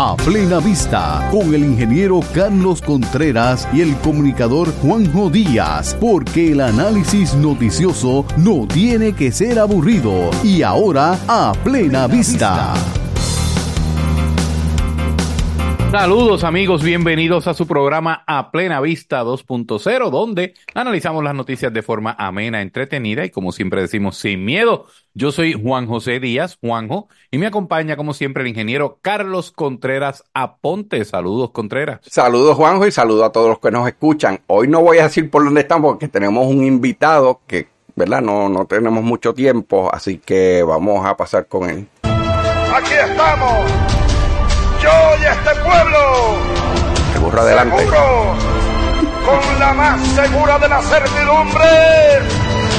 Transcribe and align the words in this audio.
a 0.00 0.14
plena 0.14 0.60
vista 0.60 1.28
con 1.32 1.52
el 1.52 1.64
ingeniero 1.64 2.20
Carlos 2.32 2.80
Contreras 2.80 3.66
y 3.72 3.80
el 3.80 3.96
comunicador 3.96 4.72
Juanjo 4.80 5.28
Díaz, 5.28 5.96
porque 5.98 6.52
el 6.52 6.60
análisis 6.60 7.34
noticioso 7.34 8.24
no 8.36 8.64
tiene 8.68 9.12
que 9.12 9.32
ser 9.32 9.58
aburrido. 9.58 10.30
Y 10.44 10.62
ahora 10.62 11.18
a 11.26 11.52
plena 11.64 12.06
vista. 12.06 12.74
Saludos 15.90 16.44
amigos, 16.44 16.82
bienvenidos 16.82 17.46
a 17.46 17.54
su 17.54 17.66
programa 17.66 18.22
A 18.26 18.50
Plena 18.50 18.78
Vista 18.82 19.24
2.0, 19.24 20.10
donde 20.10 20.52
analizamos 20.74 21.24
las 21.24 21.34
noticias 21.34 21.72
de 21.72 21.82
forma 21.82 22.14
amena, 22.18 22.60
entretenida 22.60 23.24
y 23.24 23.30
como 23.30 23.52
siempre 23.52 23.80
decimos, 23.80 24.18
sin 24.18 24.44
miedo. 24.44 24.84
Yo 25.14 25.32
soy 25.32 25.54
Juan 25.54 25.86
José 25.86 26.20
Díaz, 26.20 26.58
Juanjo, 26.60 27.08
y 27.30 27.38
me 27.38 27.46
acompaña 27.46 27.96
como 27.96 28.12
siempre 28.12 28.42
el 28.42 28.50
ingeniero 28.50 28.98
Carlos 29.00 29.50
Contreras 29.50 30.24
Aponte. 30.34 31.02
Saludos 31.06 31.52
Contreras. 31.52 32.00
Saludos 32.02 32.54
Juanjo 32.58 32.86
y 32.86 32.92
saludos 32.92 33.24
a 33.24 33.32
todos 33.32 33.48
los 33.48 33.58
que 33.58 33.70
nos 33.70 33.88
escuchan. 33.88 34.40
Hoy 34.46 34.68
no 34.68 34.82
voy 34.82 34.98
a 34.98 35.04
decir 35.04 35.30
por 35.30 35.42
dónde 35.42 35.62
estamos 35.62 35.92
porque 35.92 36.08
tenemos 36.08 36.46
un 36.48 36.64
invitado 36.64 37.40
que, 37.46 37.66
¿verdad? 37.96 38.20
No, 38.20 38.50
no 38.50 38.66
tenemos 38.66 39.02
mucho 39.02 39.32
tiempo, 39.32 39.88
así 39.90 40.18
que 40.18 40.62
vamos 40.62 41.06
a 41.06 41.16
pasar 41.16 41.46
con 41.46 41.70
él. 41.70 41.88
Aquí 42.02 42.92
estamos 42.92 44.07
yo 44.88 45.16
y 45.20 45.24
este 45.24 45.54
pueblo. 45.60 46.36
Burro 47.20 47.40
adelante. 47.42 47.78
Seguro, 47.78 48.34
con 49.26 49.58
la 49.58 49.72
más 49.74 50.00
segura 50.08 50.58
de 50.58 50.68
la 50.68 50.80
certidumbre 50.82 51.68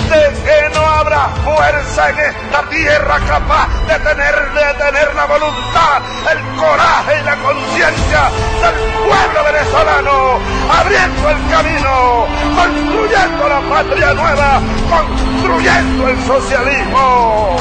de 0.09 0.23
que 0.43 0.75
no 0.75 0.81
habrá 0.81 1.29
fuerza 1.45 2.09
en 2.09 2.19
esta 2.19 2.67
tierra 2.69 3.19
capaz 3.27 3.67
de 3.87 3.99
tener, 3.99 4.35
de 4.53 4.73
tener 4.83 5.15
la 5.15 5.25
voluntad, 5.25 6.01
el 6.31 6.39
coraje 6.57 7.19
y 7.19 7.23
la 7.25 7.35
conciencia 7.35 8.21
del 8.61 8.75
pueblo 9.05 9.43
venezolano, 9.51 10.39
abriendo 10.81 11.29
el 11.29 11.37
camino, 11.51 12.25
construyendo 12.55 13.49
la 13.49 13.61
patria 13.69 14.13
nueva, 14.15 14.61
construyendo 14.89 16.07
el 16.07 16.25
socialismo. 16.25 17.55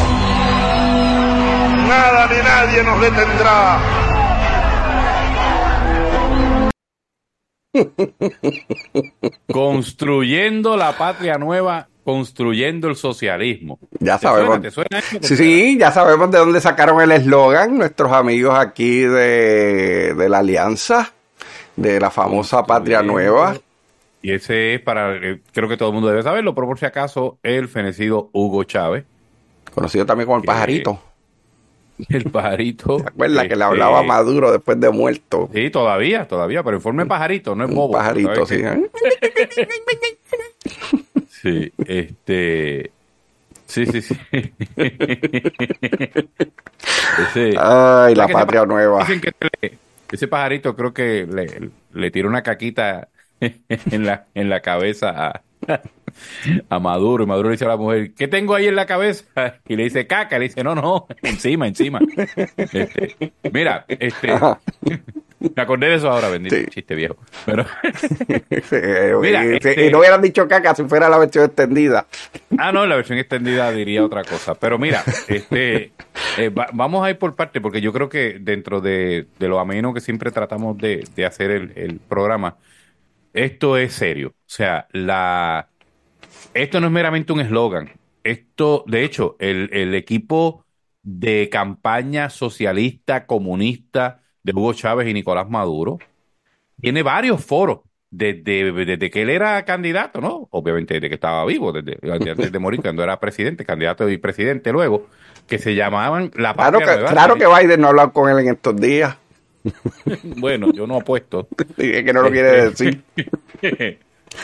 Nada 1.87 2.27
ni 2.29 2.39
nadie 2.43 2.83
nos 2.83 3.01
detendrá. 3.01 4.08
Construyendo 9.53 10.77
la 10.77 10.97
patria 10.97 11.39
nueva, 11.39 11.89
construyendo 12.05 12.89
el 12.89 12.97
socialismo. 12.97 13.79
Ya 14.01 14.19
sabemos. 14.19 14.61
sí, 15.21 15.37
sí, 15.37 15.77
ya 15.79 15.93
sabemos 15.93 16.31
de 16.31 16.39
dónde 16.39 16.61
sacaron 16.61 17.01
el 17.01 17.12
eslogan 17.12 17.77
nuestros 17.77 18.12
amigos 18.12 18.59
aquí 18.59 19.01
de, 19.01 20.15
de, 20.15 20.29
la 20.29 20.39
Alianza, 20.39 21.12
de 21.77 22.01
la 22.01 22.11
famosa 22.11 22.65
Patria 22.65 23.03
Nueva. 23.03 23.56
Y 24.23 24.33
ese 24.33 24.75
es 24.75 24.81
para, 24.81 25.17
eh, 25.17 25.41
creo 25.53 25.69
que 25.69 25.77
todo 25.77 25.91
el 25.91 25.95
mundo 25.95 26.09
debe 26.09 26.23
saberlo, 26.23 26.55
pero 26.55 26.67
por 26.67 26.79
si 26.79 26.87
acaso, 26.87 27.39
el 27.43 27.69
fenecido 27.69 28.31
Hugo 28.33 28.65
Chávez. 28.65 29.05
Conocido 29.75 30.06
también 30.06 30.27
como 30.27 30.39
el 30.39 30.45
pajarito. 30.45 31.01
El 32.09 32.25
pajarito. 32.31 32.99
¿Te 32.99 33.09
acuerdas 33.09 33.49
que 33.49 33.57
le 33.57 33.65
hablaba 33.65 33.99
este, 33.99 34.09
Maduro 34.09 34.53
después 34.53 34.79
de 34.81 34.91
muerto? 34.91 35.49
Sí, 35.53 35.71
todavía, 35.71 36.27
todavía, 36.29 36.63
pero 36.63 36.77
informe 36.77 37.07
pajarito, 37.07 37.55
no 37.55 37.65
es 37.65 37.75
bobo. 37.75 37.93
pajarito, 37.95 38.47
sí. 38.47 38.57
¿eh? 38.57 38.91
sí, 41.29 41.73
este. 41.87 42.91
Sí, 43.67 43.85
sí, 43.87 44.01
sí. 44.01 44.17
ese, 47.31 47.55
Ay, 47.59 48.15
la 48.15 48.29
patria 48.29 48.65
nueva. 48.65 49.01
Dicen 49.01 49.21
que 49.21 49.33
ese 50.11 50.27
pajarito 50.29 50.75
creo 50.75 50.95
que 50.95 51.27
le, 51.31 51.71
le 51.93 52.11
tiró 52.11 52.29
una 52.29 52.43
caquita 52.43 53.09
en 53.41 54.07
la, 54.07 54.27
en 54.35 54.49
la 54.49 54.61
cabeza 54.61 55.11
a, 55.11 55.43
a 56.69 56.78
Maduro 56.78 57.25
y 57.25 57.27
Maduro 57.27 57.49
le 57.49 57.53
dice 57.53 57.65
a 57.65 57.69
la 57.69 57.77
mujer, 57.77 58.12
¿qué 58.15 58.28
tengo 58.28 58.55
ahí 58.55 58.66
en 58.66 58.77
la 58.77 58.87
cabeza? 58.87 59.25
Y 59.66 59.77
le 59.77 59.84
dice 59.84 60.06
caca, 60.06 60.38
le 60.38 60.49
dice, 60.49 60.62
no, 60.65 60.75
no, 60.75 61.06
encima, 61.22 61.66
encima. 61.66 62.00
Este, 62.56 63.33
mira, 63.53 63.84
este, 63.88 64.33
me 65.41 65.62
acordé 65.62 65.88
de 65.88 65.94
eso 65.94 66.10
ahora, 66.10 66.28
bendito 66.28 66.56
sí. 66.56 66.66
chiste 66.66 66.94
viejo. 66.94 67.16
Pero, 67.47 67.65
mira, 69.21 69.44
este, 69.44 69.87
y 69.87 69.91
no 69.91 70.00
hubieran 70.00 70.21
dicho 70.21 70.49
caca 70.49 70.75
si 70.75 70.84
fuera 70.84 71.09
la 71.09 71.19
versión 71.19 71.44
extendida. 71.44 72.06
Ah, 72.59 72.72
no, 72.72 72.87
la 72.87 72.97
versión 72.97 73.19
extendida 73.19 73.71
diría 73.71 74.04
otra 74.04 74.25
cosa. 74.25 74.54
Pero 74.56 74.78
mira, 74.78 75.04
este, 75.28 75.93
eh, 76.38 76.49
va, 76.49 76.69
vamos 76.72 77.06
a 77.06 77.10
ir 77.10 77.19
por 77.19 77.37
parte, 77.37 77.60
porque 77.60 77.81
yo 77.81 77.93
creo 77.93 78.09
que 78.09 78.38
dentro 78.41 78.81
de, 78.81 79.27
de 79.38 79.49
lo 79.49 79.60
ameno 79.60 79.94
que 79.94 80.00
siempre 80.00 80.33
tratamos 80.33 80.77
de, 80.78 81.04
de 81.15 81.27
hacer 81.27 81.50
el, 81.50 81.72
el 81.77 82.00
programa, 82.00 82.56
esto 83.44 83.76
es 83.76 83.93
serio. 83.93 84.28
O 84.28 84.50
sea, 84.50 84.87
la 84.93 85.69
esto 86.54 86.81
no 86.81 86.87
es 86.87 86.93
meramente 86.93 87.32
un 87.32 87.41
eslogan. 87.41 87.91
Esto, 88.25 88.84
de 88.87 89.04
hecho, 89.04 89.37
el, 89.38 89.71
el, 89.72 89.94
equipo 89.94 90.65
de 91.03 91.48
campaña 91.48 92.31
socialista, 92.31 93.27
comunista 93.27 94.21
de 94.43 94.53
Hugo 94.53 94.72
Chávez 94.75 95.09
y 95.09 95.15
Nicolás 95.15 95.48
Maduro 95.48 95.98
tiene 96.81 97.03
varios 97.03 97.44
foros 97.44 97.81
desde, 98.10 98.72
desde 98.72 99.10
que 99.10 99.22
él 99.22 99.31
era 99.31 99.65
candidato, 99.65 100.21
¿no? 100.21 100.48
Obviamente 100.50 100.94
desde 100.94 101.09
que 101.09 101.15
estaba 101.15 101.44
vivo, 101.44 101.72
desde 101.72 101.98
antes 102.12 102.53
de 102.53 102.59
morir, 102.59 102.81
cuando 102.81 103.03
era 103.03 103.21
presidente, 103.21 103.65
candidato 103.65 104.09
y 104.09 104.19
presidente 104.19 104.72
luego, 104.72 105.06
que 105.47 105.59
se 105.59 105.75
llamaban 105.75 106.31
la 106.34 106.54
Claro 106.54 106.78
que, 106.78 106.84
claro 106.84 107.37
que 107.37 107.47
Biden 107.47 107.81
no 107.81 107.87
ha 107.87 107.91
hablado 107.91 108.12
con 108.12 108.31
él 108.31 108.38
en 108.41 108.54
estos 108.54 108.77
días. 108.77 109.16
bueno, 110.37 110.73
yo 110.73 110.87
no 110.87 110.97
apuesto. 110.97 111.49
es 111.77 112.05
que 112.05 112.12
no 112.12 112.23
lo 112.23 112.31
quiere 112.31 112.71
decir. 112.71 113.03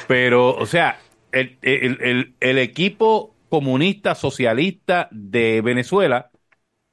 Pero, 0.08 0.56
o 0.56 0.66
sea, 0.66 0.98
el, 1.32 1.58
el, 1.62 1.98
el, 2.00 2.34
el, 2.40 2.58
equipo 2.58 3.34
comunista 3.48 4.14
socialista 4.14 5.08
de 5.10 5.60
Venezuela 5.60 6.30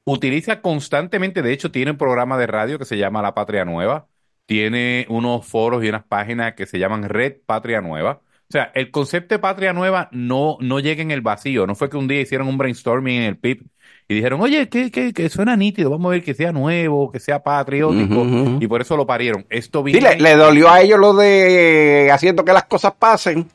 utiliza 0.04 0.62
constantemente, 0.62 1.42
de 1.42 1.54
hecho 1.54 1.72
tiene 1.72 1.92
un 1.92 1.98
programa 1.98 2.38
de 2.38 2.48
radio 2.48 2.78
que 2.78 2.86
se 2.86 2.98
llama 2.98 3.22
La 3.22 3.34
Patria 3.34 3.66
Nueva, 3.66 4.08
tiene 4.46 5.06
unos 5.10 5.46
foros 5.46 5.84
y 5.84 5.90
unas 5.90 6.04
páginas 6.04 6.54
que 6.56 6.66
se 6.66 6.80
llaman 6.80 7.08
Red 7.08 7.38
Patria 7.46 7.82
Nueva. 7.82 8.22
O 8.24 8.52
sea, 8.52 8.72
el 8.76 8.92
concepto 8.92 9.36
de 9.36 9.40
Patria 9.40 9.72
Nueva 9.72 10.10
no, 10.12 10.58
no 10.60 10.80
llega 10.80 11.02
en 11.02 11.12
el 11.12 11.22
vacío, 11.22 11.66
no 11.66 11.76
fue 11.76 11.90
que 11.90 11.96
un 11.98 12.08
día 12.08 12.20
hicieron 12.20 12.50
un 12.50 12.58
brainstorming 12.58 13.22
en 13.22 13.24
el 13.24 13.38
PIB 13.38 13.64
y 14.12 14.16
dijeron, 14.16 14.42
oye, 14.42 14.68
que, 14.68 14.92
que, 14.92 15.14
que 15.14 15.30
suena 15.30 15.56
nítido, 15.56 15.90
vamos 15.90 16.10
a 16.10 16.12
ver 16.12 16.24
que 16.24 16.34
sea 16.34 16.52
nuevo, 16.52 17.10
que 17.10 17.20
sea 17.22 17.42
patriótico, 17.42 18.16
uh 18.16 18.26
-huh. 18.26 18.62
y 18.62 18.68
por 18.68 18.82
eso 18.82 18.98
lo 18.98 19.08
parieron. 19.08 19.46
Esto 19.50 19.84
viene... 19.84 20.02
Sí, 20.02 20.06
le, 20.06 20.22
le 20.22 20.36
dolió 20.36 20.70
a 20.70 20.82
ellos 20.82 21.00
lo 21.00 21.14
de 21.14 22.10
haciendo 22.12 22.44
que 22.44 22.52
las 22.52 22.66
cosas 22.66 22.92
pasen. 23.00 23.48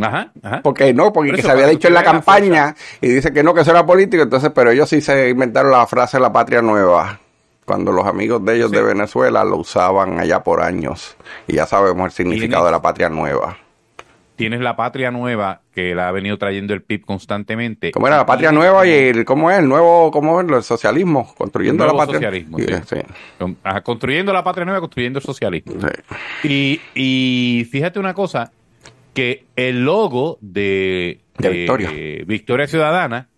Ajá, 0.00 0.32
ajá. 0.42 0.60
Porque 0.64 0.92
no, 0.92 1.12
porque 1.12 1.40
se 1.40 1.48
había 1.48 1.68
dicho 1.68 1.86
en 1.86 1.94
la 1.94 2.02
campaña 2.02 2.74
y 3.00 3.06
dice 3.10 3.32
que 3.32 3.44
no, 3.44 3.54
que 3.54 3.60
eso 3.60 3.70
era 3.70 3.86
político, 3.86 4.24
entonces, 4.24 4.50
pero 4.52 4.72
ellos 4.72 4.88
sí 4.88 5.00
se 5.00 5.28
inventaron 5.28 5.70
la 5.70 5.86
frase 5.86 6.18
la 6.18 6.32
patria 6.32 6.60
nueva, 6.60 7.20
cuando 7.64 7.92
los 7.92 8.04
amigos 8.04 8.44
de 8.44 8.56
ellos 8.56 8.70
sí. 8.70 8.76
de 8.76 8.82
Venezuela 8.82 9.44
lo 9.44 9.58
usaban 9.58 10.18
allá 10.18 10.42
por 10.42 10.60
años 10.62 11.16
y 11.46 11.54
ya 11.54 11.66
sabemos 11.66 12.06
el 12.06 12.10
significado 12.10 12.64
de 12.64 12.72
la 12.72 12.82
patria 12.82 13.08
nueva. 13.08 13.56
Tienes 14.42 14.60
la 14.60 14.74
patria 14.74 15.12
nueva 15.12 15.60
que 15.72 15.94
la 15.94 16.08
ha 16.08 16.12
venido 16.12 16.36
trayendo 16.36 16.74
el 16.74 16.82
PIB 16.82 17.04
constantemente. 17.04 17.92
¿Cómo 17.92 18.08
era 18.08 18.16
la 18.16 18.26
patria 18.26 18.50
nueva 18.50 18.84
y 18.84 18.90
el, 18.90 19.24
cómo 19.24 19.50
es 19.52 19.60
el 19.60 19.68
nuevo, 19.68 20.10
cómo 20.10 20.40
es 20.40 20.48
el 20.48 20.62
socialismo? 20.64 21.32
Construyendo 21.36 21.84
el 21.84 21.92
la 21.92 21.96
patria 21.96 22.18
socialismo, 22.18 22.58
sí. 22.58 22.66
Sí. 22.86 22.96
Construyendo 23.84 24.32
la 24.32 24.42
patria 24.42 24.64
nueva, 24.64 24.80
construyendo 24.80 25.20
el 25.20 25.24
socialismo. 25.24 25.74
Y, 26.42 26.80
y 26.94 27.68
fíjate 27.70 28.00
una 28.00 28.14
cosa, 28.14 28.50
que 29.14 29.44
el 29.56 29.84
logo 29.84 30.38
de, 30.40 31.20
de, 31.38 31.48
de 31.48 31.54
Victoria. 31.54 31.90
Victoria. 32.26 32.66
Ciudadana 32.66 33.28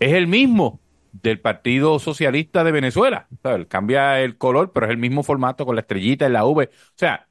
es 0.00 0.12
el 0.12 0.26
mismo 0.26 0.80
del 1.12 1.40
Partido 1.40 1.98
Socialista 1.98 2.64
de 2.64 2.72
Venezuela. 2.72 3.26
¿sabes? 3.42 3.66
Cambia 3.66 4.20
el 4.20 4.38
color, 4.38 4.72
pero 4.72 4.86
es 4.86 4.92
el 4.92 4.98
mismo 4.98 5.22
formato 5.22 5.66
con 5.66 5.74
la 5.74 5.82
estrellita 5.82 6.26
y 6.26 6.32
la 6.32 6.44
V. 6.44 6.64
O 6.64 6.92
sea, 6.94 7.26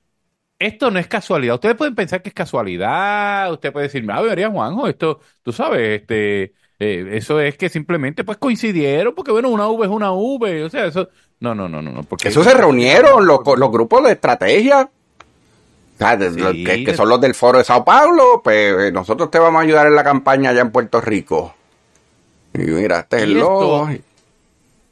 esto 0.61 0.91
no 0.91 0.99
es 0.99 1.07
casualidad. 1.07 1.55
Ustedes 1.55 1.75
pueden 1.75 1.95
pensar 1.95 2.21
que 2.21 2.29
es 2.29 2.35
casualidad. 2.35 3.51
Usted 3.51 3.71
puede 3.71 3.87
decir, 3.87 4.05
ah, 4.09 4.21
vería 4.21 4.49
Juanjo, 4.49 4.87
esto, 4.87 5.19
tú 5.43 5.51
sabes, 5.51 6.01
este, 6.01 6.53
eh, 6.79 7.09
eso 7.11 7.39
es 7.39 7.57
que 7.57 7.69
simplemente 7.69 8.23
pues 8.23 8.37
coincidieron, 8.37 9.13
porque 9.13 9.31
bueno, 9.31 9.49
una 9.49 9.67
V 9.67 9.85
es 9.85 9.91
una 9.91 10.11
V. 10.11 10.63
O 10.63 10.69
sea, 10.69 10.85
eso, 10.85 11.09
no, 11.39 11.53
no, 11.53 11.67
no, 11.67 11.81
no. 11.81 12.03
Porque 12.03 12.29
eso 12.29 12.43
se 12.43 12.53
reunieron 12.53 13.25
los, 13.25 13.39
los 13.57 13.71
grupos 13.71 14.03
de 14.03 14.11
estrategia 14.11 14.89
Sí, 16.01 16.63
que, 16.63 16.83
que, 16.83 16.95
son 16.95 17.09
los 17.09 17.21
del 17.21 17.35
foro 17.35 17.59
de 17.59 17.63
Sao 17.63 17.85
Paulo, 17.85 18.41
pues 18.43 18.91
nosotros 18.91 19.29
te 19.29 19.37
vamos 19.37 19.59
a 19.59 19.63
ayudar 19.63 19.85
en 19.85 19.95
la 19.95 20.03
campaña 20.03 20.49
allá 20.49 20.61
en 20.61 20.71
Puerto 20.71 20.99
Rico. 20.99 21.53
Y 22.55 22.59
mira, 22.59 23.01
este 23.01 23.17
es 23.17 23.23
el 23.23 23.33
logo. 23.35 23.87
Esto, 23.87 24.03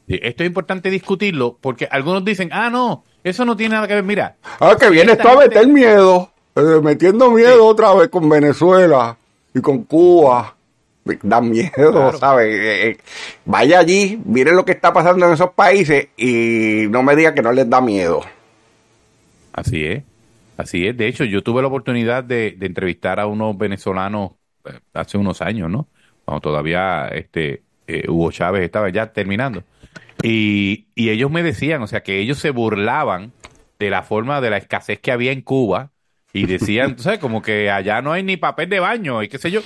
esto 0.06 0.42
es 0.44 0.46
importante 0.46 0.88
discutirlo 0.88 1.58
porque 1.60 1.88
algunos 1.90 2.24
dicen, 2.24 2.50
ah, 2.52 2.70
no, 2.70 3.04
eso 3.22 3.44
no 3.44 3.56
tiene 3.56 3.74
nada 3.74 3.86
que 3.86 3.94
ver. 3.94 4.04
Mira. 4.04 4.36
Ah, 4.60 4.76
que 4.78 4.90
viene 4.90 5.12
esto 5.12 5.28
a 5.28 5.36
meter 5.36 5.66
miedo, 5.66 6.30
eh, 6.56 6.80
metiendo 6.82 7.30
miedo 7.30 7.54
sí. 7.54 7.60
otra 7.60 7.94
vez 7.94 8.08
con 8.08 8.28
Venezuela 8.28 9.16
y 9.54 9.60
con 9.60 9.84
Cuba. 9.84 10.54
Da 11.22 11.40
miedo, 11.40 12.12
¿sabes? 12.18 12.46
Eh, 12.46 12.88
eh, 12.88 12.98
vaya 13.44 13.80
allí, 13.80 14.20
mire 14.24 14.52
lo 14.52 14.64
que 14.64 14.72
está 14.72 14.92
pasando 14.92 15.26
en 15.26 15.32
esos 15.32 15.50
países 15.50 16.08
y 16.16 16.86
no 16.88 17.02
me 17.02 17.16
diga 17.16 17.34
que 17.34 17.42
no 17.42 17.52
les 17.52 17.68
da 17.68 17.80
miedo. 17.80 18.20
Así 19.52 19.84
es, 19.84 20.04
así 20.56 20.86
es. 20.86 20.96
De 20.96 21.08
hecho, 21.08 21.24
yo 21.24 21.42
tuve 21.42 21.62
la 21.62 21.68
oportunidad 21.68 22.22
de, 22.22 22.56
entrevistar 22.60 23.18
a 23.18 23.26
unos 23.26 23.56
venezolanos 23.58 24.32
hace 24.92 25.18
unos 25.18 25.40
años, 25.42 25.70
¿no? 25.70 25.88
Cuando 26.24 26.42
todavía 26.42 27.08
este 27.08 27.62
Hugo 28.06 28.30
Chávez 28.30 28.62
estaba 28.62 28.90
ya 28.90 29.12
terminando. 29.12 29.64
Y, 30.22 30.88
y 30.94 31.10
ellos 31.10 31.30
me 31.30 31.42
decían, 31.42 31.82
o 31.82 31.86
sea, 31.86 32.02
que 32.02 32.18
ellos 32.18 32.38
se 32.38 32.50
burlaban 32.50 33.32
de 33.78 33.90
la 33.90 34.02
forma 34.02 34.40
de 34.40 34.50
la 34.50 34.58
escasez 34.58 35.00
que 35.00 35.12
había 35.12 35.32
en 35.32 35.40
Cuba 35.40 35.90
y 36.32 36.46
decían, 36.46 36.96
tú 36.96 37.02
sabes, 37.04 37.18
como 37.18 37.42
que 37.42 37.70
allá 37.70 38.02
no 38.02 38.12
hay 38.12 38.22
ni 38.22 38.36
papel 38.36 38.68
de 38.68 38.80
baño 38.80 39.22
y 39.22 39.28
qué 39.28 39.38
sé 39.38 39.50
yo. 39.50 39.60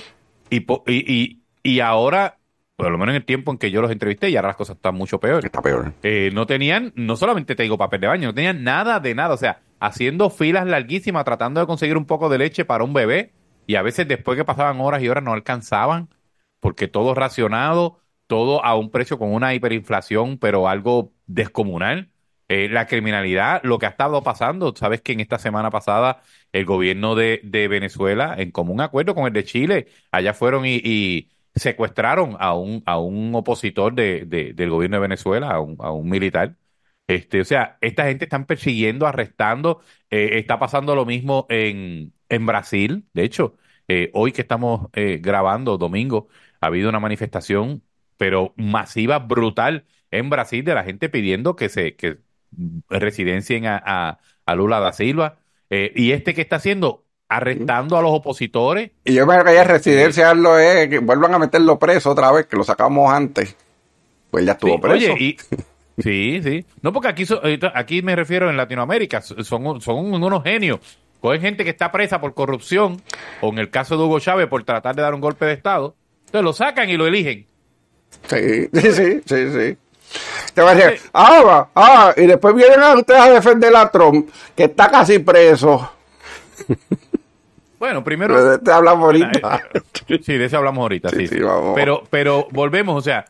Y, 0.49 0.65
y, 0.87 1.41
y, 1.63 1.79
ahora, 1.79 2.37
por 2.75 2.91
lo 2.91 2.97
menos 2.97 3.13
en 3.13 3.17
el 3.17 3.25
tiempo 3.25 3.51
en 3.51 3.57
que 3.57 3.71
yo 3.71 3.81
los 3.81 3.91
entrevisté, 3.91 4.29
y 4.29 4.35
ahora 4.35 4.49
las 4.49 4.57
cosas 4.57 4.77
están 4.77 4.95
mucho 4.95 5.19
peor. 5.19 5.43
Está 5.43 5.61
peor. 5.61 5.93
Eh, 6.03 6.31
no 6.33 6.45
tenían, 6.45 6.93
no 6.95 7.15
solamente 7.15 7.55
te 7.55 7.63
digo 7.63 7.77
papel 7.77 8.01
de 8.01 8.07
baño, 8.07 8.27
no 8.29 8.33
tenían 8.33 8.63
nada 8.63 8.99
de 8.99 9.15
nada. 9.15 9.33
O 9.33 9.37
sea, 9.37 9.61
haciendo 9.79 10.29
filas 10.29 10.65
larguísimas, 10.65 11.25
tratando 11.25 11.59
de 11.59 11.67
conseguir 11.67 11.97
un 11.97 12.05
poco 12.05 12.29
de 12.29 12.37
leche 12.37 12.65
para 12.65 12.83
un 12.83 12.93
bebé. 12.93 13.33
Y 13.67 13.75
a 13.75 13.81
veces 13.81 14.07
después 14.07 14.37
que 14.37 14.45
pasaban 14.45 14.79
horas 14.79 15.01
y 15.01 15.09
horas 15.09 15.23
no 15.23 15.33
alcanzaban, 15.33 16.09
porque 16.59 16.87
todo 16.87 17.15
racionado, 17.15 17.99
todo 18.27 18.63
a 18.63 18.75
un 18.75 18.91
precio 18.91 19.19
con 19.19 19.33
una 19.33 19.53
hiperinflación, 19.53 20.37
pero 20.37 20.67
algo 20.67 21.13
descomunal. 21.27 22.11
Eh, 22.47 22.69
la 22.69 22.85
criminalidad, 22.85 23.61
lo 23.63 23.79
que 23.79 23.87
ha 23.87 23.89
estado 23.89 24.21
pasando, 24.23 24.73
sabes 24.75 25.01
que 25.01 25.13
en 25.13 25.19
esta 25.19 25.39
semana 25.39 25.71
pasada 25.71 26.21
el 26.51 26.65
gobierno 26.65 27.15
de, 27.15 27.39
Venezuela, 27.69 28.35
en 28.37 28.51
común 28.51 28.81
acuerdo 28.81 29.15
con 29.15 29.25
el 29.25 29.33
de 29.33 29.43
Chile, 29.43 29.87
allá 30.11 30.33
fueron 30.33 30.63
y, 30.65 31.29
secuestraron 31.55 32.35
a 32.39 32.53
un, 32.53 32.83
a 32.85 32.99
un 32.99 33.33
opositor 33.33 33.93
de, 33.95 34.25
del 34.25 34.69
gobierno 34.69 34.97
de 34.97 35.01
Venezuela, 35.01 35.49
a 35.51 35.59
un, 35.61 35.77
a 35.79 35.91
un 35.91 36.09
militar. 36.09 36.57
Este, 37.07 37.41
o 37.41 37.45
sea, 37.45 37.77
esta 37.81 38.05
gente 38.05 38.25
están 38.25 38.45
persiguiendo, 38.45 39.07
arrestando. 39.07 39.81
Eh, 40.09 40.37
está 40.39 40.59
pasando 40.59 40.95
lo 40.95 41.05
mismo 41.05 41.45
en, 41.49 42.13
en 42.29 42.45
Brasil. 42.45 43.07
De 43.13 43.23
hecho, 43.23 43.57
eh, 43.87 44.11
hoy 44.13 44.31
que 44.31 44.41
estamos 44.41 44.89
grabando, 44.93 45.77
domingo, 45.77 46.27
ha 46.61 46.67
habido 46.67 46.89
una 46.89 46.99
manifestación, 46.99 47.83
pero 48.17 48.53
masiva, 48.55 49.19
brutal, 49.19 49.85
en 50.11 50.29
Brasil 50.29 50.63
de 50.63 50.73
la 50.73 50.83
gente 50.83 51.09
pidiendo 51.09 51.55
que 51.55 51.69
se, 51.69 51.95
que 51.95 52.17
residencien 52.89 53.65
a, 53.65 54.19
a, 54.45 54.55
Lula 54.55 54.79
da 54.79 54.93
Silva. 54.93 55.37
Eh, 55.69 55.91
y 55.95 56.11
este 56.11 56.33
que 56.33 56.41
está 56.41 56.57
haciendo, 56.57 57.03
arrestando 57.27 57.97
a 57.97 58.01
los 58.01 58.11
opositores. 58.11 58.91
Y 59.03 59.13
yo 59.13 59.25
me 59.25 59.43
que 59.43 59.63
residenciarlo 59.63 60.57
es 60.59 60.87
que 60.89 60.99
vuelvan 60.99 61.33
a 61.33 61.39
meterlo 61.39 61.79
preso 61.79 62.11
otra 62.11 62.31
vez, 62.31 62.45
que 62.45 62.55
lo 62.55 62.63
sacamos 62.63 63.11
antes. 63.11 63.55
Pues 64.31 64.45
ya 64.45 64.53
estuvo 64.53 64.79
preso. 64.79 65.13
Oye, 65.13 65.37
sí, 65.97 66.41
sí. 66.43 66.65
No, 66.81 66.93
porque 66.93 67.09
aquí, 67.09 67.25
aquí 67.73 68.01
me 68.01 68.15
refiero 68.15 68.49
en 68.49 68.57
Latinoamérica, 68.57 69.21
son, 69.21 69.81
son 69.81 70.13
unos 70.13 70.43
genios. 70.43 70.79
Cogen 71.19 71.41
gente 71.41 71.63
que 71.63 71.71
está 71.71 71.91
presa 71.91 72.21
por 72.21 72.35
corrupción, 72.35 73.01
o 73.41 73.49
en 73.49 73.57
el 73.57 73.71
caso 73.71 73.97
de 73.97 74.03
Hugo 74.03 74.19
Chávez 74.19 74.47
por 74.47 74.63
tratar 74.63 74.95
de 74.95 75.01
dar 75.01 75.15
un 75.15 75.21
golpe 75.21 75.45
de 75.45 75.53
Estado. 75.53 75.95
Entonces 76.25 76.43
lo 76.43 76.53
sacan 76.53 76.89
y 76.89 76.97
lo 76.97 77.07
eligen. 77.07 77.47
Sí, 78.27 78.69
sí, 78.73 78.91
sí, 78.91 79.21
sí. 79.25 79.51
sí. 79.51 79.77
Te 80.53 80.61
va 80.61 80.71
a 80.71 80.75
decir, 80.75 81.09
ah, 81.13 81.67
ah, 81.75 82.13
y 82.15 82.25
después 82.25 82.55
vienen 82.55 82.79
a 82.79 82.93
ustedes 82.93 83.19
a 83.19 83.31
defender 83.31 83.75
a 83.75 83.89
Trump, 83.91 84.29
que 84.55 84.65
está 84.65 84.89
casi 84.89 85.19
preso. 85.19 85.91
Bueno, 87.77 88.03
primero. 88.03 88.43
De 88.43 88.55
este 88.55 88.71
hablamos 88.71 89.03
ahorita. 89.03 89.61
Eh, 90.07 90.19
sí, 90.23 90.37
de 90.37 90.45
eso 90.45 90.57
hablamos 90.57 90.81
ahorita, 90.81 91.09
sí. 91.09 91.27
Pero, 91.75 92.03
pero 92.09 92.47
volvemos, 92.51 92.97
o 92.97 93.01
sea, 93.01 93.25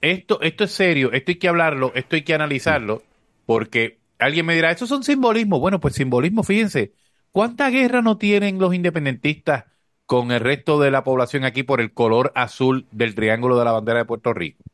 esto, 0.00 0.40
esto 0.40 0.64
es 0.64 0.72
serio, 0.72 1.12
esto 1.12 1.32
hay 1.32 1.34
que 1.34 1.48
hablarlo, 1.48 1.92
esto 1.94 2.16
hay 2.16 2.22
que 2.22 2.32
analizarlo, 2.32 3.02
porque 3.44 3.98
alguien 4.18 4.46
me 4.46 4.54
dirá, 4.54 4.70
eso 4.70 4.86
son 4.86 5.02
simbolismos. 5.02 5.60
Bueno, 5.60 5.80
pues 5.80 5.94
simbolismo, 5.94 6.42
fíjense, 6.42 6.92
¿cuánta 7.32 7.68
guerra 7.68 8.00
no 8.00 8.16
tienen 8.16 8.58
los 8.58 8.72
independentistas 8.72 9.64
con 10.08 10.32
el 10.32 10.40
resto 10.40 10.80
de 10.80 10.90
la 10.90 11.04
población 11.04 11.44
aquí 11.44 11.62
por 11.64 11.82
el 11.82 11.92
color 11.92 12.32
azul 12.34 12.86
del 12.92 13.14
triángulo 13.14 13.58
de 13.58 13.66
la 13.66 13.72
bandera 13.72 13.98
de 13.98 14.04
Puerto 14.06 14.32
Rico? 14.32 14.64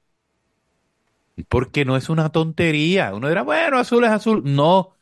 Porque 1.49 1.85
no 1.85 1.97
es 1.97 2.09
una 2.09 2.31
tontería. 2.31 3.13
Uno 3.13 3.29
dirá, 3.29 3.43
bueno, 3.43 3.79
azul 3.79 4.05
es 4.05 4.11
azul. 4.11 4.43
No. 4.45 4.93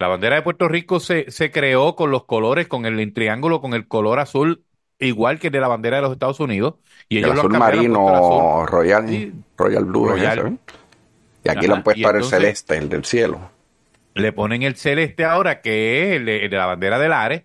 La 0.00 0.08
bandera 0.08 0.34
de 0.34 0.42
Puerto 0.42 0.66
Rico 0.66 0.98
se, 0.98 1.30
se 1.30 1.52
creó 1.52 1.94
con 1.94 2.10
los 2.10 2.24
colores, 2.24 2.66
con 2.66 2.86
el 2.86 3.12
triángulo, 3.12 3.60
con 3.60 3.72
el 3.72 3.86
color 3.86 4.18
azul, 4.18 4.64
igual 4.98 5.38
que 5.38 5.46
el 5.46 5.52
de 5.52 5.60
la 5.60 5.68
bandera 5.68 5.98
de 5.98 6.02
los 6.02 6.12
Estados 6.12 6.40
Unidos. 6.40 6.74
Y 7.08 7.18
ellos 7.18 7.30
el 7.30 7.38
azul 7.38 7.56
marino 7.56 8.66
royal, 8.66 9.32
royal 9.56 9.84
blue. 9.84 10.08
Royal. 10.08 10.58
Y 11.44 11.50
aquí 11.50 11.68
lo 11.68 11.76
han 11.76 11.84
puesto 11.84 12.04
ahora 12.04 12.18
el 12.18 12.24
celeste, 12.24 12.76
el 12.76 12.88
del 12.88 13.04
cielo. 13.04 13.48
Le 14.14 14.32
ponen 14.32 14.64
el 14.64 14.74
celeste 14.74 15.24
ahora, 15.24 15.60
que 15.60 16.02
es 16.02 16.16
el 16.16 16.24
de, 16.26 16.48
la 16.48 16.66
bandera 16.66 16.98
del 16.98 17.12
Ares, 17.12 17.44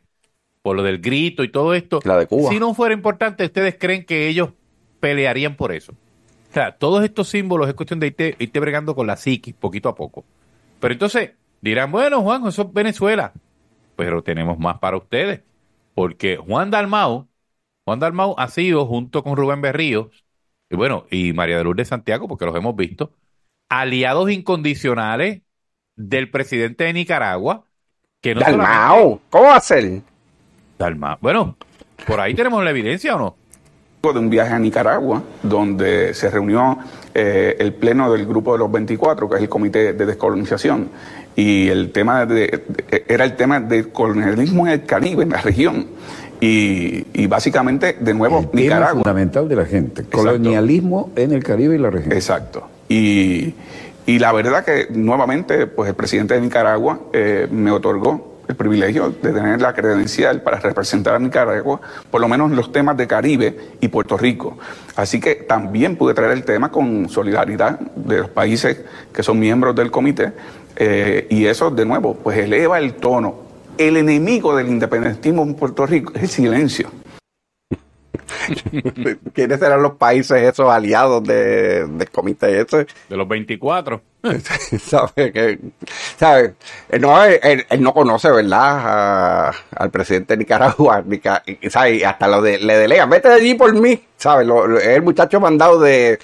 por 0.64 0.76
lo 0.76 0.82
del 0.82 1.00
grito 1.00 1.44
y 1.44 1.50
todo 1.50 1.76
esto. 1.76 2.00
La 2.06 2.18
de 2.18 2.26
Cuba. 2.26 2.50
Si 2.50 2.60
no 2.60 2.74
fuera 2.74 2.96
importante, 2.96 3.46
¿ustedes 3.46 3.76
creen 3.78 4.06
que 4.06 4.28
ellos 4.28 4.50
pelearían 5.00 5.56
por 5.56 5.72
eso? 5.74 5.92
O 5.92 6.54
sea, 6.54 6.72
todos 6.72 7.04
estos 7.04 7.28
símbolos 7.28 7.68
es 7.68 7.76
cuestión 7.76 8.00
de 8.00 8.08
irte, 8.08 8.60
bregando 8.60 8.96
con 8.96 9.06
la 9.06 9.18
psiquis 9.18 9.54
poquito 9.54 9.90
a 9.90 9.96
poco. 9.96 10.24
Pero 10.80 10.94
entonces 10.94 11.32
dirán, 11.62 11.92
bueno, 11.92 12.22
Juan, 12.22 12.48
eso 12.48 12.64
es 12.64 12.74
Venezuela. 12.74 13.34
Pero 13.96 14.24
tenemos 14.24 14.58
más 14.58 14.80
para 14.80 14.98
ustedes. 14.98 15.42
Porque 15.94 16.38
Juan 16.38 16.72
Dalmau, 16.72 17.28
Juan 17.86 18.00
Dalmau 18.00 18.36
ha 18.38 18.48
sido, 18.48 18.86
junto 18.86 19.24
con 19.24 19.36
Rubén 19.36 19.62
Berríos, 19.62 20.24
y 20.70 20.76
bueno, 20.76 21.06
y 21.12 21.34
María 21.34 21.58
de 21.58 21.66
Lourdes 21.66 21.90
Santiago, 21.90 22.28
porque 22.28 22.46
los 22.46 22.56
hemos 22.56 22.76
visto, 22.76 23.12
aliados 23.70 24.32
incondicionales 24.32 25.42
del 25.96 26.32
presidente 26.32 26.86
de 26.86 26.94
Nicaragua. 26.94 27.66
Que 28.22 28.34
no 28.34 28.42
Dalmau, 28.42 29.20
¿cómo 29.30 29.50
va 29.50 29.58
a 29.58 29.60
ser? 29.60 30.02
Dalmau. 30.78 31.18
Bueno, 31.22 31.56
por 32.06 32.20
ahí 32.20 32.34
tenemos 32.34 32.64
la 32.64 32.70
evidencia 32.72 33.16
o 33.16 33.20
no 33.20 33.44
de 34.12 34.20
un 34.20 34.30
viaje 34.30 34.54
a 34.54 34.60
Nicaragua, 34.60 35.24
donde 35.42 36.14
se 36.14 36.30
reunió 36.30 36.78
eh, 37.14 37.56
el 37.58 37.74
pleno 37.74 38.12
del 38.12 38.26
Grupo 38.26 38.52
de 38.52 38.60
los 38.60 38.70
24, 38.70 39.30
que 39.30 39.36
es 39.38 39.42
el 39.44 39.48
Comité 39.48 39.94
de 39.94 40.06
Descolonización, 40.06 40.90
y 41.38 41.70
el 41.70 41.94
tema 41.94 42.26
de, 42.26 42.64
era 43.08 43.24
el 43.24 43.38
tema 43.38 43.62
del 43.62 43.94
colonialismo 43.94 44.68
en 44.68 44.74
el 44.74 44.86
Caribe, 44.86 45.24
en 45.24 45.30
la 45.30 45.40
región. 45.40 45.88
Y, 46.42 47.26
básicamente, 47.28 47.96
de 47.98 48.14
nuevo, 48.14 48.40
el 48.40 48.50
Nicaragua. 48.52 48.90
Tema 48.90 49.04
fundamental 49.04 49.48
de 49.48 49.56
la 49.56 49.66
gente, 49.66 50.04
colonialismo 50.04 51.12
en 51.16 51.32
el 51.32 51.42
Caribe 51.42 51.76
y 51.76 51.78
la 51.78 51.90
región. 51.90 52.12
Exacto. 52.12 52.68
Y, 52.90 53.54
y 54.06 54.20
la 54.20 54.34
verdad 54.34 54.66
que 54.66 54.88
nuevamente, 54.90 55.66
pues 55.68 55.88
el 55.88 55.96
presidente 55.96 56.34
de 56.34 56.42
Nicaragua 56.42 57.00
eh, 57.14 57.48
me 57.50 57.72
otorgó 57.72 58.33
el 58.48 58.56
privilegio 58.56 59.10
de 59.10 59.32
tener 59.32 59.62
la 59.62 59.74
credencial 59.74 60.42
para 60.42 60.60
representar 60.60 61.16
a 61.16 61.20
Nicaragua, 61.20 61.80
por 62.12 62.22
lo 62.22 62.28
menos 62.28 62.50
en 62.50 62.56
los 62.56 62.72
temas 62.72 62.98
de 62.98 63.08
Caribe 63.08 63.58
y 63.80 63.88
Puerto 63.88 64.18
Rico. 64.18 64.58
Así 64.96 65.20
que 65.20 65.36
también 65.36 65.96
pude 65.96 66.14
traer 66.14 66.32
el 66.32 66.44
tema 66.44 66.72
con 66.72 67.10
solidaridad 67.10 67.80
de 67.80 68.20
los 68.20 68.30
países 68.30 68.82
que 69.14 69.24
son 69.24 69.40
miembros 69.40 69.76
del 69.76 69.92
comité, 69.92 70.34
eh, 70.76 71.28
y 71.30 71.46
eso, 71.46 71.70
de 71.70 71.86
nuevo, 71.86 72.16
pues 72.16 72.38
eleva 72.38 72.80
el 72.80 72.96
tono. 72.96 73.36
El 73.78 73.98
enemigo 73.98 74.56
del 74.56 74.68
independentismo 74.68 75.44
en 75.44 75.56
Puerto 75.56 75.86
Rico 75.86 76.12
es 76.16 76.24
el 76.24 76.30
silencio. 76.30 76.90
¿Quiénes 79.34 79.60
serán 79.60 79.82
los 79.82 79.94
países 79.94 80.42
esos 80.42 80.70
aliados 80.70 81.24
de, 81.24 81.88
del 81.88 82.10
comité 82.10 82.62
ese? 82.62 82.88
De 83.10 83.18
los 83.18 83.28
24. 83.28 84.02
¿Sabe? 84.80 85.32
Que, 85.32 85.60
¿sabe? 86.18 86.56
Él, 86.90 87.02
no, 87.02 87.24
él, 87.24 87.66
no 87.80 87.94
conoce, 87.94 88.32
¿verdad? 88.32 89.52
al 89.76 89.92
presidente 89.92 90.34
de 90.34 90.38
Nicaragua. 90.38 91.04
¿sabe? 91.70 92.06
Hasta 92.06 92.28
lo 92.28 92.42
de, 92.42 92.60
le 92.60 92.78
delega, 92.78 93.06
vete 93.06 93.30
de 93.30 93.36
allí 93.36 93.56
por 93.56 93.74
mí. 93.74 94.02
¿Sabes? 94.18 94.48
es 94.82 94.88
el 94.88 95.02
muchacho 95.02 95.40
mandado 95.40 95.80
de, 95.80 96.20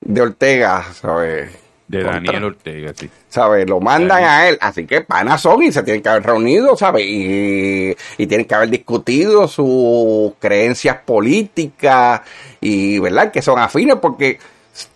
de 0.00 0.20
Ortega, 0.20 0.84
¿sabes? 0.94 1.61
De 1.92 2.02
Daniel 2.02 2.44
Ortega, 2.44 2.92
sí. 2.96 3.10
¿Sabes? 3.28 3.68
Lo 3.68 3.78
mandan 3.78 4.24
a 4.24 4.48
él. 4.48 4.56
Así 4.62 4.86
que 4.86 5.02
panas 5.02 5.42
son 5.42 5.62
y 5.62 5.70
se 5.70 5.82
tienen 5.82 6.02
que 6.02 6.08
haber 6.08 6.22
reunido, 6.22 6.74
¿sabes? 6.74 7.04
Y, 7.04 7.94
y 8.16 8.26
tienen 8.26 8.46
que 8.46 8.54
haber 8.54 8.70
discutido 8.70 9.46
sus 9.46 10.32
creencias 10.38 10.96
políticas 11.04 12.22
y, 12.62 12.98
¿verdad? 12.98 13.30
Que 13.30 13.42
son 13.42 13.58
afines 13.58 13.96
porque 13.96 14.38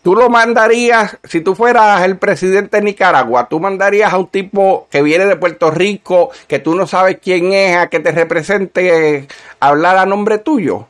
tú 0.00 0.14
lo 0.14 0.30
mandarías, 0.30 1.18
si 1.24 1.42
tú 1.42 1.54
fueras 1.54 2.02
el 2.02 2.16
presidente 2.16 2.78
de 2.78 2.84
Nicaragua, 2.84 3.46
tú 3.46 3.60
mandarías 3.60 4.14
a 4.14 4.16
un 4.16 4.28
tipo 4.28 4.88
que 4.90 5.02
viene 5.02 5.26
de 5.26 5.36
Puerto 5.36 5.70
Rico, 5.70 6.30
que 6.48 6.60
tú 6.60 6.74
no 6.74 6.86
sabes 6.86 7.18
quién 7.22 7.52
es, 7.52 7.76
a 7.76 7.88
que 7.88 8.00
te 8.00 8.10
represente, 8.10 9.28
a 9.60 9.68
hablar 9.68 9.98
a 9.98 10.06
nombre 10.06 10.38
tuyo. 10.38 10.86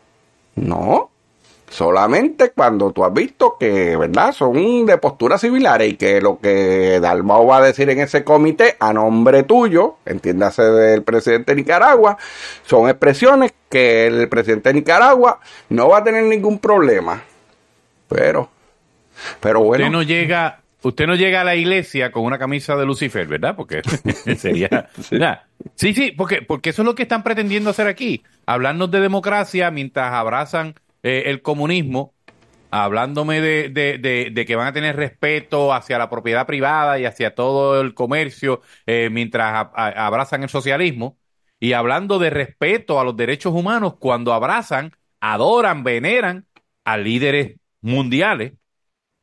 No. 0.55 1.11
Solamente 1.69 2.53
cuando 2.53 2.93
tú 2.93 3.05
has 3.05 3.13
visto 3.13 3.57
que, 3.59 3.97
¿verdad? 3.97 4.33
Son 4.33 4.87
de 4.87 4.99
posturas 4.99 5.41
similares 5.41 5.93
y 5.93 5.97
que 5.97 6.21
lo 6.21 6.39
que 6.39 7.01
Dalmau 7.01 7.47
va 7.47 7.59
a 7.59 7.63
decir 7.63 7.91
en 7.91 7.99
ese 7.99 8.23
comité 8.23 8.77
a 8.79 8.93
nombre 8.93 9.43
tuyo, 9.43 9.97
entiéndase 10.07 10.63
del 10.63 11.03
presidente 11.03 11.53
de 11.53 11.57
Nicaragua, 11.57 12.19
son 12.65 12.89
expresiones 12.89 13.53
que 13.69 14.07
el 14.07 14.29
presidente 14.29 14.69
de 14.69 14.75
Nicaragua 14.77 15.41
no 15.69 15.89
va 15.89 15.99
a 15.99 16.05
tener 16.05 16.25
ningún 16.25 16.61
problema. 16.61 17.23
Pero, 18.09 18.49
pero 19.41 19.61
bueno. 19.65 19.85
Usted 19.85 19.93
no 19.93 20.03
llega, 20.05 20.61
usted 20.83 21.07
no 21.09 21.17
llega 21.17 21.41
a 21.41 21.45
la 21.45 21.57
iglesia 21.57 22.13
con 22.13 22.25
una 22.25 22.39
camisa 22.39 22.77
de 22.77 22.87
Lucifer, 22.87 23.27
¿verdad? 23.27 23.57
Porque 23.57 23.83
sería... 24.39 24.89
Sí, 25.75 25.95
sí, 25.95 26.13
porque, 26.13 26.43
porque 26.43 26.71
eso 26.71 26.83
es 26.83 26.87
lo 26.87 26.95
que 26.95 27.03
están 27.03 27.23
pretendiendo 27.23 27.71
hacer 27.71 27.87
aquí. 27.89 28.23
Hablarnos 28.47 28.91
de 28.91 29.01
democracia 29.01 29.71
mientras 29.71 30.13
abrazan 30.13 30.75
eh, 31.07 31.31
el 31.31 31.41
comunismo, 31.41 32.17
hablándome 32.73 33.41
de, 33.41 33.69
de, 33.71 34.45
que 34.45 34.57
van 34.57 34.67
a 34.67 34.73
tener 34.73 34.97
respeto 34.97 35.73
hacia 35.73 35.99
la 35.99 36.11
propiedad 36.11 36.49
privada 36.49 36.99
y 36.99 37.05
hacia 37.05 37.33
todo 37.37 37.81
el 37.81 37.95
comercio 37.95 38.61
eh, 38.87 39.09
mientras 39.13 39.69
abrazan 39.73 40.43
el 40.43 40.49
socialismo, 40.49 41.17
y 41.61 41.75
hablando 41.75 42.19
de 42.19 42.31
respeto 42.31 42.99
a 42.99 43.05
los 43.05 43.17
derechos 43.17 43.55
humanos 43.55 43.95
cuando 44.01 44.33
abrazan, 44.33 44.91
adoran, 45.21 45.85
veneran 45.85 46.49
a 46.85 46.97
líderes 46.97 47.57
mundiales 47.83 48.55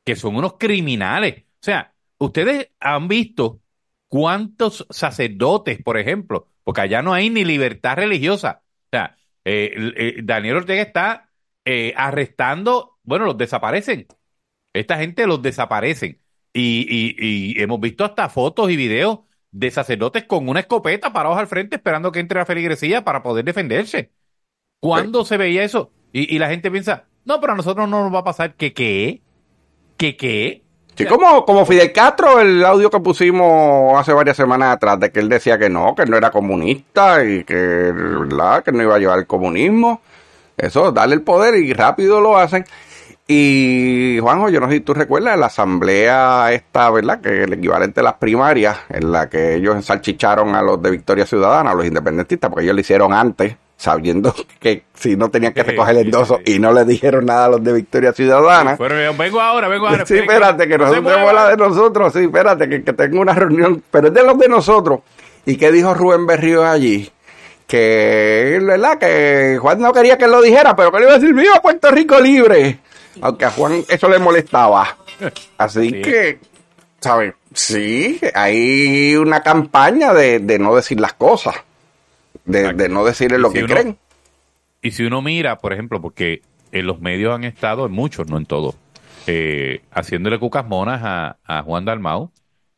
que 0.06 0.16
son 0.16 0.38
unos 0.38 0.54
criminales. 0.58 1.44
O 1.44 1.66
sea, 1.66 1.94
ustedes 2.18 2.70
han 2.80 3.10
visto 3.10 3.60
cuántos 4.08 4.88
sacerdotes, 4.90 5.84
por 5.84 5.98
ejemplo, 5.98 6.48
porque 6.64 6.80
allá 6.80 7.02
no 7.02 7.14
hay 7.14 7.30
ni 7.30 7.44
libertad 7.44 7.98
religiosa. 7.98 8.62
O 8.86 8.90
sea, 8.90 9.18
eh, 9.44 10.22
Daniel 10.24 10.56
Ortega 10.58 10.82
está 10.82 11.30
eh, 11.66 11.94
arrestando, 11.96 12.98
bueno, 13.04 13.26
los 13.26 13.38
desaparecen. 13.38 14.08
Esta 14.74 14.98
gente 14.98 15.28
los 15.28 15.42
desaparecen. 15.42 16.20
Y, 16.54 16.86
y, 17.18 17.62
hemos 17.62 17.80
visto 17.80 18.06
hasta 18.06 18.30
fotos 18.30 18.70
y 18.70 18.78
videos 18.78 19.22
de 19.52 19.72
sacerdotes 19.72 20.26
con 20.26 20.50
una 20.50 20.60
escopeta 20.60 21.12
parados 21.12 21.38
al 21.38 21.48
frente 21.48 21.78
esperando 21.78 22.12
que 22.12 22.20
entre 22.20 22.40
la 22.40 22.46
feligresía 22.46 23.04
para 23.04 23.24
poder 23.24 23.46
defenderse. 23.46 24.12
¿Cuándo 24.80 25.26
se 25.26 25.38
veía 25.38 25.64
eso? 25.64 25.92
Y, 26.12 26.38
la 26.38 26.50
gente 26.50 26.70
piensa, 26.70 27.06
no, 27.26 27.40
pero 27.40 27.54
a 27.54 27.56
nosotros 27.56 27.90
no 27.90 28.04
nos 28.04 28.14
va 28.14 28.20
a 28.20 28.24
pasar 28.24 28.54
que 28.54 28.74
qué, 28.74 29.22
que 29.98 30.16
qué. 30.16 30.64
Sí, 30.96 31.06
como, 31.06 31.44
como 31.44 31.66
Fidel 31.66 31.92
Castro, 31.92 32.40
el 32.40 32.64
audio 32.64 32.92
que 32.92 33.00
pusimos 33.00 34.00
hace 34.00 34.14
varias 34.14 34.38
semanas 34.38 34.76
atrás, 34.76 35.00
de 35.00 35.12
que 35.12 35.22
él 35.22 35.30
decía 35.30 35.58
que 35.58 35.70
no, 35.70 35.96
que 35.96 36.06
no 36.06 36.18
era 36.18 36.30
comunista 36.30 37.26
y 37.26 37.44
que, 37.44 37.56
¿verdad? 37.56 38.64
que 38.64 38.72
no 38.72 38.84
iba 38.84 38.96
a 38.96 39.00
llevar 39.00 39.18
el 39.18 39.26
comunismo. 39.26 40.02
Eso, 40.66 40.92
darle 40.92 41.16
el 41.16 41.22
poder 41.22 41.56
y 41.56 41.74
rápido 41.74 42.22
lo 42.22 42.38
hacen. 42.38 42.66
Y 43.28 44.18
Juanjo, 44.20 44.50
yo 44.50 44.60
no 44.60 44.68
sé 44.68 44.74
si 44.74 44.80
tú 44.82 44.94
recuerdas 44.94 45.40
la 45.40 45.46
asamblea 45.46 46.52
esta, 46.52 46.90
¿verdad? 46.92 47.22
Que 47.22 47.44
el 47.44 47.54
equivalente 47.54 48.02
a 48.02 48.04
las 48.04 48.16
primarias, 48.16 48.78
en 48.90 49.12
la 49.12 49.30
que 49.30 49.56
ellos 49.56 49.76
ensalchicharon 49.76 50.56
a 50.56 50.62
los 50.62 50.82
de 50.82 50.92
Victoria 50.92 51.26
Ciudadana, 51.26 51.72
a 51.72 51.74
los 51.74 51.86
independentistas, 51.86 52.50
porque 52.50 52.66
ellos 52.66 52.76
lo 52.76 52.82
hicieron 52.82 53.14
antes, 53.14 53.56
sabiendo 53.78 54.36
que 54.60 54.84
si 54.94 55.16
no 55.16 55.30
tenían 55.30 55.54
que 55.54 55.64
recoger 55.64 55.96
el 55.96 56.06
endoso 56.08 56.40
y 56.46 56.60
no 56.60 56.74
le 56.74 56.84
dijeron 56.84 57.26
nada 57.26 57.46
a 57.46 57.50
los 57.50 57.64
de 57.64 57.72
Victoria 57.72 58.12
Ciudadana. 58.12 58.76
pero 58.78 58.96
vengo 59.18 59.40
ahora, 59.40 59.70
vengo 59.70 59.88
ahora. 59.88 60.06
Sí, 60.06 60.18
espérate, 60.18 60.68
que 60.68 60.78
nosotros 60.78 61.06
tenemos 61.06 61.34
la 61.34 61.50
de 61.50 61.58
nosotros, 61.58 62.12
sí, 62.12 62.20
espérate, 62.26 62.68
que, 62.68 62.84
que 62.84 62.92
tengo 62.92 63.22
una 63.22 63.34
reunión, 63.34 63.82
pero 63.90 64.10
es 64.10 64.14
de 64.14 64.24
los 64.24 64.38
de 64.38 64.50
nosotros. 64.50 65.00
¿Y 65.46 65.56
qué 65.56 65.72
dijo 65.72 65.94
Rubén 65.94 66.26
Berrío 66.26 66.66
allí? 66.66 67.10
Que, 67.74 68.60
¿verdad? 68.62 69.00
Que 69.00 69.58
Juan 69.60 69.80
no 69.80 69.92
quería 69.92 70.16
que 70.16 70.28
lo 70.28 70.44
dijera, 70.44 70.76
pero 70.76 70.92
que 70.92 71.00
le 71.00 71.06
iba 71.06 71.14
a 71.16 71.18
decir, 71.18 71.34
viva 71.34 71.60
Puerto 71.60 71.90
Rico 71.90 72.20
libre. 72.20 72.78
Aunque 73.20 73.46
a 73.46 73.50
Juan 73.50 73.84
eso 73.90 74.08
le 74.10 74.20
molestaba. 74.20 74.96
Así 75.58 75.92
que, 75.92 76.38
¿sabes? 77.00 77.34
Sí, 77.52 78.20
hay 78.36 79.16
una 79.16 79.42
campaña 79.42 80.14
de, 80.14 80.40
no 80.60 80.76
decir 80.76 81.00
las 81.00 81.14
cosas, 81.14 81.56
de, 82.46 82.90
no 82.90 83.04
decirle 83.04 83.40
lo 83.40 83.52
que 83.52 83.66
creen. 83.66 83.98
Y 84.84 84.92
si 84.92 85.06
uno 85.06 85.24
mira, 85.24 85.58
por 85.58 85.74
ejemplo, 85.74 86.00
porque 86.00 86.44
en 86.72 86.86
los 86.86 87.02
medios 87.02 87.34
han 87.34 87.44
estado, 87.44 87.88
en 87.88 87.92
muchos, 87.92 88.28
no 88.28 88.38
en 88.38 88.46
todos, 88.46 88.76
eh, 89.26 89.82
haciéndole 89.90 90.38
cucas 90.38 90.68
monas 90.68 91.02
a, 91.04 91.38
a 91.44 91.64
Juan 91.64 91.86
Dalmau, 91.86 92.30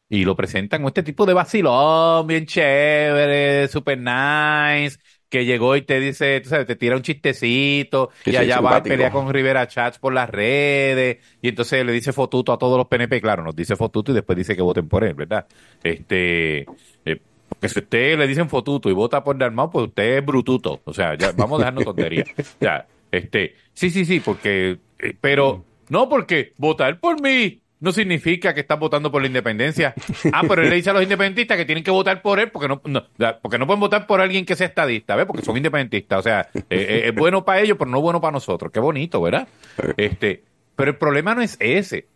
y 0.09 0.23
lo 0.23 0.35
presentan 0.35 0.81
con 0.81 0.89
este 0.89 1.03
tipo 1.03 1.25
de 1.25 1.33
vacilón, 1.33 2.27
bien 2.27 2.45
chévere, 2.45 3.67
super 3.67 3.97
nice, 3.97 4.99
que 5.29 5.45
llegó 5.45 5.75
y 5.75 5.81
te 5.81 5.99
dice, 5.99 6.39
tú 6.41 6.49
sabes, 6.49 6.67
te 6.67 6.75
tira 6.75 6.95
un 6.95 7.01
chistecito, 7.01 8.11
y 8.25 8.35
allá 8.35 8.61
va 8.61 8.77
a 8.77 8.83
pelear 8.83 9.11
con 9.11 9.33
Rivera 9.33 9.67
Chats 9.67 9.97
por 9.97 10.13
las 10.13 10.29
redes, 10.29 11.17
y 11.41 11.49
entonces 11.49 11.83
le 11.85 11.91
dice 11.91 12.13
fotuto 12.13 12.53
a 12.53 12.57
todos 12.57 12.77
los 12.77 12.87
PNP, 12.87 13.19
claro, 13.19 13.43
nos 13.43 13.55
dice 13.55 13.75
fotuto 13.75 14.11
y 14.11 14.15
después 14.15 14.37
dice 14.37 14.55
que 14.55 14.61
voten 14.61 14.87
por 14.87 15.03
él, 15.03 15.15
¿verdad? 15.15 15.47
Este, 15.83 16.65
eh, 17.05 17.21
porque 17.49 17.69
si 17.69 17.79
usted 17.79 18.17
le 18.17 18.27
dicen 18.27 18.49
fotuto 18.49 18.89
y 18.89 18.93
vota 18.93 19.23
por 19.23 19.37
Dalmau, 19.37 19.71
pues 19.71 19.87
usted 19.87 20.17
es 20.17 20.25
brututo, 20.25 20.81
o 20.83 20.93
sea, 20.93 21.15
ya 21.17 21.31
vamos 21.31 21.57
a 21.57 21.63
dejarnos 21.63 21.85
tonterías. 21.85 22.27
Ya, 22.59 22.87
este, 23.11 23.55
sí, 23.73 23.89
sí, 23.89 24.05
sí, 24.05 24.19
porque, 24.19 24.77
eh, 24.99 25.15
pero, 25.19 25.65
no 25.89 26.09
porque 26.09 26.53
votar 26.57 26.99
por 26.99 27.21
mí 27.21 27.61
no 27.85 27.91
significa 27.91 28.55
que 28.55 28.61
están 28.61 28.79
votando 28.79 29.11
por 29.11 29.21
la 29.21 29.27
independencia. 29.27 29.93
Ah, 30.33 30.41
pero 30.47 30.63
él 30.63 30.69
le 30.69 30.75
dice 30.75 30.89
a 30.89 30.93
los 30.93 31.03
independentistas 31.03 31.55
que 31.55 31.65
tienen 31.65 31.83
que 31.83 31.91
votar 31.91 32.23
por 32.23 32.39
él 32.39 32.49
porque 32.49 32.67
no, 32.67 32.81
porque 32.81 33.59
no 33.59 33.67
pueden 33.67 33.79
votar 33.79 34.07
por 34.07 34.21
alguien 34.21 34.43
que 34.43 34.55
sea 34.55 34.65
estadista, 34.65 35.15
¿ves? 35.15 35.27
Porque 35.27 35.43
son 35.43 35.55
independentistas. 35.55 36.19
O 36.19 36.23
sea, 36.23 36.49
eh, 36.55 36.63
eh, 36.69 37.01
es 37.05 37.15
bueno 37.15 37.45
para 37.45 37.61
ellos, 37.61 37.77
pero 37.77 37.91
no 37.91 38.01
bueno 38.01 38.19
para 38.19 38.31
nosotros. 38.31 38.71
Qué 38.71 38.79
bonito, 38.79 39.21
¿verdad? 39.21 39.47
Este, 39.97 40.43
pero 40.75 40.91
el 40.91 40.97
problema 40.97 41.35
no 41.35 41.43
es 41.43 41.57
ese. 41.59 42.07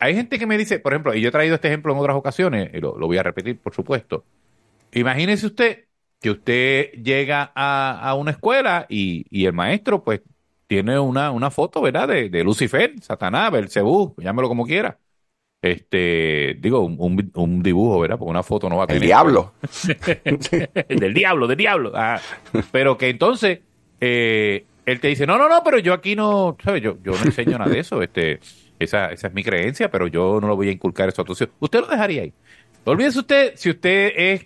Hay 0.00 0.16
gente 0.16 0.40
que 0.40 0.46
me 0.46 0.58
dice, 0.58 0.80
por 0.80 0.92
ejemplo, 0.92 1.14
y 1.14 1.20
yo 1.20 1.28
he 1.28 1.32
traído 1.32 1.54
este 1.54 1.68
ejemplo 1.68 1.92
en 1.92 2.00
otras 2.00 2.16
ocasiones, 2.16 2.70
y 2.74 2.80
lo, 2.80 2.94
voy 2.94 3.16
a 3.16 3.22
repetir, 3.22 3.60
por 3.60 3.72
supuesto. 3.72 4.24
Imagínese 4.92 5.46
usted 5.46 5.84
que 6.20 6.30
usted 6.30 6.90
llega 6.94 7.52
a, 7.54 8.14
una 8.18 8.32
escuela 8.32 8.86
y, 8.88 9.24
y 9.30 9.46
el 9.46 9.52
maestro, 9.52 10.02
pues, 10.02 10.20
tiene 10.66 10.98
una, 10.98 11.30
una 11.30 11.52
foto, 11.52 11.80
¿verdad? 11.80 12.08
De, 12.08 12.28
de 12.28 12.42
Lucifer, 12.42 12.94
Satanás, 13.00 13.52
Belcebú, 13.52 14.16
llámelo 14.18 14.48
como 14.48 14.66
quiera. 14.66 14.98
Este, 15.62 16.56
digo, 16.60 16.80
un, 16.80 17.30
un, 17.34 17.62
dibujo, 17.62 18.00
¿verdad? 18.00 18.18
Porque 18.18 18.30
una 18.30 18.42
foto 18.42 18.68
no 18.68 18.76
va 18.76 18.84
a 18.84 18.86
tener. 18.88 19.02
El 19.02 19.06
diablo. 19.06 19.52
del 20.88 21.14
diablo, 21.14 21.46
del 21.46 21.56
diablo. 21.56 21.92
Ah, 21.94 22.20
pero 22.72 22.98
que 22.98 23.08
entonces, 23.08 23.60
eh, 24.00 24.64
él 24.84 25.00
te 25.00 25.08
dice, 25.08 25.24
no, 25.26 25.38
no, 25.38 25.48
no, 25.48 25.62
pero 25.64 25.78
yo 25.78 25.94
aquí 25.94 26.16
no, 26.16 26.56
¿sabes? 26.62 26.82
Yo, 26.82 26.96
yo 27.04 27.12
no 27.12 27.24
enseño 27.24 27.58
nada 27.58 27.70
de 27.70 27.78
eso. 27.78 28.02
Este, 28.02 28.40
esa, 28.80 29.12
esa 29.12 29.28
es 29.28 29.34
mi 29.34 29.44
creencia, 29.44 29.88
pero 29.90 30.08
yo 30.08 30.40
no 30.40 30.48
lo 30.48 30.56
voy 30.56 30.68
a 30.68 30.72
inculcar 30.72 31.08
eso 31.08 31.22
a 31.22 31.24
tu 31.24 31.32
Usted 31.32 31.80
lo 31.80 31.86
dejaría 31.86 32.22
ahí. 32.22 32.32
Olvídese 32.84 33.20
usted 33.20 33.52
si 33.54 33.70
usted 33.70 34.12
es 34.16 34.44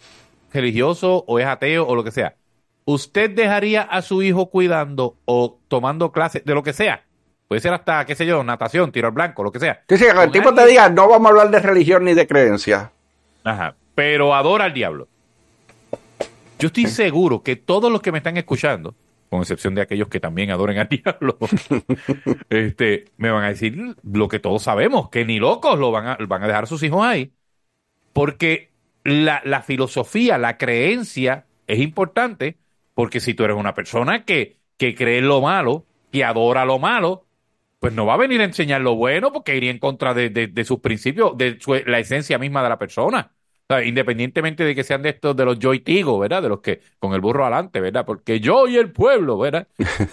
religioso 0.53 1.25
o 1.27 1.39
es 1.39 1.47
ateo 1.47 1.87
o 1.87 1.95
lo 1.95 2.05
que 2.05 2.11
sea. 2.11 2.37
¿usted 2.87 3.31
dejaría 3.31 3.83
a 3.83 4.01
su 4.01 4.23
hijo 4.23 4.47
cuidando 4.47 5.19
o 5.27 5.59
tomando 5.69 6.13
clases 6.13 6.45
de 6.45 6.55
lo 6.55 6.63
que 6.63 6.73
sea? 6.73 7.05
Puede 7.49 7.61
ser 7.61 7.73
hasta, 7.73 8.05
qué 8.05 8.15
sé 8.15 8.27
yo, 8.27 8.43
natación, 8.43 8.91
tiro 8.91 9.09
al 9.09 9.15
blanco, 9.15 9.45
lo 9.45 9.53
que 9.53 9.61
sea. 9.61 9.83
Sí, 9.89 9.97
sí, 9.97 10.05
que 10.05 10.23
el 10.23 10.33
tipo 10.33 10.53
te 10.53 10.67
diga, 10.67 10.89
no 10.89 11.09
vamos 11.09 11.27
a 11.27 11.31
hablar 11.31 11.51
de 11.51 11.61
religión 11.61 12.05
ni 12.05 12.15
de 12.15 12.27
creencia. 12.27 12.91
Ajá, 13.45 13.77
pero 13.95 14.35
adora 14.35 14.65
al 14.65 14.75
diablo. 14.75 15.09
Yo 16.59 16.69
estoy 16.69 16.87
seguro 16.87 17.43
que 17.43 17.55
todos 17.55 17.93
los 17.93 18.01
que 18.01 18.11
me 18.11 18.19
están 18.19 18.37
escuchando, 18.37 18.95
con 19.29 19.41
excepción 19.41 19.75
de 19.75 19.83
aquellos 19.83 20.09
que 20.09 20.19
también 20.19 20.51
adoren 20.51 20.79
al 20.79 20.89
diablo, 20.91 21.39
este, 22.51 23.05
me 23.17 23.31
van 23.31 23.45
a 23.45 23.49
decir 23.49 23.97
lo 24.03 24.29
que 24.29 24.41
todos 24.41 24.63
sabemos, 24.63 25.09
que 25.11 25.25
ni 25.25 25.39
locos 25.39 25.79
lo 25.79 25.93
van 25.93 26.07
a, 26.07 26.19
van 26.27 26.43
a 26.43 26.47
dejar 26.49 26.65
a 26.65 26.67
sus 26.69 26.83
hijos 26.83 27.05
ahí, 27.05 27.33
porque 28.13 28.71
la, 29.05 29.41
la 29.45 29.63
filosofía, 29.63 30.37
la 30.39 30.57
creencia 30.57 31.47
es 31.69 31.79
importante, 31.79 32.57
porque 32.95 33.21
si 33.21 33.35
tú 33.35 33.45
eres 33.45 33.57
una 33.57 33.75
persona 33.75 34.25
que, 34.25 34.57
que 34.79 34.95
cree 34.95 35.19
en 35.19 35.29
lo 35.29 35.41
malo, 35.43 35.85
que 36.11 36.25
adora 36.25 36.65
lo 36.65 36.79
malo, 36.79 37.26
pues 37.87 37.95
no 37.95 38.05
va 38.05 38.15
a 38.15 38.17
venir 38.17 38.41
a 38.41 38.45
enseñar 38.45 38.81
lo 38.81 38.97
bueno 38.97 39.33
porque 39.33 39.57
iría 39.57 39.71
en 39.71 39.79
contra 39.79 40.13
de, 40.13 40.65
sus 40.65 40.81
principios, 40.81 41.39
de 41.39 41.57
la 41.87 42.01
esencia 42.01 42.37
misma 42.37 42.61
de 42.65 42.69
la 42.69 42.81
persona. 42.81 43.31
independientemente 43.85 44.65
de 44.65 44.75
que 44.75 44.83
sean 44.83 45.03
de 45.03 45.11
estos, 45.11 45.37
de 45.37 45.45
los 45.45 45.57
yo 45.61 45.73
y 45.73 45.79
Tigo, 45.79 46.19
¿verdad? 46.19 46.43
De 46.43 46.49
los 46.49 46.59
que 46.59 46.81
con 46.99 47.15
el 47.15 47.21
burro 47.21 47.45
adelante, 47.45 47.81
¿verdad? 47.81 48.05
Porque 48.05 48.41
yo 48.41 48.67
y 48.67 48.77
el 48.77 48.91
pueblo, 48.91 49.39
¿verdad? 49.39 49.69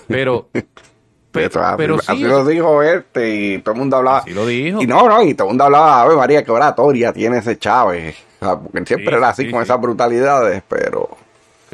Pero... 0.07 0.51
pero, 1.31 1.97
así, 1.97 2.19
lo 2.19 2.45
dijo 2.45 2.83
este 2.83 3.33
y 3.33 3.57
todo 3.57 3.73
el 3.73 3.79
mundo 3.79 3.97
hablaba. 3.97 4.19
Así 4.19 4.35
lo 4.35 4.45
dijo. 4.45 4.79
Y 4.79 4.85
no, 4.85 5.09
no, 5.09 5.23
y 5.23 5.33
todo 5.33 5.47
el 5.47 5.53
mundo 5.53 5.63
hablaba, 5.63 6.03
Ave 6.03 6.15
María, 6.15 6.43
qué 6.43 6.51
oratoria 6.51 7.11
tiene 7.11 7.39
ese 7.39 7.57
Chávez. 7.57 8.15
porque 8.39 8.85
siempre 8.85 9.17
era 9.17 9.29
así 9.29 9.49
con 9.49 9.63
esas 9.63 9.81
brutalidades, 9.81 10.61
pero 10.67 11.09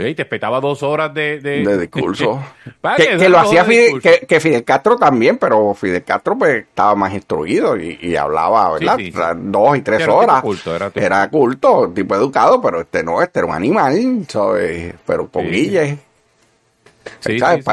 y 0.07 0.15
te 0.15 0.21
espetaba 0.21 0.59
dos 0.59 0.83
horas 0.83 1.13
de, 1.13 1.39
de... 1.39 1.77
discurso. 1.77 2.41
que, 2.95 3.29
lo 3.29 3.39
hacía 3.39 3.65
Fidel, 3.65 4.01
que, 4.01 4.39
Fidel 4.39 4.63
Castro 4.63 4.97
también, 4.97 5.37
pero 5.37 5.73
Fidel 5.73 6.03
Castro 6.03 6.37
pues 6.37 6.63
estaba 6.63 6.95
más 6.95 7.13
instruido 7.13 7.77
y, 7.77 8.15
hablaba, 8.15 8.73
¿verdad? 8.73 9.35
Dos 9.37 9.77
y 9.77 9.81
tres 9.81 10.07
horas. 10.07 10.43
Era, 10.95 11.29
culto, 11.29 11.91
tipo 11.93 12.15
educado, 12.15 12.61
pero 12.61 12.81
este 12.81 13.03
no, 13.03 13.21
este 13.21 13.39
era 13.39 13.47
un 13.47 13.53
animal, 13.53 14.25
¿sabes? 14.27 14.93
Pero 15.05 15.27
con 15.27 15.49
Guille. 15.49 15.97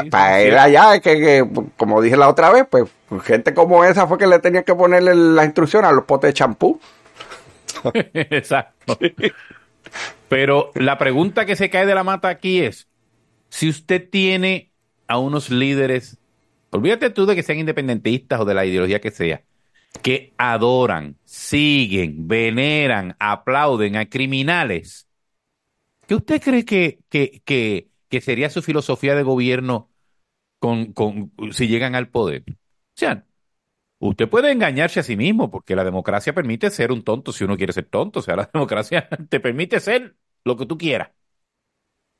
Para 0.09 0.41
ir 0.41 0.55
allá, 0.55 0.95
es 0.95 1.01
que, 1.01 1.45
como 1.77 2.01
dije 2.01 2.17
la 2.17 2.29
otra 2.29 2.51
vez, 2.51 2.65
pues 2.69 2.85
gente 3.23 3.53
como 3.53 3.83
esa 3.83 4.07
fue 4.07 4.17
que 4.17 4.27
le 4.27 4.39
tenía 4.39 4.63
que 4.63 4.75
ponerle 4.75 5.15
la 5.15 5.45
instrucción 5.45 5.85
a 5.85 5.91
los 5.91 6.05
potes 6.05 6.29
de 6.29 6.33
champú. 6.33 6.79
Exacto. 8.13 8.97
Pero 10.29 10.71
la 10.75 10.97
pregunta 10.97 11.45
que 11.45 11.55
se 11.55 11.69
cae 11.69 11.85
de 11.85 11.95
la 11.95 12.03
mata 12.03 12.29
aquí 12.29 12.61
es, 12.61 12.87
si 13.49 13.69
usted 13.69 14.09
tiene 14.09 14.71
a 15.07 15.19
unos 15.19 15.49
líderes, 15.49 16.17
olvídate 16.71 17.09
tú 17.09 17.25
de 17.25 17.35
que 17.35 17.43
sean 17.43 17.59
independentistas 17.59 18.39
o 18.39 18.45
de 18.45 18.53
la 18.53 18.65
ideología 18.65 18.99
que 18.99 19.11
sea, 19.11 19.43
que 20.01 20.33
adoran, 20.37 21.17
siguen, 21.23 22.27
veneran, 22.27 23.15
aplauden 23.19 23.95
a 23.95 24.09
criminales, 24.09 25.07
¿qué 26.07 26.15
usted 26.15 26.41
cree 26.41 26.65
que, 26.65 26.99
que, 27.09 27.41
que, 27.45 28.21
sería 28.21 28.49
su 28.49 28.61
filosofía 28.61 29.15
de 29.15 29.23
gobierno 29.23 29.89
con, 30.59 30.93
con, 30.93 31.31
si 31.51 31.67
llegan 31.67 31.95
al 31.95 32.09
poder? 32.09 32.43
O 32.49 32.53
sea, 32.95 33.25
usted 33.99 34.29
puede 34.29 34.51
engañarse 34.51 34.99
a 34.99 35.03
sí 35.03 35.15
mismo 35.15 35.49
porque 35.49 35.75
la 35.75 35.83
democracia 35.83 36.33
permite 36.33 36.69
ser 36.69 36.91
un 36.91 37.03
tonto 37.03 37.31
si 37.31 37.43
uno 37.43 37.57
quiere 37.57 37.73
ser 37.73 37.85
tonto. 37.85 38.19
O 38.19 38.21
sea, 38.21 38.35
la 38.35 38.49
democracia 38.53 39.07
te 39.29 39.39
permite 39.39 39.79
ser 39.79 40.15
lo 40.43 40.57
que 40.57 40.65
tú 40.65 40.77
quieras. 40.77 41.09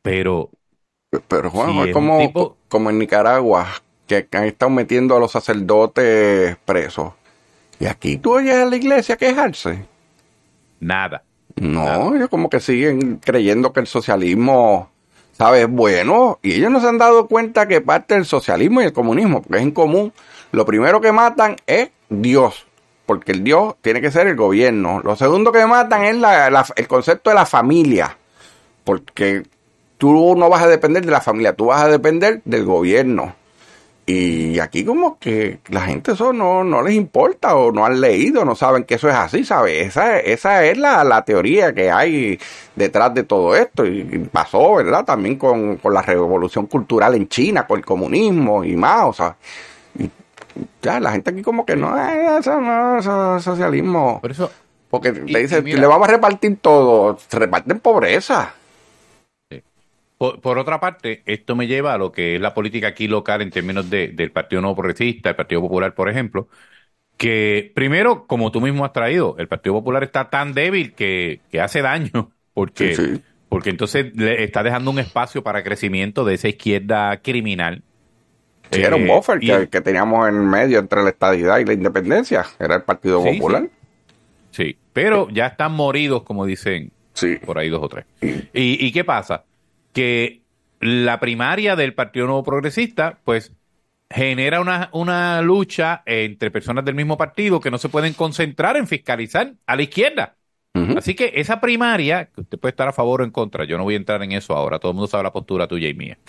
Pero... 0.02 0.52
Pero 1.30 1.50
Juan, 1.50 1.88
es 1.88 1.94
como, 1.94 2.58
como 2.68 2.90
en 2.90 3.00
Nicaragua, 3.00 3.66
que 4.08 4.28
han 4.34 4.44
estado 4.44 4.70
metiendo 4.70 5.16
a 5.16 5.20
los 5.20 5.32
sacerdotes 5.32 6.58
presos. 6.66 7.14
Y 7.80 7.86
aquí 7.86 8.18
tú 8.18 8.34
oyes 8.36 8.56
a 8.56 8.66
la 8.66 8.76
iglesia 8.76 9.16
quejarse. 9.16 9.86
Nada. 10.80 11.24
No, 11.56 12.16
ellos 12.16 12.30
como 12.30 12.50
que 12.50 12.60
siguen 12.60 13.18
creyendo 13.18 13.74
que 13.74 13.80
el 13.80 13.88
socialismo, 13.88 14.92
¿sabes? 15.34 15.64
Es 15.64 15.70
bueno. 15.70 16.40
Y 16.44 16.54
ellos 16.54 16.72
no 16.72 16.80
se 16.80 16.88
han 16.88 16.98
dado 16.98 17.28
cuenta 17.28 17.68
que 17.68 17.82
parte 17.82 18.14
del 18.14 18.26
socialismo 18.26 18.82
y 18.82 18.86
el 18.86 18.94
comunismo, 18.94 19.42
porque 19.42 19.58
es 19.58 19.64
en 19.64 19.72
común, 19.72 20.14
lo 20.51 20.66
primero 20.66 21.01
que 21.01 21.12
matan 21.12 21.56
es 21.66 21.89
Dios. 22.10 22.66
Porque 23.06 23.32
el 23.32 23.44
Dios 23.44 23.75
tiene 23.82 24.01
que 24.01 24.12
ser 24.12 24.27
el 24.27 24.36
gobierno. 24.36 25.00
Lo 25.01 25.16
segundo 25.16 25.51
que 25.51 25.66
matan 25.66 26.04
es 26.04 26.16
el 26.75 26.88
concepto 26.88 27.30
de 27.30 27.36
la 27.36 27.46
familia. 27.46 28.18
Porque 28.84 29.44
tú 29.98 30.36
no 30.36 30.50
vas 30.50 30.63
a 30.63 30.68
depender 30.68 31.06
de 31.06 31.12
la 31.12 31.22
familia, 31.22 31.56
tú 31.56 31.68
vas 31.68 31.84
a 31.84 31.88
depender 31.88 32.42
del 32.46 32.66
gobierno. 32.66 33.34
Y 34.06 34.58
aquí 34.60 34.86
como 34.86 35.20
que 35.20 35.60
la 35.68 35.82
gente 35.82 36.13
eso 36.13 36.32
no, 36.32 36.63
no 36.63 36.82
les 36.82 36.96
importa 36.96 37.56
o 37.58 37.74
no 37.74 37.86
han 37.86 38.00
leído, 38.00 38.46
no 38.46 38.56
saben 38.56 38.86
que 38.86 38.96
eso 38.96 39.10
es 39.10 39.16
así, 39.16 39.44
¿sabes? 39.44 39.86
Esa, 39.88 40.20
esa 40.20 40.63
es 40.63 40.77
la, 40.77 41.04
la 41.04 41.25
teoría 41.25 41.74
que 41.74 41.92
hay 41.92 42.39
detrás 42.74 43.13
de 43.13 43.24
todo 43.24 43.54
esto. 43.54 43.86
Y 43.86 44.30
pasó, 44.32 44.75
¿verdad? 44.75 45.04
También 45.04 45.38
con, 45.38 45.75
con 45.77 45.94
la 45.94 46.01
revolución 46.01 46.68
cultural 46.68 47.16
en 47.16 47.27
China, 47.27 47.68
con 47.68 47.80
el 47.80 47.86
comunismo 47.86 48.63
y 48.63 48.77
más, 48.77 49.06
o 49.08 49.13
sea. 49.13 49.36
Y 50.58 50.68
ya, 50.82 51.00
la 51.00 51.12
gente 51.12 51.32
aquí 51.32 51.42
como 51.42 51.66
que 51.66 51.76
no, 51.76 51.98
eh, 51.98 52.38
eso 52.40 52.60
no, 52.60 52.98
eso, 52.98 53.40
socialismo. 53.40 54.20
Por 54.22 54.32
eso, 54.32 54.52
porque 54.90 55.12
le 55.12 55.42
dice, 55.42 55.62
le 55.62 55.88
vamos 55.88 56.08
a 56.08 56.12
repartir 56.12 56.58
todo, 56.58 57.18
se 57.18 57.40
reparten 57.40 57.80
pobreza. 57.80 58.54
Por, 60.18 60.58
otra 60.58 60.80
parte, 60.80 61.22
esto 61.28 61.56
me 61.56 61.68
lleva 61.68 61.94
a 61.94 61.98
lo 62.00 62.12
que 62.12 62.36
es 62.36 62.42
la 62.42 62.56
política 62.56 62.88
aquí 62.88 63.08
local 63.08 63.44
en 63.44 63.52
términos 63.52 63.88
de, 63.88 64.08
del 64.08 64.32
Partido 64.32 64.62
Nuevo 64.62 64.78
Progresista, 64.78 65.30
el 65.30 65.36
Partido 65.36 65.62
Popular, 65.62 65.94
por 65.94 66.10
ejemplo, 66.10 66.48
que 67.18 67.72
primero, 67.76 68.26
como 68.26 68.52
tú 68.52 68.60
mismo 68.60 68.84
has 68.84 68.94
traído, 68.94 69.36
el 69.38 69.48
Partido 69.48 69.76
Popular 69.76 70.04
está 70.04 70.32
tan 70.32 70.54
débil 70.54 70.94
que, 70.94 71.42
hace 71.62 71.84
daño, 71.84 72.32
porque, 72.56 73.20
porque 73.48 73.70
entonces 73.70 74.16
le 74.16 74.44
está 74.44 74.64
dejando 74.64 74.90
un 74.90 74.98
espacio 74.98 75.44
para 75.44 75.64
crecimiento 75.64 76.26
de 76.26 76.34
esa 76.34 76.48
izquierda 76.48 77.22
criminal. 77.22 77.84
Sí, 78.72 78.82
era 78.82 78.96
un 78.96 79.04
eh, 79.04 79.14
buffer 79.14 79.40
que, 79.70 79.82
teníamos 79.82 80.28
en 80.28 80.50
medio 80.50 80.80
entre 80.80 81.04
la 81.04 81.10
estadidad 81.10 81.60
y 81.60 81.66
la 81.66 81.74
independencia, 81.74 82.46
era 82.60 82.76
el 82.76 82.82
Partido 82.84 83.24
Popular. 83.24 83.68
Sí. 84.52 84.76
pero 84.92 85.30
ya 85.30 85.48
están 85.48 85.74
moridos, 85.74 86.24
como 86.24 86.46
dicen 86.46 86.92
por 87.46 87.60
ahí 87.60 87.70
dos 87.70 87.84
o 87.84 87.90
tres. 87.90 88.06
¿Y, 88.22 88.86
¿Y 88.86 88.92
qué 88.92 89.04
pasa? 89.04 89.44
que 89.98 90.44
la 90.80 91.20
primaria 91.20 91.76
del 91.76 91.96
Partido 91.96 92.28
Nuevo 92.28 92.44
Progresista, 92.44 93.18
pues 93.24 93.52
genera 94.12 94.62
una, 94.62 94.92
una 94.94 95.42
lucha 95.42 96.04
entre 96.06 96.52
personas 96.52 96.86
del 96.86 96.94
mismo 96.94 97.18
partido 97.18 97.60
que 97.60 97.72
no 97.72 97.80
se 97.80 97.90
pueden 97.90 98.14
concentrar 98.14 98.78
en 98.78 98.86
fiscalizar 98.86 99.56
a 99.66 99.76
la 99.76 99.82
izquierda. 99.82 100.36
Así 100.96 101.16
que 101.16 101.32
esa 101.34 101.60
primaria, 101.60 102.26
que 102.26 102.42
usted 102.42 102.60
puede 102.60 102.70
estar 102.70 102.88
a 102.88 102.94
favor 102.94 103.22
o 103.22 103.24
en 103.24 103.32
contra, 103.32 103.66
yo 103.66 103.80
no 103.80 103.84
voy 103.86 103.96
a 103.96 103.98
entrar 103.98 104.22
en 104.22 104.34
eso 104.34 104.56
ahora, 104.56 104.78
todo 104.78 104.92
el 104.92 104.96
mundo 104.96 105.08
sabe 105.08 105.24
la 105.24 105.34
postura 105.34 105.68
tuya 105.68 105.90
y 105.90 105.96
mía. 105.96 106.20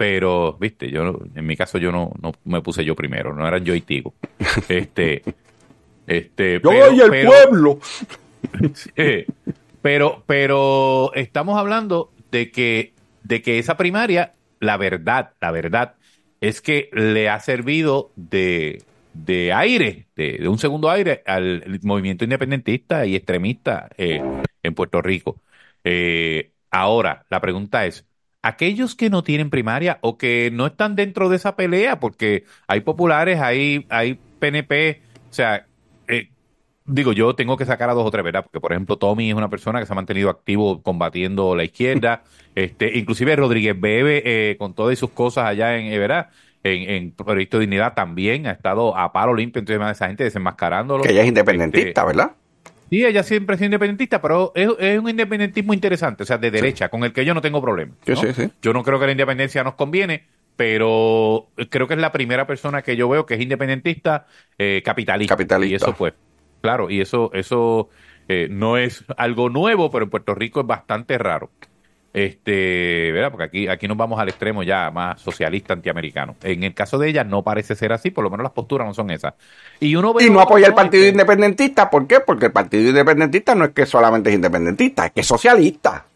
Pero, 0.00 0.56
viste, 0.58 0.90
yo 0.90 1.20
en 1.34 1.46
mi 1.46 1.58
caso 1.58 1.76
yo 1.76 1.92
no, 1.92 2.10
no 2.22 2.32
me 2.44 2.62
puse 2.62 2.86
yo 2.86 2.96
primero, 2.96 3.34
no 3.34 3.46
eran 3.46 3.66
yo 3.66 3.74
y 3.74 3.82
Tigo. 3.82 4.14
Este, 4.70 5.22
este, 6.06 6.58
yo 6.64 6.90
y 6.90 7.00
el 7.00 7.26
pueblo. 7.26 7.78
pero, 9.82 10.24
pero 10.24 11.12
estamos 11.12 11.58
hablando 11.58 12.14
de 12.30 12.50
que, 12.50 12.94
de 13.24 13.42
que 13.42 13.58
esa 13.58 13.76
primaria, 13.76 14.32
la 14.58 14.78
verdad, 14.78 15.32
la 15.38 15.50
verdad, 15.50 15.96
es 16.40 16.62
que 16.62 16.88
le 16.94 17.28
ha 17.28 17.38
servido 17.40 18.10
de, 18.16 18.82
de 19.12 19.52
aire, 19.52 20.06
de, 20.16 20.48
un 20.48 20.56
segundo 20.56 20.88
aire 20.88 21.22
al 21.26 21.78
movimiento 21.82 22.24
independentista 22.24 23.04
y 23.04 23.16
extremista 23.16 23.90
eh, 23.98 24.22
en 24.62 24.74
Puerto 24.74 25.02
Rico. 25.02 25.42
Eh, 25.84 26.52
ahora, 26.70 27.26
la 27.28 27.42
pregunta 27.42 27.84
es, 27.84 28.06
aquellos 28.42 28.94
que 28.94 29.10
no 29.10 29.22
tienen 29.22 29.50
primaria 29.50 29.98
o 30.00 30.18
que 30.18 30.50
no 30.52 30.66
están 30.66 30.96
dentro 30.96 31.28
de 31.28 31.36
esa 31.36 31.56
pelea, 31.56 32.00
porque 32.00 32.44
hay 32.66 32.80
populares, 32.80 33.40
hay, 33.40 33.86
hay 33.90 34.18
PNP, 34.38 35.02
o 35.30 35.32
sea, 35.32 35.66
digo, 36.90 37.12
yo 37.12 37.34
tengo 37.34 37.56
que 37.56 37.64
sacar 37.64 37.90
a 37.90 37.94
dos 37.94 38.06
o 38.06 38.10
tres, 38.10 38.24
¿verdad? 38.24 38.42
Porque, 38.42 38.60
por 38.60 38.72
ejemplo, 38.72 38.96
Tommy 38.96 39.30
es 39.30 39.36
una 39.36 39.48
persona 39.48 39.80
que 39.80 39.86
se 39.86 39.92
ha 39.92 39.96
mantenido 39.96 40.30
activo 40.30 40.82
combatiendo 40.82 41.54
la 41.54 41.64
izquierda. 41.64 42.22
este 42.54 42.98
Inclusive 42.98 43.36
Rodríguez 43.36 43.78
Bebe, 43.78 44.22
eh, 44.24 44.56
con 44.58 44.74
todas 44.74 44.98
sus 44.98 45.10
cosas 45.10 45.46
allá 45.46 45.76
en, 45.76 45.92
eh, 45.92 45.98
¿verdad? 45.98 46.28
En, 46.62 46.90
en 46.90 47.12
Proyecto 47.12 47.58
de 47.58 47.62
Dignidad 47.62 47.94
también 47.94 48.46
ha 48.46 48.50
estado 48.50 48.96
a 48.96 49.12
palo 49.12 49.34
limpio 49.34 49.60
entre 49.60 49.76
esa 49.76 50.06
gente 50.08 50.24
desenmascarándolo. 50.24 51.02
Que 51.02 51.12
ella 51.12 51.22
es 51.22 51.28
independentista, 51.28 51.88
este, 51.88 52.04
¿verdad? 52.04 52.32
Sí, 52.90 53.04
ella 53.04 53.22
siempre 53.22 53.54
ha 53.54 53.56
sido 53.56 53.66
independentista, 53.66 54.20
pero 54.20 54.52
es, 54.54 54.98
un 54.98 55.08
independentismo 55.08 55.72
interesante, 55.72 56.24
o 56.24 56.26
sea, 56.26 56.38
de 56.38 56.50
derecha, 56.50 56.88
con 56.88 57.04
el 57.04 57.12
que 57.12 57.24
yo 57.24 57.34
no 57.34 57.40
tengo 57.40 57.62
problema. 57.62 57.92
Sí, 58.04 58.14
sí, 58.16 58.50
yo 58.60 58.72
no 58.72 58.82
creo 58.82 58.98
que 58.98 59.06
la 59.06 59.12
independencia 59.12 59.62
nos 59.62 59.74
conviene, 59.74 60.26
pero 60.56 61.48
creo 61.70 61.86
que 61.86 61.94
es 61.94 62.00
la 62.00 62.10
primera 62.10 62.48
persona 62.48 62.82
que 62.82 62.96
yo 62.96 63.08
veo 63.08 63.26
que 63.26 63.34
es 63.34 63.40
independentista 63.40 64.26
eh, 64.58 64.82
capitalista. 64.84 65.34
Capitalista. 65.34 65.72
Y 65.72 65.76
eso 65.76 65.94
fue. 65.94 66.14
Claro, 66.62 66.90
y 66.90 67.00
eso, 67.00 67.30
eso 67.32 67.88
eh, 68.28 68.48
no 68.50 68.76
es 68.76 69.04
algo 69.16 69.48
nuevo, 69.48 69.90
pero 69.90 70.04
en 70.04 70.10
Puerto 70.10 70.34
Rico 70.34 70.60
es 70.60 70.66
bastante 70.66 71.16
raro. 71.16 71.50
Este, 72.12 73.12
¿verdad? 73.12 73.30
Porque 73.30 73.44
aquí, 73.44 73.68
aquí 73.68 73.86
nos 73.86 73.96
vamos 73.96 74.18
al 74.18 74.28
extremo 74.28 74.64
ya 74.64 74.90
más 74.90 75.20
socialista 75.20 75.74
antiamericano. 75.74 76.34
En 76.42 76.64
el 76.64 76.74
caso 76.74 76.98
de 76.98 77.08
ella 77.08 77.22
no 77.22 77.44
parece 77.44 77.76
ser 77.76 77.92
así, 77.92 78.10
por 78.10 78.24
lo 78.24 78.30
menos 78.30 78.42
las 78.42 78.52
posturas 78.52 78.86
no 78.86 78.94
son 78.94 79.10
esas. 79.10 79.34
Y 79.78 79.94
uno 79.94 80.14
y 80.18 80.28
no 80.28 80.40
apoya 80.40 80.66
el 80.66 80.74
Partido 80.74 81.06
Independentista, 81.06 81.88
¿por 81.88 82.06
qué? 82.08 82.20
Porque 82.20 82.46
el 82.46 82.52
Partido 82.52 82.88
Independentista 82.88 83.54
no 83.54 83.64
es 83.64 83.70
que 83.70 83.86
solamente 83.86 84.30
es 84.30 84.36
independentista, 84.36 85.06
es 85.06 85.12
que 85.12 85.20
es 85.20 85.26
socialista. 85.26 86.06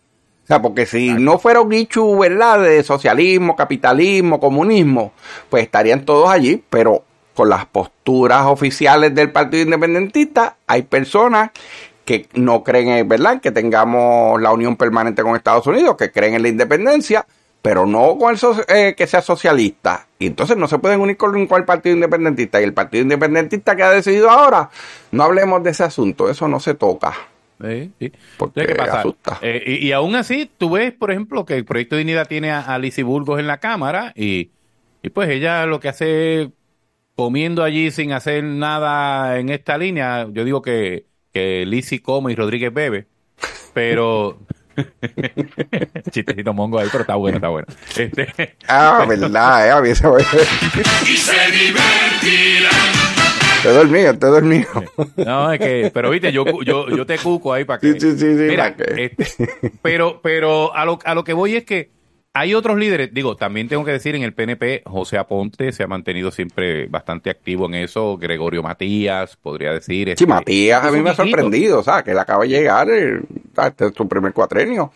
O 0.42 0.46
sea, 0.46 0.60
porque 0.60 0.84
si 0.84 1.14
no 1.14 1.38
fuera 1.38 1.60
un 1.60 1.70
nicho, 1.70 2.18
¿verdad?, 2.18 2.60
de 2.60 2.82
socialismo, 2.82 3.56
capitalismo, 3.56 4.40
comunismo, 4.40 5.12
pues 5.48 5.62
estarían 5.62 6.04
todos 6.04 6.28
allí, 6.28 6.62
pero 6.68 7.04
con 7.34 7.48
las 7.48 7.66
posturas 7.66 8.46
oficiales 8.46 9.14
del 9.14 9.32
Partido 9.32 9.62
Independentista, 9.62 10.56
hay 10.66 10.82
personas 10.82 11.50
que 12.04 12.28
no 12.34 12.62
creen, 12.62 12.88
en, 12.88 13.08
¿verdad?, 13.08 13.40
que 13.40 13.50
tengamos 13.50 14.40
la 14.40 14.52
unión 14.52 14.76
permanente 14.76 15.22
con 15.22 15.36
Estados 15.36 15.66
Unidos, 15.66 15.96
que 15.96 16.10
creen 16.10 16.34
en 16.34 16.42
la 16.42 16.48
independencia, 16.48 17.26
pero 17.62 17.86
no 17.86 18.18
con 18.18 18.34
el 18.34 18.40
eh, 18.68 18.94
que 18.94 19.06
sea 19.06 19.22
socialista. 19.22 20.06
Y 20.18 20.26
entonces 20.26 20.56
no 20.56 20.68
se 20.68 20.78
pueden 20.78 21.00
unir 21.00 21.16
con, 21.16 21.36
el 21.36 21.64
Partido 21.64 21.94
Independentista. 21.94 22.60
Y 22.60 22.64
el 22.64 22.74
Partido 22.74 23.02
Independentista 23.02 23.74
que 23.74 23.82
ha 23.82 23.90
decidido 23.90 24.30
ahora, 24.30 24.68
no 25.12 25.22
hablemos 25.22 25.62
de 25.62 25.70
ese 25.70 25.84
asunto, 25.84 26.28
eso 26.28 26.46
no 26.46 26.60
se 26.60 26.74
toca. 26.74 27.14
Porque 28.36 28.66
¿Qué 28.66 28.74
pasa? 28.74 29.02
Eh, 29.40 29.78
y, 29.80 29.92
aún 29.92 30.16
así, 30.16 30.50
tú 30.58 30.72
ves, 30.72 30.92
por 30.92 31.10
ejemplo, 31.10 31.46
que 31.46 31.56
el 31.56 31.64
Proyecto 31.64 31.94
de 31.94 32.00
Dignidad 32.00 32.28
tiene 32.28 32.50
a, 32.50 32.74
a 32.74 32.80
Burgos 33.02 33.40
en 33.40 33.46
la 33.46 33.58
Cámara 33.58 34.12
y, 34.14 34.50
y 35.02 35.08
pues 35.08 35.30
ella 35.30 35.64
lo 35.64 35.80
que 35.80 35.88
hace 35.88 36.50
comiendo 37.14 37.62
allí 37.62 37.90
sin 37.90 38.12
hacer 38.12 38.44
nada 38.44 39.38
en 39.38 39.48
esta 39.48 39.78
línea, 39.78 40.26
yo 40.30 40.44
digo 40.44 40.62
que, 40.62 41.06
que 41.34 41.66
Lizzy 41.66 41.98
come 41.98 42.32
y 42.32 42.36
Rodríguez 42.36 42.72
bebe, 42.72 43.06
pero... 43.74 44.38
Chistecito 46.10 46.52
mongo 46.52 46.78
ahí, 46.78 46.88
pero 46.90 47.02
está 47.02 47.16
bueno, 47.16 47.36
está 47.36 47.48
bueno. 47.48 47.66
Este... 47.96 48.56
Ah, 48.68 49.04
verdad, 49.06 49.66
eh, 49.66 49.70
a 49.70 49.80
mí 49.80 49.94
se 49.94 50.08
Y 51.12 51.16
se 51.16 51.50
divertirán. 51.50 52.72
Te 53.62 53.68
dormido, 53.70 54.18
te 54.18 54.26
dormido. 54.26 54.68
No, 55.16 55.52
es 55.52 55.58
que, 55.58 55.90
pero 55.92 56.10
viste, 56.10 56.30
yo, 56.32 56.44
yo, 56.62 56.88
yo 56.88 57.06
te 57.06 57.18
cuco 57.18 57.52
ahí 57.52 57.64
para 57.64 57.78
que. 57.80 57.92
Sí, 57.94 58.00
sí, 58.00 58.18
sí, 58.18 58.26
Mira, 58.26 58.74
este, 58.78 59.16
pero, 59.80 60.20
pero 60.22 60.74
a 60.74 60.84
lo, 60.84 60.98
a 61.04 61.14
lo 61.14 61.24
que 61.24 61.32
voy 61.32 61.56
es 61.56 61.64
que 61.64 61.90
hay 62.36 62.52
otros 62.52 62.76
líderes, 62.76 63.14
digo, 63.14 63.36
también 63.36 63.68
tengo 63.68 63.84
que 63.84 63.92
decir 63.92 64.14
en 64.16 64.22
el 64.24 64.34
PNP, 64.34 64.82
José 64.84 65.18
Aponte 65.18 65.70
se 65.72 65.84
ha 65.84 65.86
mantenido 65.86 66.30
siempre 66.32 66.86
bastante 66.88 67.30
activo 67.30 67.66
en 67.66 67.74
eso, 67.76 68.18
Gregorio 68.18 68.62
Matías, 68.62 69.36
podría 69.36 69.72
decir. 69.72 70.08
Sí, 70.08 70.12
este, 70.12 70.26
Matías 70.26 70.84
a 70.84 70.90
mí 70.90 71.00
me 71.00 71.10
ha 71.10 71.14
sorprendido, 71.14 71.78
o 71.78 71.82
sea, 71.84 72.02
que 72.02 72.10
él 72.10 72.18
acaba 72.18 72.42
de 72.42 72.48
llegar, 72.50 72.90
eh, 72.90 73.20
este 73.66 73.86
es 73.86 73.92
su 73.94 74.08
primer 74.08 74.32
cuatrenio. 74.32 74.92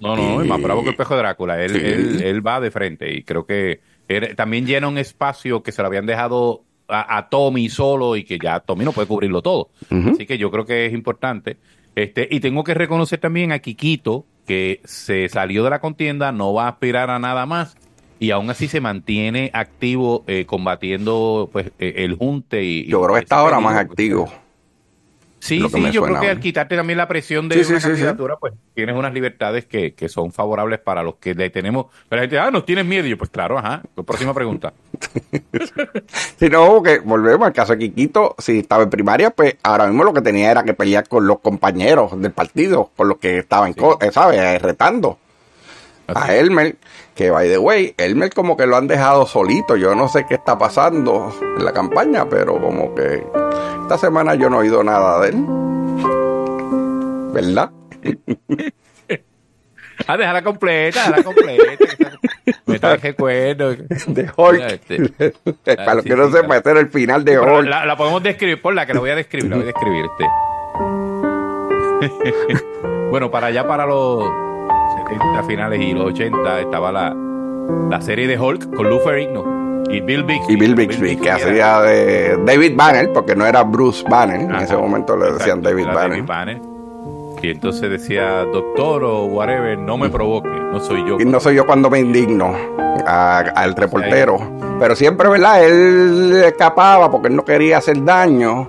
No, 0.00 0.16
no, 0.16 0.40
es 0.42 0.48
más 0.48 0.60
bravo 0.60 0.82
que 0.82 0.90
el 0.90 0.96
pejo 0.96 1.14
de 1.14 1.20
Drácula. 1.20 1.62
Él, 1.62 1.70
Sí. 1.72 1.78
él, 1.78 2.22
él 2.22 2.46
va 2.46 2.58
de 2.58 2.70
frente 2.70 3.12
y 3.14 3.22
creo 3.22 3.44
que 3.46 3.80
él 4.08 4.34
también 4.34 4.66
llena 4.66 4.88
un 4.88 4.98
espacio 4.98 5.62
que 5.62 5.72
se 5.72 5.82
lo 5.82 5.88
habían 5.88 6.06
dejado 6.06 6.64
a, 6.88 7.18
a 7.18 7.28
Tommy 7.28 7.68
solo 7.68 8.16
y 8.16 8.24
que 8.24 8.38
ya 8.42 8.58
Tommy 8.60 8.84
no 8.84 8.92
puede 8.92 9.06
cubrirlo 9.06 9.42
todo. 9.42 9.68
Así 9.90 10.26
que 10.26 10.38
yo 10.38 10.50
creo 10.50 10.64
que 10.64 10.86
es 10.86 10.92
importante. 10.92 11.58
Este, 11.94 12.26
y 12.30 12.40
tengo 12.40 12.64
que 12.64 12.72
reconocer 12.74 13.20
también 13.20 13.52
a 13.52 13.58
Quiquito, 13.58 14.24
que 14.50 14.80
se 14.84 15.28
salió 15.28 15.62
de 15.62 15.70
la 15.70 15.80
contienda, 15.80 16.32
no 16.32 16.52
va 16.52 16.64
a 16.64 16.70
aspirar 16.70 17.08
a 17.08 17.20
nada 17.20 17.46
más 17.46 17.76
y 18.18 18.32
aún 18.32 18.50
así 18.50 18.66
se 18.66 18.80
mantiene 18.80 19.52
activo 19.54 20.24
eh, 20.26 20.44
combatiendo 20.44 21.48
pues 21.52 21.70
eh, 21.78 21.94
el 21.98 22.16
junte 22.16 22.64
y 22.64 22.84
Yo 22.86 23.00
creo 23.00 23.14
que 23.14 23.20
está 23.20 23.36
ahora 23.36 23.60
más 23.60 23.74
pues. 23.74 23.90
activo. 23.90 24.32
Sí, 25.40 25.60
sí, 25.72 25.90
yo 25.90 26.02
creo 26.02 26.20
que 26.20 26.28
al 26.30 26.38
quitarte 26.38 26.76
también 26.76 26.98
la 26.98 27.08
presión 27.08 27.48
de 27.48 27.64
Sí, 27.64 27.72
una 27.72 27.80
sí, 27.80 27.86
sí. 27.86 27.88
candidatura, 27.92 28.36
pues 28.36 28.52
tienes 28.74 28.94
unas 28.94 29.12
libertades 29.12 29.64
que, 29.64 29.94
que 29.94 30.08
son 30.08 30.32
favorables 30.32 30.78
para 30.80 31.02
los 31.02 31.16
que 31.16 31.34
le 31.34 31.48
tenemos. 31.50 31.86
Pero 32.08 32.20
la 32.20 32.22
gente, 32.24 32.38
ah, 32.38 32.50
nos 32.50 32.66
tienes 32.66 32.84
miedo. 32.84 33.06
Y 33.06 33.10
yo, 33.10 33.18
pues 33.18 33.30
claro, 33.30 33.58
ajá. 33.58 33.82
Próxima 34.06 34.34
pregunta. 34.34 34.72
Si 36.38 36.48
no, 36.48 36.82
que 36.82 36.98
volvemos 37.00 37.46
al 37.46 37.52
caso 37.52 37.72
de 37.72 37.78
Quiquito, 37.78 38.34
si 38.38 38.60
estaba 38.60 38.82
en 38.84 38.90
primaria, 38.90 39.30
pues 39.30 39.56
ahora 39.62 39.86
mismo 39.86 40.04
lo 40.04 40.12
que 40.12 40.22
tenía 40.22 40.50
era 40.50 40.62
que 40.62 40.74
pelear 40.74 41.06
con 41.08 41.26
los 41.26 41.40
compañeros 41.40 42.18
del 42.20 42.32
partido, 42.32 42.90
con 42.96 43.08
los 43.08 43.18
que 43.18 43.38
estaban, 43.38 43.74
eh, 44.00 44.10
¿sabes?, 44.12 44.38
Eh, 44.40 44.58
retando 44.58 45.18
a. 46.14 46.34
Elmer, 46.34 46.76
que 47.14 47.30
by 47.30 47.48
the 47.48 47.58
way, 47.58 47.94
Elmer 47.96 48.30
como 48.32 48.56
que 48.56 48.66
lo 48.66 48.76
han 48.76 48.86
dejado 48.86 49.26
solito, 49.26 49.76
yo 49.76 49.94
no 49.94 50.08
sé 50.08 50.24
qué 50.28 50.34
está 50.34 50.58
pasando 50.58 51.32
en 51.56 51.64
la 51.64 51.72
campaña, 51.72 52.28
pero 52.28 52.60
como 52.60 52.94
que 52.94 53.24
esta 53.82 53.98
semana 53.98 54.34
yo 54.34 54.48
no 54.50 54.56
he 54.56 54.60
oído 54.60 54.82
nada 54.84 55.20
de 55.20 55.28
él. 55.30 55.44
¿Verdad? 57.32 57.70
Ah, 60.06 60.16
déjala 60.16 60.42
completa, 60.42 60.98
déjala 61.00 61.22
completa. 61.22 61.84
Me 62.66 62.78
traje 62.78 63.08
recuerdo. 63.08 63.76
De 64.06 64.30
Hulk. 64.34 64.60
Este. 64.62 65.34
Para 65.76 65.94
los 65.94 66.04
que 66.04 66.16
no 66.16 66.30
sepan, 66.30 66.52
este 66.52 66.70
era 66.70 66.80
el 66.80 66.88
final 66.88 67.24
de 67.24 67.38
Hulk. 67.38 67.68
la, 67.68 67.84
la 67.84 67.96
podemos 67.96 68.22
describir, 68.22 68.62
por 68.62 68.74
la 68.74 68.86
que 68.86 68.94
la 68.94 69.00
voy 69.00 69.10
a 69.10 69.14
describir, 69.16 69.50
la 69.50 69.56
voy 69.56 69.64
a 69.64 69.66
describir. 69.66 70.06
Este. 72.00 72.64
bueno, 73.10 73.30
para 73.30 73.48
allá, 73.48 73.66
para 73.68 73.84
los 73.86 74.24
70 75.10 75.42
finales 75.44 75.80
y 75.80 75.92
los 75.92 76.06
80, 76.06 76.60
estaba 76.60 76.92
la, 76.92 77.14
la 77.90 78.00
serie 78.00 78.26
de 78.26 78.38
Hulk 78.38 78.74
con 78.74 78.88
Lou 78.88 79.00
Ferrigno 79.00 79.84
y 79.90 80.00
Bill 80.00 80.22
Bixby. 80.24 80.52
Y 80.52 80.56
Bill 80.56 80.74
Bixby, 80.74 81.16
que 81.16 81.30
hacía 81.30 81.80
de 81.80 82.38
David 82.44 82.72
Banner, 82.76 83.12
porque 83.12 83.34
no 83.34 83.44
era 83.46 83.62
Bruce 83.64 84.04
Banner, 84.08 84.40
en 84.40 84.54
ese 84.56 84.76
momento 84.76 85.16
le 85.16 85.32
decían 85.32 85.58
Exacto, 85.58 85.68
David 86.02 86.24
Banner. 86.26 86.60
Y 87.42 87.50
entonces 87.50 87.90
decía, 87.90 88.44
doctor 88.44 89.02
o 89.02 89.24
whatever, 89.24 89.78
no 89.78 89.96
me 89.96 90.10
provoque, 90.10 90.48
no 90.50 90.78
soy 90.78 91.02
yo. 91.08 91.16
Y 91.18 91.24
no 91.24 91.40
soy 91.40 91.56
yo 91.56 91.64
cuando 91.66 91.88
me 91.88 91.98
indigno 91.98 92.54
a- 93.06 93.38
al 93.56 93.74
reportero. 93.74 94.38
Pero 94.78 94.94
siempre, 94.94 95.26
¿verdad? 95.28 95.64
Él 95.64 96.42
escapaba 96.44 97.10
porque 97.10 97.28
él 97.28 97.36
no 97.36 97.44
quería 97.44 97.78
hacer 97.78 98.04
daño. 98.04 98.68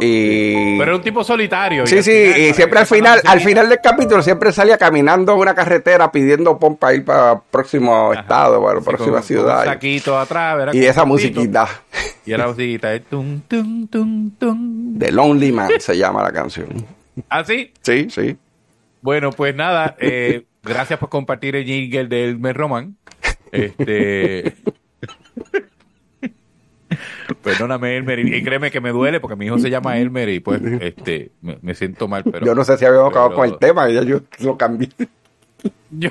Y. 0.00 0.78
Pero 0.78 0.82
era 0.84 0.96
un 0.96 1.02
tipo 1.02 1.22
solitario. 1.22 1.86
Sí, 1.86 1.98
al 1.98 2.04
sí, 2.04 2.10
final, 2.10 2.38
y 2.38 2.42
para 2.42 2.54
siempre 2.54 2.78
al 2.80 2.86
final, 2.86 3.20
al 3.24 3.40
final 3.40 3.68
del 3.68 3.78
capítulo 3.82 4.22
siempre 4.22 4.52
salía 4.52 4.78
caminando 4.78 5.36
una 5.36 5.54
carretera 5.54 6.10
pidiendo 6.10 6.58
pompa 6.58 6.94
ir 6.94 7.04
para 7.04 7.32
el 7.32 7.38
próximo 7.50 8.12
ajá, 8.12 8.20
estado, 8.20 8.62
para 8.62 8.78
la 8.78 8.84
próxima 8.84 9.12
con 9.12 9.22
ciudad. 9.22 9.58
Un 9.60 9.64
saquito 9.66 10.18
atrás, 10.18 10.56
¿verdad? 10.56 10.74
y 10.74 10.84
esa 10.84 11.04
musiquita 11.04 11.68
Y 12.24 12.32
era 12.32 12.44
la 12.44 12.50
musiquita 12.50 12.88
de 12.90 13.00
tum, 13.00 13.40
tum, 13.42 13.86
tum, 13.88 14.30
tum. 14.38 14.98
de 14.98 15.12
Lonely 15.12 15.52
Man 15.52 15.70
se 15.78 15.96
llama 15.96 16.22
la 16.22 16.32
canción. 16.32 16.68
¿Ah, 17.28 17.44
sí? 17.44 17.72
Sí, 17.82 18.08
sí. 18.10 18.36
Bueno, 19.02 19.30
pues 19.30 19.54
nada, 19.54 19.96
eh, 19.98 20.44
gracias 20.62 20.98
por 20.98 21.08
compartir 21.08 21.56
el 21.56 21.64
jingle 21.64 22.06
de 22.06 22.24
Elmer 22.24 22.56
Roman. 22.56 22.96
Este. 23.52 24.54
Perdóname, 27.42 27.96
Elmer, 27.96 28.18
y 28.20 28.42
créeme 28.42 28.70
que 28.70 28.80
me 28.80 28.90
duele 28.90 29.20
porque 29.20 29.36
mi 29.36 29.46
hijo 29.46 29.58
se 29.58 29.70
llama 29.70 29.98
Elmer 29.98 30.28
y 30.28 30.40
pues 30.40 30.60
este 30.80 31.30
me, 31.42 31.58
me 31.62 31.74
siento 31.74 32.08
mal, 32.08 32.24
pero 32.24 32.44
yo 32.46 32.54
no 32.54 32.64
sé 32.64 32.76
si 32.78 32.84
habíamos 32.84 33.10
acabado 33.10 33.30
pero- 33.30 33.40
con 33.40 33.48
el 33.50 33.58
tema, 33.58 33.88
ya 33.88 34.02
yo 34.02 34.20
lo 34.40 34.56
cambié. 34.58 34.88
yo- 35.90 36.10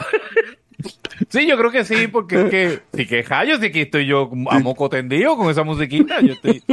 Sí, 1.27 1.45
yo 1.45 1.57
creo 1.57 1.69
que 1.71 1.83
sí, 1.83 2.07
porque 2.07 2.43
es 2.43 2.49
que 2.49 2.79
sí 2.93 3.05
que 3.05 3.23
hallo, 3.23 3.57
sí 3.59 3.71
que 3.71 3.81
estoy 3.81 4.05
yo 4.05 4.31
a 4.49 4.59
moco 4.59 4.89
tendido 4.89 5.35
con 5.35 5.49
esa 5.49 5.63
musiquita, 5.63 6.21
yo 6.21 6.33
estoy 6.33 6.63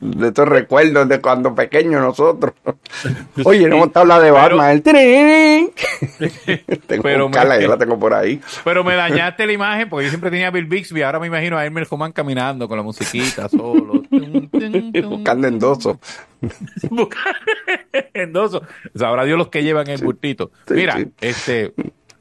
de 0.00 0.26
estos 0.28 0.48
recuerdos 0.48 1.08
de 1.08 1.20
cuando 1.20 1.54
pequeños 1.54 2.00
nosotros. 2.02 2.52
Oye, 3.44 3.68
no 3.68 3.76
hemos 3.76 3.86
estado 3.88 4.12
hablando 4.12 4.24
de 4.24 4.32
Pero- 4.32 4.56
Batman. 4.56 4.70
El 4.72 4.82
tren. 4.82 5.70
tengo 6.88 7.02
Pero 7.04 7.28
me- 7.28 7.62
yo 7.62 7.68
la 7.68 7.78
tengo 7.78 7.98
por 7.98 8.12
ahí. 8.14 8.40
Pero 8.64 8.82
me 8.82 8.94
dañaste 8.96 9.46
la 9.46 9.52
imagen 9.52 9.88
porque 9.88 10.06
yo 10.06 10.10
siempre 10.10 10.30
tenía 10.30 10.48
a 10.48 10.50
Bill 10.50 10.66
Bixby. 10.66 11.02
Ahora 11.02 11.20
me 11.20 11.28
imagino 11.28 11.56
a 11.56 11.64
Elmer 11.64 11.86
Roman 11.88 12.10
caminando 12.10 12.66
con 12.66 12.76
la 12.76 12.82
musiquita 12.82 13.48
solo. 13.48 14.02
Buscando 15.08 15.46
endoso. 15.46 16.00
Buscando 16.90 17.30
endoso. 18.14 18.62
Sabrá 18.96 19.24
Dios 19.24 19.38
los 19.38 19.48
que 19.48 19.62
llevan 19.62 19.88
el 19.88 20.02
bultito. 20.02 20.50
Sí, 20.66 20.74
Mira, 20.74 20.96
sí. 20.96 21.06
este. 21.20 21.72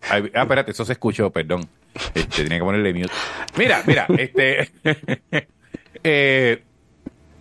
Ah, 0.09 0.17
espérate, 0.17 0.71
eso 0.71 0.85
se 0.85 0.93
escuchó, 0.93 1.29
perdón. 1.29 1.67
Este, 2.13 2.43
tenía 2.43 2.57
que 2.59 2.63
ponerle 2.63 2.93
mute. 2.93 3.11
Mira, 3.57 3.81
mira, 3.85 4.05
este. 4.17 4.69
eh, 6.03 6.63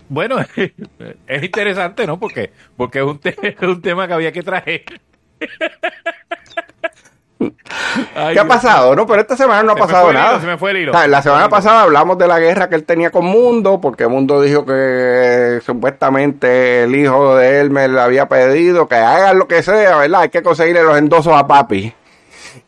bueno, 0.09 0.37
es 1.27 1.43
interesante, 1.43 2.07
¿no? 2.07 2.19
Porque, 2.19 2.53
porque 2.77 2.99
es 2.99 3.05
un, 3.05 3.19
te- 3.19 3.37
es 3.43 3.63
un 3.63 3.81
tema 3.81 4.07
que 4.09 4.15
había 4.15 4.33
que 4.33 4.43
traer. 4.43 4.85
Ay, 8.15 8.35
¿Qué 8.35 8.41
ha 8.41 8.47
pasado? 8.47 8.95
No, 8.95 9.07
pero 9.07 9.23
esta 9.23 9.35
semana 9.37 9.63
no 9.63 9.73
ha 9.73 9.75
Se 9.75 9.81
me 9.81 9.87
pasado 9.87 10.11
hilo, 10.11 10.19
nada. 10.19 10.41
se 10.41 10.47
me 10.47 10.59
fue 10.59 10.73
el 10.73 10.77
hilo. 10.79 10.93
O 10.93 10.95
sea, 10.95 11.07
la 11.09 11.23
Se 11.23 11.29
me 11.31 11.33
semana 11.35 11.49
pasada 11.49 11.83
hablamos 11.83 12.19
de 12.19 12.27
la 12.29 12.39
guerra 12.39 12.69
que 12.69 12.75
él 12.75 12.85
tenía 12.85 13.11
con 13.11 13.25
Mundo, 13.25 13.81
porque 13.81 14.07
Mundo 14.09 14.43
dijo 14.43 14.67
que 14.67 15.61
supuestamente 15.65 16.83
el 16.83 16.95
hijo 16.95 17.37
de 17.37 17.61
Elmer 17.61 17.89
le 17.91 18.01
había 18.01 18.29
pedido 18.29 18.87
que 18.89 18.97
hagan 18.97 19.39
lo 19.39 19.49
que 19.49 19.63
sea, 19.63 19.97
¿verdad? 19.97 20.23
Hay 20.23 20.29
que 20.29 20.43
conseguirle 20.43 20.83
los 20.83 20.99
endosos 20.99 21.33
a 21.35 21.47
papi. 21.47 21.95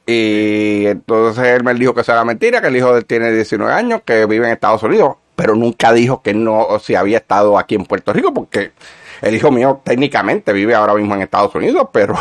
Y 0.06 0.86
entonces 0.86 1.44
Elmer 1.44 1.78
dijo 1.78 1.94
que 1.94 2.00
eso 2.00 2.12
era 2.12 2.24
mentira, 2.24 2.60
que 2.60 2.68
el 2.68 2.76
hijo 2.76 2.92
de 2.92 3.00
él 3.00 3.04
tiene 3.04 3.30
19 3.30 3.72
años, 3.72 4.02
que 4.04 4.26
vive 4.26 4.46
en 4.46 4.52
Estados 4.52 4.82
Unidos, 4.82 5.16
pero 5.36 5.54
nunca 5.54 5.92
dijo 5.92 6.22
que 6.22 6.34
no, 6.34 6.60
o 6.60 6.78
si 6.78 6.94
había 6.94 7.18
estado 7.18 7.58
aquí 7.58 7.76
en 7.76 7.84
Puerto 7.84 8.12
Rico, 8.12 8.34
porque 8.34 8.72
el 9.20 9.36
hijo 9.36 9.52
mío 9.52 9.80
técnicamente 9.84 10.52
vive 10.52 10.74
ahora 10.74 10.94
mismo 10.94 11.14
en 11.14 11.22
Estados 11.22 11.54
Unidos, 11.54 11.88
pero 11.92 12.16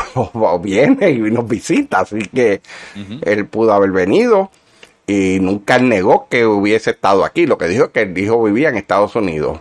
viene 0.59 1.09
y 1.09 1.19
nos 1.19 1.47
visita, 1.47 2.01
así 2.01 2.19
que 2.19 2.61
él 3.23 3.45
pudo 3.47 3.73
haber 3.73 3.91
venido 3.91 4.51
y 5.07 5.39
nunca 5.41 5.79
negó 5.79 6.27
que 6.29 6.45
hubiese 6.45 6.91
estado 6.91 7.25
aquí. 7.25 7.45
Lo 7.45 7.57
que 7.57 7.67
dijo 7.67 7.85
es 7.85 7.89
que 7.89 8.03
el 8.03 8.17
hijo 8.17 8.41
vivía 8.43 8.69
en 8.69 8.77
Estados 8.77 9.15
Unidos. 9.15 9.59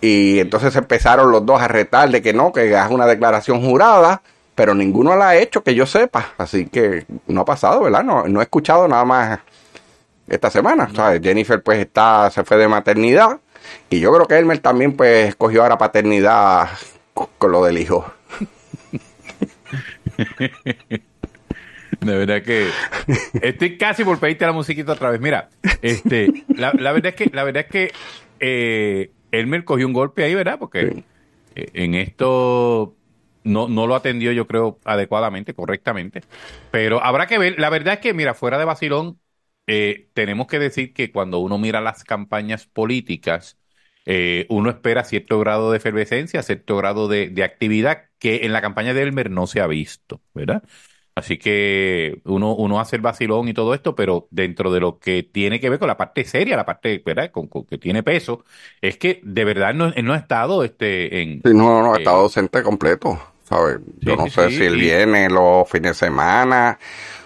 Y 0.00 0.38
entonces 0.38 0.76
empezaron 0.76 1.32
los 1.32 1.44
dos 1.44 1.60
a 1.60 1.68
retar 1.68 2.10
de 2.10 2.22
que 2.22 2.32
no, 2.32 2.52
que 2.52 2.76
haga 2.76 2.94
una 2.94 3.06
declaración 3.06 3.62
jurada, 3.62 4.22
pero 4.56 4.74
ninguno 4.74 5.14
la 5.14 5.28
ha 5.28 5.36
hecho 5.36 5.62
que 5.62 5.74
yo 5.76 5.86
sepa. 5.86 6.32
Así 6.38 6.66
que 6.66 7.06
no 7.28 7.42
ha 7.42 7.44
pasado, 7.44 7.82
¿verdad? 7.82 8.02
No, 8.02 8.26
no 8.26 8.40
he 8.40 8.42
escuchado 8.42 8.88
nada 8.88 9.04
más 9.04 9.38
esta 10.26 10.50
semana. 10.50 10.88
¿sabes? 10.92 11.20
Jennifer 11.22 11.62
pues 11.62 11.78
está, 11.78 12.28
se 12.30 12.42
fue 12.42 12.56
de 12.56 12.66
maternidad 12.66 13.38
y 13.90 14.00
yo 14.00 14.12
creo 14.12 14.26
que 14.26 14.36
Elmer 14.36 14.58
también 14.58 14.96
pues 14.96 15.28
escogió 15.28 15.62
ahora 15.62 15.78
paternidad 15.78 16.70
con 17.38 17.52
lo 17.52 17.62
del 17.64 17.78
hijo. 17.78 18.04
De 22.00 22.16
verdad 22.18 22.42
que 22.42 22.68
estoy 23.42 23.78
casi 23.78 24.04
por 24.04 24.18
pedirte 24.18 24.44
la 24.46 24.52
musiquita 24.52 24.92
otra 24.92 25.10
vez. 25.10 25.20
Mira, 25.20 25.48
este, 25.82 26.44
la, 26.48 26.72
la 26.72 26.92
verdad 26.92 27.10
es 27.10 27.14
que, 27.14 27.30
la 27.34 27.42
verdad 27.44 27.64
es 27.66 27.70
que 27.70 27.92
eh, 28.40 29.10
Elmer 29.32 29.64
cogió 29.64 29.86
un 29.86 29.92
golpe 29.92 30.24
ahí, 30.24 30.34
¿verdad? 30.34 30.58
Porque 30.58 30.90
Sí. 30.90 31.04
en 31.54 31.94
esto 31.94 32.94
no, 33.46 33.68
no 33.68 33.86
lo 33.86 33.94
atendió, 33.94 34.32
yo 34.32 34.46
creo, 34.46 34.80
adecuadamente, 34.84 35.54
correctamente. 35.54 36.22
Pero 36.70 37.02
habrá 37.02 37.26
que 37.26 37.38
ver. 37.38 37.58
La 37.58 37.70
verdad 37.70 37.94
es 37.94 38.00
que, 38.00 38.14
mira, 38.14 38.34
fuera 38.34 38.58
de 38.58 38.64
vacilón, 38.64 39.20
eh, 39.66 40.10
tenemos 40.14 40.46
que 40.46 40.58
decir 40.58 40.92
que 40.92 41.10
cuando 41.12 41.38
uno 41.38 41.58
mira 41.58 41.80
las 41.80 42.04
campañas 42.04 42.66
políticas, 42.66 43.58
eh, 44.04 44.46
uno 44.50 44.70
espera 44.70 45.04
cierto 45.04 45.38
grado 45.40 45.70
de 45.70 45.78
efervescencia, 45.78 46.42
cierto 46.42 46.76
grado 46.76 47.08
de, 47.08 47.28
de 47.30 47.44
actividad 47.44 48.04
que 48.18 48.44
en 48.46 48.52
la 48.52 48.62
campaña 48.62 48.94
de 48.94 49.02
Elmer 49.02 49.30
no 49.30 49.46
se 49.46 49.60
ha 49.60 49.66
visto, 49.66 50.22
¿verdad? 50.34 50.62
Así 51.14 51.38
que 51.38 52.20
uno, 52.24 52.54
uno 52.54 52.78
hace 52.78 52.96
el 52.96 53.02
vacilón 53.02 53.48
y 53.48 53.54
todo 53.54 53.72
esto, 53.74 53.94
pero 53.94 54.28
dentro 54.30 54.70
de 54.70 54.80
lo 54.80 54.98
que 54.98 55.22
tiene 55.22 55.60
que 55.60 55.70
ver 55.70 55.78
con 55.78 55.88
la 55.88 55.96
parte 55.96 56.24
seria, 56.24 56.56
la 56.56 56.66
parte, 56.66 57.02
¿verdad? 57.04 57.30
Con, 57.30 57.48
con 57.48 57.64
que 57.64 57.78
tiene 57.78 58.02
peso, 58.02 58.44
es 58.82 58.98
que 58.98 59.20
de 59.24 59.44
verdad 59.44 59.72
no, 59.74 59.90
no 59.90 60.12
ha 60.12 60.16
estado 60.18 60.62
este, 60.62 61.22
en... 61.22 61.38
Sí, 61.44 61.54
no, 61.54 61.82
no, 61.82 61.94
eh, 61.94 61.98
está 61.98 62.10
ausente 62.10 62.62
completo, 62.62 63.18
¿sabes? 63.48 63.78
Yo 64.00 64.12
sí, 64.12 64.18
no 64.18 64.30
sé 64.30 64.50
sí, 64.50 64.56
si 64.56 64.64
él 64.64 64.76
viene 64.76 65.28
los 65.28 65.68
fines 65.68 65.92
de 65.92 66.06
semana 66.06 66.78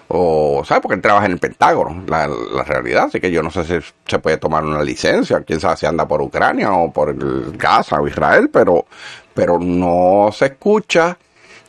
o, 0.08 0.62
¿sabes? 0.64 0.82
Porque 0.82 0.96
él 0.96 1.02
trabaja 1.02 1.26
en 1.26 1.32
el 1.32 1.38
Pentágono, 1.38 2.04
la, 2.06 2.26
la, 2.26 2.64
realidad. 2.64 3.04
Así 3.04 3.20
que 3.20 3.30
yo 3.30 3.42
no 3.42 3.50
sé 3.50 3.64
si 3.64 3.86
se 4.06 4.18
puede 4.18 4.38
tomar 4.38 4.64
una 4.64 4.82
licencia, 4.82 5.40
quién 5.42 5.60
sabe 5.60 5.76
si 5.76 5.86
anda 5.86 6.06
por 6.06 6.20
Ucrania 6.20 6.72
o 6.72 6.92
por 6.92 7.10
el 7.10 7.56
Gaza 7.56 8.00
o 8.00 8.08
Israel, 8.08 8.50
pero, 8.52 8.86
pero 9.32 9.58
no 9.58 10.30
se 10.32 10.46
escucha 10.46 11.16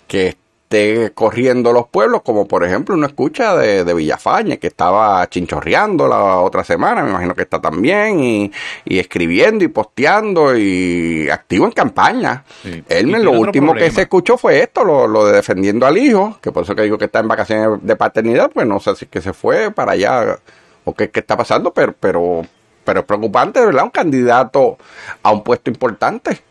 que 0.07 0.40
esté 0.71 1.11
corriendo 1.13 1.73
los 1.73 1.87
pueblos, 1.87 2.21
como 2.21 2.47
por 2.47 2.63
ejemplo 2.63 2.95
uno 2.95 3.05
escucha 3.05 3.55
de, 3.55 3.83
de 3.83 3.93
Villafañe, 3.93 4.57
que 4.57 4.67
estaba 4.67 5.27
chinchorreando 5.29 6.07
la 6.07 6.39
otra 6.39 6.63
semana, 6.63 7.03
me 7.03 7.09
imagino 7.09 7.35
que 7.35 7.41
está 7.41 7.59
también, 7.59 8.23
y, 8.23 8.51
y 8.85 8.99
escribiendo 8.99 9.65
y 9.65 9.67
posteando 9.67 10.57
y 10.57 11.29
activo 11.29 11.65
en 11.65 11.71
campaña. 11.71 12.45
Sí. 12.63 12.83
Él, 12.87 13.11
lo 13.11 13.31
último 13.31 13.71
problema. 13.71 13.89
que 13.89 13.91
se 13.93 14.01
escuchó 14.03 14.37
fue 14.37 14.61
esto, 14.61 14.85
lo, 14.85 15.07
lo, 15.07 15.25
de 15.25 15.33
defendiendo 15.33 15.85
al 15.85 15.97
hijo, 15.97 16.37
que 16.41 16.51
por 16.51 16.63
eso 16.63 16.73
que 16.75 16.83
digo 16.83 16.97
que 16.97 17.05
está 17.05 17.19
en 17.19 17.27
vacaciones 17.27 17.79
de 17.81 17.95
paternidad, 17.95 18.49
pues 18.51 18.65
no 18.65 18.79
sé 18.79 18.95
si 18.95 19.07
que 19.07 19.21
se 19.21 19.33
fue 19.33 19.71
para 19.71 19.91
allá 19.91 20.39
o 20.85 20.93
qué, 20.93 21.09
qué 21.09 21.19
está 21.19 21.35
pasando, 21.35 21.73
pero, 21.73 21.93
pero, 21.99 22.45
pero 22.85 23.01
es 23.01 23.05
preocupante, 23.05 23.59
¿verdad? 23.59 23.83
Un 23.83 23.89
candidato 23.89 24.77
a 25.21 25.31
un 25.31 25.43
puesto 25.43 25.69
importante. 25.69 26.50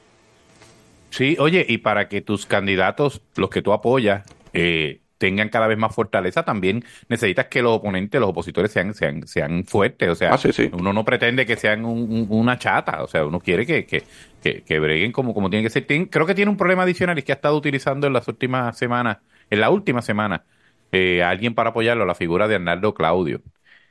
Sí, 1.10 1.36
oye, 1.38 1.66
y 1.68 1.78
para 1.78 2.08
que 2.08 2.20
tus 2.20 2.46
candidatos, 2.46 3.22
los 3.36 3.50
que 3.50 3.62
tú 3.62 3.72
apoyas, 3.72 4.24
eh, 4.52 5.00
tengan 5.20 5.50
cada 5.50 5.66
vez 5.66 5.76
más 5.76 5.94
fortaleza, 5.94 6.44
también 6.44 6.82
necesitas 7.08 7.46
que 7.48 7.60
los 7.60 7.72
oponentes, 7.72 8.18
los 8.18 8.30
opositores 8.30 8.72
sean, 8.72 8.94
sean, 8.94 9.26
sean 9.26 9.64
fuertes. 9.64 10.08
O 10.08 10.14
sea, 10.14 10.32
ah, 10.32 10.38
sí, 10.38 10.50
sí. 10.50 10.70
uno 10.72 10.94
no 10.94 11.04
pretende 11.04 11.44
que 11.44 11.56
sean 11.56 11.84
un, 11.84 12.10
un, 12.10 12.26
una 12.30 12.58
chata, 12.58 13.02
o 13.02 13.06
sea, 13.06 13.26
uno 13.26 13.38
quiere 13.38 13.66
que, 13.66 13.84
que, 13.84 14.02
que, 14.42 14.62
que 14.62 14.80
breguen 14.80 15.12
como, 15.12 15.34
como 15.34 15.50
tienen 15.50 15.66
que 15.66 15.70
ser. 15.70 15.86
Tien, 15.86 16.06
creo 16.06 16.24
que 16.24 16.34
tiene 16.34 16.50
un 16.50 16.56
problema 16.56 16.84
adicional 16.84 17.18
y 17.18 17.20
es 17.20 17.24
que 17.26 17.32
ha 17.32 17.34
estado 17.34 17.54
utilizando 17.54 18.06
en 18.06 18.14
las 18.14 18.26
últimas 18.28 18.78
semanas, 18.78 19.18
en 19.50 19.60
la 19.60 19.68
última 19.68 20.00
semana, 20.00 20.44
eh, 20.90 21.22
a 21.22 21.28
alguien 21.28 21.54
para 21.54 21.68
apoyarlo, 21.68 22.06
la 22.06 22.14
figura 22.14 22.48
de 22.48 22.54
Arnaldo 22.54 22.94
Claudio. 22.94 23.42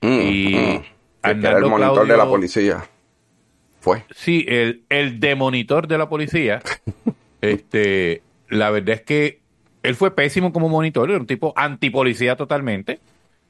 Mm, 0.01 0.19
y 0.21 0.55
mm. 0.55 0.83
Arnaldo 1.21 1.57
el 1.59 1.71
monitor 1.71 1.93
Claudio, 1.93 2.11
de 2.11 2.17
la 2.17 2.25
policía. 2.25 2.83
Fue. 3.79 4.03
Sí, 4.11 4.45
el, 4.47 4.83
el 4.89 5.19
demonitor 5.19 5.87
de 5.87 5.97
la 5.97 6.09
policía. 6.09 6.61
este, 7.41 8.21
la 8.49 8.69
verdad 8.71 8.95
es 8.95 9.01
que 9.01 9.41
él 9.83 9.95
fue 9.95 10.15
pésimo 10.15 10.51
como 10.51 10.69
monitor, 10.69 11.09
era 11.09 11.19
un 11.19 11.27
tipo 11.27 11.53
antipolicía 11.55 12.35
totalmente. 12.35 12.99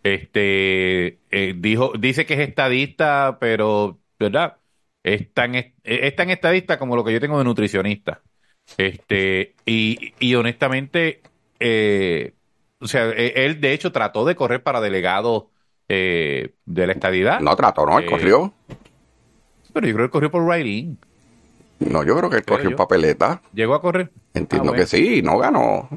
Este, 0.04 1.20
eh, 1.32 1.54
dijo, 1.58 1.94
dice 1.98 2.26
que 2.26 2.36
es 2.36 2.48
estadista, 2.48 3.38
pero, 3.40 4.00
¿verdad? 4.20 4.58
Es 5.04 5.34
tan, 5.34 5.56
es 5.56 6.16
tan 6.16 6.30
estadista 6.30 6.78
como 6.78 6.96
lo 6.96 7.04
que 7.04 7.14
yo 7.14 7.20
tengo 7.20 7.38
de 7.38 7.44
nutricionista. 7.44 8.22
Este, 8.78 9.56
y, 9.66 10.14
y 10.20 10.36
honestamente, 10.36 11.22
eh, 11.60 12.34
o 12.80 12.88
sea, 12.88 13.10
él 13.10 13.60
de 13.60 13.74
hecho 13.74 13.92
trató 13.92 14.26
de 14.26 14.36
correr 14.36 14.64
para 14.64 14.82
delegado 14.82 15.50
eh, 15.88 16.54
de 16.66 16.88
la 16.88 16.94
estadidad. 16.94 17.40
No 17.40 17.56
trató, 17.56 17.86
no, 17.86 18.00
él 18.00 18.06
corrió. 18.06 18.54
Pero 19.74 19.88
yo 19.88 19.94
creo 19.94 20.08
que 20.08 20.12
corrió 20.12 20.32
por 20.32 20.44
writing. 20.44 20.98
No, 21.80 22.04
yo 22.04 22.18
creo 22.18 22.30
que 22.30 22.38
él 22.38 22.46
corrió 22.46 22.70
en 22.70 22.76
papeleta. 22.76 23.42
¿Llegó 23.54 23.74
a 23.74 23.82
correr? 23.82 24.12
Entiendo 24.34 24.70
ah, 24.70 24.72
bueno. 24.72 24.84
que 24.84 24.86
sí, 24.86 25.22
no 25.22 25.38
ganó. 25.38 25.88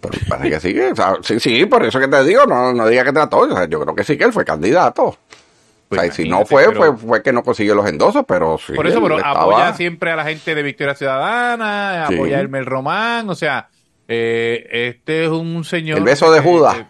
Pero 0.00 0.18
parece 0.28 0.50
que 0.50 0.60
sí, 0.60 0.80
o 0.80 0.96
sea, 0.96 1.16
sí, 1.22 1.40
sí, 1.40 1.66
por 1.66 1.84
eso 1.84 1.98
que 1.98 2.08
te 2.08 2.24
digo, 2.24 2.44
no, 2.46 2.72
no 2.72 2.86
diga 2.88 3.04
que 3.04 3.12
trató. 3.12 3.38
O 3.38 3.54
sea, 3.54 3.66
yo 3.66 3.80
creo 3.80 3.94
que 3.94 4.04
sí 4.04 4.18
que 4.18 4.24
él 4.24 4.32
fue 4.32 4.44
candidato. 4.44 5.16
Pues 5.88 5.98
o 5.98 6.02
sea, 6.02 6.06
y 6.06 6.10
si 6.10 6.28
no 6.28 6.44
fue, 6.44 6.74
fue, 6.74 6.96
fue 6.96 7.22
que 7.22 7.32
no 7.32 7.42
consiguió 7.42 7.74
los 7.74 7.86
endosos, 7.86 8.24
pero 8.26 8.58
sí. 8.58 8.72
Por 8.72 8.86
eso, 8.86 9.02
pero 9.02 9.16
estaba... 9.16 9.42
apoya 9.42 9.74
siempre 9.74 10.10
a 10.10 10.16
la 10.16 10.24
gente 10.24 10.54
de 10.54 10.62
Victoria 10.62 10.94
Ciudadana, 10.94 12.06
sí. 12.08 12.14
apoya 12.14 12.38
a 12.38 12.40
Hermel 12.40 12.66
Román, 12.66 13.28
o 13.30 13.34
sea, 13.34 13.68
eh, 14.08 14.66
este 14.70 15.24
es 15.24 15.30
un 15.30 15.64
señor. 15.64 15.98
El 15.98 16.04
beso 16.04 16.30
de 16.30 16.40
Judas. 16.40 16.76
Eh, 16.78 16.86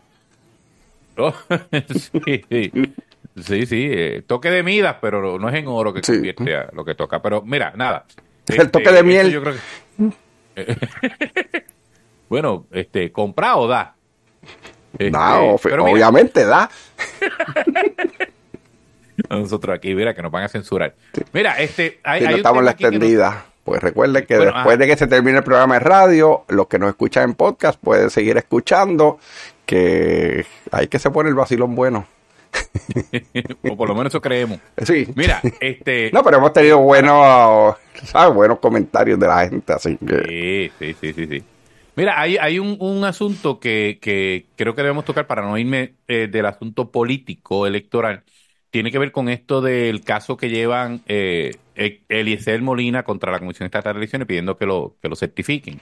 oh, 1.18 1.34
sí, 2.24 2.44
sí. 2.48 2.72
Sí, 3.42 3.66
sí, 3.66 3.88
eh, 3.90 4.22
toque 4.26 4.50
de 4.50 4.62
midas, 4.62 4.96
pero 5.00 5.38
no 5.38 5.48
es 5.48 5.54
en 5.56 5.66
oro 5.66 5.92
que 5.92 6.02
sí. 6.02 6.12
convierte 6.12 6.56
a 6.56 6.68
lo 6.72 6.84
que 6.84 6.94
toca. 6.94 7.20
Pero 7.20 7.42
mira, 7.42 7.72
nada. 7.74 8.04
El 8.46 8.54
este, 8.54 8.68
toque 8.68 8.90
de 8.90 9.02
miel. 9.02 9.32
Yo 9.32 9.42
creo 9.42 9.54
que... 9.54 9.60
bueno, 12.28 12.66
este, 12.70 13.10
compra 13.10 13.56
o 13.56 13.66
da. 13.66 13.96
Este, 14.92 15.10
no, 15.10 15.56
obviamente 15.56 16.44
mira, 16.44 16.50
da. 16.50 16.70
Nosotros 19.30 19.76
aquí, 19.76 19.94
mira, 19.94 20.14
que 20.14 20.22
nos 20.22 20.30
van 20.30 20.44
a 20.44 20.48
censurar. 20.48 20.94
Sí. 21.12 21.22
Mira, 21.32 21.58
este. 21.58 22.00
Hay, 22.04 22.20
sí, 22.20 22.26
hay 22.26 22.32
no 22.32 22.36
estamos 22.36 22.58
en 22.60 22.64
la 22.66 22.70
extendida. 22.72 23.30
No... 23.30 23.54
Pues 23.64 23.82
recuerden 23.82 24.26
que 24.26 24.36
bueno, 24.36 24.52
después 24.52 24.74
ajá. 24.74 24.76
de 24.76 24.86
que 24.86 24.96
se 24.96 25.06
termine 25.06 25.38
el 25.38 25.44
programa 25.44 25.74
de 25.74 25.80
radio, 25.80 26.44
los 26.48 26.66
que 26.66 26.78
nos 26.78 26.90
escuchan 26.90 27.30
en 27.30 27.34
podcast 27.34 27.80
pueden 27.80 28.10
seguir 28.10 28.36
escuchando. 28.36 29.18
Que 29.64 30.44
hay 30.70 30.88
que 30.88 30.98
se 30.98 31.10
pone 31.10 31.30
el 31.30 31.34
vacilón 31.34 31.74
bueno. 31.74 32.06
o 33.70 33.76
por 33.76 33.88
lo 33.88 33.94
menos 33.94 34.12
eso 34.12 34.20
creemos. 34.20 34.58
Sí. 34.84 35.06
Mira, 35.14 35.40
este. 35.60 36.10
No, 36.12 36.22
pero 36.22 36.38
hemos 36.38 36.52
tenido 36.52 36.78
buenos, 36.78 37.76
¿sabes? 38.04 38.34
buenos 38.34 38.58
comentarios 38.58 39.18
de 39.18 39.26
la 39.26 39.48
gente, 39.48 39.72
así 39.72 39.96
que. 39.96 40.70
Sí, 40.78 40.94
sí, 40.94 40.96
sí, 41.00 41.12
sí. 41.12 41.26
sí. 41.26 41.44
Mira, 41.96 42.20
hay, 42.20 42.36
hay 42.38 42.58
un, 42.58 42.76
un 42.80 43.04
asunto 43.04 43.60
que, 43.60 43.98
que, 44.00 44.46
creo 44.56 44.74
que 44.74 44.82
debemos 44.82 45.04
tocar 45.04 45.26
para 45.26 45.42
no 45.42 45.56
irme 45.56 45.94
eh, 46.08 46.28
del 46.28 46.46
asunto 46.46 46.90
político 46.90 47.66
electoral. 47.66 48.24
Tiene 48.70 48.90
que 48.90 48.98
ver 48.98 49.12
con 49.12 49.28
esto 49.28 49.60
del 49.60 50.02
caso 50.02 50.36
que 50.36 50.50
llevan 50.50 51.02
eh, 51.06 51.52
Eliezer 52.08 52.60
Molina 52.62 53.04
contra 53.04 53.30
la 53.30 53.38
Comisión 53.38 53.66
Estatal 53.66 53.94
de 53.94 53.98
Elecciones 53.98 54.26
pidiendo 54.26 54.56
que 54.56 54.66
lo, 54.66 54.96
que 55.00 55.08
lo 55.08 55.14
certifiquen. 55.14 55.78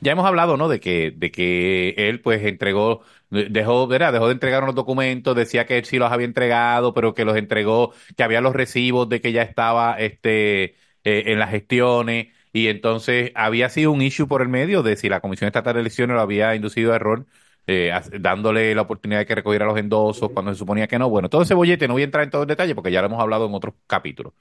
Ya 0.00 0.12
hemos 0.12 0.26
hablado, 0.26 0.56
¿no? 0.56 0.68
De 0.68 0.80
que, 0.80 1.10
de 1.16 1.30
que 1.30 1.90
él, 1.96 2.20
pues, 2.20 2.42
entregó, 2.44 3.02
dejó, 3.30 3.86
¿verdad? 3.86 4.12
Dejó 4.12 4.26
de 4.26 4.32
entregar 4.34 4.62
unos 4.62 4.74
documentos, 4.74 5.34
decía 5.34 5.66
que 5.66 5.78
él 5.78 5.84
sí 5.84 5.98
los 5.98 6.12
había 6.12 6.26
entregado, 6.26 6.92
pero 6.94 7.14
que 7.14 7.24
los 7.24 7.36
entregó, 7.36 7.92
que 8.16 8.22
había 8.22 8.40
los 8.40 8.54
recibos 8.54 9.08
de 9.08 9.20
que 9.20 9.32
ya 9.32 9.42
estaba, 9.42 9.98
este, 9.98 10.64
eh, 11.04 11.24
en 11.26 11.38
las 11.38 11.50
gestiones, 11.50 12.28
y 12.52 12.68
entonces 12.68 13.32
había 13.34 13.68
sido 13.68 13.92
un 13.92 14.02
issue 14.02 14.26
por 14.28 14.42
el 14.42 14.48
medio 14.48 14.82
de 14.82 14.96
si 14.96 15.08
la 15.08 15.20
Comisión 15.20 15.46
Estatal 15.48 15.74
de 15.74 15.80
Elecciones 15.80 16.14
lo 16.14 16.20
había 16.20 16.54
inducido 16.54 16.92
a 16.92 16.96
error, 16.96 17.26
eh, 17.66 17.92
dándole 18.20 18.74
la 18.74 18.82
oportunidad 18.82 19.20
de 19.20 19.26
que 19.26 19.34
recogiera 19.34 19.66
los 19.66 19.78
endosos 19.78 20.30
cuando 20.32 20.52
se 20.52 20.58
suponía 20.58 20.86
que 20.86 20.98
no. 20.98 21.08
Bueno, 21.10 21.28
todo 21.28 21.42
ese 21.42 21.54
bollete, 21.54 21.88
no 21.88 21.94
voy 21.94 22.02
a 22.02 22.04
entrar 22.04 22.24
en 22.24 22.30
todo 22.30 22.42
el 22.42 22.48
detalle 22.48 22.74
porque 22.74 22.92
ya 22.92 23.00
lo 23.00 23.08
hemos 23.08 23.20
hablado 23.20 23.46
en 23.46 23.54
otros 23.54 23.74
capítulos, 23.86 24.32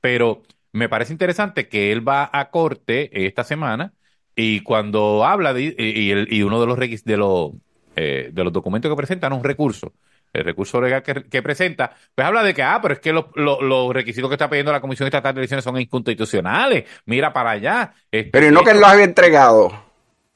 pero 0.00 0.42
me 0.72 0.88
parece 0.88 1.12
interesante 1.12 1.68
que 1.68 1.92
él 1.92 2.06
va 2.06 2.28
a 2.32 2.50
corte 2.50 3.26
esta 3.26 3.44
semana 3.44 3.92
y 4.40 4.60
cuando 4.60 5.24
habla 5.24 5.52
de, 5.52 5.62
y, 5.62 5.74
y, 5.78 6.38
y, 6.38 6.42
uno 6.42 6.60
de 6.60 6.66
los 6.66 6.78
de 6.78 7.16
los 7.16 7.50
eh, 7.96 8.30
de 8.32 8.44
los 8.44 8.52
documentos 8.52 8.90
que 8.90 8.96
presenta 8.96 9.28
no 9.28 9.36
es 9.36 9.40
un 9.40 9.44
recurso, 9.44 9.92
el 10.32 10.44
recurso 10.44 10.80
legal 10.80 11.02
que, 11.02 11.24
que, 11.24 11.42
presenta, 11.42 11.92
pues 12.14 12.26
habla 12.26 12.42
de 12.42 12.54
que, 12.54 12.62
ah, 12.62 12.78
pero 12.80 12.94
es 12.94 13.00
que 13.00 13.12
los, 13.12 13.26
los, 13.34 13.60
los, 13.60 13.92
requisitos 13.92 14.30
que 14.30 14.34
está 14.34 14.48
pidiendo 14.48 14.72
la 14.72 14.80
Comisión 14.80 15.06
Estatal 15.06 15.34
de 15.34 15.40
Elecciones 15.40 15.64
son 15.64 15.78
inconstitucionales. 15.80 16.84
Mira 17.06 17.32
para 17.32 17.50
allá. 17.50 17.92
Este, 18.10 18.30
pero 18.30 18.46
y 18.46 18.50
no 18.50 18.62
que 18.62 18.70
él 18.70 18.80
los 18.80 18.88
había 18.88 19.04
entregado. 19.04 19.72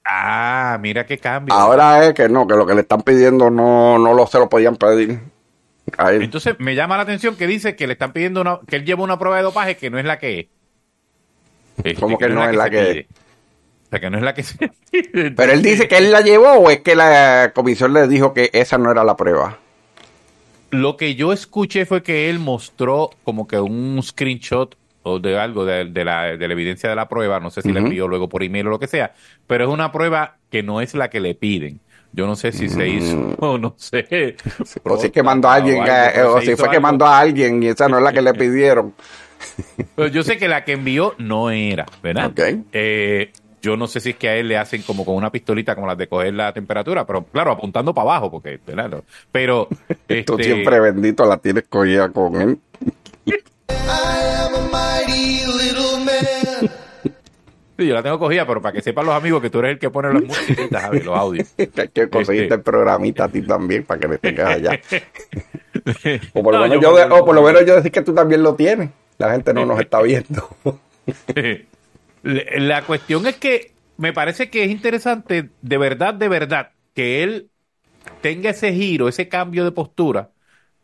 Ah, 0.05 0.79
mira 0.81 1.07
qué 1.07 1.19
cambio. 1.19 1.55
Ahora 1.55 2.05
es 2.05 2.15
que 2.15 2.29
no, 2.29 2.47
que 2.47 2.55
lo 2.55 2.67
que 2.67 2.75
le 2.75 2.83
están 2.83 3.03
pidiendo 3.03 3.51
no, 3.51 3.99
no 3.99 4.13
lo, 4.15 4.27
se 4.27 4.39
lo 4.39 4.49
podían 4.49 4.77
pedir. 4.77 5.21
Entonces 5.99 6.57
me 6.59 6.75
llama 6.75 6.97
la 6.97 7.05
atención 7.05 7.37
que 7.37 7.47
dice 7.47 7.77
que 7.77 7.87
le 7.87 7.93
están 7.93 8.13
pidiendo 8.13 8.41
una, 8.41 8.61
que 8.67 8.77
él 8.77 8.85
lleva 8.85 9.05
una 9.05 9.19
prueba 9.19 9.37
de 9.37 9.45
dopaje 9.45 9.77
que 9.77 9.91
no 9.91 9.99
es 9.99 10.05
la 10.05 10.19
que 10.19 10.41
es. 10.41 10.47
Este, 11.79 12.01
¿Cómo 12.01 12.19
que, 12.19 12.27
que 12.27 12.33
no, 12.33 12.49
es 12.49 12.57
la 12.57 12.69
que, 12.69 12.81
es 12.81 12.87
la 12.87 12.93
que 12.93 13.01
es? 13.01 13.07
O 13.85 13.89
sea, 13.91 14.01
que 14.01 14.11
no 14.11 14.19
es 14.19 14.25
la 14.25 14.35
que 14.35 14.43
se 14.43 14.57
Pero 15.37 15.53
él 15.53 15.63
dice 15.63 15.89
que 15.89 15.99
él 15.99 16.11
la 16.11 16.21
llevó 16.21 16.53
o 16.53 16.71
es 16.71 16.81
que 16.81 16.97
la 16.97 17.53
comisión 17.55 17.93
le 17.93 18.09
dijo 18.09 18.33
que 18.35 18.51
esa 18.53 18.79
no 18.79 18.91
era 18.91 19.05
la 19.05 19.17
prueba. 19.17 19.59
Lo 20.71 20.97
que 20.97 21.15
yo 21.15 21.33
escuché 21.33 21.87
fue 21.87 22.03
que 22.03 22.29
él 22.29 22.39
mostró 22.39 23.11
como 23.23 23.47
que 23.47 23.61
un 23.61 24.01
screenshot 24.03 24.77
o 25.05 25.21
de 25.21 25.39
algo 25.39 25.65
de, 25.65 25.85
de, 25.85 26.05
la, 26.05 26.37
de 26.37 26.49
la, 26.49 26.55
evidencia 26.55 26.89
de 26.89 26.97
la 26.97 27.09
prueba, 27.09 27.39
no 27.39 27.51
sé 27.51 27.63
si 27.63 27.69
uh 27.69 27.71
-huh. 27.71 27.75
le 27.75 27.81
envió 27.81 28.09
luego 28.09 28.29
por 28.29 28.43
email 28.43 28.67
o 28.67 28.71
lo 28.71 28.79
que 28.79 28.87
sea, 28.87 29.13
pero 29.47 29.65
es 29.65 29.71
una 29.71 29.93
prueba 29.93 30.39
que 30.51 30.63
no 30.63 30.81
es 30.81 30.95
la 30.95 31.11
que 31.11 31.21
le 31.21 31.35
piden. 31.35 31.81
Yo 32.13 32.27
no 32.27 32.37
sé 32.37 32.53
si 32.53 32.69
se 32.69 32.89
hizo 32.89 33.35
o 33.41 33.59
no 33.59 33.75
sé. 33.77 34.37
O 34.85 34.97
si 34.97 35.07
es 35.07 35.13
que 35.13 35.23
mandó 35.23 35.49
a 35.49 35.55
alguien, 35.55 35.83
algo, 35.83 36.35
o 36.35 36.41
si 36.41 36.55
fue 36.57 36.71
que 36.71 36.81
mandó 36.81 37.07
a 37.07 37.19
alguien 37.19 37.63
y 37.63 37.69
esa 37.69 37.89
no 37.89 37.99
es 37.99 38.05
la 38.05 38.13
que 38.13 38.23
le 38.23 38.33
pidieron. 38.35 38.95
Pero 39.95 40.09
yo 40.09 40.23
sé 40.23 40.39
que 40.39 40.49
la 40.49 40.65
que 40.65 40.73
envió 40.73 41.15
no 41.19 41.51
era, 41.51 41.87
¿verdad? 42.03 42.31
Okay. 42.31 42.63
Eh, 42.73 43.33
yo 43.65 43.79
no 43.79 43.87
sé 43.87 44.01
si 44.01 44.11
es 44.11 44.17
que 44.17 44.29
a 44.29 44.37
él 44.37 44.49
le 44.49 44.59
hacen 44.59 44.83
como 44.83 45.07
con 45.07 45.15
una 45.15 45.33
pistolita 45.33 45.75
como 45.75 45.87
las 45.87 45.97
de 45.97 46.07
coger 46.07 46.35
la 46.35 46.53
temperatura, 46.53 47.07
pero 47.07 47.25
claro, 47.25 47.53
apuntando 47.53 47.95
para 47.95 48.11
abajo, 48.11 48.31
porque, 48.31 48.61
¿verdad? 48.67 49.03
Pero. 49.33 49.69
Este... 50.07 50.25
Tú 50.25 50.37
siempre 50.37 50.81
bendito 50.81 51.25
la 51.25 51.39
tienes 51.39 51.65
cogida 51.69 52.11
con 52.11 52.41
él. 52.41 52.59
Sí, 57.77 57.89
yo 57.89 57.95
la 57.95 58.05
tengo 58.05 58.21
cogida, 58.21 58.47
pero 58.47 58.63
para 58.63 58.73
que 58.73 58.83
sepan 58.83 59.05
los 59.05 59.17
amigos 59.17 59.43
que 59.43 59.51
tú 59.51 59.59
eres 59.59 59.73
el 59.73 59.79
que 59.81 59.91
pone 59.91 60.13
las 60.13 60.23
musiquitas, 60.23 60.81
Javi, 60.81 61.01
los 61.01 61.19
audios. 61.19 61.53
Hay 61.59 61.89
que 61.89 62.09
conseguirte 62.09 62.45
este... 62.45 62.55
el 62.55 62.63
programita 62.63 63.25
a 63.25 63.29
ti 63.29 63.43
también 63.43 63.83
para 63.83 63.99
que 63.99 64.07
me 64.07 64.19
tengas 64.19 64.49
allá. 64.49 64.79
o, 66.35 66.43
por 66.45 66.55
no, 66.55 66.67
yo, 66.69 66.81
yo, 66.81 67.17
o 67.17 67.25
por 67.25 67.35
lo 67.35 67.43
menos 67.43 67.67
yo 67.67 67.75
decir 67.75 67.91
que 67.91 68.03
tú 68.03 68.15
también 68.15 68.45
lo 68.45 68.55
tienes. 68.55 68.91
La 69.19 69.33
gente 69.33 69.53
no 69.53 69.67
nos 69.67 69.81
está 69.81 70.01
viendo. 70.03 70.49
La 72.25 72.83
cuestión 72.83 73.27
es 73.27 73.37
que 73.37 73.73
me 73.99 74.13
parece 74.13 74.51
que 74.51 74.65
es 74.65 74.71
interesante, 74.71 75.51
de 75.61 75.79
verdad, 75.79 76.15
de 76.15 76.29
verdad, 76.29 76.71
que 76.95 77.23
él 77.23 77.51
tenga 78.23 78.51
ese 78.51 78.73
giro, 78.73 79.09
ese 79.09 79.29
cambio 79.29 79.65
de 79.65 79.73
postura. 79.73 80.31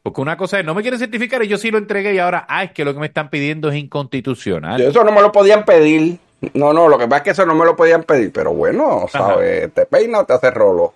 Porque 0.02 0.20
una 0.20 0.36
cosa 0.36 0.60
es, 0.60 0.64
no 0.64 0.74
me 0.74 0.82
quieren 0.82 1.00
certificar 1.00 1.42
y 1.42 1.48
yo 1.48 1.58
sí 1.58 1.70
lo 1.70 1.78
entregué 1.78 2.14
y 2.14 2.18
ahora, 2.18 2.46
ah, 2.48 2.64
es 2.64 2.72
que 2.72 2.84
lo 2.84 2.94
que 2.94 3.00
me 3.00 3.06
están 3.06 3.30
pidiendo 3.30 3.70
es 3.70 3.76
inconstitucional. 3.76 4.80
Eso 4.80 5.02
no 5.02 5.12
me 5.12 5.20
lo 5.20 5.32
podían 5.32 5.64
pedir. 5.64 6.18
No, 6.54 6.72
no, 6.72 6.88
lo 6.88 6.98
que 6.98 7.06
pasa 7.06 7.18
es 7.18 7.22
que 7.22 7.30
eso 7.30 7.46
no 7.46 7.54
me 7.54 7.64
lo 7.66 7.76
podían 7.76 8.04
pedir, 8.04 8.32
pero 8.32 8.54
bueno, 8.54 9.06
¿sabes? 9.10 9.72
Te 9.74 9.84
peina 9.84 10.20
o 10.20 10.24
te 10.24 10.32
hace 10.32 10.50
rolo. 10.50 10.94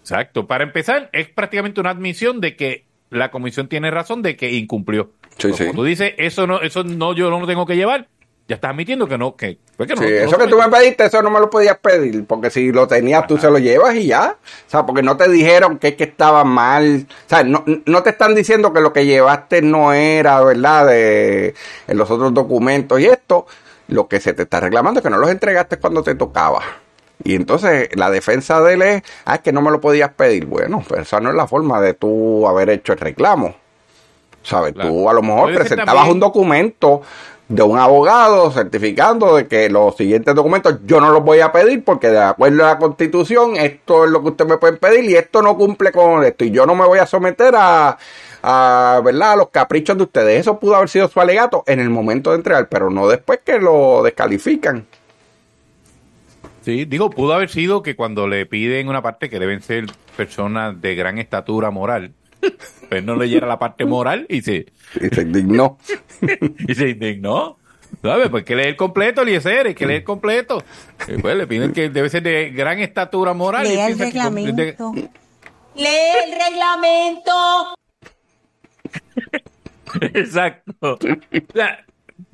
Exacto. 0.00 0.46
Para 0.46 0.64
empezar, 0.64 1.10
es 1.12 1.28
prácticamente 1.28 1.80
una 1.80 1.90
admisión 1.90 2.40
de 2.40 2.56
que 2.56 2.84
la 3.10 3.30
comisión 3.30 3.68
tiene 3.68 3.90
razón 3.90 4.22
de 4.22 4.36
que 4.36 4.52
incumplió. 4.52 5.10
Sí, 5.36 5.52
sí. 5.52 5.66
Tú 5.74 5.84
dices, 5.84 6.14
eso 6.16 6.46
no, 6.46 6.60
eso 6.60 6.84
no, 6.84 7.14
yo 7.14 7.28
no 7.28 7.40
lo 7.40 7.46
tengo 7.46 7.66
que 7.66 7.76
llevar. 7.76 8.08
Ya 8.48 8.54
estás 8.54 8.70
admitiendo 8.70 9.08
que 9.08 9.18
no, 9.18 9.34
que, 9.34 9.58
pues 9.76 9.88
que 9.88 9.96
no. 9.96 10.02
Sí, 10.02 10.08
no 10.08 10.14
eso 10.20 10.38
que 10.38 10.46
tú 10.46 10.56
me 10.56 10.68
pediste, 10.68 11.04
eso 11.06 11.20
no 11.20 11.30
me 11.30 11.40
lo 11.40 11.50
podías 11.50 11.78
pedir, 11.78 12.24
porque 12.26 12.48
si 12.48 12.70
lo 12.70 12.86
tenías 12.86 13.26
tú 13.26 13.38
se 13.38 13.50
lo 13.50 13.58
llevas 13.58 13.96
y 13.96 14.06
ya. 14.06 14.36
O 14.40 14.70
sea, 14.70 14.86
porque 14.86 15.02
no 15.02 15.16
te 15.16 15.28
dijeron 15.28 15.78
que 15.78 15.88
es 15.88 15.94
que 15.96 16.04
estaba 16.04 16.44
mal. 16.44 17.06
O 17.08 17.28
sea, 17.28 17.42
no, 17.42 17.64
no 17.86 18.02
te 18.04 18.10
están 18.10 18.36
diciendo 18.36 18.72
que 18.72 18.80
lo 18.80 18.92
que 18.92 19.04
llevaste 19.04 19.62
no 19.62 19.92
era, 19.92 20.40
¿verdad? 20.42 20.86
De 20.86 21.54
en 21.88 21.98
los 21.98 22.08
otros 22.10 22.32
documentos 22.34 23.00
y 23.00 23.06
esto. 23.06 23.46
Lo 23.88 24.08
que 24.08 24.20
se 24.20 24.32
te 24.32 24.42
está 24.42 24.60
reclamando 24.60 25.00
es 25.00 25.04
que 25.04 25.10
no 25.10 25.18
los 25.18 25.30
entregaste 25.30 25.78
cuando 25.78 26.02
te 26.02 26.14
tocaba. 26.14 26.60
Y 27.24 27.34
entonces 27.34 27.88
la 27.94 28.10
defensa 28.10 28.60
de 28.60 28.74
él 28.74 28.82
es, 28.82 29.02
ah, 29.24 29.36
es 29.36 29.40
que 29.40 29.52
no 29.52 29.60
me 29.62 29.70
lo 29.70 29.80
podías 29.80 30.10
pedir. 30.10 30.46
Bueno, 30.46 30.84
pues 30.86 31.02
esa 31.02 31.18
no 31.20 31.30
es 31.30 31.34
la 31.36 31.46
forma 31.48 31.80
de 31.80 31.94
tú 31.94 32.46
haber 32.46 32.70
hecho 32.70 32.92
el 32.92 32.98
reclamo. 33.00 33.54
¿Sabes? 34.42 34.74
Claro. 34.74 34.90
Tú 34.90 35.10
a 35.10 35.12
lo 35.12 35.22
mejor 35.22 35.52
presentabas 35.54 35.94
también- 35.94 36.12
un 36.14 36.20
documento 36.20 37.02
de 37.48 37.62
un 37.62 37.78
abogado 37.78 38.50
certificando 38.50 39.36
de 39.36 39.46
que 39.46 39.70
los 39.70 39.96
siguientes 39.96 40.34
documentos 40.34 40.78
yo 40.84 41.00
no 41.00 41.12
los 41.12 41.22
voy 41.22 41.40
a 41.40 41.52
pedir 41.52 41.84
porque 41.84 42.08
de 42.08 42.18
acuerdo 42.18 42.64
a 42.64 42.68
la 42.68 42.78
constitución 42.78 43.56
esto 43.56 44.04
es 44.04 44.10
lo 44.10 44.20
que 44.22 44.30
ustedes 44.30 44.50
me 44.50 44.58
pueden 44.58 44.78
pedir 44.78 45.04
y 45.04 45.14
esto 45.14 45.42
no 45.42 45.56
cumple 45.56 45.92
con 45.92 46.24
esto 46.24 46.44
y 46.44 46.50
yo 46.50 46.66
no 46.66 46.74
me 46.74 46.84
voy 46.84 46.98
a 46.98 47.06
someter 47.06 47.54
a, 47.56 47.96
a, 48.42 49.00
¿verdad? 49.04 49.32
a 49.32 49.36
los 49.36 49.48
caprichos 49.50 49.96
de 49.96 50.04
ustedes. 50.04 50.40
Eso 50.40 50.58
pudo 50.58 50.76
haber 50.76 50.88
sido 50.88 51.08
su 51.08 51.20
alegato 51.20 51.62
en 51.66 51.80
el 51.80 51.90
momento 51.90 52.30
de 52.30 52.36
entregar, 52.36 52.68
pero 52.68 52.90
no 52.90 53.08
después 53.08 53.40
que 53.44 53.58
lo 53.58 54.02
descalifican. 54.02 54.86
Sí, 56.62 56.84
digo, 56.84 57.10
pudo 57.10 57.32
haber 57.34 57.48
sido 57.48 57.82
que 57.82 57.94
cuando 57.94 58.26
le 58.26 58.44
piden 58.44 58.88
una 58.88 59.02
parte 59.02 59.30
que 59.30 59.38
deben 59.38 59.62
ser 59.62 59.86
personas 60.16 60.80
de 60.80 60.96
gran 60.96 61.18
estatura 61.18 61.70
moral, 61.70 62.12
pues 62.88 63.04
no 63.04 63.16
leyera 63.16 63.46
la 63.46 63.58
parte 63.58 63.84
moral 63.84 64.26
y 64.28 64.42
se, 64.42 64.66
Y 65.00 65.14
se 65.14 65.22
indignó. 65.22 65.78
y 66.68 66.74
se 66.74 66.90
indignó. 66.90 67.58
¿Sabes? 68.02 68.28
Pues 68.28 68.44
que 68.44 68.56
leer 68.56 68.76
completo, 68.76 69.22
Eliezer, 69.22 69.68
hay 69.68 69.74
que 69.74 69.86
leer 69.86 70.04
completo. 70.04 70.62
Y 71.08 71.18
pues 71.18 71.36
le 71.36 71.46
piden 71.46 71.72
que 71.72 71.88
debe 71.88 72.10
ser 72.10 72.22
de 72.22 72.50
gran 72.50 72.78
estatura 72.80 73.32
moral. 73.32 73.66
y 73.66 73.70
Lea 73.70 73.86
el 73.86 73.96
piensa 73.96 74.04
que 74.04 74.10
reglamento. 74.10 74.92
Lee 75.74 75.86
el 76.24 76.32
reglamento. 76.32 77.76
Exacto. 80.00 80.98
O 80.98 80.98
sea, 81.54 81.85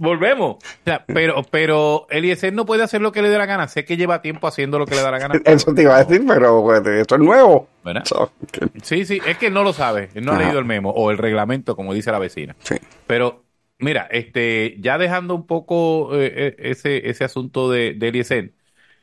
volvemos. 0.03 0.57
O 0.57 0.85
sea, 0.85 1.05
pero, 1.07 1.43
pero 1.51 2.07
Eliezer 2.11 2.53
no 2.53 2.67
puede 2.67 2.83
hacer 2.83 3.01
lo 3.01 3.13
que 3.13 3.23
le 3.23 3.31
dé 3.31 3.39
la 3.39 3.47
gana. 3.47 3.69
Sé 3.69 3.85
que 3.85 3.97
lleva 3.97 4.21
tiempo 4.21 4.47
haciendo 4.47 4.79
lo 4.79 4.87
que 4.87 4.95
le 4.95 5.03
da 5.03 5.11
la 5.11 5.19
gana. 5.19 5.41
Eso 5.45 5.73
te 5.75 5.83
iba 5.83 5.97
a 5.97 6.05
decir, 6.05 6.25
pero 6.27 6.63
pues, 6.63 6.87
esto 6.87 7.15
es 7.15 7.21
nuevo. 7.21 7.69
¿Verdad? 7.85 8.05
So, 8.05 8.31
que- 8.51 8.69
Sí, 8.83 9.05
sí, 9.05 9.21
es 9.27 9.39
que 9.39 9.51
no 9.51 9.63
lo 9.65 9.73
sabe. 9.73 10.11
Él 10.15 10.25
no 10.25 10.33
ha 10.33 10.39
leído 10.39 10.59
el 10.59 10.65
memo 10.65 10.91
o 10.91 11.11
el 11.11 11.19
reglamento, 11.19 11.75
como 11.77 11.95
dice 11.95 12.13
la 12.13 12.19
vecina. 12.19 12.55
sí. 12.61 12.77
Pero, 13.07 13.45
mira, 13.79 14.07
este, 14.11 14.77
ya 14.79 14.99
dejando 14.99 15.35
un 15.35 15.47
poco 15.47 16.15
eh, 16.15 16.33
eh, 16.35 16.55
ese, 16.59 17.09
ese 17.11 17.25
asunto 17.25 17.71
de, 17.71 17.95
de 17.95 18.09
Eliezer, 18.09 18.53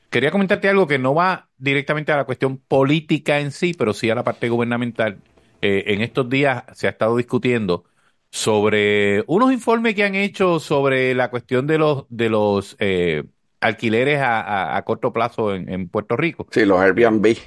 quería 0.10 0.32
comentarte 0.32 0.70
algo 0.70 0.88
que 0.88 0.98
no 1.00 1.14
va 1.14 1.50
directamente 1.58 2.12
a 2.12 2.18
la 2.18 2.24
cuestión 2.24 2.58
política 2.58 3.40
en 3.40 3.52
sí, 3.52 3.74
pero 3.78 3.94
sí 3.94 4.10
a 4.10 4.16
la 4.16 4.24
parte 4.24 4.50
gubernamental. 4.50 5.18
Eh, 5.62 5.84
en 5.94 6.02
estos 6.02 6.30
días 6.30 6.64
se 6.74 6.88
ha 6.88 6.92
estado 6.92 7.18
discutiendo 7.18 7.84
sobre 8.32 9.24
unos 9.28 9.52
informes 9.52 9.96
que 9.96 10.04
han 10.04 10.16
hecho 10.16 10.60
sobre 10.60 11.16
la 11.16 11.30
cuestión 11.30 11.68
de 11.68 11.78
los, 11.78 12.06
de 12.10 12.30
los 12.30 12.76
eh, 12.80 13.24
alquileres 13.60 14.20
a, 14.20 14.40
a- 14.42 14.78
a 14.78 14.86
corto 14.86 15.12
plazo 15.14 15.54
en, 15.56 15.70
en 15.70 15.90
Puerto 15.90 16.16
Rico. 16.18 16.48
Sí, 16.52 16.66
los 16.66 16.80
Airbnb. 16.80 17.38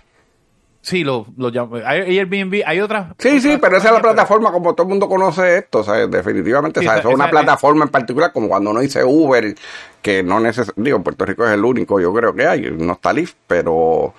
Sí, 0.85 1.05
los 1.05 1.29
lo 1.37 1.53
Airbnb, 1.87 2.63
hay 2.67 2.81
otras. 2.81 3.13
Sí, 3.17 3.41
sí, 3.41 3.57
pero 3.61 3.77
esa 3.77 3.89
es 3.89 3.95
la 3.95 4.03
plataforma 4.03 4.51
como 4.51 4.75
todo 4.75 4.85
el 4.85 4.89
mundo 4.91 5.09
conoce 5.09 5.59
esto, 5.59 5.85
sea, 5.85 6.09
definitivamente, 6.09 6.81
Sí, 6.81 6.87
sea, 6.87 6.99
esa- 6.99 7.09
es 7.09 7.15
una 7.15 7.25
esa- 7.27 7.31
plataforma 7.31 7.85
en 7.85 7.91
particular, 7.91 8.33
como 8.33 8.49
cuando 8.49 8.71
uno 8.71 8.81
dice 8.81 9.05
Uber, 9.05 9.55
que 10.03 10.25
no 10.25 10.41
neces 10.41 10.73
digo, 10.75 11.01
Puerto 11.05 11.25
Rico 11.25 11.47
es 11.47 11.53
el 11.53 11.65
único, 11.65 12.01
yo 12.01 12.13
creo 12.13 12.35
que 12.35 12.47
hay, 12.49 12.63
no 12.73 12.95
está 12.95 13.13
Lyft, 13.13 13.37
pero, 13.47 14.13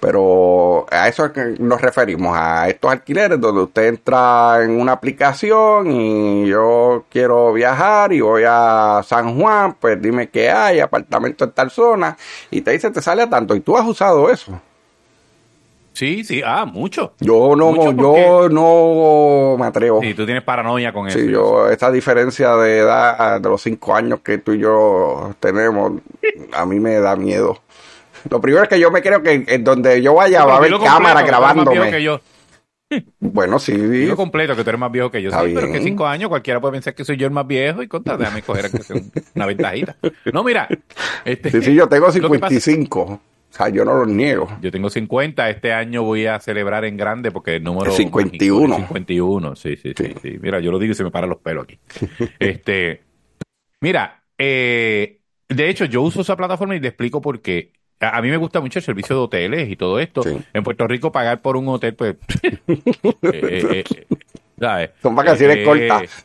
pero 0.00 0.86
a 0.90 1.08
eso 1.08 1.24
es 1.24 1.32
que 1.32 1.54
nos 1.58 1.80
referimos, 1.80 2.36
a 2.36 2.68
estos 2.68 2.90
alquileres 2.90 3.40
donde 3.40 3.62
usted 3.62 3.86
entra 3.86 4.62
en 4.62 4.80
una 4.80 4.92
aplicación 4.92 5.90
y 5.90 6.46
yo 6.46 7.04
quiero 7.10 7.52
viajar 7.52 8.12
y 8.12 8.20
voy 8.20 8.44
a 8.46 9.00
San 9.04 9.38
Juan, 9.38 9.76
pues 9.80 10.00
dime 10.00 10.28
qué 10.28 10.50
hay, 10.50 10.80
apartamento 10.80 11.44
en 11.44 11.52
tal 11.52 11.70
zona, 11.70 12.16
y 12.50 12.60
te 12.60 12.72
dice, 12.72 12.90
te 12.90 13.02
sale 13.02 13.22
a 13.22 13.30
tanto, 13.30 13.54
y 13.54 13.60
tú 13.60 13.76
has 13.76 13.86
usado 13.86 14.30
eso. 14.30 14.60
Sí, 15.98 16.22
sí, 16.22 16.42
ah, 16.46 16.64
mucho. 16.64 17.14
Yo 17.18 17.56
no, 17.56 17.72
Mucho 17.72 17.90
yo 17.90 18.48
no 18.48 19.56
me 19.58 19.66
atrevo. 19.66 20.00
Sí, 20.00 20.14
tú 20.14 20.24
tienes 20.24 20.44
paranoia 20.44 20.92
con 20.92 21.08
eso. 21.08 21.18
Sí, 21.18 21.28
yo, 21.28 21.68
esta 21.68 21.90
diferencia 21.90 22.54
de 22.54 22.78
edad 22.78 23.40
de 23.40 23.48
los 23.48 23.60
cinco 23.60 23.96
años 23.96 24.20
que 24.20 24.38
tú 24.38 24.52
y 24.52 24.60
yo 24.60 25.34
tenemos, 25.40 25.94
a 26.52 26.64
mí 26.66 26.78
me 26.78 27.00
da 27.00 27.16
miedo. 27.16 27.58
Lo 28.30 28.40
primero 28.40 28.62
es 28.64 28.68
que 28.68 28.80
yo 28.80 28.90
me 28.90 29.02
creo 29.02 29.22
que 29.22 29.44
en 29.46 29.64
donde 29.64 30.00
yo 30.02 30.14
vaya 30.14 30.44
va 30.44 30.54
a 30.54 30.56
haber 30.58 30.72
cámara 30.78 31.22
grabándome. 31.22 31.90
que 31.90 32.02
yo. 32.02 32.20
Bueno, 33.20 33.58
sí, 33.58 33.72
Digo 33.76 34.16
completo, 34.16 34.56
que 34.56 34.64
tú 34.64 34.70
eres 34.70 34.80
más 34.80 34.90
viejo 34.90 35.10
que 35.10 35.20
yo. 35.20 35.28
Está 35.28 35.44
sí, 35.44 35.52
pero 35.54 35.70
que 35.70 35.80
cinco 35.82 36.06
años 36.06 36.30
cualquiera 36.30 36.58
puede 36.58 36.72
pensar 36.72 36.94
que 36.94 37.04
soy 37.04 37.18
yo 37.18 37.26
el 37.26 37.32
más 37.32 37.46
viejo 37.46 37.82
y 37.82 37.88
contra, 37.88 38.16
déjame 38.16 38.40
coger 38.40 38.70
una 39.34 39.44
ventajita. 39.46 39.96
No, 40.32 40.42
mira. 40.42 40.68
Este, 41.24 41.50
sí, 41.50 41.60
sí, 41.62 41.74
yo 41.74 41.86
tengo 41.88 42.06
lo 42.06 42.12
que 42.30 42.38
pasa- 42.38 42.48
55. 42.60 43.00
O 43.02 43.20
sea, 43.50 43.68
yo 43.70 43.84
no 43.84 43.94
los 43.94 44.08
niego. 44.08 44.48
Yo 44.60 44.70
tengo 44.70 44.88
50, 44.90 45.48
este 45.50 45.72
año 45.72 46.02
voy 46.02 46.26
a 46.26 46.38
celebrar 46.38 46.84
en 46.84 46.96
grande 46.96 47.30
porque 47.30 47.56
el 47.56 47.62
número 47.64 47.90
El 47.90 47.96
51. 47.96 48.68
mágico 48.68 48.82
es 48.84 48.88
51, 48.88 49.56
sí, 49.56 49.76
sí, 49.76 49.92
sí, 49.96 50.14
sí. 50.22 50.38
Mira, 50.40 50.60
yo 50.60 50.70
lo 50.70 50.78
digo 50.78 50.92
y 50.92 50.94
se 50.94 51.04
me 51.04 51.10
paran 51.10 51.30
los 51.30 51.40
pelos 51.40 51.64
aquí. 51.64 51.78
este, 52.38 53.02
mira, 53.80 54.22
eh, 54.36 55.20
de 55.48 55.68
hecho 55.68 55.84
yo 55.86 56.02
uso 56.02 56.20
esa 56.20 56.36
plataforma 56.36 56.76
y 56.76 56.80
te 56.80 56.88
explico 56.88 57.20
por 57.20 57.40
qué. 57.40 57.72
A, 58.00 58.18
a 58.18 58.22
mí 58.22 58.28
me 58.30 58.36
gusta 58.36 58.60
mucho 58.60 58.78
el 58.78 58.84
servicio 58.84 59.16
de 59.16 59.22
hoteles 59.22 59.68
y 59.70 59.76
todo 59.76 59.98
esto. 59.98 60.22
Sí. 60.22 60.36
En 60.54 60.62
Puerto 60.62 60.86
Rico 60.86 61.10
pagar 61.12 61.40
por 61.40 61.56
un 61.56 61.68
hotel, 61.68 61.94
pues, 61.94 62.16
eh, 62.42 62.60
eh, 63.22 63.84
eh, 63.90 64.06
¿sabes? 64.58 64.90
Son 65.02 65.14
vacaciones 65.16 65.58
Eh, 65.58 65.64
cortas. 65.64 66.24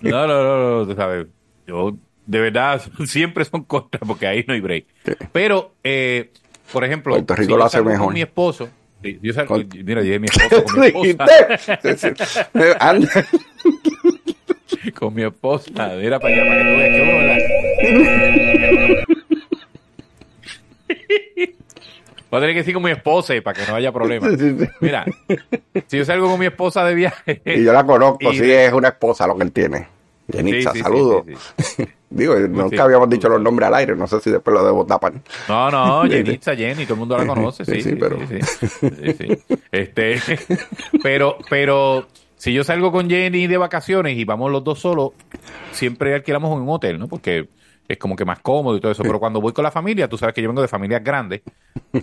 No, 0.00 0.26
no, 0.26 0.42
no, 0.42 0.78
no, 0.80 0.86
tú 0.86 0.94
sabes. 0.94 1.26
Yo, 1.66 1.96
de 2.26 2.40
verdad, 2.40 2.82
siempre 3.06 3.44
son 3.44 3.64
cortas 3.64 4.00
porque 4.06 4.26
ahí 4.26 4.44
no 4.46 4.54
hay 4.54 4.60
break. 4.60 4.84
Pero, 5.32 5.74
eh, 5.82 6.30
por 6.72 6.84
ejemplo, 6.84 7.14
Puerto 7.14 7.34
Rico 7.36 7.52
si 7.54 7.58
lo 7.58 7.64
hace 7.64 7.82
mejor. 7.82 8.06
Con 8.06 8.14
mi 8.14 8.22
esposo, 8.22 8.68
yo 9.02 9.32
salgo- 9.32 9.64
mira, 9.84 10.02
yo 10.02 10.20
mi 10.20 10.26
esposo 10.32 10.64
con 10.64 10.80
mi 10.80 10.86
esposa, 10.88 11.26
con 14.94 15.14
mi 15.14 15.22
esposa, 15.22 15.70
mira 15.96 16.18
para 16.18 16.34
allá, 16.34 16.44
para 16.46 16.62
que 16.62 16.70
tú 16.70 16.76
veas 16.76 16.90
que 16.90 17.02
uno, 17.02 17.16
¿verdad? 17.18 17.38
Voy 22.32 22.38
a 22.38 22.40
tener 22.40 22.54
que 22.54 22.60
decir 22.60 22.72
con 22.72 22.82
mi 22.82 22.90
esposa 22.90 23.34
para 23.44 23.60
que 23.62 23.70
no 23.70 23.76
haya 23.76 23.92
problema. 23.92 24.26
Sí, 24.30 24.36
sí. 24.58 24.66
Mira, 24.80 25.04
si 25.86 25.98
yo 25.98 26.04
salgo 26.06 26.30
con 26.30 26.40
mi 26.40 26.46
esposa 26.46 26.82
de 26.82 26.94
viaje. 26.94 27.42
Y 27.44 27.62
yo 27.62 27.74
la 27.74 27.84
conozco, 27.84 28.32
Y 28.32 28.38
sí, 28.38 28.50
es 28.50 28.72
una 28.72 28.88
esposa 28.88 29.26
lo 29.26 29.36
que 29.36 29.42
él 29.44 29.52
tiene. 29.52 29.86
Jenitza, 30.32 30.72
Sí, 30.72 30.78
saludos. 30.78 31.24
Digo, 32.08 32.34
nunca 32.36 32.84
habíamos 32.84 33.10
dicho 33.10 33.28
los 33.28 33.38
nombres 33.38 33.66
al 33.68 33.74
aire, 33.74 33.94
no 33.96 34.06
sé 34.06 34.18
si 34.20 34.30
después 34.30 34.54
lo 34.54 34.64
debo 34.64 34.86
tapar. 34.86 35.12
No, 35.46 35.70
no, 35.70 36.02
Jenitza, 36.10 36.56
Jenny, 36.56 36.84
todo 36.84 36.94
el 36.94 37.00
mundo 37.00 37.18
la 37.18 37.26
conoce, 37.26 37.66
sí, 37.66 37.72
Sí, 37.74 37.82
sí, 37.82 37.90
sí, 37.90 37.96
pero- 37.96 38.18
sí, 38.26 38.38
sí. 38.40 38.88
Sí, 38.88 39.12
sí. 39.18 39.58
Este, 39.70 40.16
pero, 41.02 41.36
pero 41.50 42.06
si 42.36 42.54
yo 42.54 42.64
salgo 42.64 42.92
con 42.92 43.10
Jenny 43.10 43.46
de 43.46 43.58
vacaciones 43.58 44.16
y 44.16 44.24
vamos 44.24 44.50
los 44.50 44.64
dos 44.64 44.78
solos, 44.78 45.10
siempre 45.72 46.14
alquilamos 46.14 46.58
un 46.58 46.66
hotel, 46.66 46.98
¿no? 46.98 47.08
Porque 47.08 47.48
es 47.88 47.98
como 47.98 48.16
que 48.16 48.24
más 48.24 48.38
cómodo 48.40 48.76
y 48.76 48.80
todo 48.80 48.92
eso. 48.92 49.02
Pero 49.02 49.18
cuando 49.20 49.40
voy 49.40 49.52
con 49.52 49.62
la 49.64 49.70
familia, 49.70 50.08
tú 50.08 50.16
sabes 50.18 50.34
que 50.34 50.42
yo 50.42 50.48
vengo 50.48 50.62
de 50.62 50.68
familias 50.68 51.02
grandes, 51.04 51.42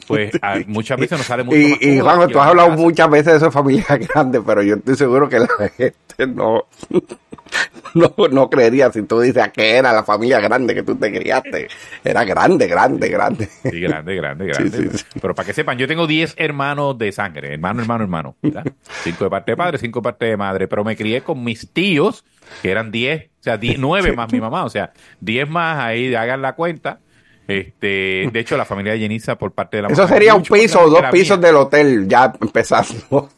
pues 0.08 0.32
a- 0.42 0.60
muchas 0.68 1.00
veces 1.00 1.18
nos 1.18 1.28
sale 1.28 1.44
mucho 1.44 1.58
más 1.58 1.78
Y, 1.82 1.86
y 1.86 1.98
cómodo 2.00 2.04
Juanjo, 2.15 2.28
tú 2.34 2.39
has 2.39 2.48
hablado 2.50 2.70
muchas 2.72 3.10
veces 3.10 3.26
de 3.34 3.38
esas 3.38 3.54
familias 3.54 3.88
grandes, 4.13 4.42
pero 4.46 4.62
yo 4.62 4.76
estoy 4.76 4.96
seguro 4.96 5.28
que 5.30 5.39
la 5.39 5.48
gente 5.76 5.96
no, 6.28 6.65
no, 7.96 8.13
no 8.32 8.50
creería 8.50 8.92
si 8.92 9.02
tú 9.04 9.20
dices 9.20 9.48
que 9.50 9.76
era 9.78 9.92
la 9.94 10.04
familia 10.04 10.40
grande 10.40 10.75
que 10.75 10.84
tú 10.84 10.96
te 10.96 11.12
criaste. 11.12 11.67
Era 12.04 12.23
grande, 12.23 12.67
grande, 12.67 13.10
grande. 13.10 13.46
Sí, 13.48 13.80
grande, 13.80 14.15
grande, 14.15 14.46
grande. 14.46 14.77
Sí, 14.77 14.90
sí, 14.92 14.98
sí. 15.00 15.06
Pero 15.21 15.34
para 15.34 15.46
que 15.48 15.54
sepan, 15.54 15.77
yo 15.77 15.88
tengo 15.88 16.06
10 16.08 16.36
hermanos 16.38 16.98
de 16.98 17.12
sangre, 17.12 17.54
hermano, 17.54 17.82
hermano, 17.82 18.04
hermano. 18.04 18.36
¿verdad? 18.42 18.65
Cinco 19.04 19.23
de 19.23 19.30
parte 19.30 19.52
de 19.52 19.58
padre, 19.58 19.77
cinco 19.80 20.00
de 20.00 20.04
parte 20.04 20.25
de 20.25 20.38
madre. 20.38 20.67
Pero 20.67 20.84
me 20.84 20.96
crié 20.96 21.21
con 21.21 21.44
mis 21.44 21.71
tíos, 21.73 22.23
que 22.62 22.71
eran 22.71 22.91
10, 22.91 23.25
o 23.25 23.43
sea, 23.43 23.58
10, 23.58 23.79
9 23.79 24.13
más 24.13 24.31
mi 24.31 24.39
mamá, 24.41 24.65
o 24.65 24.69
sea, 24.69 24.91
10 25.21 25.50
más 25.50 25.79
ahí, 25.79 26.13
hagan 26.15 26.41
la 26.41 26.54
cuenta. 26.54 27.00
Este, 27.47 28.29
de 28.31 28.39
hecho, 28.39 28.58
la 28.58 28.65
familia 28.65 28.93
de 28.93 29.00
Jenisa 29.00 29.35
por 29.35 29.54
parte 29.54 29.77
de 29.77 29.83
la 29.83 29.89
Eso 29.89 30.04
mamá, 30.04 30.13
sería 30.13 30.35
un 30.35 30.43
piso 30.43 30.81
o 30.81 30.89
dos 30.89 31.02
pisos 31.12 31.39
mía. 31.39 31.47
del 31.47 31.56
hotel, 31.56 32.08
ya 32.08 32.31
empezando. 32.39 32.93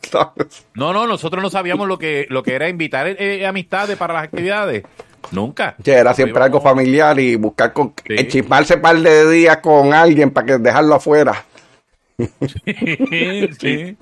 No, 0.73 0.91
no, 0.91 1.07
nosotros 1.07 1.41
no 1.41 1.49
sabíamos 1.49 1.87
lo 1.87 1.97
que, 1.97 2.25
lo 2.29 2.43
que 2.43 2.53
era 2.55 2.67
invitar 2.67 3.07
eh, 3.07 3.45
amistades 3.47 3.97
para 3.97 4.13
las 4.13 4.23
actividades. 4.25 4.83
Nunca. 5.31 5.75
Che, 5.81 5.93
era 5.93 6.13
siempre 6.13 6.43
algo 6.43 6.59
familiar 6.59 7.17
y 7.21 7.35
buscar 7.37 7.71
con, 7.71 7.93
Sí. 8.05 8.15
enchismarse 8.17 8.75
un 8.75 8.81
par 8.81 8.97
de 8.99 9.29
días 9.29 9.57
con 9.57 9.93
alguien 9.93 10.31
para 10.31 10.45
que 10.45 10.57
dejarlo 10.57 10.95
afuera. 10.95 11.45
sí. 13.59 13.95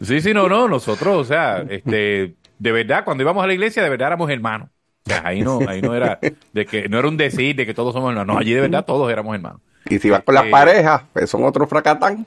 Sí, 0.00 0.20
sí, 0.20 0.34
no, 0.34 0.48
no, 0.48 0.68
nosotros, 0.68 1.16
o 1.16 1.24
sea, 1.24 1.64
este, 1.68 2.34
de 2.58 2.72
verdad, 2.72 3.04
cuando 3.04 3.22
íbamos 3.22 3.42
a 3.44 3.46
la 3.46 3.54
iglesia, 3.54 3.82
de 3.82 3.90
verdad 3.90 4.08
éramos 4.08 4.30
hermanos. 4.30 4.68
O 5.06 5.10
sea, 5.10 5.22
ahí 5.24 5.40
no, 5.42 5.60
ahí 5.68 5.80
no 5.82 5.94
era, 5.94 6.18
de 6.52 6.66
que, 6.66 6.88
no 6.88 6.98
era 6.98 7.08
un 7.08 7.16
decir 7.16 7.54
de 7.54 7.64
que 7.66 7.74
todos 7.74 7.92
somos 7.94 8.10
hermanos. 8.10 8.34
No, 8.34 8.40
allí 8.40 8.52
de 8.54 8.60
verdad 8.62 8.84
todos 8.84 9.10
éramos 9.10 9.34
hermanos. 9.34 9.60
Y 9.88 9.98
si 9.98 10.10
vas 10.10 10.22
con 10.24 10.34
las 10.34 10.46
Eh, 10.46 10.50
parejas, 10.50 11.02
pues 11.12 11.30
son 11.30 11.44
otros 11.44 11.68
fracatán. 11.68 12.26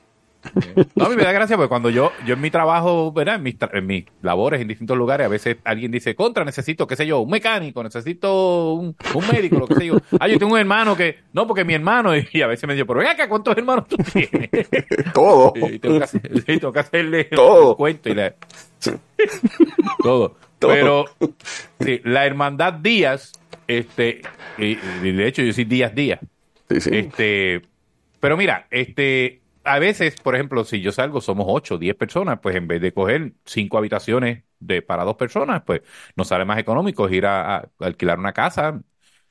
No, 0.96 1.04
a 1.04 1.08
mí 1.10 1.16
me 1.16 1.22
da 1.22 1.32
gracia 1.32 1.56
porque 1.56 1.68
cuando 1.68 1.90
yo, 1.90 2.12
yo 2.26 2.32
en 2.32 2.40
mi 2.40 2.50
trabajo, 2.50 3.12
¿verdad? 3.12 3.34
En 3.34 3.42
mis, 3.42 3.58
tra- 3.58 3.68
en 3.74 3.86
mis 3.86 4.06
labores 4.22 4.62
en 4.62 4.68
distintos 4.68 4.96
lugares, 4.96 5.26
a 5.26 5.28
veces 5.28 5.58
alguien 5.64 5.90
dice, 5.90 6.14
contra, 6.14 6.46
necesito, 6.46 6.86
qué 6.86 6.96
sé 6.96 7.06
yo, 7.06 7.20
un 7.20 7.28
mecánico, 7.28 7.82
necesito 7.82 8.72
un, 8.72 8.96
un 9.14 9.26
médico, 9.30 9.58
lo 9.58 9.66
que 9.68 9.74
sé 9.74 9.86
yo. 9.86 9.98
Ah, 10.18 10.28
yo 10.28 10.38
tengo 10.38 10.54
un 10.54 10.58
hermano 10.58 10.96
que, 10.96 11.18
no, 11.34 11.46
porque 11.46 11.64
mi 11.66 11.74
hermano, 11.74 12.12
y, 12.16 12.40
a 12.40 12.46
veces 12.46 12.66
me 12.66 12.72
dice, 12.72 12.86
pero 12.86 13.00
ven 13.00 13.08
acá, 13.08 13.28
¿cuántos 13.28 13.54
hermanos 13.54 13.86
tú 13.88 13.96
tienes? 13.98 14.48
Todo. 15.12 15.52
Y 15.56 15.78
tengo 15.78 15.98
que, 15.98 16.04
hacer- 16.04 16.32
sí, 16.34 16.42
tengo 16.58 16.72
que 16.72 16.80
hacerle 16.80 17.24
Todo. 17.24 17.76
cuento 17.76 18.08
y 18.08 18.14
la- 18.14 18.34
todo. 20.02 20.36
Todo. 20.58 20.72
Pero 20.72 21.06
sí, 21.80 22.00
la 22.04 22.26
hermandad 22.26 22.74
Díaz, 22.74 23.32
este, 23.66 24.22
y, 24.58 24.78
y 25.02 25.12
de 25.12 25.26
hecho 25.26 25.42
yo 25.42 25.52
soy 25.52 25.64
Díaz 25.64 25.94
Díaz. 25.94 26.20
Sí, 26.68 26.80
sí. 26.80 26.90
Este, 26.90 27.62
pero 28.20 28.36
mira, 28.36 28.68
este, 28.70 29.42
a 29.64 29.78
veces, 29.78 30.16
por 30.20 30.34
ejemplo, 30.36 30.64
si 30.64 30.80
yo 30.82 30.92
salgo, 30.92 31.20
somos 31.20 31.46
ocho, 31.48 31.78
diez 31.78 31.96
personas, 31.96 32.40
pues 32.42 32.56
en 32.56 32.68
vez 32.68 32.80
de 32.82 32.92
coger 32.94 33.34
cinco 33.46 33.78
habitaciones 33.78 34.44
de 34.60 34.82
para 34.82 35.04
dos 35.04 35.16
personas, 35.16 35.62
pues 35.66 35.82
nos 36.16 36.28
sale 36.28 36.44
más 36.46 36.58
económico 36.58 37.08
ir 37.10 37.26
a, 37.26 37.58
a 37.58 37.70
alquilar 37.80 38.18
una 38.18 38.32
casa, 38.34 38.82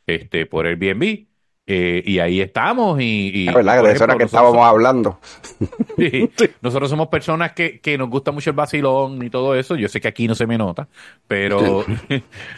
este, 0.08 0.46
por 0.48 0.68
Airbnb. 0.68 1.29
Eh, 1.72 2.02
y 2.04 2.18
ahí 2.18 2.42
estamos 2.42 3.00
y, 3.00 3.04
y, 3.32 3.46
La 3.46 3.54
verdad, 3.54 3.84
de 3.84 3.92
eso 3.92 4.04
era 4.06 4.18
que 4.18 4.24
estábamos 4.24 4.54
somos- 4.56 4.68
hablando. 4.68 5.20
Sí. 5.98 6.30
Nosotros 6.62 6.90
somos 6.90 7.10
personas 7.10 7.52
que, 7.52 7.80
que 7.80 7.96
nos 7.98 8.10
gusta 8.10 8.32
mucho 8.32 8.50
el 8.50 8.56
vacilón 8.56 9.22
y 9.24 9.30
todo 9.30 9.54
eso. 9.54 9.76
Yo 9.76 9.88
sé 9.88 10.02
que 10.02 10.08
aquí 10.08 10.28
no 10.28 10.34
se 10.34 10.48
me 10.48 10.58
nota, 10.58 10.88
pero... 11.28 11.84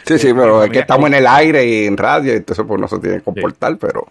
Sí, 0.06 0.16
sí, 0.18 0.28
Eh, 0.28 0.34
pero 0.34 0.60
mi 0.60 0.64
es 0.66 0.70
que 0.70 0.78
estamos 0.78 1.08
en 1.08 1.14
el 1.14 1.26
aire 1.26 1.66
y 1.66 1.84
en 1.86 1.96
radio, 1.98 2.32
y 2.32 2.36
entonces 2.36 2.64
pues 2.66 2.80
no 2.80 2.88
se 2.88 2.98
tiene 3.00 3.16
que 3.18 3.22
comportar, 3.22 3.76
pero 3.76 4.06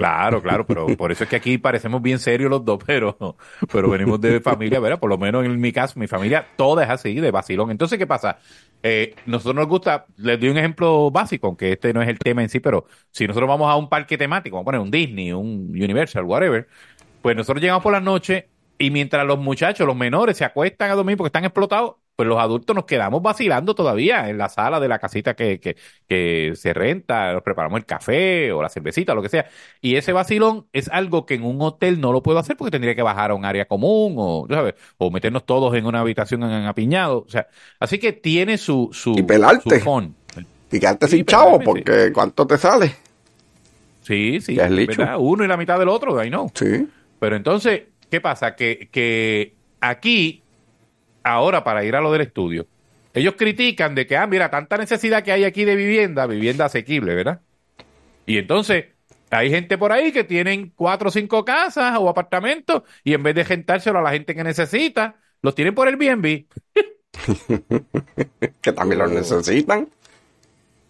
Claro, 0.00 0.40
claro, 0.40 0.66
pero 0.66 0.86
por 0.96 1.12
eso 1.12 1.24
es 1.24 1.30
que 1.30 1.36
aquí 1.36 1.58
parecemos 1.58 2.00
bien 2.00 2.18
serios 2.18 2.48
los 2.48 2.64
dos, 2.64 2.82
pero, 2.86 3.36
pero 3.70 3.90
venimos 3.90 4.18
de 4.18 4.40
familia, 4.40 4.80
¿verdad? 4.80 4.98
Por 4.98 5.10
lo 5.10 5.18
menos 5.18 5.44
en 5.44 5.60
mi 5.60 5.72
caso, 5.72 6.00
mi 6.00 6.06
familia 6.06 6.46
toda 6.56 6.84
es 6.84 6.88
así, 6.88 7.16
de 7.16 7.30
vacilón. 7.30 7.70
Entonces, 7.70 7.98
¿qué 7.98 8.06
pasa? 8.06 8.38
Eh, 8.82 9.14
nosotros 9.26 9.56
nos 9.56 9.68
gusta, 9.68 10.06
les 10.16 10.40
doy 10.40 10.48
un 10.48 10.56
ejemplo 10.56 11.10
básico, 11.10 11.48
aunque 11.48 11.72
este 11.72 11.92
no 11.92 12.00
es 12.00 12.08
el 12.08 12.18
tema 12.18 12.40
en 12.42 12.48
sí, 12.48 12.60
pero 12.60 12.86
si 13.10 13.26
nosotros 13.26 13.46
vamos 13.46 13.70
a 13.70 13.76
un 13.76 13.90
parque 13.90 14.16
temático, 14.16 14.56
vamos 14.56 14.64
a 14.64 14.72
poner 14.72 14.80
un 14.80 14.90
Disney, 14.90 15.32
un 15.32 15.68
Universal, 15.74 16.24
whatever, 16.24 16.66
pues 17.20 17.36
nosotros 17.36 17.60
llegamos 17.60 17.82
por 17.82 17.92
la 17.92 18.00
noche 18.00 18.48
y 18.78 18.90
mientras 18.90 19.26
los 19.26 19.38
muchachos, 19.38 19.86
los 19.86 19.96
menores, 19.96 20.38
se 20.38 20.46
acuestan 20.46 20.90
a 20.90 20.94
dormir 20.94 21.18
porque 21.18 21.28
están 21.28 21.44
explotados, 21.44 21.96
pues 22.16 22.28
los 22.28 22.38
adultos 22.38 22.76
nos 22.76 22.84
quedamos 22.84 23.22
vacilando 23.22 23.74
todavía 23.74 24.28
en 24.28 24.36
la 24.36 24.48
sala 24.50 24.78
de 24.78 24.88
la 24.88 24.98
casita 24.98 25.34
que, 25.34 25.58
que, 25.58 25.76
que 26.06 26.52
se 26.54 26.74
renta, 26.74 27.32
nos 27.32 27.42
preparamos 27.42 27.78
el 27.78 27.86
café 27.86 28.52
o 28.52 28.62
la 28.62 28.68
cervecita, 28.68 29.14
lo 29.14 29.22
que 29.22 29.30
sea. 29.30 29.46
Y 29.80 29.96
ese 29.96 30.12
vacilón 30.12 30.66
es 30.74 30.88
algo 30.88 31.24
que 31.24 31.34
en 31.34 31.44
un 31.44 31.62
hotel 31.62 31.98
no 32.00 32.12
lo 32.12 32.22
puedo 32.22 32.38
hacer 32.38 32.56
porque 32.58 32.70
tendría 32.72 32.94
que 32.94 33.02
bajar 33.02 33.30
a 33.30 33.34
un 33.34 33.44
área 33.46 33.66
común 33.66 34.14
o, 34.18 34.46
sabes, 34.50 34.74
o 34.98 35.10
meternos 35.10 35.46
todos 35.46 35.74
en 35.74 35.86
una 35.86 36.00
habitación 36.00 36.42
en 36.42 36.66
apiñado. 36.66 37.24
O 37.26 37.28
sea, 37.30 37.46
así 37.78 37.98
que 37.98 38.12
tiene 38.12 38.58
su, 38.58 38.90
su, 38.92 39.14
Y 39.18 39.22
pelarte. 39.22 39.78
su 39.78 39.84
fun. 39.84 40.14
y 40.70 40.78
quedarte 40.78 41.08
Sí, 41.08 41.16
sin 41.18 41.24
chavo, 41.26 41.58
porque 41.60 42.12
¿cuánto 42.12 42.46
te 42.46 42.58
sale? 42.58 42.94
Sí, 44.02 44.40
sí, 44.40 44.54
Ya 44.56 44.66
es. 44.66 44.98
Uno 45.18 45.44
y 45.44 45.48
la 45.48 45.56
mitad 45.56 45.78
del 45.78 45.88
otro, 45.88 46.22
I 46.22 46.28
know. 46.28 46.50
Sí. 46.54 46.86
Pero 47.18 47.36
entonces, 47.36 47.82
¿qué 48.10 48.20
pasa? 48.20 48.56
Que, 48.56 48.88
que 48.90 49.54
aquí, 49.80 50.42
ahora 51.22 51.64
para 51.64 51.84
ir 51.84 51.96
a 51.96 52.00
lo 52.00 52.12
del 52.12 52.22
estudio, 52.22 52.66
ellos 53.12 53.34
critican 53.36 53.94
de 53.94 54.06
que, 54.06 54.16
ah, 54.16 54.26
mira, 54.26 54.50
tanta 54.50 54.76
necesidad 54.76 55.22
que 55.22 55.32
hay 55.32 55.44
aquí 55.44 55.64
de 55.64 55.76
vivienda, 55.76 56.26
vivienda 56.26 56.66
asequible, 56.66 57.14
¿verdad? 57.14 57.40
Y 58.26 58.38
entonces, 58.38 58.86
hay 59.30 59.50
gente 59.50 59.78
por 59.78 59.92
ahí 59.92 60.12
que 60.12 60.24
tienen 60.24 60.72
cuatro 60.74 61.08
o 61.08 61.12
cinco 61.12 61.44
casas 61.44 61.96
o 61.98 62.08
apartamentos 62.08 62.82
y 63.04 63.14
en 63.14 63.22
vez 63.22 63.34
de 63.34 63.44
rentárselo 63.44 63.98
a 63.98 64.02
la 64.02 64.12
gente 64.12 64.34
que 64.34 64.44
necesita, 64.44 65.16
los 65.42 65.54
tienen 65.54 65.74
por 65.74 65.88
el 65.88 66.00
Airbnb. 66.00 66.44
que 68.60 68.72
también 68.72 68.98
lo 68.98 69.06
necesitan. 69.08 69.88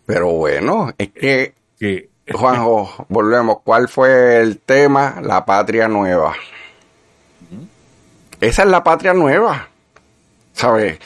Pero 0.04 0.28
bueno, 0.32 0.92
es 0.98 1.10
que, 1.10 1.54
Que, 1.78 2.10
Juanjo, 2.32 3.06
volvemos. 3.08 3.60
¿Cuál 3.62 3.88
fue 3.88 4.40
el 4.40 4.58
tema? 4.58 5.20
La 5.22 5.44
patria 5.44 5.88
nueva. 5.88 6.34
Esa 8.40 8.62
es 8.62 8.68
la 8.68 8.82
patria 8.84 9.14
nueva. 9.14 9.69
¿Sabes? 10.52 10.98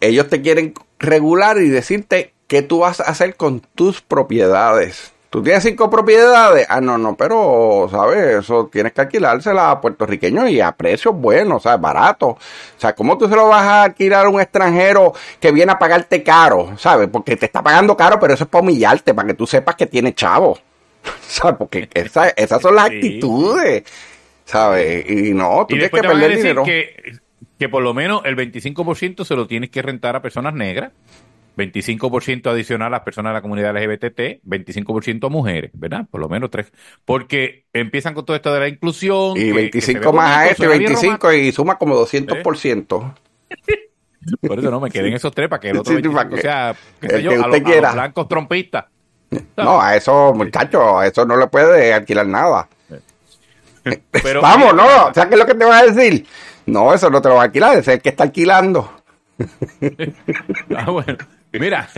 Ellos 0.00 0.28
te 0.28 0.40
quieren 0.42 0.74
regular 0.98 1.58
y 1.58 1.68
decirte 1.68 2.32
qué 2.46 2.62
tú 2.62 2.80
vas 2.80 3.00
a 3.00 3.04
hacer 3.04 3.36
con 3.36 3.60
tus 3.74 4.00
propiedades. 4.02 5.12
¿Tú 5.28 5.42
tienes 5.42 5.64
cinco 5.64 5.90
propiedades? 5.90 6.66
Ah, 6.70 6.80
no, 6.80 6.96
no, 6.96 7.14
pero, 7.16 7.88
¿sabes? 7.90 8.36
Eso 8.44 8.70
tienes 8.72 8.92
que 8.92 9.02
alquilársela 9.02 9.70
a 9.72 9.80
puertorriqueños 9.80 10.48
y 10.48 10.60
a 10.60 10.72
precios 10.72 11.14
buenos, 11.14 11.56
o 11.56 11.60
sea, 11.68 11.76
baratos. 11.76 12.30
O 12.36 12.38
sea, 12.80 12.94
¿cómo 12.94 13.18
tú 13.18 13.28
se 13.28 13.34
lo 13.34 13.48
vas 13.48 13.62
a 13.62 13.82
alquilar 13.82 14.26
a 14.26 14.28
un 14.30 14.40
extranjero 14.40 15.12
que 15.40 15.50
viene 15.50 15.72
a 15.72 15.78
pagarte 15.78 16.22
caro? 16.22 16.78
¿Sabes? 16.78 17.08
Porque 17.12 17.36
te 17.36 17.46
está 17.46 17.62
pagando 17.62 17.96
caro, 17.96 18.18
pero 18.20 18.32
eso 18.34 18.44
es 18.44 18.50
para 18.50 18.62
humillarte, 18.62 19.12
para 19.12 19.28
que 19.28 19.34
tú 19.34 19.46
sepas 19.46 19.74
que 19.74 19.86
tiene 19.86 20.14
chavo. 20.14 20.58
¿Sabes? 21.28 21.56
Porque 21.58 21.88
esa- 21.94 22.28
esas 22.30 22.62
son 22.62 22.76
las 22.76 22.88
Sí. 22.88 22.94
actitudes. 22.94 23.82
¿Sabes? 24.44 25.10
Y 25.10 25.34
no, 25.34 25.66
tú 25.68 25.74
y 25.74 25.80
tienes 25.80 25.90
que 25.90 26.00
perder 26.08 26.36
dinero. 26.36 26.62
que, 26.62 27.12
que 27.58 27.68
por 27.68 27.82
lo 27.82 27.94
menos 27.94 28.22
el 28.24 28.36
25% 28.36 29.24
se 29.24 29.34
lo 29.36 29.46
tienes 29.46 29.70
que 29.70 29.82
rentar 29.82 30.16
a 30.16 30.22
personas 30.22 30.54
negras, 30.54 30.92
25% 31.56 32.50
adicional 32.50 32.88
a 32.88 32.90
las 32.90 33.00
personas 33.00 33.30
de 33.30 33.34
la 33.34 33.40
comunidad 33.42 33.74
LGBT, 33.74 34.40
25% 34.44 35.26
a 35.26 35.30
mujeres, 35.30 35.70
¿verdad? 35.74 36.04
Por 36.10 36.20
lo 36.20 36.28
menos 36.28 36.50
tres. 36.50 36.70
Porque 37.04 37.64
empiezan 37.72 38.12
con 38.12 38.26
todo 38.26 38.36
esto 38.36 38.52
de 38.52 38.60
la 38.60 38.68
inclusión. 38.68 39.32
Y 39.36 39.52
que- 39.52 39.70
que 39.70 39.80
se 39.80 39.92
25 39.94 40.12
ve 40.12 40.16
más 40.18 40.36
a 40.36 40.54
bien 40.66 40.80
25 40.80 41.32
y 41.32 41.52
suma 41.52 41.78
como 41.78 41.94
200%. 41.96 42.98
romántico. 42.98 43.14
Por 44.46 44.58
eso 44.58 44.70
no, 44.70 44.80
me 44.80 44.90
queden 44.90 45.14
esos 45.14 45.32
tres 45.32 45.48
para 45.48 45.60
que 45.60 45.70
el 45.70 45.78
otro 45.78 45.92
Sí, 45.92 45.98
sí, 45.98 46.02
25 46.08 46.16
para 46.16 46.28
que- 46.36 46.42
sea, 46.42 46.76
qué 47.00 47.08
sé 47.08 47.16
el 47.16 47.22
yo, 47.22 47.30
a, 47.30 47.36
los, 47.36 47.44
a 47.44 47.48
los 47.48 47.60
quiera. 47.60 47.92
blancos 47.92 48.28
trompistas. 48.28 48.84
No, 49.56 49.80
a 49.80 49.96
eso, 49.96 50.34
muchachos, 50.34 50.82
a 50.96 51.06
eso 51.06 51.24
no 51.24 51.36
le 51.36 51.46
puede 51.46 51.92
alquilar 51.94 52.26
nada. 52.26 52.68
Pero, 54.22 54.42
Vamos, 54.42 54.72
mira, 54.74 54.84
no, 54.84 55.14
¿sabes 55.14 55.26
qué 55.28 55.34
es 55.34 55.38
lo 55.38 55.46
que 55.46 55.54
te 55.54 55.64
va 55.64 55.78
a 55.78 55.86
decir? 55.86 56.26
No, 56.66 56.92
eso 56.92 57.08
no 57.10 57.22
te 57.22 57.28
lo 57.28 57.36
va 57.36 57.42
a 57.42 57.44
alquilar, 57.44 57.72
ese 57.78 57.92
es 57.92 57.96
el 57.96 58.02
que 58.02 58.08
está 58.10 58.24
alquilando. 58.24 58.90
Ah, 60.76 60.90
bueno. 60.90 61.16
Mira, 61.52 61.88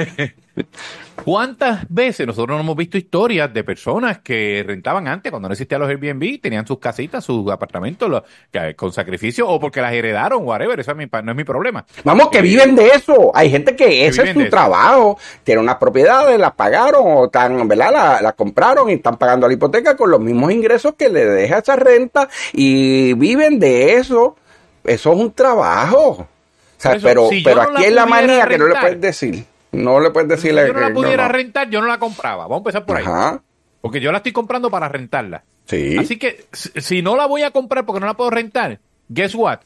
¿cuántas 1.25 1.85
veces 1.89 2.27
nosotros 2.27 2.57
no 2.57 2.61
hemos 2.63 2.77
visto 2.77 2.97
historias 2.97 3.53
de 3.53 3.65
personas 3.65 4.19
que 4.19 4.63
rentaban 4.65 5.09
antes, 5.09 5.31
cuando 5.33 5.49
no 5.49 5.53
existían 5.55 5.81
los 5.81 5.91
Airbnb, 5.91 6.41
tenían 6.41 6.65
sus 6.67 6.79
casitas, 6.79 7.25
sus 7.25 7.51
apartamentos 7.51 8.23
que- 8.53 8.77
con 8.77 8.93
sacrificio 8.93 9.49
o 9.49 9.59
porque 9.59 9.81
las 9.81 9.93
heredaron, 9.93 10.45
whatever, 10.45 10.79
eso 10.79 10.93
es 10.93 10.97
mi 10.97 11.07
no 11.07 11.31
es 11.33 11.37
mi 11.37 11.45
problema. 11.45 11.85
Vamos, 12.05 12.29
que 12.29 12.39
Eh, 12.39 12.43
viven 12.43 12.77
de 12.77 12.89
eso. 12.89 13.33
Hay 13.35 13.51
gente 13.51 13.75
que 13.75 14.07
ese 14.07 14.23
es 14.23 14.33
su 14.35 14.49
trabajo. 14.49 15.19
Tienen 15.43 15.65
unas 15.65 15.77
propiedades, 15.77 16.39
las 16.39 16.53
pagaron 16.53 17.03
o 17.05 17.25
están, 17.27 17.67
¿verdad? 17.67 17.91
La, 17.93 18.21
la 18.23 18.33
compraron 18.33 18.91
y 18.91 18.95
están 18.95 19.17
pagando 19.17 19.49
la 19.49 19.55
hipoteca 19.55 19.97
con 19.97 20.11
los 20.11 20.21
mismos 20.21 20.53
ingresos 20.53 20.95
que 20.97 21.09
le 21.09 21.25
deja 21.25 21.59
esa 21.59 21.75
renta 21.75 22.29
y 22.53 23.15
viven 23.15 23.59
de 23.59 23.95
eso. 23.95 24.37
Eso 24.85 25.13
es 25.13 25.19
un 25.19 25.33
trabajo. 25.33 26.11
O 26.11 26.29
sea, 26.77 26.93
eso, 26.95 27.07
pero, 27.07 27.29
si 27.29 27.43
pero 27.43 27.65
no 27.65 27.79
aquí 27.79 27.85
es 27.87 27.93
la 27.93 28.07
manía 28.07 28.47
que 28.47 28.59
no 28.59 28.69
le 28.69 28.75
puedes 28.77 29.01
decir. 29.01 29.45
No 29.73 30.01
le 30.01 30.11
puedes 30.11 30.29
Si 30.41 30.49
decirle 30.49 30.67
yo 30.67 30.73
no 30.73 30.81
la 30.81 30.93
pudiera 30.95 31.27
no. 31.27 31.33
rentar, 31.33 31.69
yo 31.69 31.81
no 31.81 31.89
la 31.89 31.99
compraba. 31.99 32.45
Vamos 32.45 32.57
a 32.57 32.59
empezar 32.59 32.87
por 32.87 32.97
ahí. 32.97 33.05
Ajá. 33.05 33.43
Porque 33.81 34.01
yo 34.01 34.11
la 34.13 34.19
estoy 34.19 34.33
comprando 34.33 34.71
para 34.71 34.89
rentarla. 34.89 35.45
Sí. 35.67 35.97
Así 35.99 36.19
que 36.19 36.47
si 36.53 36.71
si 36.81 37.03
no 37.03 37.17
la 37.17 37.27
voy 37.27 37.43
a 37.43 37.51
comprar 37.51 37.85
porque 37.85 38.01
no 38.01 38.07
la 38.07 38.15
puedo 38.15 38.31
rentar, 38.31 38.81
guess 39.09 39.35
what? 39.35 39.59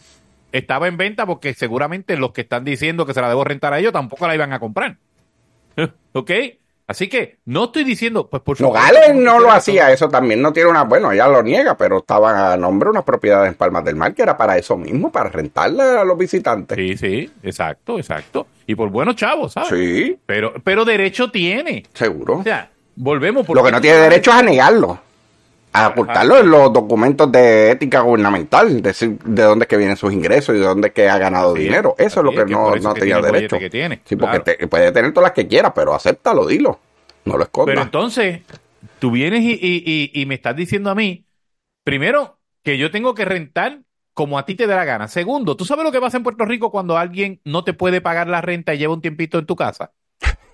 Estaba 0.50 0.88
en 0.88 0.96
venta 0.96 1.24
porque 1.24 1.54
seguramente 1.54 2.16
los 2.16 2.32
que 2.32 2.40
están 2.42 2.64
diciendo 2.64 3.06
que 3.06 3.14
se 3.14 3.20
la 3.20 3.28
debo 3.28 3.44
rentar 3.44 3.72
a 3.72 3.78
ellos 3.78 3.92
tampoco 3.92 4.26
la 4.26 4.34
iban 4.34 4.52
a 4.52 4.58
comprar. 4.58 4.96
¿Ok? 6.12 6.30
Así 6.86 7.08
que 7.08 7.38
no 7.46 7.64
estoy 7.64 7.84
diciendo, 7.84 8.28
pues 8.28 8.42
por 8.42 8.56
supuesto, 8.56 8.78
Nogales 8.86 9.14
no 9.14 9.38
lo 9.38 9.50
hacía, 9.50 9.92
eso 9.92 10.08
también 10.08 10.42
no 10.42 10.52
tiene 10.52 10.68
una, 10.68 10.82
bueno, 10.84 11.12
ella 11.12 11.28
lo 11.28 11.42
niega, 11.42 11.76
pero 11.76 11.98
estaba 11.98 12.52
a 12.52 12.56
nombre 12.56 12.86
de 12.88 12.90
unas 12.90 13.04
propiedades 13.04 13.48
en 13.48 13.54
Palmas 13.54 13.84
del 13.84 13.96
Mar 13.96 14.14
que 14.14 14.22
era 14.22 14.36
para 14.36 14.58
eso 14.58 14.76
mismo, 14.76 15.10
para 15.10 15.30
rentarla 15.30 16.00
a 16.00 16.04
los 16.04 16.18
visitantes. 16.18 16.76
Sí, 16.76 16.96
sí, 16.96 17.30
exacto, 17.42 17.98
exacto. 17.98 18.46
Y 18.66 18.74
por 18.74 18.90
buenos 18.90 19.16
chavos, 19.16 19.52
¿sabes? 19.52 19.70
Sí, 19.70 20.18
Pero, 20.26 20.52
pero 20.64 20.84
derecho 20.84 21.30
tiene. 21.30 21.84
seguro. 21.94 22.38
O 22.38 22.42
sea, 22.42 22.70
volvemos 22.96 23.46
por 23.46 23.56
Lo 23.56 23.64
que 23.64 23.72
no 23.72 23.80
tiene 23.80 23.98
derecho 23.98 24.30
es 24.32 24.36
a 24.36 24.42
negarlo. 24.42 25.00
A 25.72 25.88
ocultarlo 25.88 26.38
en 26.38 26.50
los 26.50 26.72
documentos 26.72 27.30
de 27.32 27.70
ética 27.70 28.00
gubernamental, 28.00 28.82
decir 28.82 29.18
de 29.24 29.42
dónde 29.42 29.64
es 29.64 29.68
que 29.68 29.76
vienen 29.76 29.96
sus 29.96 30.12
ingresos 30.12 30.54
y 30.54 30.58
de 30.58 30.66
dónde 30.66 30.88
es 30.88 30.94
que 30.94 31.08
ha 31.08 31.18
ganado 31.18 31.54
dinero. 31.54 31.94
Eso 31.98 32.20
es 32.20 32.24
lo 32.24 32.30
que, 32.32 32.44
no, 32.50 32.74
no 32.76 32.94
tenía 32.94 33.20
derecho. 33.20 33.58
Que 33.58 33.70
tiene, 33.70 34.00
sí, 34.04 34.16
porque 34.16 34.66
puede 34.68 34.92
tener 34.92 35.12
todas 35.12 35.28
las 35.28 35.32
que 35.32 35.46
quiera, 35.46 35.72
pero 35.72 35.94
acéptalo, 35.94 36.46
dilo. 36.46 36.78
No 37.24 37.36
lo 37.36 37.44
escondas. 37.44 37.72
Pero 37.72 37.82
entonces, 37.82 38.40
tú 38.98 39.12
vienes 39.12 39.42
y, 39.42 39.52
y, 39.52 40.10
y, 40.12 40.26
me 40.26 40.34
estás 40.34 40.56
diciendo 40.56 40.90
a 40.90 40.94
mí, 40.94 41.24
primero, 41.84 42.38
que 42.62 42.78
yo 42.78 42.90
tengo 42.90 43.14
que 43.14 43.24
rentar 43.24 43.80
como 44.12 44.38
a 44.38 44.44
ti 44.44 44.54
te 44.54 44.66
dé 44.66 44.74
la 44.74 44.84
gana. 44.84 45.08
Segundo, 45.08 45.56
¿tú 45.56 45.64
sabes 45.64 45.84
lo 45.84 45.92
que 45.92 46.00
pasa 46.00 46.16
en 46.16 46.22
Puerto 46.22 46.44
Rico 46.44 46.70
cuando 46.70 46.98
alguien 46.98 47.40
no 47.44 47.64
te 47.64 47.72
puede 47.72 48.00
pagar 48.00 48.28
la 48.28 48.40
renta 48.40 48.74
y 48.74 48.78
lleva 48.78 48.92
un 48.92 49.00
tiempito 49.00 49.38
en 49.38 49.46
tu 49.46 49.56
casa? 49.56 49.92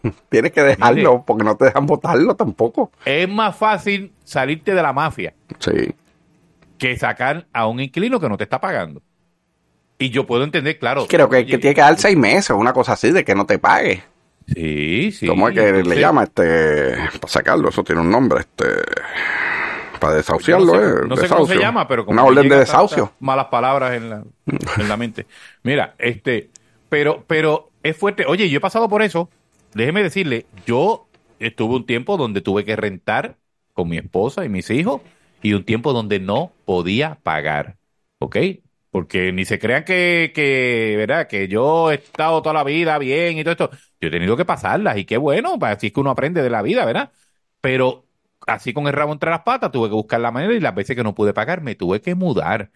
Tienes 0.28 0.52
que 0.52 0.62
dejarlo 0.62 1.24
porque 1.26 1.44
no 1.44 1.56
te 1.56 1.66
dejan 1.66 1.86
votarlo 1.86 2.34
tampoco. 2.34 2.90
Es 3.04 3.28
más 3.28 3.56
fácil 3.56 4.12
salirte 4.24 4.74
de 4.74 4.82
la 4.82 4.92
mafia. 4.92 5.34
Sí. 5.58 5.94
Que 6.78 6.96
sacar 6.96 7.46
a 7.52 7.66
un 7.66 7.80
inquilino 7.80 8.20
que 8.20 8.28
no 8.28 8.36
te 8.36 8.44
está 8.44 8.60
pagando. 8.60 9.02
Y 9.98 10.10
yo 10.10 10.26
puedo 10.26 10.44
entender, 10.44 10.78
claro. 10.78 11.06
Creo 11.08 11.28
que, 11.28 11.44
tiene 11.44 11.74
que 11.74 11.80
dar 11.80 11.98
seis 11.98 12.16
meses, 12.16 12.50
una 12.50 12.72
cosa 12.72 12.92
así, 12.92 13.10
de 13.10 13.24
que 13.24 13.34
no 13.34 13.46
te 13.46 13.58
pague. 13.58 14.02
Sí, 14.46 15.10
sí. 15.12 15.26
¿Cómo 15.26 15.48
es 15.48 15.54
que 15.54 15.82
le 15.82 16.00
llama 16.00 16.22
este 16.22 16.94
para 17.20 17.28
sacarlo? 17.28 17.68
Eso 17.68 17.82
tiene 17.82 18.00
un 18.00 18.10
nombre, 18.10 18.40
este 18.40 18.66
para 19.98 20.14
desahuciarlo, 20.14 20.74
no 20.74 20.80
sé, 20.80 20.86
eh, 20.86 21.08
no 21.08 21.16
sé 21.16 21.28
cómo 21.28 21.46
se 21.46 21.56
llama, 21.56 21.88
pero 21.88 22.06
como 22.06 22.12
una 22.14 22.24
orden 22.24 22.48
de 22.48 22.58
desahucio. 22.58 23.12
Malas 23.18 23.46
palabras 23.46 23.94
en 23.94 24.08
la, 24.08 24.22
en 24.76 24.88
la 24.88 24.96
mente. 24.96 25.26
Mira, 25.64 25.96
este, 25.98 26.50
pero, 26.88 27.24
pero 27.26 27.70
es 27.82 27.96
fuerte. 27.96 28.24
Oye, 28.26 28.48
yo 28.48 28.58
he 28.58 28.60
pasado 28.60 28.88
por 28.88 29.02
eso 29.02 29.28
déjeme 29.78 30.02
decirle, 30.02 30.46
yo 30.66 31.08
estuve 31.38 31.76
un 31.76 31.86
tiempo 31.86 32.16
donde 32.16 32.40
tuve 32.40 32.64
que 32.64 32.76
rentar 32.76 33.38
con 33.72 33.88
mi 33.88 33.98
esposa 33.98 34.44
y 34.44 34.48
mis 34.48 34.70
hijos 34.70 35.02
y 35.42 35.54
un 35.54 35.64
tiempo 35.64 35.92
donde 35.92 36.20
no 36.20 36.52
podía 36.64 37.16
pagar, 37.22 37.78
¿ok? 38.18 38.36
Porque 38.90 39.32
ni 39.32 39.44
se 39.44 39.58
crean 39.58 39.84
que, 39.84 40.32
que, 40.34 40.94
¿verdad? 40.96 41.28
Que 41.28 41.48
yo 41.48 41.90
he 41.90 41.96
estado 41.96 42.42
toda 42.42 42.54
la 42.54 42.64
vida 42.64 42.98
bien 42.98 43.38
y 43.38 43.44
todo 43.44 43.52
esto. 43.52 43.70
Yo 44.00 44.08
he 44.08 44.10
tenido 44.10 44.36
que 44.36 44.44
pasarlas 44.44 44.96
y 44.98 45.04
qué 45.04 45.16
bueno, 45.16 45.58
pues, 45.58 45.76
así 45.76 45.88
es 45.88 45.92
que 45.92 46.00
uno 46.00 46.10
aprende 46.10 46.42
de 46.42 46.50
la 46.50 46.62
vida, 46.62 46.84
¿verdad? 46.84 47.12
Pero 47.60 48.06
así 48.46 48.72
con 48.72 48.86
el 48.86 48.92
rabo 48.94 49.12
entre 49.12 49.30
las 49.30 49.42
patas 49.42 49.70
tuve 49.70 49.88
que 49.88 49.94
buscar 49.94 50.20
la 50.20 50.30
manera 50.30 50.54
y 50.54 50.60
las 50.60 50.74
veces 50.74 50.96
que 50.96 51.04
no 51.04 51.14
pude 51.14 51.34
pagar 51.34 51.60
me 51.62 51.74
tuve 51.74 52.00
que 52.00 52.14
mudar 52.14 52.70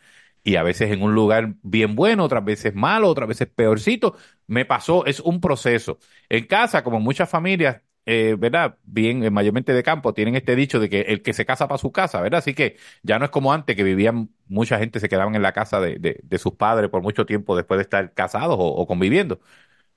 y 0.45 0.57
a 0.57 0.63
veces 0.63 0.91
en 0.91 1.03
un 1.03 1.15
lugar 1.15 1.55
bien 1.63 1.95
bueno, 1.95 2.25
otras 2.25 2.45
veces 2.45 2.75
malo, 2.75 3.09
otras 3.09 3.29
veces 3.29 3.49
peorcito. 3.49 4.17
Me 4.47 4.65
pasó, 4.65 5.07
es 5.07 5.21
un 5.21 5.41
proceso. 5.41 5.99
En 6.29 6.47
casa, 6.47 6.83
como 6.85 7.01
muchas 7.01 7.31
familias, 7.31 7.83
eh, 8.07 8.37
¿verdad? 8.39 8.79
Bien, 8.83 9.23
eh, 9.23 9.31
mayormente 9.31 9.73
de 9.73 9.83
campo, 9.83 10.13
tienen 10.15 10.35
este 10.35 10.57
dicho 10.57 10.81
de 10.81 10.89
que 10.89 11.03
el 11.03 11.23
que 11.23 11.33
se 11.33 11.47
casa 11.47 11.69
para 11.69 11.79
su 11.79 11.93
casa, 11.93 12.21
¿verdad? 12.21 12.39
Así 12.39 12.55
que 12.55 12.77
ya 13.03 13.19
no 13.19 13.25
es 13.27 13.31
como 13.31 13.53
antes 13.53 13.77
que 13.77 13.85
vivían, 13.85 14.31
mucha 14.49 14.79
gente 14.79 14.99
se 15.01 15.09
quedaban 15.09 15.35
en 15.37 15.43
la 15.43 15.53
casa 15.53 15.81
de, 15.81 15.99
de, 15.99 16.39
sus 16.39 16.55
padres 16.55 16.91
por 16.91 17.03
mucho 17.03 17.27
tiempo 17.27 17.57
después 17.57 17.79
de 17.79 17.83
estar 17.83 18.13
casados 18.15 18.57
o, 18.59 18.65
o 18.67 18.87
conviviendo. 18.87 19.41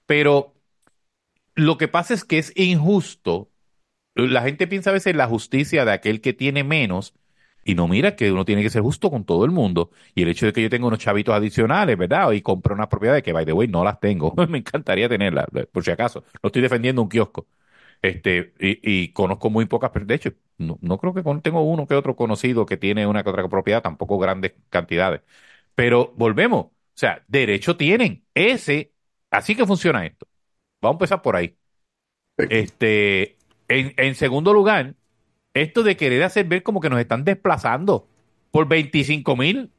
Pero 0.05 0.55
lo 1.55 1.77
que 1.77 1.87
pasa 1.87 2.13
es 2.13 2.23
que 2.25 2.37
es 2.37 2.53
injusto. 2.55 3.51
La 4.15 4.43
gente 4.43 4.67
piensa 4.67 4.91
a 4.91 4.93
veces 4.93 5.07
en 5.11 5.17
la 5.17 5.27
justicia 5.27 5.85
de 5.85 5.93
aquel 5.93 6.21
que 6.21 6.33
tiene 6.33 6.63
menos, 6.63 7.15
y 7.65 7.75
no 7.75 7.87
mira 7.87 8.15
que 8.15 8.31
uno 8.31 8.45
tiene 8.45 8.61
que 8.61 8.69
ser 8.69 8.83
justo 8.83 9.09
con 9.11 9.25
todo 9.25 9.43
el 9.43 9.51
mundo. 9.51 9.91
Y 10.13 10.21
el 10.23 10.29
hecho 10.29 10.45
de 10.45 10.53
que 10.53 10.61
yo 10.61 10.69
tenga 10.69 10.87
unos 10.87 10.99
chavitos 10.99 11.33
adicionales, 11.35 11.97
¿verdad? 11.97 12.31
Y 12.31 12.41
compre 12.41 12.73
unas 12.75 12.87
propiedades 12.87 13.23
que, 13.23 13.33
by 13.33 13.45
the 13.45 13.53
way, 13.53 13.67
no 13.67 13.83
las 13.83 13.99
tengo. 13.99 14.33
Me 14.49 14.59
encantaría 14.59 15.09
tenerlas, 15.09 15.47
por 15.71 15.83
si 15.83 15.91
acaso. 15.91 16.23
No 16.43 16.47
estoy 16.47 16.61
defendiendo 16.61 17.01
un 17.01 17.09
kiosco. 17.09 17.47
Este, 18.01 18.53
y, 18.59 19.09
conozco 19.13 19.49
muy 19.49 19.65
pocas, 19.65 19.91
de 19.93 20.13
hecho, 20.15 20.31
no, 20.59 20.77
no 20.81 20.97
creo 20.99 21.13
que 21.13 21.23
tengo 21.41 21.61
uno 21.63 21.87
que 21.87 21.95
otro 21.95 22.15
conocido 22.15 22.65
que 22.65 22.77
tiene 22.77 23.07
una 23.07 23.23
que 23.23 23.29
otra 23.31 23.47
propiedad, 23.49 23.81
tampoco 23.81 24.19
grandes 24.19 24.53
cantidades. 24.69 25.21
Pero 25.75 26.13
volvemos, 26.15 26.65
o 26.67 26.71
sea, 26.93 27.23
derecho 27.27 27.77
tienen. 27.77 28.25
Ese, 28.35 28.93
así 29.31 29.55
que 29.55 29.65
funciona 29.65 30.05
esto. 30.05 30.27
Vamos 30.81 30.95
a 30.95 30.97
empezar 30.97 31.21
por 31.23 31.35
ahí. 31.35 31.57
Este, 32.37 33.37
en, 33.67 33.93
en 33.97 34.15
segundo 34.15 34.53
lugar, 34.53 34.95
esto 35.55 35.83
de 35.83 35.97
querer 35.97 36.23
hacer 36.23 36.47
ver 36.47 36.63
como 36.63 36.81
que 36.81 36.89
nos 36.91 36.99
están 37.01 37.25
desplazando 37.25 38.07
por 38.51 38.67
25 38.67 39.35
mil 39.37 39.71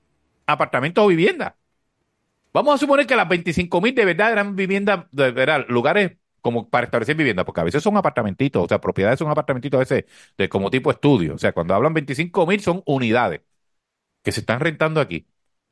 apartamentos 0.47 1.05
o 1.05 1.09
viviendas. 1.09 1.55
Vamos 2.53 2.75
a 2.75 2.79
suponer 2.79 3.07
que 3.07 3.17
las 3.17 3.29
25 3.29 3.81
mil 3.81 3.95
de 3.95 4.05
verdad 4.07 4.33
eran 4.33 4.57
viviendas, 4.57 5.05
de 5.13 5.31
verdad, 5.31 5.67
lugares 5.69 6.13
como 6.41 6.69
para 6.71 6.85
establecer 6.87 7.17
vivienda, 7.17 7.45
porque 7.45 7.61
a 7.61 7.65
veces 7.65 7.83
son 7.83 7.97
apartamentitos, 7.97 8.65
o 8.65 8.69
sea, 8.69 8.81
propiedades 8.81 9.19
son 9.19 9.31
apartamentitos 9.31 9.77
a 9.79 9.81
veces 9.81 10.05
de 10.39 10.49
como 10.49 10.71
tipo 10.71 10.91
estudio. 10.91 11.35
O 11.35 11.39
sea, 11.39 11.53
cuando 11.53 11.75
hablan 11.75 11.93
25 11.95 12.47
mil 12.47 12.61
son 12.61 12.83
unidades 12.87 13.43
que 14.23 14.33
se 14.33 14.41
están 14.41 14.61
rentando 14.61 15.01
aquí. 15.01 15.27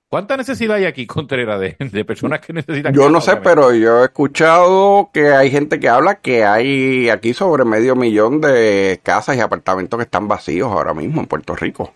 ¿Cuánta 0.08 0.36
necesidad 0.36 0.76
hay 0.76 0.84
aquí, 0.84 1.06
Contreras, 1.08 1.60
de, 1.60 1.76
de 1.78 2.04
personas 2.04 2.40
que 2.40 2.52
necesitan? 2.52 2.94
Yo 2.94 3.10
no 3.10 3.20
sé, 3.20 3.36
pero 3.36 3.74
yo 3.74 4.02
he 4.02 4.04
escuchado 4.04 5.10
que 5.12 5.32
hay 5.32 5.50
gente 5.50 5.80
que 5.80 5.88
habla 5.88 6.16
que 6.16 6.44
hay 6.44 7.08
aquí 7.08 7.34
sobre 7.34 7.64
medio 7.64 7.96
millón 7.96 8.40
de 8.40 9.00
casas 9.02 9.36
y 9.36 9.40
apartamentos 9.40 9.98
que 9.98 10.04
están 10.04 10.28
vacíos 10.28 10.70
ahora 10.70 10.94
mismo 10.94 11.20
en 11.20 11.26
Puerto 11.26 11.54
Rico. 11.56 11.92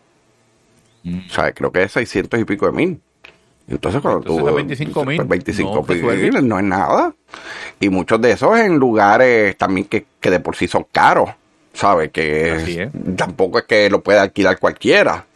Mm. 1.05 1.19
O 1.29 1.33
sea, 1.33 1.53
creo 1.53 1.71
que 1.71 1.85
es 1.85 1.93
600 1.93 2.41
y 2.41 2.45
pico 2.45 2.67
de 2.67 2.73
mil. 2.73 3.01
Entonces, 3.69 4.01
cuando 4.01 4.23
tú. 4.23 4.45
25 4.45 5.05
mil. 5.05 5.23
25 5.23 5.85
pues, 5.85 6.03
mil 6.03 6.49
no 6.49 6.59
es 6.59 6.65
nada. 6.65 7.15
Y 7.79 7.91
muchos 7.91 8.21
de 8.21 8.33
esos 8.33 8.59
en 8.59 8.79
lugares 8.79 9.57
también 9.59 9.87
que, 9.87 10.07
que 10.21 10.31
de 10.31 10.41
por 10.41 10.57
sí 10.57 10.67
son 10.67 10.87
caros. 10.91 11.31
¿Sabes? 11.75 12.11
Que 12.11 12.91
tampoco 13.17 13.59
es 13.59 13.65
que 13.67 13.89
lo 13.89 14.03
pueda 14.03 14.23
alquilar 14.23 14.59
cualquiera. 14.59 15.27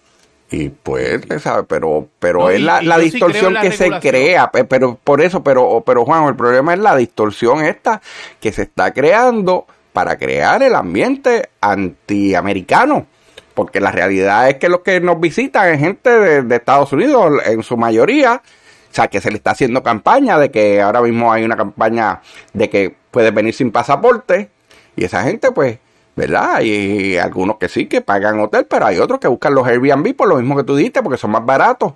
Y 0.52 0.68
pues, 0.68 1.22
¿sabes? 1.40 1.64
Pero, 1.66 2.08
pero 2.18 2.50
es 2.50 2.60
la, 2.60 2.82
la 2.82 2.98
distorsión 2.98 3.56
que 3.60 3.72
se 3.72 3.90
crea. 4.00 4.50
Pero 4.50 4.98
por 5.02 5.22
eso, 5.22 5.42
pero, 5.42 5.82
pero 5.84 6.04
Juan, 6.04 6.24
el 6.26 6.36
problema 6.36 6.74
es 6.74 6.78
la 6.78 6.94
distorsión 6.94 7.64
esta 7.64 8.02
que 8.38 8.52
se 8.52 8.62
está 8.62 8.92
creando 8.92 9.66
para 9.94 10.18
crear 10.18 10.62
el 10.62 10.74
ambiente 10.74 11.48
antiamericano. 11.62 13.06
Porque 13.54 13.80
la 13.80 13.92
realidad 13.92 14.50
es 14.50 14.56
que 14.56 14.68
los 14.68 14.80
que 14.80 15.00
nos 15.00 15.18
visitan 15.18 15.72
es 15.72 15.80
gente 15.80 16.10
de, 16.10 16.56
Estados 16.56 16.92
Unidos, 16.92 17.40
en 17.46 17.62
su 17.62 17.78
mayoría. 17.78 18.42
O 18.90 18.94
sea, 18.94 19.08
que 19.08 19.22
se 19.22 19.30
le 19.30 19.36
está 19.36 19.52
haciendo 19.52 19.82
campaña 19.82 20.38
de 20.38 20.50
que 20.50 20.82
ahora 20.82 21.00
mismo 21.00 21.32
hay 21.32 21.44
una 21.44 21.56
campaña 21.56 22.20
de 22.52 22.68
que 22.68 22.94
puedes 23.10 23.32
venir 23.32 23.54
sin 23.54 23.72
pasaporte. 23.72 24.50
Y 24.96 25.04
esa 25.04 25.22
gente, 25.22 25.50
pues, 25.50 25.78
¿verdad? 26.16 26.56
Hay 26.56 27.16
algunos 27.16 27.56
que 27.56 27.68
sí, 27.68 27.86
que 27.86 28.00
pagan 28.00 28.40
hotel, 28.40 28.66
pero 28.68 28.86
hay 28.86 28.98
otros 28.98 29.20
que 29.20 29.28
buscan 29.28 29.54
los 29.54 29.66
Airbnb 29.66 30.14
por 30.14 30.28
lo 30.28 30.36
mismo 30.36 30.56
que 30.56 30.64
tú 30.64 30.76
dijiste, 30.76 31.02
porque 31.02 31.18
son 31.18 31.30
más 31.30 31.44
baratos. 31.44 31.94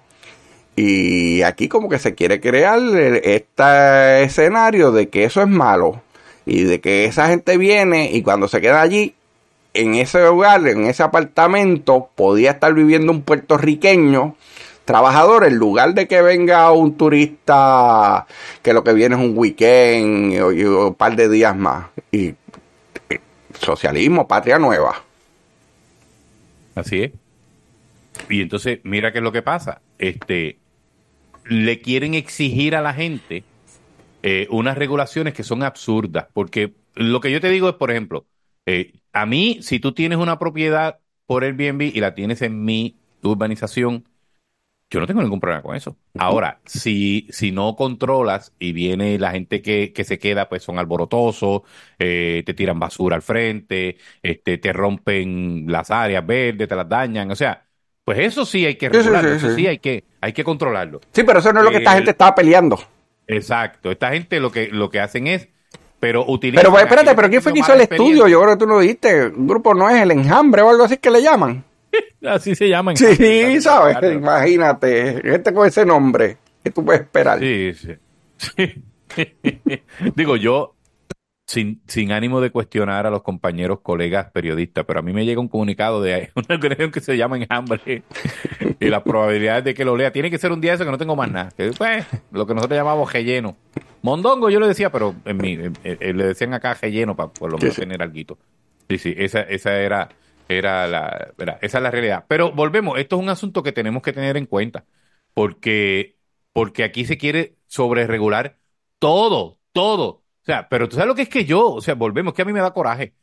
Y 0.77 1.43
aquí 1.43 1.69
como 1.69 1.89
que 1.89 1.99
se 1.99 2.14
quiere 2.14 2.41
crear 2.41 2.79
este 3.23 4.23
escenario 4.23 4.93
de 4.93 5.09
que 5.09 5.25
eso 5.25 5.41
es 5.41 5.49
malo 5.49 6.03
y 6.45 6.64
de 6.64 6.81
que 6.81 7.07
esa 7.07 7.29
gente 7.29 7.57
viene 7.57 8.11
y 8.12 8.23
cuando 8.23 8.47
se 8.47 8.61
queda 8.61 8.83
allí, 8.83 9.14
en 9.73 9.95
ese 9.95 10.25
lugar, 10.25 10.67
en 10.67 10.85
ese 10.85 11.03
apartamento, 11.03 12.09
podía 12.14 12.53
estar 12.53 12.73
viviendo 12.73 13.12
un 13.12 13.23
puertorriqueño 13.23 14.37
trabajador 14.85 15.45
en 15.45 15.57
lugar 15.57 15.95
de 15.95 16.07
que 16.07 16.23
venga 16.23 16.71
un 16.73 16.97
turista 16.97 18.27
que 18.62 18.73
lo 18.73 18.85
que 18.85 18.95
viene 18.95 19.17
es 19.17 19.21
un 19.21 19.37
weekend 19.37 20.33
y, 20.33 20.64
un 20.64 20.95
par 20.95 21.17
de 21.17 21.29
días 21.29 21.57
más. 21.57 21.87
Y 22.12 22.35
socialismo, 23.61 24.27
patria 24.29 24.59
nueva. 24.59 25.03
Así 26.75 27.03
es. 27.03 27.13
Y 28.29 28.41
entonces, 28.41 28.81
mira 28.85 29.13
qué 29.13 29.19
es 29.19 29.25
lo 29.25 29.33
que 29.33 29.43
pasa. 29.43 29.81
Este, 29.99 30.59
le 31.45 31.81
quieren 31.81 32.15
exigir 32.15 32.77
a 32.77 32.83
la 32.83 32.95
gente 32.95 33.45
eh, 34.23 34.47
unas 34.51 34.77
regulaciones 34.77 35.35
que 35.35 35.43
son 35.43 35.63
absurdas. 35.63 36.27
Porque 36.33 36.75
lo 36.95 37.21
que 37.21 37.31
yo 37.31 37.41
te 37.41 37.51
digo 37.51 37.69
es, 37.69 37.77
por 37.77 37.91
ejemplo, 37.91 38.27
eh, 38.67 38.93
a 39.13 39.27
mí, 39.27 39.59
si 39.63 39.79
tú 39.79 39.93
tienes 39.93 40.19
una 40.19 40.39
propiedad 40.39 40.99
por 41.27 41.45
Airbnb 41.45 41.83
y 41.83 42.01
la 42.01 42.15
tienes 42.15 42.43
en 42.43 42.65
mi 42.65 42.97
urbanización, 43.23 44.05
yo 44.89 45.01
no 45.01 45.07
tengo 45.07 45.22
ningún 45.22 45.41
problema 45.41 45.62
con 45.62 45.74
eso. 45.74 45.97
Ahora, 46.18 46.61
si, 46.64 47.26
si 47.30 47.51
no 47.51 47.74
controlas 47.74 48.53
y 48.59 48.72
viene 48.72 49.18
la 49.18 49.32
gente 49.32 49.61
que, 49.61 49.93
que 49.93 50.05
se 50.05 50.18
queda, 50.18 50.49
pues 50.49 50.62
son 50.62 50.78
alborotosos, 50.78 51.62
eh, 51.99 52.43
te 52.47 52.55
tiran 52.55 52.78
basura 52.78 53.16
al 53.16 53.22
frente, 53.22 53.97
este, 54.22 54.59
te 54.59 54.72
rompen 54.72 55.64
las 55.66 55.91
áreas 55.91 56.24
verdes, 56.24 56.68
te 56.68 56.76
las 56.76 56.89
dañan, 56.89 57.30
o 57.30 57.37
sea, 57.37 57.64
pues 58.05 58.20
eso 58.20 58.47
sí 58.47 58.64
hay 58.64 58.76
que 58.76 58.89
regularlo, 58.89 59.32
eso 59.32 59.55
sí 59.57 59.66
hay 59.66 59.78
que, 59.78 60.05
hay 60.20 60.32
que 60.32 60.45
controlarlo. 60.45 61.01
Sí, 61.11 61.24
pero 61.24 61.41
eso 61.41 61.53
no 61.53 61.61
es 61.61 61.64
lo 61.64 61.70
que 61.72 61.78
esta 61.78 61.95
gente 61.95 62.12
estaba 62.12 62.34
peleando. 62.37 62.78
Exacto, 63.26 63.91
esta 63.91 64.12
gente 64.12 64.39
lo 64.39 64.53
que, 64.53 64.68
lo 64.68 64.89
que 64.89 65.01
hacen 65.01 65.26
es, 65.26 65.49
pero 65.99 66.24
utilizan... 66.28 66.64
Pero 66.64 66.78
espérate, 66.78 67.12
pero 67.16 67.28
¿quién 67.28 67.43
fue 67.43 67.53
que 67.53 67.59
hizo 67.59 67.74
el 67.74 67.80
estudio? 67.80 68.28
Yo 68.28 68.41
creo 68.41 68.53
que 68.55 68.64
tú 68.64 68.68
lo 68.68 68.78
dijiste, 68.78 69.26
un 69.26 69.49
grupo 69.49 69.74
no 69.74 69.91
es 69.91 70.01
el 70.01 70.12
enjambre 70.12 70.62
o 70.62 70.70
algo 70.70 70.84
así 70.84 70.99
que 70.99 71.11
le 71.11 71.22
llaman. 71.22 71.64
Así 72.25 72.55
se 72.55 72.69
llaman. 72.69 72.97
Sí, 72.97 73.61
¿sabes? 73.61 73.97
Imagínate, 74.14 75.21
gente 75.23 75.53
con 75.53 75.67
ese 75.67 75.85
nombre, 75.85 76.39
¿qué 76.62 76.71
tú 76.71 76.85
puedes 76.85 77.03
esperar? 77.03 77.39
Sí, 77.39 77.73
sí. 77.75 77.93
Digo, 80.14 80.37
yo, 80.37 80.77
sin, 81.47 81.81
sin 81.87 82.12
ánimo 82.12 82.41
de 82.41 82.51
cuestionar 82.51 83.07
a 83.07 83.11
los 83.11 83.23
compañeros, 83.23 83.81
colegas, 83.81 84.31
periodistas, 84.33 84.85
pero 84.85 84.99
a 84.99 85.03
mí 85.03 85.12
me 85.12 85.25
llega 85.25 85.41
un 85.41 85.49
comunicado 85.49 86.03
de 86.03 86.31
una 86.35 86.47
organización 86.57 86.91
que 86.91 87.01
se 87.01 87.17
llama 87.17 87.37
Enjambre 87.37 88.03
y 88.81 88.87
las 88.89 89.03
probabilidades 89.03 89.64
de 89.64 89.75
que 89.75 89.85
lo 89.85 89.97
lea, 89.97 90.12
tiene 90.12 90.31
que 90.31 90.39
ser 90.39 90.53
un 90.53 90.61
día 90.61 90.75
eso 90.75 90.85
que 90.85 90.91
no 90.91 90.99
tengo 90.99 91.17
más 91.17 91.31
nada. 91.31 91.51
Que, 91.57 91.71
pues, 91.71 92.05
lo 92.33 92.47
que 92.47 92.55
nosotros 92.55 92.77
llamamos 92.77 93.12
relleno. 93.12 93.57
Mondongo 94.03 94.51
yo 94.51 94.61
le 94.61 94.69
decía, 94.69 94.91
pero 94.91 95.14
en 95.25 95.37
mí, 95.37 95.57
le 95.57 96.27
decían 96.27 96.55
acá 96.55 96.75
relleno 96.75 97.17
para 97.17 97.31
por 97.31 97.51
lo 97.51 97.59
menos 97.59 97.77
tener 97.77 98.03
algo. 98.03 98.39
Sí, 98.89 98.99
sí, 98.99 99.14
esa, 99.17 99.41
esa 99.41 99.77
era, 99.81 100.09
era 100.49 100.87
la, 100.87 101.33
esa 101.61 101.79
es 101.79 101.83
la 101.83 101.91
realidad. 101.91 102.25
Pero 102.29 102.53
volvemos, 102.53 102.99
esto 102.99 103.17
es 103.17 103.23
un 103.23 103.29
asunto 103.29 103.63
que 103.63 103.73
tenemos 103.73 104.03
que 104.03 104.13
tener 104.13 104.37
en 104.37 104.47
cuenta, 104.47 104.85
porque, 105.35 106.17
porque 106.53 106.85
aquí 106.85 107.05
se 107.05 107.19
quiere 107.19 107.57
sobreregular 107.67 108.59
todo, 108.99 109.59
todo. 109.73 110.07
O 110.07 110.45
sea, 110.45 110.69
pero 110.69 110.89
tú 110.89 110.97
sabes 110.97 111.09
lo 111.09 111.15
que 111.15 111.23
es 111.23 111.29
que 111.29 111.45
yo, 111.45 111.75
o 111.75 111.81
sea, 111.81 111.95
volvemos, 111.95 112.35
que 112.35 112.43
a 112.43 112.45
mí 112.45 112.53
me 112.53 112.61
da 112.61 112.73
coraje. 112.73 113.15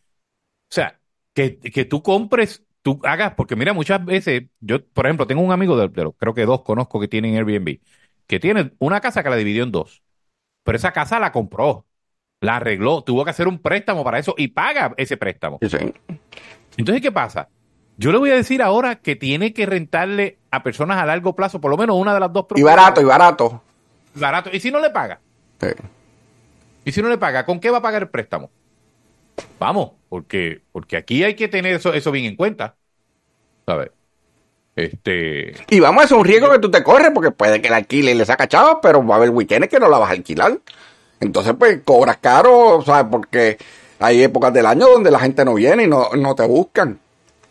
O 0.70 0.74
sea, 0.74 1.00
que, 1.34 1.60
que 1.60 1.86
tú 1.86 2.04
compres, 2.04 2.66
tú 2.82 3.00
hagas, 3.04 3.34
porque 3.36 3.56
mira, 3.56 3.74
muchas 3.74 4.04
veces, 4.04 4.44
yo, 4.60 4.86
por 4.88 5.06
ejemplo, 5.06 5.26
tengo 5.26 5.42
un 5.42 5.52
amigo 5.52 5.78
de, 5.78 6.04
los, 6.04 6.16
creo 6.18 6.34
que 6.34 6.46
dos 6.46 6.64
conozco 6.64 7.00
que 7.00 7.08
tienen 7.08 7.36
Airbnb, 7.36 7.80
que 8.28 8.40
tiene 8.40 8.74
una 8.80 9.02
casa 9.02 9.24
que 9.24 9.30
la 9.30 9.36
dividió 9.36 9.64
en 9.64 9.72
dos, 9.72 10.04
pero 10.64 10.76
esa 10.76 10.92
casa 10.92 11.20
la 11.20 11.32
compró, 11.32 11.86
la 12.42 12.58
arregló, 12.58 13.04
tuvo 13.04 13.24
que 13.24 13.32
hacer 13.32 13.48
un 13.48 13.60
préstamo 13.60 14.04
para 14.04 14.20
eso 14.20 14.36
y 14.38 14.50
paga 14.50 14.94
ese 14.98 15.18
préstamo. 15.18 15.60
Entonces, 16.78 17.02
¿qué 17.02 17.12
pasa? 17.12 17.50
Yo 17.98 18.12
le 18.12 18.18
voy 18.18 18.32
a 18.32 18.36
decir 18.36 18.62
ahora 18.62 18.96
que 18.96 19.16
tiene 19.16 19.54
que 19.54 19.66
rentarle 19.66 20.40
a 20.52 20.64
personas 20.64 20.98
a 20.98 21.06
largo 21.06 21.36
plazo, 21.36 21.62
por 21.62 21.70
lo 21.70 21.78
menos 21.78 21.96
una 21.96 22.14
de 22.14 22.20
las 22.20 22.34
dos. 22.34 22.46
Y 22.56 22.64
barato, 22.64 23.02
y 23.02 23.04
barato. 23.04 23.62
Barato. 24.16 24.50
¿Y 24.52 24.60
si 24.60 24.72
no 24.72 24.80
le 24.80 24.90
paga? 24.90 25.20
Sí. 25.62 25.68
Y 26.86 26.92
si 26.92 27.02
no 27.02 27.10
le 27.10 27.18
paga, 27.18 27.46
¿con 27.46 27.60
qué 27.60 27.70
va 27.70 27.78
a 27.78 27.82
pagar 27.82 28.04
el 28.04 28.10
préstamo? 28.10 28.50
Vamos, 29.60 29.92
porque, 30.10 30.62
porque 30.72 30.98
aquí 30.98 31.24
hay 31.24 31.36
que 31.36 31.48
tener 31.48 31.74
eso, 31.74 31.94
eso 31.94 32.12
bien 32.12 32.26
en 32.26 32.36
cuenta. 32.36 32.76
¿Sabes? 33.66 33.92
Este... 34.76 35.54
Y 35.70 35.80
vamos, 35.80 36.06
es 36.06 36.12
un 36.12 36.26
riesgo 36.26 36.52
que 36.52 36.60
tú 36.60 36.72
te 36.72 36.84
corres, 36.84 37.12
porque 37.14 37.32
puede 37.32 37.62
que 37.62 37.68
el 37.68 37.74
alquile 37.74 38.12
y 38.12 38.16
le 38.16 38.26
saca 38.26 38.48
chavos, 38.48 38.80
pero 38.82 39.06
va 39.06 39.16
a 39.16 39.18
haber 39.18 39.30
weekends 39.30 39.70
que 39.70 39.80
no 39.80 39.88
la 39.88 40.00
vas 40.00 40.10
a 40.10 40.14
alquilar. 40.14 40.60
Entonces, 41.20 41.54
pues, 41.58 41.82
cobras 41.86 42.18
caro, 42.18 42.82
¿sabes? 42.86 43.08
Porque 43.10 43.58
hay 44.04 44.22
épocas 44.22 44.54
del 44.54 44.66
año 44.66 44.88
donde 44.90 45.10
la 45.10 45.20
gente 45.20 45.46
no 45.46 45.54
viene 45.54 45.84
y 45.84 45.88
no, 45.88 46.10
no 46.18 46.36
te 46.36 46.46
buscan. 46.46 47.00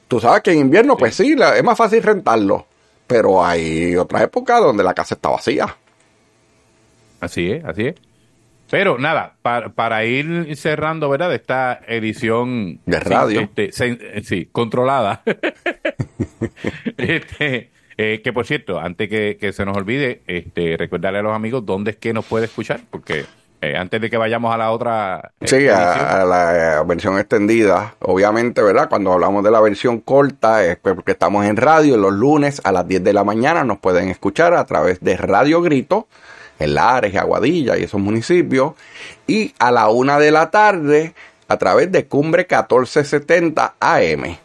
Tú 0.07 0.21
sabes 0.21 0.43
que 0.43 0.53
en 0.53 0.59
invierno, 0.59 0.99
pues 0.99 1.15
sí, 1.15 1.35
es 1.35 1.65
más 1.65 1.79
fácil 1.79 2.03
rentarlo. 2.03 2.67
Pero 3.07 3.43
hay 3.43 3.97
otras 3.97 4.23
épocas 4.25 4.61
donde 4.61 4.85
la 4.85 4.93
casa 4.93 5.15
está 5.15 5.31
vacía. 5.31 5.75
Así 7.21 7.51
es, 7.51 7.65
así 7.65 7.87
es. 7.87 7.95
Pero 8.71 8.99
nada, 8.99 9.37
para, 9.41 10.05
ir 10.05 10.55
cerrando, 10.57 11.09
¿verdad? 11.09 11.35
Esta 11.35 11.81
edición 11.89 12.81
de 12.85 13.01
radio. 13.01 13.41
Este, 13.41 13.73
sí, 14.23 14.51
controlada. 14.53 15.23
este, 16.99 17.71
eh, 17.97 18.21
que 18.23 18.33
por 18.35 18.47
cierto, 18.47 18.79
antes 18.79 19.09
que, 19.09 19.53
se 19.55 19.65
nos 19.65 19.75
olvide, 19.75 20.21
este, 20.27 20.77
recordarle 20.77 21.21
a 21.21 21.23
los 21.23 21.35
amigos 21.35 21.65
dónde 21.65 21.93
es 21.93 21.97
que 21.97 22.13
nos 22.13 22.27
puede 22.27 22.45
escuchar, 22.45 22.81
porque 22.91 23.25
eh, 23.63 23.77
antes 23.77 24.01
de 24.01 24.11
que 24.11 24.17
vayamos 24.17 24.53
a 24.53 24.59
la 24.59 24.73
otra. 24.73 25.35
Sí, 25.41 25.69
a, 25.69 26.25
la 26.25 26.83
versión 26.85 27.17
extendida. 27.17 27.95
Obviamente, 28.01 28.61
¿verdad? 28.61 28.89
Cuando 28.89 29.13
hablamos 29.13 29.45
de 29.45 29.53
la 29.53 29.61
versión 29.61 30.01
corta, 30.01 30.65
es 30.65 30.77
porque 30.79 31.13
estamos 31.13 31.47
en 31.47 31.57
radio 31.57 31.97
los 31.97 32.13
lunes 32.13 32.61
a 32.65 32.73
las 32.73 32.89
10 32.89 33.05
de 33.05 33.13
la 33.13 33.23
mañana. 33.23 33.63
Nos 33.63 33.79
pueden 33.79 34.09
escuchar 34.09 34.55
a 34.55 34.65
través 34.67 34.99
de 34.99 35.17
Radio 35.17 35.63
Grito 35.63 36.09
en 36.59 36.75
Lares, 36.75 37.15
Aguadilla 37.15 37.79
y 37.79 37.85
esos 37.85 38.01
municipios. 38.01 38.73
Y 39.29 39.55
a 39.61 39.71
la 39.71 39.91
una 39.91 40.19
de 40.19 40.33
la 40.33 40.51
tarde 40.51 41.15
a 41.47 41.57
través 41.57 41.93
de 41.93 42.07
Cumbre 42.07 42.43
1470 42.43 43.77
AM. 43.79 44.39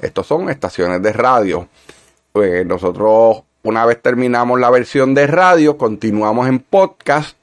Estos 0.00 0.26
son 0.26 0.50
estaciones 0.50 1.00
de 1.00 1.12
radio. 1.12 1.68
Pues 2.32 2.66
nosotros, 2.66 3.44
una 3.62 3.86
vez 3.86 4.02
terminamos 4.02 4.58
la 4.58 4.70
versión 4.70 5.14
de 5.14 5.28
radio, 5.28 5.78
continuamos 5.78 6.48
en 6.48 6.58
podcast 6.58 7.36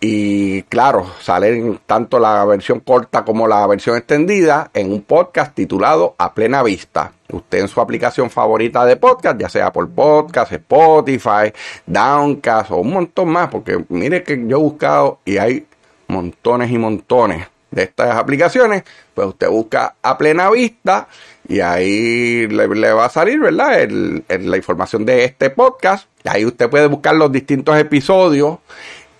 y 0.00 0.62
claro, 0.64 1.10
salen 1.20 1.80
tanto 1.86 2.18
la 2.18 2.44
versión 2.44 2.80
corta 2.80 3.24
como 3.24 3.48
la 3.48 3.66
versión 3.66 3.96
extendida 3.96 4.70
en 4.74 4.92
un 4.92 5.02
podcast 5.02 5.54
titulado 5.54 6.14
A 6.18 6.34
Plena 6.34 6.62
Vista. 6.62 7.12
Usted 7.32 7.60
en 7.60 7.68
su 7.68 7.80
aplicación 7.80 8.28
favorita 8.30 8.84
de 8.84 8.96
podcast, 8.96 9.40
ya 9.40 9.48
sea 9.48 9.72
por 9.72 9.88
podcast, 9.88 10.52
Spotify, 10.52 11.52
Downcast 11.86 12.70
o 12.72 12.76
un 12.76 12.92
montón 12.92 13.30
más, 13.30 13.48
porque 13.48 13.84
mire 13.88 14.22
que 14.22 14.36
yo 14.46 14.58
he 14.58 14.60
buscado 14.60 15.20
y 15.24 15.38
hay 15.38 15.66
montones 16.08 16.70
y 16.70 16.78
montones 16.78 17.46
de 17.70 17.82
estas 17.82 18.16
aplicaciones, 18.16 18.84
pues 19.14 19.28
usted 19.28 19.48
busca 19.48 19.96
a 20.02 20.16
plena 20.18 20.50
vista 20.50 21.08
y 21.48 21.60
ahí 21.60 22.46
le, 22.46 22.92
va 22.92 23.06
a 23.06 23.10
salir, 23.10 23.40
¿verdad? 23.40 23.88
la 23.88 24.56
información 24.56 25.04
de 25.04 25.24
este 25.24 25.50
podcast. 25.50 26.08
Ahí 26.24 26.44
usted 26.44 26.68
puede 26.68 26.86
buscar 26.86 27.14
los 27.16 27.32
distintos 27.32 27.76
episodios 27.78 28.58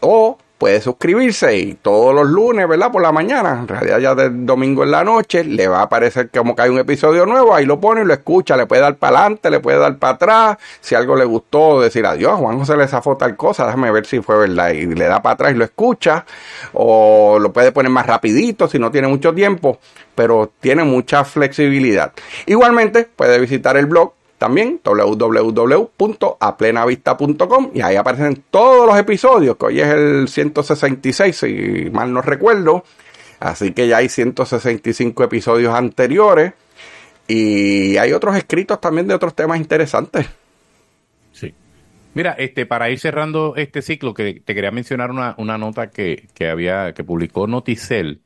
o 0.00 0.38
puede 0.58 0.80
suscribirse 0.80 1.56
y 1.56 1.74
todos 1.74 2.14
los 2.14 2.26
lunes, 2.26 2.66
¿verdad? 2.66 2.90
Por 2.90 3.02
la 3.02 3.12
mañana, 3.12 3.58
en 3.60 3.68
realidad 3.68 3.98
ya 3.98 4.14
del 4.14 4.46
domingo 4.46 4.84
en 4.84 4.90
la 4.90 5.04
noche, 5.04 5.44
le 5.44 5.68
va 5.68 5.80
a 5.80 5.82
aparecer 5.82 6.30
como 6.30 6.56
que 6.56 6.62
hay 6.62 6.70
un 6.70 6.78
episodio 6.78 7.26
nuevo, 7.26 7.54
ahí 7.54 7.66
lo 7.66 7.78
pone 7.78 8.02
y 8.02 8.04
lo 8.04 8.14
escucha, 8.14 8.56
le 8.56 8.66
puede 8.66 8.82
dar 8.82 8.96
para 8.96 9.18
adelante, 9.18 9.50
le 9.50 9.60
puede 9.60 9.78
dar 9.78 9.98
para 9.98 10.14
atrás, 10.14 10.56
si 10.80 10.94
algo 10.94 11.14
le 11.14 11.24
gustó, 11.24 11.80
decir 11.80 12.06
adiós, 12.06 12.38
Juan 12.38 12.58
José 12.58 12.76
le 12.76 12.88
zafó 12.88 13.16
tal 13.16 13.36
cosa, 13.36 13.66
déjame 13.66 13.90
ver 13.90 14.06
si 14.06 14.20
fue 14.20 14.38
verdad, 14.38 14.70
y 14.70 14.86
le 14.86 15.06
da 15.06 15.20
para 15.20 15.34
atrás 15.34 15.52
y 15.52 15.56
lo 15.56 15.64
escucha, 15.64 16.24
o 16.72 17.38
lo 17.38 17.52
puede 17.52 17.72
poner 17.72 17.90
más 17.90 18.06
rapidito 18.06 18.68
si 18.68 18.78
no 18.78 18.90
tiene 18.90 19.08
mucho 19.08 19.34
tiempo, 19.34 19.78
pero 20.14 20.52
tiene 20.60 20.84
mucha 20.84 21.24
flexibilidad. 21.24 22.12
Igualmente, 22.46 23.04
puede 23.04 23.38
visitar 23.38 23.76
el 23.76 23.86
blog 23.86 24.15
también 24.38 24.80
www.aplenavista.com 24.84 27.70
y 27.74 27.80
ahí 27.80 27.96
aparecen 27.96 28.44
todos 28.50 28.86
los 28.86 28.98
episodios, 28.98 29.56
que 29.56 29.66
hoy 29.66 29.80
es 29.80 29.88
el 29.88 30.28
166, 30.28 31.36
si 31.36 31.90
mal 31.90 32.12
no 32.12 32.22
recuerdo. 32.22 32.84
Así 33.40 33.72
que 33.72 33.88
ya 33.88 33.96
hay 33.98 34.08
165 34.08 35.24
episodios 35.24 35.74
anteriores 35.74 36.52
y 37.28 37.96
hay 37.96 38.12
otros 38.12 38.36
escritos 38.36 38.80
también 38.80 39.06
de 39.06 39.14
otros 39.14 39.34
temas 39.34 39.58
interesantes. 39.58 40.26
Sí. 41.32 41.54
Mira, 42.14 42.32
este, 42.38 42.66
para 42.66 42.90
ir 42.90 42.98
cerrando 42.98 43.54
este 43.56 43.82
ciclo, 43.82 44.14
que 44.14 44.40
te 44.44 44.54
quería 44.54 44.70
mencionar 44.70 45.10
una, 45.10 45.34
una 45.38 45.58
nota 45.58 45.90
que, 45.90 46.28
que 46.34 46.48
había, 46.48 46.92
que 46.94 47.04
publicó 47.04 47.46
Noticel, 47.46 48.20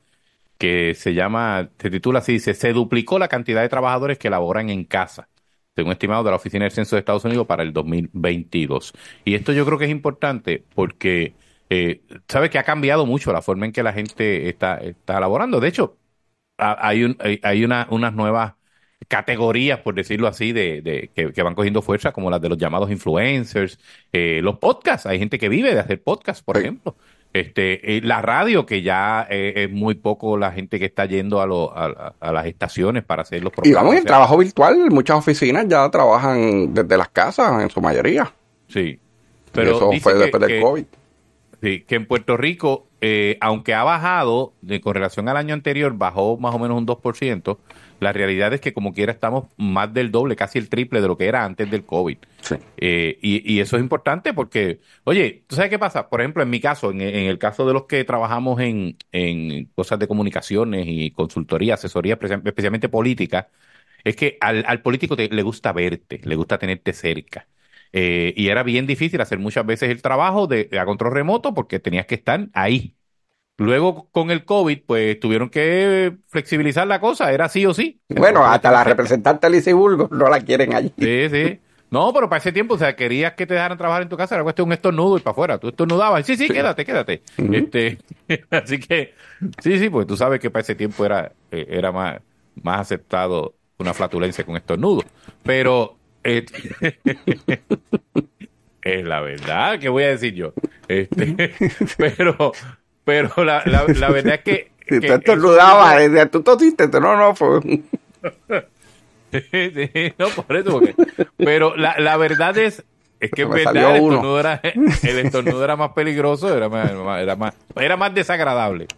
que 0.59 0.95
se 0.95 1.15
llama, 1.15 1.71
se 1.79 1.91
titula 1.91 2.21
así, 2.21 2.35
dice, 2.35 2.55
se 2.55 2.73
duplicó 2.73 3.19
la 3.19 3.29
cantidad 3.29 3.63
de 3.63 3.69
trabajadores 3.69 4.19
que 4.19 4.31
laboran 4.31 4.71
en 4.71 4.85
casa 4.85 5.29
según 5.77 5.93
estimado 5.93 6.25
de 6.25 6.31
la 6.31 6.37
Oficina 6.37 6.65
del 6.65 6.73
Censo 6.73 6.97
de 6.97 7.01
Estados 7.01 7.25
Unidos 7.25 7.47
para 7.47 7.63
el 7.63 7.73
2022. 7.73 8.93
Y 9.25 9.35
esto 9.35 9.53
yo 9.53 9.65
creo 9.67 9.79
que 9.79 9.85
es 9.87 9.91
importante 9.91 10.65
porque, 10.75 11.35
eh, 11.71 12.03
sabes 12.29 12.51
que 12.51 12.59
ha 12.59 12.65
cambiado 12.65 13.07
mucho 13.07 13.33
la 13.33 13.43
forma 13.43 13.67
en 13.67 13.73
que 13.73 13.83
la 13.83 13.93
gente 13.93 14.49
está, 14.49 14.79
está 14.79 15.21
laborando. 15.21 15.61
De 15.61 15.69
hecho, 15.69 15.99
hay, 16.59 17.05
un, 17.05 17.17
hay 17.43 17.65
una, 17.65 17.87
unas 17.91 18.15
nuevas 18.15 18.55
categorías, 19.09 19.81
por 19.81 19.95
decirlo 19.95 20.29
así, 20.29 20.53
de, 20.53 21.11
que, 21.15 21.43
van 21.43 21.55
cogiendo 21.55 21.83
fuerza, 21.83 22.13
como 22.13 22.31
las 22.31 22.41
de 22.41 22.49
los 22.49 22.59
llamados 22.59 22.91
influencers, 22.91 23.79
eh, 24.13 24.41
los 24.43 24.59
podcasts. 24.59 25.07
Hay 25.07 25.19
gente 25.19 25.39
que 25.39 25.49
vive 25.49 25.75
de 25.75 25.81
hacer 25.81 26.03
podcasts, 26.03 26.43
por 26.43 26.59
ejemplo. 26.59 26.97
Este, 27.33 27.97
eh, 27.97 28.01
la 28.03 28.23
radio, 28.23 28.67
que 28.67 28.83
ya 28.83 29.25
eh, 29.31 29.53
es 29.57 29.71
muy 29.71 29.95
poco 29.95 30.37
la 30.37 30.51
gente 30.51 30.81
que 30.81 30.87
está 30.87 31.05
yendo 31.05 31.41
a, 31.41 32.15
a, 32.19 32.33
las 32.33 32.47
estaciones 32.47 33.05
para 33.05 33.23
hacer 33.23 33.45
los 33.45 33.53
programas. 33.53 33.71
Y 33.71 33.75
vamos, 33.75 33.95
en 33.95 34.05
trabajo 34.05 34.37
virtual, 34.37 34.91
muchas 34.91 35.19
oficinas 35.19 35.67
ya 35.69 35.89
trabajan 35.91 36.75
desde 36.75 36.97
las 36.97 37.09
casas 37.11 37.63
en 37.63 37.71
su 37.71 37.81
mayoría. 37.81 38.33
Sí. 38.67 38.99
Pero 39.53 39.77
eso 39.77 39.93
fue 40.01 40.15
después 40.15 40.41
del 40.43 40.61
COVID. 40.61 40.85
Sí, 41.63 41.83
que 41.83 41.97
en 41.97 42.07
Puerto 42.07 42.39
Rico, 42.39 42.89
eh, 43.03 43.37
aunque 43.41 43.75
ha 43.75 43.85
bajado 43.85 44.55
de, 44.63 44.81
con 44.81 44.95
relación 44.95 45.29
al 45.29 45.37
año 45.37 45.53
anterior, 45.53 45.95
bajó 45.95 46.39
más 46.39 46.55
o 46.55 46.59
menos 46.59 46.79
un 46.79 46.87
2%, 46.87 47.59
la 48.01 48.15
realidad 48.15 48.55
es 48.55 48.63
que 48.63 48.73
como 48.73 48.95
quiera 48.95 49.13
estamos 49.13 49.45
más 49.59 49.93
del 49.93 50.11
doble, 50.11 50.37
casi 50.37 50.59
el 50.59 50.71
triple 50.71 51.03
de 51.03 51.09
lo 51.09 51.19
que 51.19 51.27
era 51.27 51.45
antes 51.45 51.71
del 51.71 51.85
COVID. 51.85 52.17
Eh, 52.79 53.19
y, 53.21 53.61
eso 53.61 53.77
es 53.77 53.83
importante 53.83 54.33
porque, 54.33 54.81
oye, 55.05 55.45
¿tú 55.47 55.57
sabes 55.57 55.71
qué 55.71 55.79
pasa? 55.79 56.09
Por 56.09 56.23
ejemplo, 56.23 56.43
en 56.43 56.49
mi 56.49 56.61
caso, 56.61 56.93
en, 56.93 57.01
el 57.03 57.39
caso 57.39 57.67
de 57.67 57.75
los 57.75 57.85
que 57.85 58.05
trabajamos 58.05 58.59
en, 58.61 58.97
cosas 59.75 59.99
de 59.99 60.09
comunicaciones 60.09 60.87
y 60.89 61.11
consultoría, 61.11 61.75
asesoría, 61.75 62.19
especialmente 62.45 62.89
política, 62.89 63.49
es 64.03 64.17
que 64.17 64.39
al, 64.41 64.81
político 64.83 65.15
le 65.17 65.43
gusta 65.43 65.73
verte, 65.73 66.21
le 66.25 66.37
gusta 66.37 66.59
tenerte 66.59 66.95
cerca. 66.95 67.47
Eh, 67.93 68.33
y 68.37 68.49
era 68.49 68.63
bien 68.63 68.87
difícil 68.87 69.21
hacer 69.21 69.39
muchas 69.39 69.67
veces 69.67 69.91
el 69.91 70.03
trabajo 70.03 70.47
de, 70.47 70.69
a 70.79 70.85
control 70.85 71.13
remoto 71.13 71.55
porque 71.55 71.79
tenías 71.81 72.07
que 72.07 72.15
estar 72.15 72.49
ahí. 72.53 72.95
Luego 73.57 74.09
con 74.11 74.31
el 74.31 74.45
COVID, 74.45 74.79
pues 74.87 75.21
tuvieron 75.21 75.51
que 75.51 76.17
flexibilizar 76.29 76.87
la 76.87 76.99
cosa, 76.99 77.31
era 77.33 77.49
sí 77.49 77.67
o 77.67 77.75
sí. 77.75 78.01
Bueno, 78.09 78.45
hasta 78.45 78.71
la 78.71 78.85
representante 78.85 79.47
Alicia 79.47 79.75
Burgos 79.75 80.11
no 80.11 80.31
la 80.31 80.41
quieren 80.41 80.73
allí. 80.75 80.93
Sí, 80.99 81.29
sí. 81.31 81.61
No, 81.91 82.13
pero 82.15 82.29
para 82.29 82.39
ese 82.39 82.53
tiempo, 82.53 82.75
o 82.75 82.79
sea, 82.79 82.95
querías 82.95 83.35
que 83.35 83.47
te 83.47 83.55
dejaran 83.55 83.77
trabajar 83.77 84.03
en 84.03 84.09
tu 84.09 84.17
casa, 84.17 84.37
era 84.37 84.45
cuestión 84.45 84.69
un 84.69 84.73
estornudo 84.73 85.19
y 85.19 85.21
para 85.21 85.33
afuera. 85.33 85.59
Tú 85.59 85.69
estornudabas, 85.69 86.25
sí, 86.25 86.37
sí, 86.37 86.49
quédate, 86.49 86.85
quédate. 86.85 87.23
este, 87.37 87.99
así 88.51 88.79
que, 88.79 89.15
sí, 89.61 89.79
sí, 89.79 89.91
pues 89.91 90.07
tú 90.07 90.17
sabes 90.17 90.39
que 90.39 90.51
para 90.51 90.63
ese 90.63 90.77
tiempo 90.77 91.05
era, 91.05 91.33
eh, 91.51 91.67
era 91.69 91.91
más, 91.91 92.21
más 92.63 92.81
aceptado 92.81 93.57
una 93.77 93.93
flatulencia 93.93 94.45
con 94.45 94.57
estornudo. 94.57 95.03
Pero, 95.43 95.97
eh, 96.25 96.45
es 98.83 99.05
la 99.05 99.21
verdad, 99.21 99.79
¿qué 99.79 99.89
voy 99.89 100.05
a 100.05 100.09
decir 100.09 100.35
yo? 100.35 100.53
Este, 100.89 101.53
pero, 101.97 102.53
pero 103.05 103.45
la, 103.45 103.63
la, 103.67 103.85
la 103.87 104.11
verdad 104.11 104.35
es 104.35 104.41
que... 104.43 104.71
Si 104.91 104.99
que 104.99 105.07
tú 105.07 105.13
estornudabas, 105.15 106.31
tú 106.33 106.43
tosiste, 106.43 106.89
no, 106.89 107.17
no, 107.17 107.33
fue... 107.37 107.61
Sí, 109.31 110.13
no, 110.19 110.29
por 110.31 110.57
eso, 110.57 110.73
porque- 110.73 110.95
pero 111.37 111.77
la, 111.77 111.97
la 112.01 112.17
verdad 112.17 112.59
es, 112.59 112.83
es 113.21 113.31
que 113.31 113.43
en 113.43 113.51
verdad 113.51 113.77
el 113.77 114.03
estornudo, 114.03 114.41
era, 114.41 114.61
el 114.65 115.19
estornudo 115.21 115.63
era 115.63 115.77
más 115.77 115.93
peligroso, 115.93 116.57
era 116.57 116.69
más, 116.69 116.91
era 116.91 117.37
más, 117.37 117.55
era 117.77 117.97
más 117.97 118.13
desagradable, 118.13 118.89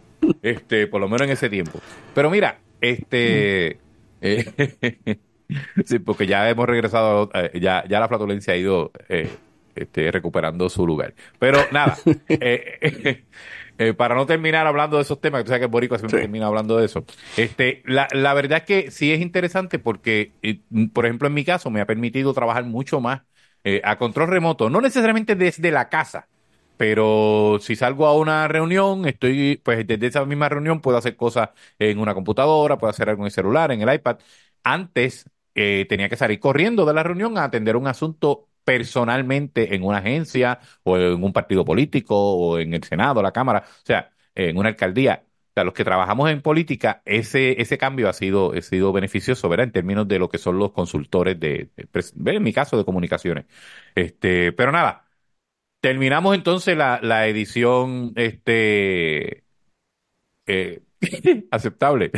este, 0.41 0.87
por 0.87 0.99
lo 0.99 1.07
menos 1.07 1.27
en 1.27 1.33
ese 1.33 1.47
tiempo. 1.49 1.79
Pero 2.15 2.31
mira, 2.31 2.57
este, 2.81 3.77
eh, 4.21 5.17
sí, 5.85 5.99
porque 5.99 6.27
ya 6.27 6.49
hemos 6.49 6.67
regresado, 6.67 7.29
eh, 7.33 7.59
ya, 7.59 7.83
ya 7.87 7.99
la 7.99 8.07
flatulencia 8.07 8.53
ha 8.53 8.57
ido 8.57 8.91
eh, 9.09 9.29
este, 9.75 10.11
recuperando 10.11 10.69
su 10.69 10.85
lugar. 10.85 11.13
Pero 11.39 11.67
nada, 11.71 11.97
eh, 12.39 13.25
eh, 13.77 13.93
para 13.93 14.15
no 14.15 14.25
terminar 14.25 14.67
hablando 14.67 14.97
de 14.97 15.03
esos 15.03 15.19
temas, 15.19 15.39
que 15.41 15.45
tú 15.45 15.49
sabes 15.49 15.61
que 15.61 15.67
Boricua 15.67 15.97
siempre 15.97 16.19
termina 16.19 16.47
hablando 16.47 16.77
de 16.77 16.85
eso. 16.85 17.05
Este, 17.35 17.81
la, 17.85 18.07
la 18.11 18.33
verdad 18.33 18.59
es 18.59 18.63
que 18.65 18.91
sí 18.91 19.11
es 19.11 19.21
interesante 19.21 19.79
porque, 19.79 20.33
eh, 20.41 20.61
por 20.93 21.05
ejemplo, 21.05 21.27
en 21.27 21.33
mi 21.33 21.43
caso 21.43 21.69
me 21.71 21.81
ha 21.81 21.85
permitido 21.85 22.33
trabajar 22.33 22.65
mucho 22.65 22.99
más 23.01 23.21
eh, 23.63 23.81
a 23.83 23.97
control 23.97 24.29
remoto, 24.29 24.69
no 24.69 24.81
necesariamente 24.81 25.35
desde 25.35 25.71
la 25.71 25.89
casa, 25.89 26.27
pero 26.77 27.57
si 27.61 27.75
salgo 27.75 28.05
a 28.07 28.15
una 28.17 28.47
reunión, 28.47 29.07
estoy, 29.07 29.61
pues 29.63 29.85
desde 29.87 30.07
esa 30.07 30.25
misma 30.25 30.49
reunión 30.49 30.81
puedo 30.81 30.97
hacer 30.97 31.15
cosas 31.15 31.49
en 31.79 31.99
una 31.99 32.13
computadora, 32.13 32.77
puedo 32.77 32.91
hacer 32.91 33.09
algo 33.09 33.23
en 33.23 33.27
el 33.27 33.31
celular, 33.31 33.71
en 33.71 33.81
el 33.81 33.93
iPad. 33.93 34.17
Antes 34.63 35.25
eh, 35.55 35.85
tenía 35.89 36.09
que 36.09 36.15
salir 36.17 36.39
corriendo 36.39 36.85
de 36.85 36.93
la 36.93 37.03
reunión 37.03 37.37
a 37.37 37.43
atender 37.45 37.75
un 37.75 37.87
asunto 37.87 38.49
personalmente 38.63 39.75
en 39.75 39.83
una 39.83 39.97
agencia 39.99 40.59
o 40.83 40.97
en 40.97 41.23
un 41.23 41.33
partido 41.33 41.65
político 41.65 42.15
o 42.17 42.59
en 42.59 42.73
el 42.73 42.83
Senado, 42.83 43.21
la 43.21 43.31
Cámara, 43.33 43.63
o 43.67 43.85
sea, 43.85 44.11
en 44.35 44.57
una 44.57 44.69
alcaldía. 44.69 45.23
O 45.51 45.53
sea, 45.53 45.63
los 45.65 45.73
que 45.73 45.83
trabajamos 45.83 46.31
en 46.31 46.41
política, 46.41 47.01
ese, 47.05 47.61
ese 47.61 47.77
cambio 47.77 48.09
ha 48.09 48.13
sido, 48.13 48.53
ha 48.53 48.61
sido 48.61 48.91
beneficioso, 48.91 49.49
¿verdad? 49.49 49.65
En 49.65 49.71
términos 49.71 50.07
de 50.07 50.17
lo 50.17 50.29
que 50.29 50.39
son 50.39 50.57
los 50.57 50.71
consultores 50.71 51.39
de, 51.39 51.69
de 51.75 52.31
en 52.35 52.41
mi 52.43 52.53
caso, 52.53 52.75
de 52.77 52.85
comunicaciones. 52.85 53.45
Este, 53.95 54.51
pero 54.53 54.71
nada, 54.71 55.05
terminamos 55.81 56.35
entonces 56.35 56.77
la, 56.77 56.99
la 57.03 57.27
edición, 57.27 58.13
este, 58.15 59.45
eh, 60.47 60.81
aceptable. 61.51 62.11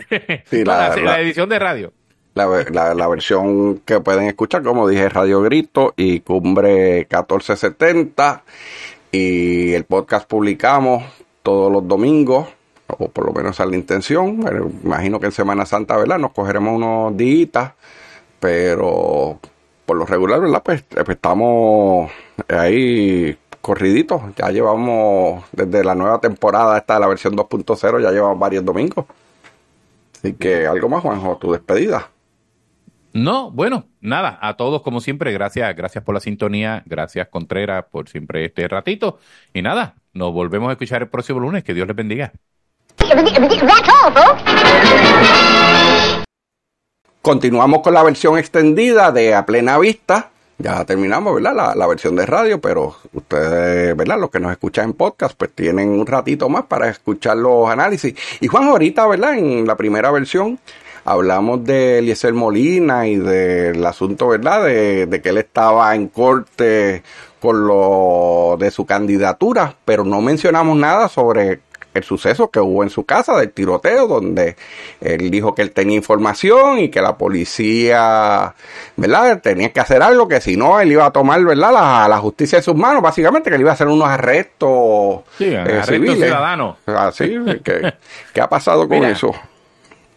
Sí, 0.43 0.63
la- 0.63 0.89
la, 0.89 0.95
la 0.97 1.03
la- 1.03 1.21
edición 1.21 1.49
de 1.49 1.59
radio. 1.59 1.93
La, 2.35 2.93
la, 2.93 3.07
versión 3.07 3.77
que 3.85 4.01
pueden 4.01 4.25
escuchar, 4.25 4.61
como 4.61 4.89
dije, 4.89 5.07
Radio 5.07 5.41
Grito 5.41 5.93
y 5.95 6.19
Cumbre 6.19 7.07
1470. 7.09 8.43
Y 9.13 9.71
el 9.71 9.85
podcast 9.85 10.27
publicamos 10.27 11.05
todos 11.43 11.71
los 11.71 11.87
domingos, 11.87 12.49
o 12.87 13.07
por 13.07 13.25
lo 13.25 13.31
menos 13.31 13.57
es 13.57 13.65
la 13.65 13.75
intención. 13.77 14.41
Pero 14.43 14.69
imagino 14.83 15.21
que 15.21 15.27
en 15.27 15.31
Semana 15.31 15.65
Santa, 15.65 15.95
¿verdad? 15.95 16.19
Nos 16.19 16.33
cogeremos 16.33 16.75
unos 16.75 17.15
días, 17.15 17.71
pero 18.41 19.39
por 19.85 19.95
lo 19.95 20.05
regular, 20.05 20.41
¿verdad? 20.41 20.61
Pues, 20.61 20.83
pues 20.83 21.07
estamos 21.07 22.11
ahí 22.49 23.37
corriditos. 23.61 24.21
Ya 24.35 24.49
llevamos 24.49 25.45
desde 25.53 25.85
la 25.85 25.95
nueva 25.95 26.19
temporada, 26.19 26.77
esta 26.77 26.95
de 26.95 26.99
la 26.99 27.07
versión 27.07 27.37
2.0, 27.37 28.01
ya 28.01 28.11
llevamos 28.11 28.39
varios 28.39 28.65
domingos. 28.65 29.05
Así 30.17 30.33
que 30.33 30.67
algo 30.67 30.89
más, 30.89 31.01
Juanjo, 31.01 31.37
tu 31.37 31.53
despedida. 31.53 32.09
No, 33.15 33.49
bueno, 33.49 33.85
nada, 34.01 34.37
a 34.41 34.57
todos 34.57 34.81
como 34.81 34.99
siempre, 34.99 35.31
gracias, 35.31 35.73
gracias 35.73 36.03
por 36.03 36.13
la 36.13 36.19
sintonía, 36.19 36.83
gracias 36.85 37.29
Contreras 37.29 37.85
por 37.89 38.09
siempre 38.09 38.43
este 38.43 38.67
ratito 38.67 39.19
y 39.53 39.61
nada, 39.61 39.95
nos 40.11 40.33
volvemos 40.33 40.67
a 40.67 40.73
escuchar 40.73 41.03
el 41.03 41.07
próximo 41.07 41.39
lunes, 41.39 41.63
que 41.63 41.73
Dios 41.73 41.87
les 41.87 41.95
bendiga. 41.95 42.33
Continuamos 47.21 47.81
con 47.83 47.93
la 47.93 48.03
versión 48.03 48.37
extendida 48.37 49.13
de 49.13 49.33
A 49.33 49.45
Plena 49.45 49.77
Vista. 49.77 50.31
Ya 50.57 50.83
terminamos, 50.83 51.35
¿verdad? 51.35 51.55
La, 51.55 51.73
la 51.73 51.87
versión 51.87 52.17
de 52.17 52.25
radio, 52.25 52.59
pero 52.59 52.97
ustedes, 53.13 53.95
¿verdad? 53.95 54.19
Los 54.19 54.29
que 54.29 54.41
nos 54.41 54.51
escuchan 54.51 54.85
en 54.85 54.93
podcast, 54.93 55.37
pues 55.37 55.51
tienen 55.55 55.87
un 55.87 56.05
ratito 56.05 56.49
más 56.49 56.65
para 56.65 56.89
escuchar 56.89 57.37
los 57.37 57.69
análisis. 57.69 58.13
Y 58.41 58.47
Juan, 58.47 58.65
ahorita, 58.65 59.07
¿verdad? 59.07 59.37
En 59.37 59.65
la 59.65 59.77
primera 59.77 60.11
versión 60.11 60.59
hablamos 61.05 61.63
de 61.63 61.99
Eliezer 61.99 62.33
Molina 62.33 63.07
y 63.07 63.15
del 63.15 63.85
asunto, 63.85 64.27
¿verdad? 64.27 64.65
De, 64.65 65.05
de 65.05 65.21
que 65.21 65.29
él 65.29 65.37
estaba 65.37 65.95
en 65.95 66.07
corte 66.07 67.03
con 67.39 67.67
lo 67.67 68.57
de 68.59 68.71
su 68.71 68.85
candidatura, 68.85 69.75
pero 69.85 70.03
no 70.03 70.19
mencionamos 70.21 70.75
nada 70.77 71.07
sobre 71.07 71.59
el 71.93 72.03
suceso 72.03 72.49
que 72.51 72.59
hubo 72.59 72.83
en 72.83 72.89
su 72.89 73.05
casa 73.05 73.37
del 73.37 73.51
tiroteo, 73.51 74.05
donde 74.07 74.57
él 74.99 75.31
dijo 75.31 75.55
que 75.55 75.61
él 75.61 75.71
tenía 75.71 75.95
información 75.95 76.79
y 76.79 76.89
que 76.89 77.01
la 77.01 77.17
policía, 77.17 78.53
¿verdad? 78.97 79.39
Tenía 79.41 79.71
que 79.71 79.79
hacer 79.79 80.01
algo, 80.03 80.27
que 80.27 80.41
si 80.41 80.57
no, 80.57 80.77
él 80.81 80.91
iba 80.91 81.05
a 81.05 81.11
tomar, 81.11 81.41
¿verdad? 81.45 81.71
La, 81.71 82.07
la 82.09 82.17
justicia 82.17 82.57
en 82.57 82.63
sus 82.63 82.75
manos, 82.75 83.01
básicamente, 83.01 83.49
que 83.49 83.55
él 83.55 83.61
iba 83.61 83.71
a 83.71 83.75
hacer 83.75 83.87
unos 83.87 84.09
arrestos 84.09 85.21
Sí, 85.37 85.45
eh, 85.45 85.57
arrestos 85.57 85.85
civiles. 85.95 86.15
ciudadanos. 86.17 86.77
Así, 86.85 87.33
¿qué, 87.63 87.93
¿qué 88.33 88.41
ha 88.41 88.49
pasado 88.49 88.87
con 88.89 88.97
Mira. 88.99 89.11
eso? 89.11 89.31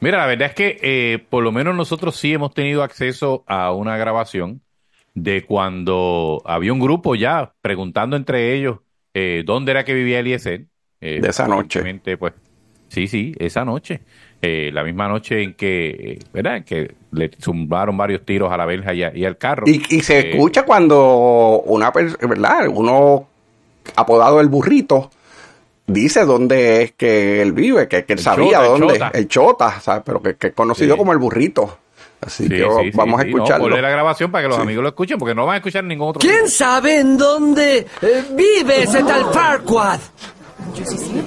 Mira, 0.01 0.19
la 0.19 0.27
verdad 0.27 0.49
es 0.49 0.55
que 0.55 0.79
eh, 0.83 1.19
por 1.29 1.43
lo 1.43 1.51
menos 1.53 1.75
nosotros 1.75 2.17
sí 2.17 2.33
hemos 2.33 2.55
tenido 2.55 2.83
acceso 2.83 3.45
a 3.47 3.73
una 3.73 3.97
grabación 3.97 4.61
de 5.15 5.45
cuando 5.45 6.41
había 6.45 6.73
un 6.73 6.79
grupo 6.79 7.17
ya 7.17 7.53
preguntando 7.61 8.17
entre 8.17 8.55
ellos 8.55 8.79
eh, 9.15 9.43
dónde 9.45 9.73
era 9.73 9.85
que 9.85 9.95
vivía 9.95 10.21
Eliezer. 10.21 10.67
Eh, 11.01 11.21
De 11.21 11.29
esa 11.29 11.49
noche. 11.49 11.83
Pues, 12.17 12.35
sí, 12.89 13.09
sí, 13.09 13.35
esa 13.39 13.65
noche. 13.65 14.01
Eh, 14.41 14.71
la 14.73 14.85
misma 14.85 15.09
noche 15.09 15.43
en 15.43 15.55
que, 15.55 16.21
¿verdad? 16.33 16.59
En 16.59 16.65
que 16.65 16.95
le 17.11 17.31
zumbaron 17.41 17.97
varios 17.97 18.25
tiros 18.25 18.53
a 18.53 18.57
la 18.57 18.67
verja 18.67 18.95
y, 18.95 19.03
y 19.03 19.25
al 19.25 19.37
carro. 19.37 19.65
Y, 19.67 19.83
y 19.91 20.01
se 20.01 20.21
Eh, 20.21 20.31
escucha 20.31 20.65
cuando 20.65 21.61
una 21.67 21.93
persona, 21.93 22.29
¿verdad? 22.29 22.69
Uno 22.69 23.29
apodado 23.97 24.41
el 24.41 24.49
burrito 24.49 25.11
dice 25.89 26.25
dónde 26.25 26.83
es 26.83 26.93
que 26.93 27.43
él 27.43 27.53
vive, 27.53 27.89
que, 27.89 28.05
que 28.05 28.13
él 28.13 28.19
El 28.21 28.25
sabía 28.25 28.59
Chota, 28.59 28.63
el 28.63 28.69
dónde, 28.81 28.95
Chota. 28.95 29.11
el 29.15 29.29
chota, 29.29 29.81
¿sabes? 29.81 30.03
Pero 30.07 30.23
que, 30.23 30.37
que 30.37 30.47
es 30.49 30.55
conocido 30.55 30.95
Sí. 30.95 30.99
como 30.99 31.13
el 31.13 31.19
burrito. 31.19 31.79
Así 32.21 32.45
sí, 32.45 32.49
que 32.49 32.57
sí, 32.59 32.65
sí, 32.83 32.91
vamos 32.95 33.21
a 33.21 33.25
sí, 33.25 33.31
no, 33.31 33.37
escucharlo. 33.37 33.65
ponle 33.67 33.83
la 33.83 33.91
grabación 33.91 34.31
para 34.33 34.43
que 34.43 34.49
los 34.49 34.57
Sí. 34.57 34.63
amigos 34.63 34.83
lo 34.83 34.89
escuchen, 34.91 35.19
porque 35.19 35.35
no 35.35 35.47
van 35.47 35.55
a 35.55 35.57
escuchar 35.59 35.85
ningún 35.85 36.09
otro 36.11 36.21
¿Quién 36.21 36.49
sabe 36.49 36.99
en 37.01 37.17
dónde 37.17 37.87
eh, 38.03 38.25
vive 38.33 38.83
ese 38.85 39.03
tal 39.05 39.33
Farquaad? 39.33 40.01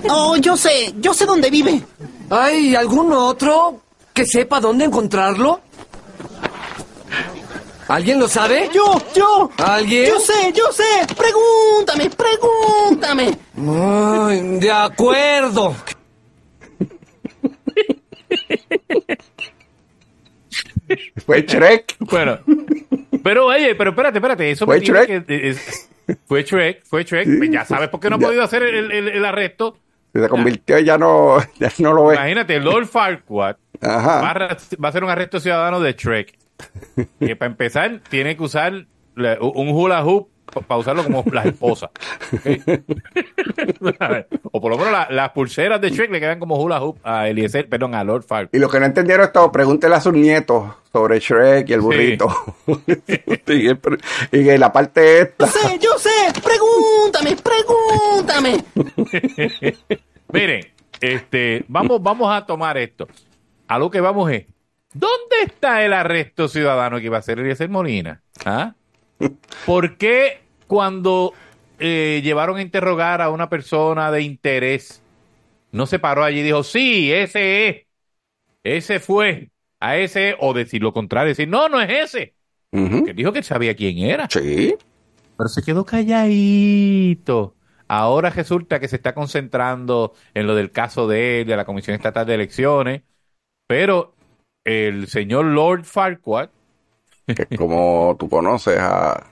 Oh, 0.10 0.36
yo 0.38 0.56
sé, 0.58 0.94
yo 1.00 1.14
sé 1.14 1.26
dónde 1.26 1.50
vive. 1.50 1.82
¿Hay 2.30 2.76
algún 2.76 3.12
otro 3.14 3.82
que 4.14 4.26
sepa 4.26 4.60
dónde 4.60 4.86
encontrarlo? 4.86 5.62
¿Alguien 7.92 8.20
lo 8.20 8.28
sabe? 8.30 8.70
Yo, 8.74 8.98
yo. 9.14 9.50
¿Alguien? 9.58 10.08
Yo 10.08 10.20
sé, 10.20 10.54
yo 10.54 10.72
sé. 10.72 10.84
Pregúntame, 11.16 12.10
pregúntame. 12.10 13.38
Ay, 13.58 14.60
de 14.60 14.72
acuerdo. 14.72 15.76
Fue 21.26 21.42
Shrek. 21.44 21.96
Bueno, 22.00 22.40
pero 23.24 23.46
oye, 23.48 23.76
pero 23.76 23.92
espérate, 23.92 24.18
espérate, 24.18 24.52
eso 24.52 24.66
¿Fue 24.66 24.80
me 24.80 24.86
Shrek? 24.86 25.26
que- 25.26 25.50
es- 25.50 25.90
fue 26.26 26.44
Shrek, 26.44 26.84
fue 26.86 27.04
Shrek, 27.04 27.38
Pues 27.38 27.52
ya 27.52 27.64
sabes 27.66 27.90
por 27.90 28.00
qué 28.00 28.10
no 28.10 28.18
ha 28.18 28.20
podido 28.20 28.44
hacer 28.44 28.64
el, 28.64 28.92
el- 28.92 29.08
el 29.10 29.26
arresto. 29.26 29.78
Se 30.14 30.28
convirtió 30.28 30.78
y 30.80 30.84
ya 30.86 30.98
no, 30.98 31.38
ya 31.60 31.72
no 31.80 31.94
lo 31.94 32.08
ve. 32.08 32.16
Imagínate, 32.16 32.60
Lord 32.60 32.88
Farquaad 32.88 33.56
va, 33.82 33.96
Ajá. 33.96 34.30
a, 34.30 34.34
ra- 34.34 34.58
va 34.84 34.88
a 34.88 34.90
hacer 34.90 35.04
un 35.04 35.10
arresto 35.10 35.40
ciudadano 35.40 35.80
de 35.80 35.94
Shrek. 35.94 36.38
Que 37.20 37.36
para 37.36 37.52
empezar, 37.52 38.02
tiene 38.10 38.36
que 38.38 38.44
usar 38.44 38.86
la- 39.16 39.38
un 39.42 39.70
hula 39.70 40.04
hoop 40.06 40.30
para 40.68 40.80
usarlo 40.80 41.04
como 41.04 41.24
las 41.32 41.46
esposas. 41.46 41.92
o 44.52 44.60
por 44.62 44.72
lo 44.72 44.78
menos 44.78 44.92
la- 44.92 45.08
las 45.10 45.30
pulseras 45.32 45.80
de 45.80 45.90
Shrek 45.92 46.12
le 46.12 46.20
quedan 46.20 46.40
como 46.40 46.58
hula 46.58 46.82
hoop 46.82 46.98
a 47.04 47.28
Eliezer, 47.30 47.70
perdón, 47.70 47.96
a 47.96 48.04
Lord 48.04 48.24
Farquaad. 48.24 48.50
Y 48.54 48.60
los 48.60 48.72
que 48.72 48.80
no 48.80 48.86
entendieron 48.86 49.26
esto, 49.26 49.52
pregúntele 49.52 49.96
a 49.96 50.02
sus 50.02 50.14
nietos 50.14 50.70
sobre 50.92 51.20
Shrek 51.20 51.70
y 51.70 51.74
el 51.74 51.82
burrito. 51.82 52.28
y, 53.48 53.68
el- 53.68 53.80
y 54.32 54.44
que 54.44 54.58
la 54.58 54.74
parte 54.74 55.22
esta. 55.22 55.46
Yo 55.46 55.52
sé, 55.52 55.80
yo 55.80 55.98
sé. 55.98 56.10
Pregúntame, 56.44 57.38
pregúntame. 57.38 58.64
Miren, 60.34 60.68
este, 61.00 61.64
vamos, 61.68 62.02
vamos 62.02 62.34
a 62.34 62.46
tomar 62.46 62.78
esto. 62.78 63.08
A 63.68 63.80
lo 63.80 63.90
que 63.90 64.02
vamos 64.02 64.30
es, 64.32 64.46
¿dónde 64.94 65.36
está 65.46 65.84
el 65.86 65.94
arresto 65.94 66.48
ciudadano 66.48 67.00
que 67.00 67.06
iba 67.06 67.18
a 67.18 67.20
hacer 67.20 67.40
Eliezer 67.40 67.70
Molina? 67.70 68.22
¿Ah? 68.46 68.76
¿Por 69.66 69.98
qué 69.98 70.42
cuando 70.68 71.34
eh, 71.80 72.22
llevaron 72.24 72.58
a 72.58 72.62
interrogar 72.62 73.22
a 73.22 73.30
una 73.30 73.50
persona 73.50 74.12
de 74.12 74.22
interés, 74.22 75.02
no 75.72 75.86
se 75.86 76.00
paró 76.00 76.24
allí 76.24 76.40
y 76.40 76.44
dijo, 76.44 76.64
sí, 76.64 77.12
ese 77.12 77.68
es, 77.68 77.86
ese 78.64 79.00
fue, 79.00 79.50
a 79.80 79.98
ese, 79.98 80.36
o 80.40 80.54
decir 80.54 80.82
lo 80.82 80.94
contrario, 80.94 81.30
decir, 81.30 81.48
no, 81.48 81.70
no 81.70 81.82
es 81.82 81.90
ese. 81.90 82.36
Que 82.72 83.14
dijo 83.14 83.34
que 83.34 83.44
sabía 83.44 83.76
quién 83.76 83.98
era. 83.98 84.30
Sí. 84.30 84.76
Pero 85.38 85.50
se 85.50 85.62
quedó 85.62 85.84
calladito. 85.84 87.56
Ahora 87.90 88.30
resulta 88.30 88.80
que 88.80 88.88
se 88.88 88.96
está 88.96 89.14
concentrando 89.14 90.14
en 90.34 90.48
lo 90.48 90.56
del 90.56 90.72
caso 90.72 91.08
de 91.08 91.42
él, 91.42 91.48
de 91.48 91.58
la 91.58 91.66
Comisión 91.66 91.96
Estatal 91.96 92.26
de 92.26 92.36
Elecciones, 92.36 93.02
pero 93.68 94.16
el 94.64 95.08
señor 95.08 95.46
Lord 95.46 95.84
Farquaad, 95.86 96.50
que 97.28 97.58
como 97.58 98.16
tú 98.20 98.30
conoces 98.30 98.78
a 98.80 99.28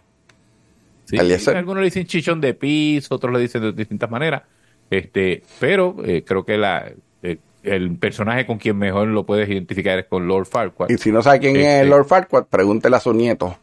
Sí, 1.05 1.17
algunos 1.17 1.77
le 1.77 1.85
dicen 1.85 2.05
chichón 2.05 2.39
de 2.39 2.53
piso, 2.53 3.15
otros 3.15 3.33
le 3.33 3.39
dicen 3.39 3.61
de 3.63 3.71
distintas 3.71 4.11
maneras. 4.11 4.43
Este, 4.91 5.41
pero 5.59 5.95
eh, 6.05 6.23
creo 6.23 6.45
que 6.45 6.55
la, 6.55 6.91
eh, 7.23 7.37
el 7.63 7.95
personaje 7.97 8.45
con 8.45 8.59
quien 8.59 8.77
mejor 8.77 9.07
lo 9.07 9.25
puedes 9.25 9.49
identificar 9.49 9.97
es 9.97 10.05
con 10.05 10.27
Lord 10.27 10.45
Farquaad. 10.45 10.89
Y 10.89 10.97
si 10.99 11.11
no 11.11 11.23
sabe 11.23 11.39
quién 11.39 11.55
es 11.55 11.65
Este- 11.65 11.85
Lord 11.89 12.05
Farquaad, 12.05 12.45
pregúntele 12.45 12.95
a 12.95 12.99
su 12.99 13.11
nieto. 13.13 13.57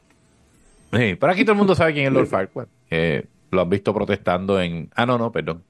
Sí, 0.92 1.14
pero 1.14 1.30
aquí 1.32 1.42
todo 1.44 1.52
el 1.52 1.58
mundo 1.58 1.76
sabe 1.76 1.92
quién 1.94 2.06
es 2.06 2.12
Lord 2.12 2.26
Farquaad. 2.26 2.66
Eh, 2.90 3.24
lo 3.52 3.60
han 3.62 3.70
visto 3.70 3.94
protestando 3.94 4.60
en... 4.60 4.90
Ah, 4.96 5.06
no, 5.06 5.16
no, 5.16 5.30
perdón. 5.30 5.62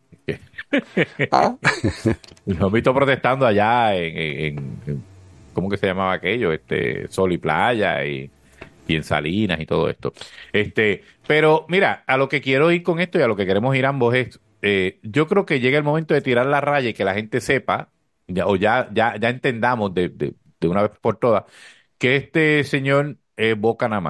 Ah. 1.30 1.56
lo 2.46 2.66
han 2.68 2.72
visto 2.72 2.94
protestando 2.94 3.46
allá 3.46 3.94
en, 3.96 4.16
en- 4.16 4.78
en- 4.86 5.15
¿Cómo 5.56 5.68
que 5.70 5.78
se 5.78 5.86
llamaba 5.88 6.12
aquello? 6.14 6.52
Este, 6.52 7.08
Sol 7.08 7.32
y 7.32 7.38
Playa 7.38 8.04
y, 8.04 8.30
y 8.86 8.96
en 8.96 9.02
Salinas 9.04 9.60
y 9.60 9.66
todo 9.66 9.88
esto. 9.90 10.12
Este, 10.52 11.02
pero 11.26 11.66
mira, 11.68 12.04
a 12.06 12.16
lo 12.16 12.28
que 12.28 12.40
quiero 12.40 12.70
ir 12.72 12.82
con 12.82 13.00
esto 13.00 13.18
y 13.18 13.22
a 13.22 13.28
lo 13.28 13.36
que 13.36 13.46
queremos 13.46 13.74
ir 13.76 13.86
ambos 13.86 14.14
es... 14.14 14.40
eh, 14.62 15.00
yo 15.02 15.26
creo 15.28 15.46
que 15.46 15.60
llega 15.60 15.78
el 15.78 15.84
momento 15.84 16.14
de 16.14 16.22
tirar 16.22 16.46
la 16.46 16.60
raya 16.60 16.90
y 16.90 16.94
que 16.94 17.04
la 17.04 17.14
gente 17.14 17.40
sepa, 17.40 17.90
o 18.44 18.56
ya, 18.56 18.88
ya, 18.92 19.16
ya 19.18 19.28
entendamos 19.30 19.94
de, 19.94 20.08
de, 20.10 20.34
de 20.60 20.68
una 20.68 20.82
vez 20.82 20.92
por 21.00 21.16
todas, 21.18 21.44
que 21.98 22.16
este 22.16 22.64
señor 22.64 23.18
es 23.36 23.58
Boca 23.58 23.88
nada 23.88 24.00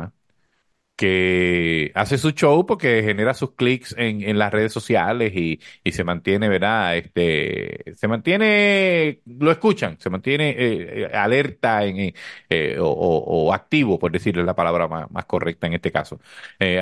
que 0.96 1.92
hace 1.94 2.18
su 2.18 2.30
show 2.32 2.64
porque 2.66 3.02
genera 3.02 3.34
sus 3.34 3.52
clics 3.54 3.94
en, 3.98 4.22
en 4.22 4.38
las 4.38 4.52
redes 4.52 4.72
sociales 4.72 5.32
y, 5.34 5.60
y 5.84 5.92
se 5.92 6.04
mantiene, 6.04 6.48
¿verdad? 6.48 6.96
Este, 6.96 7.94
se 7.96 8.08
mantiene, 8.08 9.20
lo 9.26 9.50
escuchan, 9.52 9.98
se 10.00 10.08
mantiene 10.10 10.50
eh, 10.50 11.02
eh, 11.04 11.16
alerta 11.16 11.84
en, 11.84 12.14
eh, 12.48 12.78
o, 12.80 12.88
o- 12.88 13.52
activo, 13.52 13.98
por 13.98 14.10
decirle 14.12 14.42
la 14.44 14.54
palabra 14.56 14.88
más, 14.88 15.10
más 15.10 15.26
correcta 15.26 15.66
en 15.66 15.74
este 15.74 15.92
caso. 15.92 16.18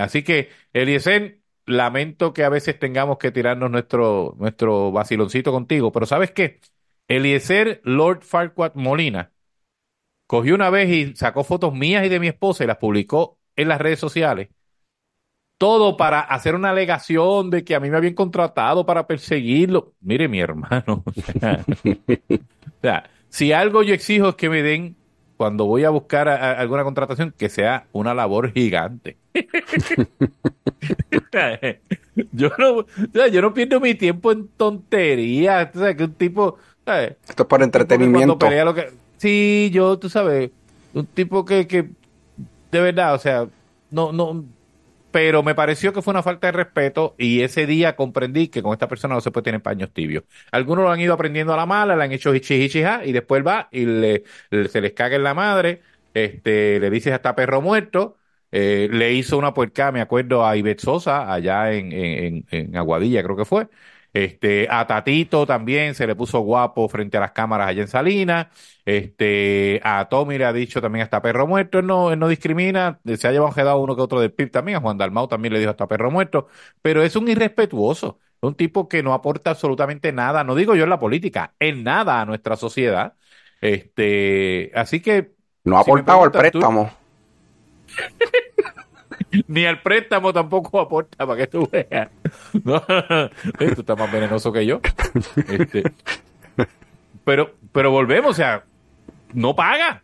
Así 0.00 0.22
que, 0.22 0.50
Eliezer, 0.72 1.40
lamento 1.66 2.32
que 2.32 2.44
a 2.44 2.48
veces 2.48 2.78
tengamos 2.78 3.18
que 3.18 3.30
tirarnos 3.32 3.70
nuestro, 3.70 4.34
nuestro 4.38 4.92
vaciloncito 4.92 5.52
contigo, 5.52 5.92
pero 5.92 6.06
¿sabes 6.06 6.30
qué? 6.32 6.60
Eliezer 7.08 7.80
Lord 7.84 8.22
Farquaad 8.22 8.74
Molina 8.74 9.32
cogió 10.26 10.54
una 10.54 10.70
vez 10.70 10.88
y 10.90 11.16
sacó 11.16 11.44
fotos 11.44 11.74
mías 11.74 12.04
y 12.06 12.08
de 12.08 12.20
mi 12.20 12.28
esposa 12.28 12.64
y 12.64 12.66
las 12.66 12.78
publicó 12.78 13.38
en 13.56 13.68
las 13.68 13.80
redes 13.80 13.98
sociales. 13.98 14.48
Todo 15.58 15.96
para 15.96 16.20
hacer 16.20 16.54
una 16.54 16.70
alegación 16.70 17.48
de 17.50 17.64
que 17.64 17.74
a 17.74 17.80
mí 17.80 17.88
me 17.88 17.96
habían 17.96 18.14
contratado 18.14 18.84
para 18.84 19.06
perseguirlo. 19.06 19.92
Mire, 20.00 20.28
mi 20.28 20.40
hermano. 20.40 21.04
o 21.06 22.38
sea, 22.82 23.08
si 23.28 23.52
algo 23.52 23.82
yo 23.82 23.94
exijo 23.94 24.30
es 24.30 24.34
que 24.34 24.50
me 24.50 24.62
den, 24.62 24.96
cuando 25.36 25.64
voy 25.66 25.84
a 25.84 25.90
buscar 25.90 26.28
a- 26.28 26.36
a 26.36 26.52
alguna 26.60 26.84
contratación, 26.84 27.32
que 27.36 27.48
sea 27.48 27.86
una 27.92 28.14
labor 28.14 28.52
gigante. 28.52 29.16
yo, 32.32 32.50
no, 32.58 32.70
o 32.78 32.86
sea, 33.12 33.28
yo 33.28 33.42
no 33.42 33.54
pierdo 33.54 33.80
mi 33.80 33.94
tiempo 33.94 34.32
en 34.32 34.48
tonterías. 34.48 35.74
O 35.74 35.78
sea, 35.78 35.96
que 35.96 36.04
un 36.04 36.14
tipo. 36.14 36.58
¿sabes? 36.84 37.12
Esto 37.28 37.30
es 37.30 37.36
por 37.36 37.48
Cuando 37.48 37.64
entretenimiento. 37.64 38.38
pelea 38.38 38.64
lo 38.64 38.74
que- 38.74 38.92
Sí, 39.18 39.70
yo, 39.72 39.98
tú 39.98 40.08
sabes, 40.10 40.50
un 40.92 41.06
tipo 41.06 41.44
que, 41.44 41.66
que 41.66 41.88
de 42.74 42.80
verdad, 42.80 43.14
o 43.14 43.18
sea, 43.18 43.48
no, 43.90 44.12
no, 44.12 44.44
pero 45.10 45.42
me 45.42 45.54
pareció 45.54 45.92
que 45.92 46.02
fue 46.02 46.12
una 46.12 46.22
falta 46.22 46.48
de 46.48 46.52
respeto 46.52 47.14
y 47.18 47.42
ese 47.42 47.66
día 47.66 47.96
comprendí 47.96 48.48
que 48.48 48.62
con 48.62 48.72
esta 48.72 48.88
persona 48.88 49.14
no 49.14 49.20
se 49.20 49.30
puede 49.30 49.44
tener 49.44 49.62
paños 49.62 49.92
tibios. 49.92 50.24
Algunos 50.52 50.84
lo 50.84 50.90
han 50.90 51.00
ido 51.00 51.14
aprendiendo 51.14 51.54
a 51.54 51.56
la 51.56 51.66
mala, 51.66 51.96
le 51.96 52.04
han 52.04 52.12
hecho 52.12 52.34
hichi 52.34 52.54
hichi 52.56 52.80
y 53.04 53.12
después 53.12 53.46
va 53.46 53.68
y 53.72 53.86
le, 53.86 54.24
le- 54.50 54.68
se 54.68 54.80
les 54.80 54.92
caga 54.94 55.16
en 55.16 55.22
la 55.24 55.34
madre, 55.34 55.82
este, 56.14 56.80
le 56.80 56.90
dices 56.90 57.12
hasta 57.12 57.34
perro 57.36 57.60
muerto, 57.62 58.16
eh, 58.52 58.88
le 58.92 59.12
hizo 59.14 59.38
una 59.38 59.54
puerca, 59.54 59.92
me 59.92 60.00
acuerdo, 60.00 60.46
a 60.46 60.56
Ivette 60.56 60.80
Sosa, 60.80 61.32
allá 61.32 61.72
en, 61.72 61.92
en- 61.92 62.46
en 62.50 62.76
Aguadilla, 62.76 63.22
creo 63.22 63.36
que 63.36 63.44
fue. 63.44 63.68
Este, 64.14 64.68
a 64.70 64.86
Tatito 64.86 65.44
también 65.44 65.96
se 65.96 66.06
le 66.06 66.14
puso 66.14 66.38
guapo 66.38 66.88
frente 66.88 67.16
a 67.16 67.20
las 67.20 67.32
cámaras 67.32 67.66
allá 67.68 67.82
en 67.82 67.88
Salinas. 67.88 68.46
Este, 68.84 69.80
a 69.82 70.08
Tommy 70.08 70.38
le 70.38 70.44
ha 70.44 70.52
dicho 70.52 70.80
también 70.80 71.02
hasta 71.02 71.20
perro 71.20 71.48
muerto. 71.48 71.80
Él 71.80 71.86
no, 71.86 72.12
él 72.12 72.18
no 72.20 72.28
discrimina. 72.28 73.00
Se 73.16 73.26
ha 73.26 73.32
llevado 73.32 73.52
quedado 73.52 73.78
uno 73.80 73.96
que 73.96 74.02
otro 74.02 74.20
del 74.20 74.32
PIB 74.32 74.52
también. 74.52 74.78
A 74.78 74.80
Juan 74.80 74.96
Dalmau 74.96 75.26
también 75.26 75.52
le 75.52 75.58
dijo 75.58 75.72
hasta 75.72 75.88
perro 75.88 76.12
muerto. 76.12 76.46
Pero 76.80 77.02
es 77.02 77.16
un 77.16 77.26
irrespetuoso. 77.28 78.20
Es 78.40 78.46
un 78.48 78.54
tipo 78.54 78.88
que 78.88 79.02
no 79.02 79.14
aporta 79.14 79.50
absolutamente 79.50 80.12
nada. 80.12 80.44
No 80.44 80.54
digo 80.54 80.76
yo 80.76 80.84
en 80.84 80.90
la 80.90 81.00
política, 81.00 81.54
en 81.58 81.82
nada 81.82 82.20
a 82.20 82.24
nuestra 82.24 82.54
sociedad. 82.56 83.14
Este, 83.60 84.70
así 84.76 85.00
que. 85.00 85.32
No 85.64 85.76
ha 85.76 85.82
si 85.82 85.90
aportado 85.90 86.30
tú- 86.30 86.38
préstamo. 86.38 86.92
ni 89.48 89.66
al 89.66 89.82
préstamo 89.82 90.32
tampoco 90.32 90.80
aporta 90.80 91.26
para 91.26 91.36
que 91.38 91.46
tú 91.46 91.68
veas. 91.70 92.08
Eh, 93.60 93.72
tú 93.74 93.80
estás 93.80 93.98
más 93.98 94.10
venenoso 94.12 94.52
que 94.52 94.66
yo. 94.66 94.80
Este, 95.48 95.82
pero, 97.24 97.54
pero 97.72 97.90
volvemos, 97.90 98.30
o 98.32 98.34
sea, 98.34 98.64
no 99.34 99.54
paga. 99.56 100.02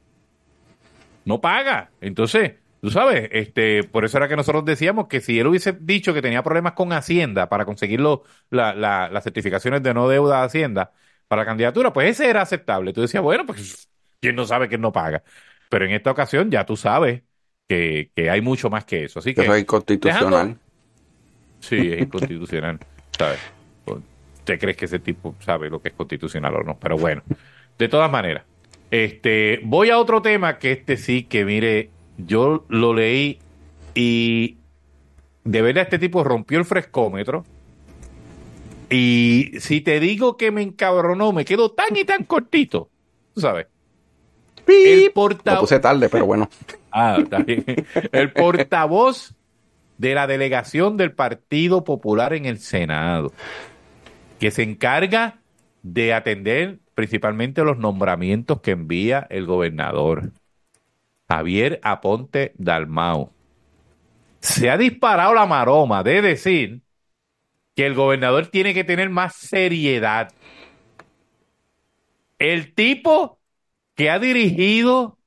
No 1.24 1.40
paga. 1.40 1.90
Entonces, 2.00 2.54
tú 2.80 2.90
sabes, 2.90 3.28
este, 3.32 3.84
por 3.84 4.04
eso 4.04 4.16
era 4.16 4.28
que 4.28 4.36
nosotros 4.36 4.64
decíamos 4.64 5.06
que 5.08 5.20
si 5.20 5.38
él 5.38 5.46
hubiese 5.46 5.72
dicho 5.72 6.14
que 6.14 6.22
tenía 6.22 6.42
problemas 6.42 6.72
con 6.72 6.92
Hacienda 6.92 7.48
para 7.48 7.64
conseguir 7.64 8.00
la- 8.00 8.74
la- 8.74 9.08
las 9.10 9.24
certificaciones 9.24 9.82
de 9.82 9.94
no 9.94 10.08
deuda 10.08 10.40
de 10.40 10.46
Hacienda 10.46 10.92
para 11.28 11.42
la 11.42 11.46
candidatura, 11.46 11.92
pues 11.92 12.10
ese 12.10 12.28
era 12.28 12.42
aceptable. 12.42 12.92
Tú 12.92 13.02
decías, 13.02 13.22
bueno, 13.22 13.46
pues, 13.46 13.88
¿quién 14.20 14.34
no 14.36 14.44
sabe 14.46 14.68
que 14.68 14.78
no 14.78 14.92
paga? 14.92 15.22
Pero 15.68 15.84
en 15.84 15.92
esta 15.92 16.10
ocasión 16.10 16.50
ya 16.50 16.64
tú 16.66 16.76
sabes 16.76 17.22
que, 17.70 18.10
que 18.16 18.28
hay 18.28 18.40
mucho 18.40 18.68
más 18.68 18.84
que 18.84 19.04
eso. 19.04 19.20
Así 19.20 19.32
que 19.32 19.42
Eso 19.42 19.54
es 19.54 19.60
inconstitucional. 19.62 20.20
dejando- 20.28 20.58
Sí, 21.60 21.76
es 21.92 22.00
inconstitucional, 22.02 22.80
¿sabes? 23.18 23.38
¿Usted 23.86 24.58
crees 24.58 24.76
que 24.76 24.86
ese 24.86 24.98
tipo 24.98 25.36
sabe 25.38 25.70
lo 25.70 25.80
que 25.80 25.90
es 25.90 25.94
constitucional 25.94 26.56
o 26.56 26.62
no? 26.64 26.76
Pero 26.80 26.98
bueno, 26.98 27.22
de 27.78 27.88
todas 27.88 28.10
maneras, 28.10 28.44
este, 28.90 29.60
voy 29.62 29.90
a 29.90 29.98
otro 29.98 30.20
tema 30.20 30.58
que 30.58 30.72
este 30.72 30.96
sí, 30.96 31.22
que 31.22 31.44
mire, 31.44 31.90
yo 32.18 32.64
lo 32.68 32.92
leí 32.92 33.38
y 33.94 34.56
de 35.44 35.62
verdad 35.62 35.84
este 35.84 36.00
tipo 36.00 36.24
rompió 36.24 36.58
el 36.58 36.64
frescómetro. 36.64 37.44
Y 38.88 39.52
si 39.60 39.80
te 39.80 40.00
digo 40.00 40.36
que 40.36 40.50
me 40.50 40.62
encabronó, 40.62 41.32
me 41.32 41.44
quedo 41.44 41.70
tan 41.70 41.94
y 41.96 42.04
tan 42.04 42.24
cortito, 42.24 42.90
sabes. 43.36 43.68
El 44.66 45.06
Lo 45.06 45.12
portavoz. 45.12 45.60
puse 45.60 45.80
tarde, 45.80 46.08
pero 46.08 46.26
bueno. 46.26 46.48
Ah, 46.92 47.18
está 47.22 47.38
bien. 47.38 47.64
El 48.10 48.32
portavoz 48.32 49.32
de 49.98 50.12
la 50.14 50.26
delegación 50.26 50.96
del 50.96 51.12
Partido 51.12 51.84
Popular 51.84 52.32
en 52.32 52.46
el 52.46 52.58
Senado, 52.58 53.32
que 54.40 54.50
se 54.50 54.64
encarga 54.64 55.38
de 55.84 56.12
atender 56.14 56.80
principalmente 56.96 57.62
los 57.62 57.78
nombramientos 57.78 58.60
que 58.60 58.72
envía 58.72 59.26
el 59.30 59.46
gobernador, 59.46 60.32
Javier 61.28 61.78
Aponte 61.84 62.54
Dalmau. 62.58 63.30
Se 64.40 64.68
ha 64.70 64.76
disparado 64.76 65.34
la 65.34 65.46
maroma 65.46 66.02
de 66.02 66.22
decir 66.22 66.82
que 67.76 67.86
el 67.86 67.94
gobernador 67.94 68.48
tiene 68.48 68.74
que 68.74 68.84
tener 68.84 69.10
más 69.10 69.36
seriedad. 69.36 70.32
El 72.38 72.74
tipo 72.74 73.39
que 74.00 74.08
ha 74.08 74.18
dirigido 74.18 75.18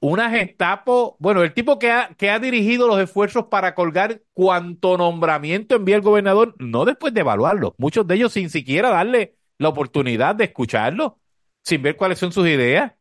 una 0.00 0.30
Gestapo, 0.30 1.18
bueno, 1.20 1.42
el 1.42 1.52
tipo 1.52 1.78
que 1.78 1.90
ha, 1.90 2.14
que 2.16 2.30
ha 2.30 2.38
dirigido 2.38 2.88
los 2.88 2.98
esfuerzos 2.98 3.48
para 3.50 3.74
colgar 3.74 4.22
cuanto 4.32 4.96
nombramiento 4.96 5.76
envía 5.76 5.96
el 5.96 6.00
gobernador, 6.00 6.54
no 6.58 6.86
después 6.86 7.12
de 7.12 7.20
evaluarlo, 7.20 7.74
muchos 7.76 8.06
de 8.06 8.14
ellos 8.14 8.32
sin 8.32 8.48
siquiera 8.48 8.88
darle 8.88 9.36
la 9.58 9.68
oportunidad 9.68 10.34
de 10.34 10.44
escucharlo, 10.44 11.18
sin 11.62 11.82
ver 11.82 11.96
cuáles 11.96 12.18
son 12.18 12.32
sus 12.32 12.46
ideas, 12.46 12.94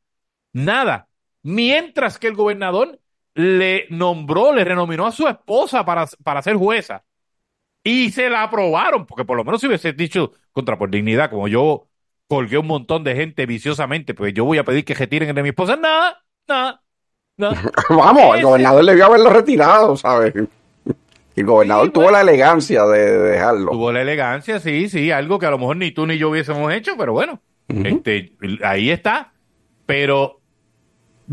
nada. 0.51 1.07
Mientras 1.43 2.19
que 2.19 2.27
el 2.27 2.35
gobernador 2.35 2.99
le 3.35 3.87
nombró, 3.89 4.51
le 4.51 4.65
renominó 4.65 5.07
a 5.07 5.13
su 5.13 5.29
esposa 5.29 5.85
para, 5.85 6.07
para 6.25 6.41
ser 6.41 6.57
jueza 6.57 7.05
y 7.85 8.11
se 8.11 8.29
la 8.29 8.43
aprobaron, 8.43 9.05
porque 9.05 9.23
por 9.23 9.37
lo 9.37 9.45
menos 9.45 9.61
si 9.61 9.67
hubiese 9.67 9.93
dicho 9.93 10.33
contra 10.51 10.77
por 10.77 10.89
dignidad, 10.91 11.29
como 11.29 11.47
yo 11.47 11.87
colgué 12.27 12.57
un 12.57 12.67
montón 12.67 13.03
de 13.03 13.15
gente 13.15 13.45
viciosamente, 13.45 14.13
pues 14.13 14.33
yo 14.33 14.45
voy 14.45 14.57
a 14.57 14.63
pedir 14.63 14.85
que 14.85 14.93
retiren 14.93 15.35
de 15.35 15.43
mi 15.43 15.49
esposa, 15.49 15.75
nada, 15.75 16.23
nada. 16.47 16.81
Vamos, 17.89 18.37
el 18.37 18.43
gobernador 18.43 18.85
debió 18.85 19.05
haberlo 19.05 19.29
retirado, 19.29 19.97
¿sabes? 19.97 20.33
El 21.35 21.45
gobernador 21.45 21.91
tuvo 21.91 22.11
la 22.11 22.21
elegancia 22.21 22.85
de, 22.85 23.17
dejarlo. 23.17 23.71
Tuvo 23.71 23.91
la 23.91 24.01
elegancia, 24.01 24.59
sí, 24.59 24.87
sí, 24.87 25.09
algo 25.09 25.39
que 25.39 25.47
a 25.47 25.51
lo 25.51 25.57
mejor 25.57 25.77
ni 25.77 25.91
tú 25.91 26.05
ni 26.05 26.17
yo 26.17 26.29
hubiésemos 26.29 26.71
hecho, 26.71 26.93
pero 26.97 27.13
bueno, 27.13 27.41
este, 27.67 28.33
ahí 28.63 28.91
está. 28.91 29.33
Pero, 29.85 30.41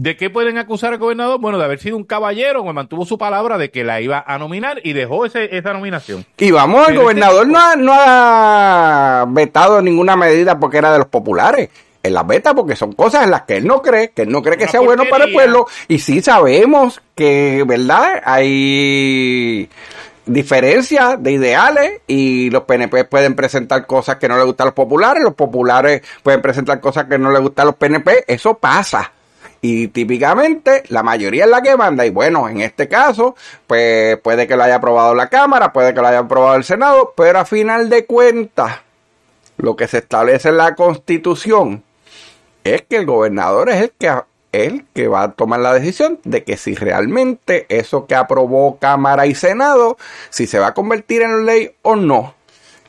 ¿de 0.01 0.17
qué 0.17 0.31
pueden 0.31 0.57
acusar 0.57 0.95
al 0.95 0.99
gobernador? 0.99 1.39
Bueno, 1.41 1.59
de 1.59 1.65
haber 1.65 1.79
sido 1.79 1.99
un 1.99 2.05
caballero 2.05 2.65
que 2.65 2.73
mantuvo 2.73 3.05
su 3.05 3.19
palabra 3.19 3.59
de 3.59 3.71
que 3.71 3.85
la 3.85 4.01
iba 4.01 4.25
a 4.27 4.39
nominar 4.39 4.81
y 4.83 4.95
dejó 4.95 5.27
ese, 5.27 5.55
esa 5.55 5.75
nominación. 5.75 6.25
Y 6.39 6.51
vamos, 6.51 6.89
el 6.89 6.97
gobernador 6.97 7.47
no, 7.47 7.59
ha, 7.59 7.77
no 7.77 7.93
ha 7.95 9.27
vetado 9.29 9.83
ninguna 9.83 10.17
medida 10.17 10.59
porque 10.59 10.79
era 10.79 10.91
de 10.91 10.99
los 10.99 11.09
populares 11.09 11.69
en 12.03 12.15
las 12.15 12.27
beta 12.27 12.55
porque 12.55 12.77
son 12.77 12.93
cosas 12.93 13.25
en 13.25 13.31
las 13.31 13.43
que 13.43 13.59
él 13.59 13.67
no 13.67 13.83
cree, 13.83 14.13
que 14.13 14.23
él 14.23 14.31
no 14.31 14.41
cree 14.41 14.57
que 14.57 14.69
sea 14.69 14.81
bueno 14.81 15.05
para 15.11 15.27
el 15.27 15.35
pueblo. 15.35 15.67
Y 15.87 15.99
sí 15.99 16.23
sabemos 16.23 17.03
que, 17.15 17.63
¿verdad? 17.67 18.23
Hay 18.25 19.69
diferencias 20.25 21.23
de 21.23 21.33
ideales 21.33 22.01
y 22.07 22.49
los 22.49 22.63
PNP 22.63 23.05
pueden 23.05 23.35
presentar 23.35 23.87
cosas 23.87 24.17
que 24.17 24.29
no 24.29 24.39
le 24.39 24.45
gustan 24.45 24.65
a 24.65 24.69
los 24.69 24.75
populares, 24.75 25.23
los 25.23 25.35
populares 25.35 26.01
pueden 26.23 26.41
presentar 26.41 26.81
cosas 26.81 27.05
que 27.05 27.19
no 27.19 27.31
le 27.31 27.39
gustan 27.39 27.65
a 27.65 27.67
los 27.67 27.77
PNP, 27.77 28.25
eso 28.27 28.55
pasa. 28.55 29.13
Y 29.63 29.89
típicamente 29.89 30.85
la 30.89 31.03
mayoría 31.03 31.45
es 31.45 31.51
la 31.51 31.63
que 31.63 31.77
manda. 31.77 32.07
Y 32.07 32.11
bueno, 32.11 32.49
en 32.49 32.61
este 32.61 32.89
caso, 32.89 33.37
pues 33.67 34.17
puede 34.19 34.47
que 34.47 34.57
lo 34.57 34.63
haya 34.63 34.77
aprobado 34.77 35.15
la 35.15 35.29
Cámara, 35.29 35.73
puede 35.73 35.93
que 35.93 36.01
lo 36.01 36.07
haya 36.07 36.21
aprobado 36.21 36.57
el 36.57 36.65
Senado, 36.65 37.13
pero 37.17 37.41
a 37.41 37.45
final 37.45 37.91
de 37.91 38.07
cuentas, 38.07 38.81
lo 39.59 39.77
que 39.77 39.87
se 39.87 39.99
establece 39.99 40.49
en 40.49 40.57
la 40.57 40.75
Constitución 40.75 41.83
es 42.65 42.83
que 42.83 42.97
el 42.97 43.07
gobernador 43.07 43.69
es 43.71 43.83
el 43.83 43.93
que, 43.99 44.13
el 44.53 44.87
que 44.95 45.09
va 45.09 45.23
a 45.25 45.33
tomar 45.33 45.61
la 45.61 45.75
decisión 45.75 46.19
de 46.25 46.45
que 46.45 46.57
si 46.57 46.75
realmente 46.75 47.67
eso 47.69 48.07
que 48.07 48.15
aprobó 48.15 48.79
Cámara 48.79 49.27
y 49.27 49.35
Senado, 49.35 49.99
si 50.31 50.47
se 50.47 50.59
va 50.59 50.69
a 50.69 50.75
convertir 50.75 51.23
en 51.23 51.45
ley 51.45 51.73
o 51.83 51.97
no. 51.97 52.35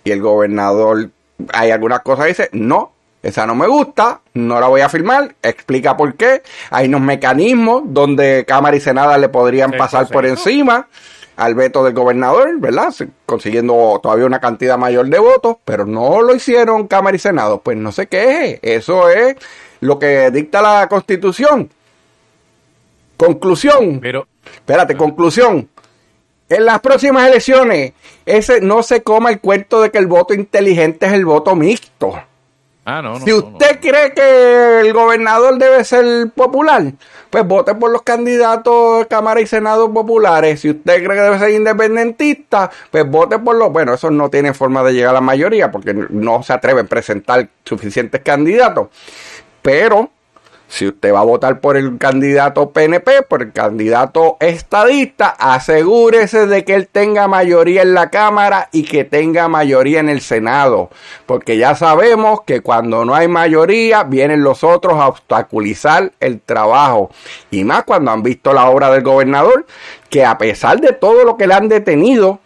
Y 0.04 0.12
el 0.12 0.22
gobernador, 0.22 1.10
hay 1.54 1.72
algunas 1.72 2.02
cosas 2.02 2.26
que 2.26 2.30
dice, 2.30 2.50
no, 2.54 2.94
esa 3.24 3.46
no 3.46 3.54
me 3.54 3.68
gusta, 3.68 4.22
no 4.34 4.60
la 4.60 4.68
voy 4.68 4.82
a 4.82 4.90
firmar, 4.90 5.36
explica 5.44 5.96
por 5.96 6.16
qué. 6.16 6.42
Hay 6.72 6.88
unos 6.88 7.02
mecanismos 7.02 7.84
donde 7.86 8.46
Cámara 8.48 8.76
y 8.76 8.80
Senado 8.80 9.16
le 9.18 9.30
podrían 9.30 9.72
pasar 9.72 10.08
por 10.08 10.26
encima 10.26 10.88
al 11.36 11.56
veto 11.56 11.84
del 11.84 11.94
gobernador, 11.94 12.60
¿verdad? 12.60 12.94
Consiguiendo 13.26 14.00
todavía 14.02 14.26
una 14.26 14.40
cantidad 14.40 14.78
mayor 14.78 15.08
de 15.08 15.20
votos, 15.20 15.58
pero 15.66 15.86
no 15.86 16.22
lo 16.22 16.36
hicieron 16.36 16.88
Cámara 16.88 17.16
y 17.16 17.20
Senado. 17.20 17.62
Pues 17.62 17.78
no 17.78 17.92
se 17.92 18.08
queje, 18.08 18.60
eso 18.62 19.10
es 19.10 19.36
lo 19.82 20.00
que 20.00 20.32
dicta 20.32 20.62
la 20.62 20.88
Constitución. 20.88 21.70
Conclusión. 23.18 24.00
Pero, 24.00 24.28
espérate, 24.44 24.98
conclusión. 24.98 25.70
En 26.50 26.66
las 26.66 26.80
próximas 26.82 27.28
elecciones, 27.30 27.94
ese 28.26 28.62
no 28.62 28.84
se 28.84 29.04
coma 29.04 29.30
el 29.30 29.40
cuento 29.40 29.82
de 29.82 29.92
que 29.92 30.00
el 30.00 30.08
voto 30.08 30.34
inteligente 30.34 31.06
es 31.06 31.14
el 31.14 31.24
voto 31.24 31.56
mixto. 31.56 32.20
Ah, 32.84 33.02
no, 33.02 33.20
no, 33.20 33.20
si 33.20 33.32
usted 33.32 33.80
cree 33.80 34.12
que 34.12 34.80
el 34.80 34.92
gobernador 34.92 35.60
debe 35.60 35.84
ser 35.84 36.32
popular, 36.32 36.94
pues 37.30 37.46
vote 37.46 37.76
por 37.76 37.92
los 37.92 38.02
candidatos 38.02 39.00
de 39.00 39.08
Cámara 39.08 39.40
y 39.40 39.46
Senado 39.46 39.94
populares. 39.94 40.62
Si 40.62 40.72
usted 40.72 41.04
cree 41.04 41.16
que 41.16 41.24
debe 41.24 41.38
ser 41.38 41.52
independentista, 41.52 42.72
pues 42.90 43.08
vote 43.08 43.38
por 43.38 43.56
los... 43.56 43.72
Bueno, 43.72 43.94
eso 43.94 44.10
no 44.10 44.30
tiene 44.30 44.56
forma 44.56 44.82
de 44.84 44.94
llegar 44.94 45.12
a 45.12 45.14
la 45.14 45.22
mayoría 45.22 45.72
porque 45.72 45.94
no 45.94 46.42
se 46.42 46.54
atreven 46.54 46.88
a 46.88 46.90
presentar 46.90 47.48
suficientes 47.64 48.22
candidatos. 48.22 48.88
Pero 49.62 50.10
si 50.72 50.88
usted 50.88 51.14
va 51.14 51.20
a 51.20 51.26
votar 51.26 51.60
por 51.60 51.76
el 51.76 51.98
candidato 51.98 52.72
PNP, 52.72 53.24
por 53.24 53.42
el 53.42 53.52
candidato 53.52 54.38
estadista, 54.40 55.36
asegúrese 55.38 56.48
de 56.48 56.64
que 56.64 56.76
él 56.76 56.88
tenga 56.88 57.28
mayoría 57.28 57.82
en 57.82 57.94
la 57.94 58.10
Cámara 58.10 58.70
y 58.72 58.84
que 58.84 59.04
tenga 59.04 59.50
mayoría 59.50 60.00
en 60.00 60.08
el 60.08 60.22
Senado. 60.22 60.90
Porque 61.26 61.58
ya 61.58 61.76
sabemos 61.76 62.44
que 62.46 62.62
cuando 62.62 63.04
no 63.04 63.14
hay 63.14 63.28
mayoría, 63.28 64.04
vienen 64.04 64.44
los 64.44 64.64
otros 64.64 64.94
a 64.94 65.10
obstaculizar 65.10 66.14
el 66.22 66.40
trabajo. 66.40 67.10
Y 67.52 67.66
más 67.66 67.84
cuando 67.84 68.12
han 68.12 68.24
visto 68.24 68.54
la 68.54 68.70
obra 68.70 68.90
del 68.92 69.04
gobernador, 69.04 69.66
que 70.10 70.24
a 70.24 70.38
pesar 70.38 70.80
de 70.80 70.94
todo 70.94 71.26
lo 71.26 71.36
que 71.36 71.48
le 71.48 71.54
han 71.54 71.68
detenido, 71.68 72.40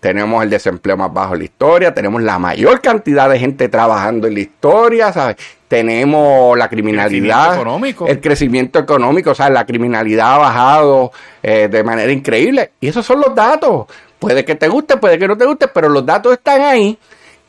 tenemos 0.00 0.42
el 0.42 0.50
desempleo 0.50 0.96
más 0.96 1.12
bajo 1.12 1.34
en 1.34 1.40
la 1.40 1.44
historia, 1.44 1.94
tenemos 1.94 2.22
la 2.22 2.38
mayor 2.38 2.80
cantidad 2.80 3.28
de 3.28 3.38
gente 3.38 3.68
trabajando 3.68 4.26
en 4.26 4.34
la 4.34 4.40
historia, 4.40 5.12
¿sabes? 5.12 5.36
tenemos 5.68 6.56
la 6.56 6.68
criminalidad, 6.68 7.60
el 8.08 8.20
crecimiento 8.20 8.78
económico, 8.78 9.30
o 9.30 9.34
sea, 9.34 9.50
la 9.50 9.66
criminalidad 9.66 10.34
ha 10.34 10.38
bajado 10.38 11.12
eh, 11.42 11.68
de 11.70 11.84
manera 11.84 12.10
increíble. 12.10 12.72
Y 12.80 12.88
esos 12.88 13.04
son 13.04 13.20
los 13.20 13.34
datos. 13.34 13.86
Puede 14.18 14.44
que 14.44 14.54
te 14.54 14.66
guste, 14.66 14.96
puede 14.96 15.18
que 15.18 15.28
no 15.28 15.36
te 15.36 15.44
guste, 15.44 15.68
pero 15.68 15.90
los 15.90 16.04
datos 16.04 16.32
están 16.32 16.62
ahí. 16.62 16.98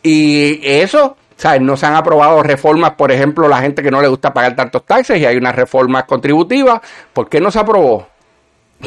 Y 0.04 0.60
eso, 0.64 1.16
¿sabes? 1.38 1.62
No 1.62 1.78
se 1.78 1.86
han 1.86 1.96
aprobado 1.96 2.44
reformas, 2.44 2.92
por 2.92 3.12
ejemplo, 3.12 3.48
la 3.48 3.62
gente 3.62 3.82
que 3.82 3.90
no 3.90 4.02
le 4.02 4.10
gusta 4.10 4.34
pagar 4.34 4.56
tantos 4.56 4.86
taxes 4.86 5.18
y 5.20 5.26
hay 5.26 5.38
unas 5.38 5.56
reformas 5.56 6.04
contributivas. 6.04 6.82
¿Por 7.14 7.30
qué 7.30 7.40
no 7.40 7.52
se 7.52 7.60
aprobó? 7.60 8.06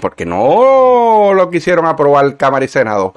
Porque 0.00 0.26
no 0.26 1.32
lo 1.34 1.50
quisieron 1.50 1.86
aprobar 1.86 2.36
Cámara 2.36 2.64
y 2.64 2.68
Senado. 2.68 3.14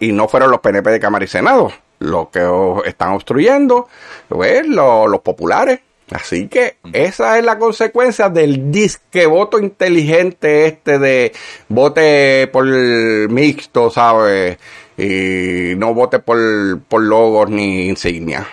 Y 0.00 0.12
no 0.12 0.28
fueron 0.28 0.50
los 0.50 0.60
PNP 0.60 0.90
de 0.90 1.00
Cámara 1.00 1.24
y 1.24 1.28
Senado 1.28 1.72
lo 2.00 2.30
que 2.30 2.40
están 2.86 3.12
obstruyendo, 3.12 3.88
pues, 4.28 4.66
los 4.66 5.20
populares. 5.20 5.80
Así 6.10 6.48
que 6.48 6.76
esa 6.94 7.38
es 7.38 7.44
la 7.44 7.58
consecuencia 7.58 8.30
del 8.30 8.72
disque 8.72 9.26
voto 9.26 9.58
inteligente 9.58 10.66
este 10.66 10.98
de 10.98 11.32
vote 11.68 12.48
por 12.50 12.64
mixto, 12.64 13.90
¿sabes? 13.90 14.56
Y 14.96 15.74
no 15.76 15.92
vote 15.92 16.18
por, 16.18 16.80
por 16.88 17.02
logos 17.02 17.50
ni 17.50 17.88
insignia. 17.88 18.46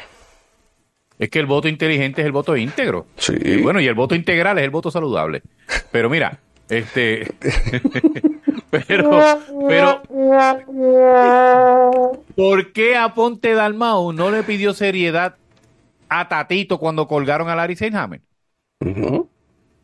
Es 1.17 1.29
que 1.29 1.39
el 1.39 1.45
voto 1.45 1.69
inteligente 1.69 2.21
es 2.21 2.25
el 2.25 2.33
voto 2.33 2.57
íntegro. 2.57 3.07
Sí. 3.15 3.33
Y 3.41 3.61
bueno, 3.61 3.79
y 3.79 3.87
el 3.87 3.95
voto 3.95 4.15
integral 4.15 4.57
es 4.57 4.65
el 4.65 4.69
voto 4.69 4.91
saludable. 4.91 5.41
Pero 5.91 6.09
mira, 6.09 6.37
este. 6.67 7.33
pero, 8.87 9.37
pero. 9.67 10.01
¿Por 12.35 12.73
qué 12.73 12.97
a 12.97 13.13
Ponte 13.13 13.53
Dalmau 13.53 14.11
no 14.13 14.31
le 14.31 14.43
pidió 14.43 14.73
seriedad 14.73 15.35
a 16.09 16.27
Tatito 16.27 16.79
cuando 16.79 17.07
colgaron 17.07 17.49
a 17.49 17.55
Larry 17.55 17.75
Seinhammer? 17.75 18.21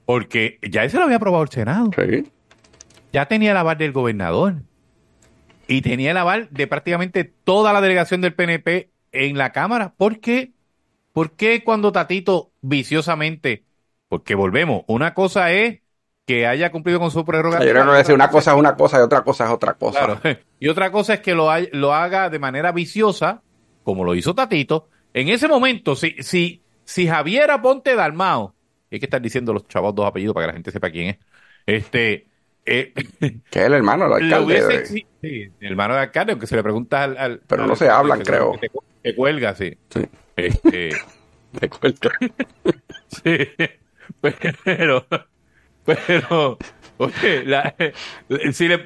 Porque 0.06 0.60
ya 0.70 0.84
ese 0.84 0.98
lo 0.98 1.04
había 1.04 1.18
aprobado 1.18 1.44
el 1.44 1.50
Senado. 1.50 1.92
Ya 3.14 3.28
tenía 3.28 3.52
el 3.52 3.58
aval 3.58 3.78
del 3.78 3.92
gobernador. 3.92 4.56
Y 5.68 5.82
tenía 5.82 6.12
el 6.12 6.18
aval 6.18 6.50
de 6.52 6.68
prácticamente 6.68 7.24
toda 7.24 7.72
la 7.72 7.82
delegación 7.82 8.20
del 8.22 8.34
PNP 8.34 8.90
en 9.12 9.38
la 9.38 9.52
Cámara. 9.52 9.94
¿Por 9.96 10.20
qué? 10.20 10.52
¿Por 11.14 11.32
qué 11.32 11.64
cuando 11.64 11.92
Tatito 11.92 12.52
viciosamente? 12.62 13.64
Porque 14.10 14.36
volvemos, 14.36 14.84
una 14.88 15.14
cosa 15.14 15.52
es 15.54 15.80
que 16.26 16.48
haya 16.48 16.72
cumplido 16.72 17.00
con 17.00 17.12
su 17.12 17.26
prerrogativa. 17.26 17.74
Yo 17.74 17.86
no 17.86 17.94
decir 17.94 18.16
una 18.16 18.30
cosa 18.30 18.52
es 18.52 18.58
una 18.58 18.76
cosa 18.76 19.00
y 19.00 19.02
otra 19.02 19.24
cosa 19.24 19.46
es 19.46 19.52
otra 19.52 19.74
cosa. 19.74 20.22
Y 20.60 20.68
otra 20.68 20.92
cosa 20.92 21.16
es 21.16 21.22
que 21.22 21.34
lo, 21.34 21.50
lo 21.72 21.94
haga 21.94 22.30
de 22.30 22.38
manera 22.38 22.72
viciosa, 22.72 23.42
como 23.84 24.04
lo 24.04 24.14
hizo 24.14 24.36
Tatito. 24.36 24.90
En 25.12 25.28
ese 25.30 25.48
momento, 25.48 25.96
si, 25.96 26.16
si, 26.20 26.62
si 26.84 27.08
Javier 27.08 27.50
Aponte 27.50 27.96
Dalmao, 27.96 28.54
hay 28.92 29.00
que 29.00 29.08
estar 29.08 29.22
diciendo 29.22 29.54
los 29.54 29.68
chavos 29.68 29.96
dos 29.96 30.06
apellidos 30.06 30.36
para 30.36 30.46
que 30.46 30.48
la 30.50 30.54
gente 30.54 30.72
sepa 30.72 30.92
quién 30.92 31.10
es, 31.10 31.18
este... 31.66 32.28
Eh, 32.64 32.94
que 33.50 33.60
es 33.60 33.66
el 33.66 33.74
hermano 33.74 34.04
del 34.08 34.24
alcalde. 34.24 34.86
sí, 34.86 35.06
el 35.22 35.52
hermano 35.72 35.96
del 35.96 36.04
alcalde, 36.04 36.34
aunque 36.34 36.46
se 36.46 36.56
le 36.56 36.62
pregunta 36.62 37.04
al... 37.04 37.42
Pero 37.48 37.66
no 37.66 37.76
se 37.76 37.90
hablan, 37.90 38.22
creo. 38.22 38.60
Que, 39.02 39.16
cuelga, 39.16 39.56
sí. 39.56 39.76
Sí. 39.90 40.02
Este, 40.36 40.92
cuelga. 41.80 42.12
sí. 43.08 43.50
Pero... 44.64 45.08
Pero, 45.86 46.58
oye, 46.98 47.94
si 48.54 48.68
le, 48.68 48.86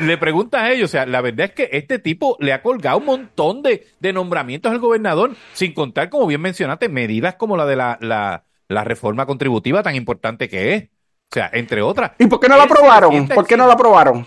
le, 0.00 0.18
preguntas 0.18 0.62
a 0.62 0.72
ellos, 0.72 0.90
o 0.90 0.92
sea, 0.92 1.06
la 1.06 1.20
verdad 1.20 1.46
es 1.46 1.52
que 1.52 1.68
este 1.72 1.98
tipo 1.98 2.36
le 2.40 2.52
ha 2.52 2.62
colgado 2.62 2.98
un 2.98 3.04
montón 3.04 3.62
de, 3.62 3.86
nombramientos 4.12 4.72
al 4.72 4.78
gobernador, 4.78 5.32
sin 5.52 5.72
contar, 5.72 6.08
como 6.08 6.26
bien 6.26 6.40
mencionaste, 6.40 6.88
medidas 6.88 7.36
como 7.36 7.56
la 7.56 7.66
de 7.66 7.76
la, 7.76 7.98
la, 8.00 8.84
reforma 8.84 9.26
contributiva 9.26 9.82
tan 9.82 9.94
importante 9.94 10.48
que 10.48 10.74
es. 10.74 10.84
O 11.30 11.34
sea, 11.34 11.50
entre 11.52 11.82
otras. 11.82 12.12
¿Y 12.18 12.26
por 12.26 12.40
qué 12.40 12.48
no 12.48 12.56
la 12.56 12.64
aprobaron? 12.64 13.28
¿Por 13.28 13.46
qué 13.46 13.56
no 13.56 13.66
la 13.66 13.74
aprobaron? 13.74 14.26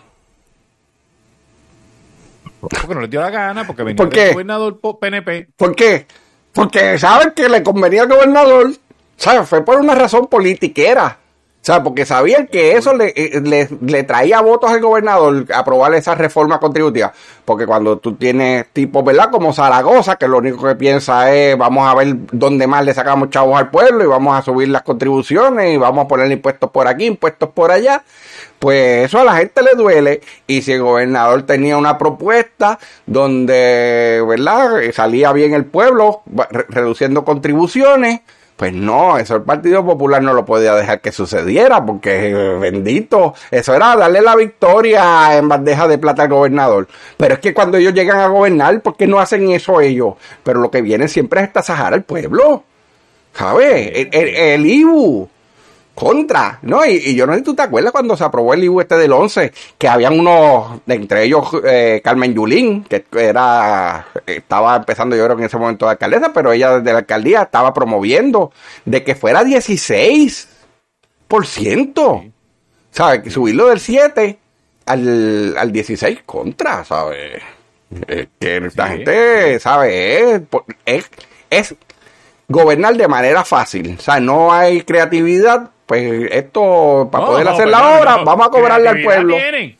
Porque 2.59 2.93
no 2.93 3.01
les 3.01 3.09
dio 3.09 3.21
la 3.21 3.29
gana, 3.29 3.65
porque 3.65 3.83
venía 3.83 4.03
el 4.03 4.33
gobernador 4.33 4.79
PNP. 4.99 5.49
¿Por 5.55 5.75
qué? 5.75 6.05
Porque 6.51 6.97
saben 6.97 7.31
que 7.31 7.47
le 7.47 7.63
convenía 7.63 8.01
al 8.01 8.09
gobernador, 8.09 8.71
¿sabes? 9.15 9.47
Fue 9.47 9.63
por 9.63 9.79
una 9.79 9.95
razón 9.95 10.27
politiquera 10.27 11.19
O 11.61 11.65
sea, 11.69 11.83
porque 11.83 12.05
sabían 12.05 12.47
que 12.47 12.77
eso 12.77 12.93
le, 12.93 13.13
eh, 13.17 13.41
le, 13.43 13.67
le 13.81 14.03
traía 14.03 14.39
votos 14.39 14.71
al 14.71 14.79
gobernador 14.79 15.45
aprobar 15.53 15.93
esa 15.93 16.15
reforma 16.15 16.57
contributiva. 16.57 17.11
Porque 17.43 17.65
cuando 17.65 17.97
tú 17.97 18.15
tienes 18.15 18.67
tipos, 18.71 19.03
¿verdad? 19.03 19.29
Como 19.29 19.51
Zaragoza, 19.51 20.15
que 20.15 20.29
lo 20.29 20.37
único 20.37 20.65
que 20.65 20.75
piensa 20.75 21.33
es 21.35 21.57
vamos 21.57 21.85
a 21.85 21.95
ver 21.95 22.15
dónde 22.31 22.65
más 22.65 22.85
le 22.85 22.93
sacamos 22.93 23.29
chavos 23.29 23.59
al 23.59 23.69
pueblo 23.69 24.05
y 24.05 24.07
vamos 24.07 24.39
a 24.39 24.41
subir 24.41 24.69
las 24.69 24.83
contribuciones 24.83 25.73
y 25.73 25.77
vamos 25.77 26.05
a 26.05 26.07
poner 26.07 26.31
impuestos 26.31 26.71
por 26.71 26.87
aquí, 26.87 27.05
impuestos 27.05 27.49
por 27.49 27.71
allá. 27.71 28.03
Pues 28.57 29.05
eso 29.05 29.19
a 29.19 29.25
la 29.25 29.35
gente 29.35 29.61
le 29.61 29.71
duele. 29.75 30.21
Y 30.47 30.61
si 30.61 30.71
el 30.71 30.81
gobernador 30.81 31.43
tenía 31.43 31.75
una 31.77 31.97
propuesta 31.97 32.79
donde, 33.05 34.23
¿verdad? 34.25 34.79
Salía 34.93 35.33
bien 35.33 35.53
el 35.53 35.65
pueblo, 35.65 36.21
reduciendo 36.69 37.25
contribuciones. 37.25 38.21
Pues 38.59 38.73
no, 38.73 39.17
eso 39.17 39.37
el 39.37 39.43
Partido 39.43 39.85
Popular 39.85 40.21
no 40.21 40.33
lo 40.33 40.43
podía 40.43 40.75
dejar 40.75 40.99
que 40.99 41.13
sucediera, 41.13 41.85
porque 41.85 42.27
eh, 42.31 42.57
bendito, 42.59 43.33
eso 43.51 43.73
era 43.73 43.95
darle 43.95 44.19
la 44.21 44.35
victoria 44.35 45.37
en 45.37 45.47
bandeja 45.47 45.87
de 45.87 45.97
plata 45.97 46.23
al 46.23 46.27
gobernador. 46.29 46.85
Pero 47.15 47.35
es 47.35 47.39
que 47.39 47.53
cuando 47.53 47.77
ellos 47.77 47.93
llegan 47.93 48.19
a 48.19 48.27
gobernar, 48.27 48.81
¿por 48.81 48.97
qué 48.97 49.07
no 49.07 49.17
hacen 49.21 49.49
eso 49.51 49.79
ellos? 49.79 50.15
Pero 50.43 50.59
lo 50.59 50.69
que 50.69 50.81
viene 50.81 51.07
siempre 51.07 51.39
es 51.39 51.47
estasajar 51.47 51.93
al 51.93 52.03
pueblo. 52.03 52.65
¿Sabes? 53.33 53.91
El, 53.95 54.09
el- 54.11 54.35
el 54.35 54.65
IBU. 54.65 55.29
Contra, 55.99 56.59
¿no? 56.61 56.85
Y, 56.85 56.91
y 56.91 57.13
yo 57.15 57.27
no 57.27 57.33
sé 57.33 57.39
si 57.39 57.43
tú 57.43 57.53
te 57.53 57.63
acuerdas 57.63 57.91
cuando 57.91 58.15
se 58.15 58.23
aprobó 58.23 58.53
el 58.53 58.63
IBU 58.63 58.79
este 58.79 58.95
del 58.95 59.11
11, 59.11 59.51
que 59.77 59.89
habían 59.89 60.17
unos, 60.17 60.79
entre 60.87 61.25
ellos 61.25 61.49
eh, 61.65 61.99
Carmen 62.01 62.33
Yulín, 62.33 62.85
que 62.85 63.03
era, 63.11 64.07
estaba 64.25 64.77
empezando 64.77 65.17
yo 65.17 65.25
creo 65.25 65.35
que 65.35 65.41
en 65.41 65.47
ese 65.47 65.57
momento 65.57 65.85
de 65.87 65.91
alcaldesa, 65.91 66.31
pero 66.33 66.53
ella 66.53 66.77
desde 66.79 66.93
la 66.93 66.99
alcaldía 66.99 67.41
estaba 67.41 67.73
promoviendo 67.73 68.53
de 68.85 69.03
que 69.03 69.13
fuera 69.15 69.43
16%. 69.43 72.31
¿Sabes? 72.91 73.21
Que 73.21 73.29
subirlo 73.29 73.67
del 73.67 73.79
7 73.81 74.39
al, 74.85 75.57
al 75.57 75.71
16 75.71 76.19
contra, 76.25 76.85
¿sabes? 76.85 77.41
Es 78.07 78.27
que 78.39 78.61
la 78.61 78.69
Sí. 78.87 78.91
gente, 78.93 79.59
¿sabes? 79.59 79.93
Es, 79.93 80.41
es, 80.85 81.09
es 81.49 81.75
gobernar 82.47 82.95
de 82.95 83.07
manera 83.07 83.43
fácil. 83.43 83.95
O 83.99 84.01
sea, 84.01 84.19
no 84.21 84.53
hay 84.53 84.81
creatividad. 84.83 85.71
Pues 85.89 86.29
esto, 86.31 87.09
para 87.11 87.23
No, 87.25 87.31
poder 87.31 87.45
no, 87.45 87.51
hacer 87.51 87.65
perdón, 87.65 87.81
la 87.81 87.99
obra, 87.99 88.17
vamos 88.23 88.45
a 88.45 88.49
cobrarle 88.51 88.89
al 88.89 89.01
pueblo. 89.01 89.35
tienen. 89.35 89.75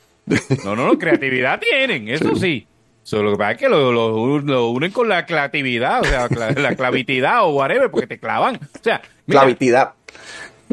No, 0.65 0.75
no, 0.75 0.87
no, 0.87 0.97
creatividad 0.97 1.59
tienen, 1.61 2.07
eso 2.09 2.35
sí. 2.35 2.65
Solo 3.03 3.25
lo 3.25 3.31
que 3.33 3.37
pasa 3.37 3.51
es 3.51 3.57
que 3.59 3.69
lo, 3.69 3.91
lo- 3.91 4.39
lo 4.39 4.69
unen 4.69 4.91
con 4.91 5.07
la 5.07 5.27
clatividad, 5.27 6.01
o 6.01 6.05
sea, 6.05 6.27
cla- 6.27 6.55
la 6.57 6.75
clavitidad 6.75 7.43
o 7.43 7.49
whatever, 7.49 7.91
porque 7.91 8.07
te 8.07 8.17
clavan. 8.19 8.55
O 8.55 8.83
sea, 8.83 9.01
mira, 9.27 9.41
Clavitidad. 9.41 9.93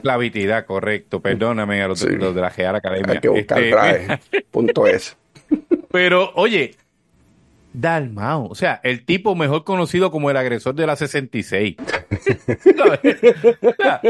clavitidad, 0.03 0.64
correcto. 0.64 1.20
Perdóname 1.20 1.82
a 1.82 1.89
los, 1.89 2.01
Sí. 2.01 2.09
los 2.11 2.34
de 2.34 2.41
la 2.41 2.49
Real 2.49 2.76
Academia. 2.76 3.12
Hay 3.12 3.20
que 3.20 3.28
buscar 3.28 3.59
Este, 3.59 3.70
traje. 3.70 4.20
Punto 4.51 4.87
es. 4.87 5.16
Pero, 5.93 6.32
oye, 6.34 6.74
Dalmao, 7.78 8.46
o 8.48 8.54
sea, 8.54 8.80
el 8.82 9.04
tipo 9.04 9.34
mejor 9.34 9.64
conocido 9.64 10.10
como 10.10 10.30
el 10.30 10.36
agresor 10.36 10.74
de 10.74 10.86
la 10.86 10.96
66. 10.96 11.76
¿Sabes? 12.76 13.16
O 13.62 13.72
sea, 13.76 14.00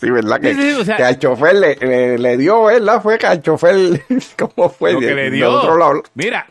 Sí, 0.00 0.10
¿verdad? 0.10 0.40
Que, 0.40 0.54
Sí, 0.54 0.60
sí, 0.62 0.80
o 0.80 0.84
sea- 0.84 0.96
que 0.96 1.02
al 1.04 1.18
chofer 1.18 1.54
le, 1.56 1.76
le, 1.76 2.18
le 2.18 2.36
dio, 2.36 2.64
¿verdad? 2.64 3.02
Fue 3.02 3.18
que 3.18 3.26
al 3.26 3.42
chofer, 3.42 3.76
¿cómo 4.38 4.68
fue? 4.70 4.92
lo 4.92 5.00
que 5.00 5.14
le 5.14 5.30
dio. 5.30 5.50
otro 5.50 5.76
lado. 5.76 6.02
Mira, 6.14 6.46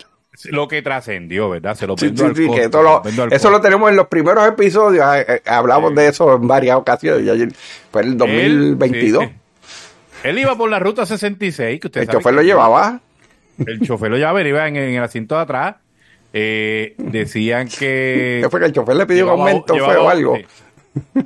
lo 0.45 0.67
que 0.67 0.81
trascendió, 0.81 1.49
¿verdad? 1.49 1.75
Se 1.75 1.87
lo 1.87 1.95
Sí, 1.97 2.11
sí, 2.15 2.23
al 2.23 2.35
sí, 2.35 2.45
costo, 2.47 2.55
que 2.59 2.65
esto 2.65 3.03
se 3.09 3.15
lo- 3.15 3.27
eso 3.31 3.49
lo 3.49 3.61
tenemos 3.61 3.89
en 3.89 3.95
los 3.95 4.07
primeros 4.07 4.45
episodios. 4.47 5.05
eh, 5.15 5.25
eh, 5.27 5.41
hablamos 5.45 5.95
de 5.95 6.07
eso 6.07 6.35
en 6.35 6.47
varias 6.47 6.77
ocasiones. 6.77 7.53
Fue 7.91 8.01
el 8.01 8.17
2022. 8.17 9.23
Él. 9.23 9.31
Él 10.23 10.37
iba 10.39 10.55
por 10.55 10.69
la 10.69 10.79
ruta 10.79 11.05
66, 11.05 11.79
que 11.79 11.87
usted 11.87 12.01
el 12.01 12.07
sabe 12.07 12.17
chofer 12.19 12.31
que- 12.31 12.35
lo 12.35 12.41
llevaba. 12.43 12.99
El 13.67 13.81
chofer 13.81 14.09
lo 14.11 14.17
llevaba, 14.17 14.41
iba 14.41 14.67
en, 14.67 14.75
en 14.75 14.95
el 14.95 15.03
asiento 15.03 15.35
de 15.35 15.41
atrás. 15.41 15.75
Eh, 16.33 16.95
decían 16.97 17.67
que... 17.67 18.39
¿Qué 18.43 18.49
fue 18.49 18.59
que 18.59 18.65
el 18.67 18.71
chofer 18.73 18.95
le 18.95 19.05
pidió 19.05 19.25
un 19.25 19.31
aumento? 19.31 19.73
¿Fue 19.73 19.79
llevaba- 19.79 20.01
o 20.03 20.09
algo? 20.09 20.37
sí. 20.37 21.21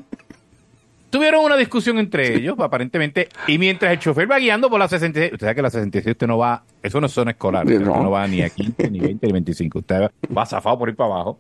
Tuvieron 1.09 1.45
una 1.45 1.55
discusión 1.55 1.97
entre 1.97 2.36
ellos, 2.36 2.55
aparentemente, 2.59 3.29
y 3.47 3.57
mientras 3.57 3.93
el 3.93 3.99
chofer 3.99 4.29
va 4.29 4.38
guiando 4.38 4.69
por 4.69 4.77
la 4.79 4.89
66, 4.89 5.31
usted 5.33 5.45
sabe 5.45 5.55
que 5.55 5.61
la 5.61 5.69
66 5.69 6.11
usted 6.13 6.27
no 6.27 6.38
va, 6.38 6.61
eso 6.86 7.01
no 7.01 7.07
es 7.07 7.13
zona 7.13 7.31
escolar, 7.31 7.67
Sí, 7.67 7.73
usted 7.73 7.86
no. 7.86 8.01
no 8.03 8.11
va 8.11 8.27
ni 8.27 8.41
a 8.41 8.49
15, 8.49 8.89
ni 8.91 8.99
20, 8.99 9.25
ni 9.27 9.33
25, 9.33 9.79
usted 9.79 10.09
va 10.36 10.45
zafado 10.45 10.77
por 10.79 10.89
ir 10.89 10.95
para 10.95 11.13
abajo. 11.13 11.39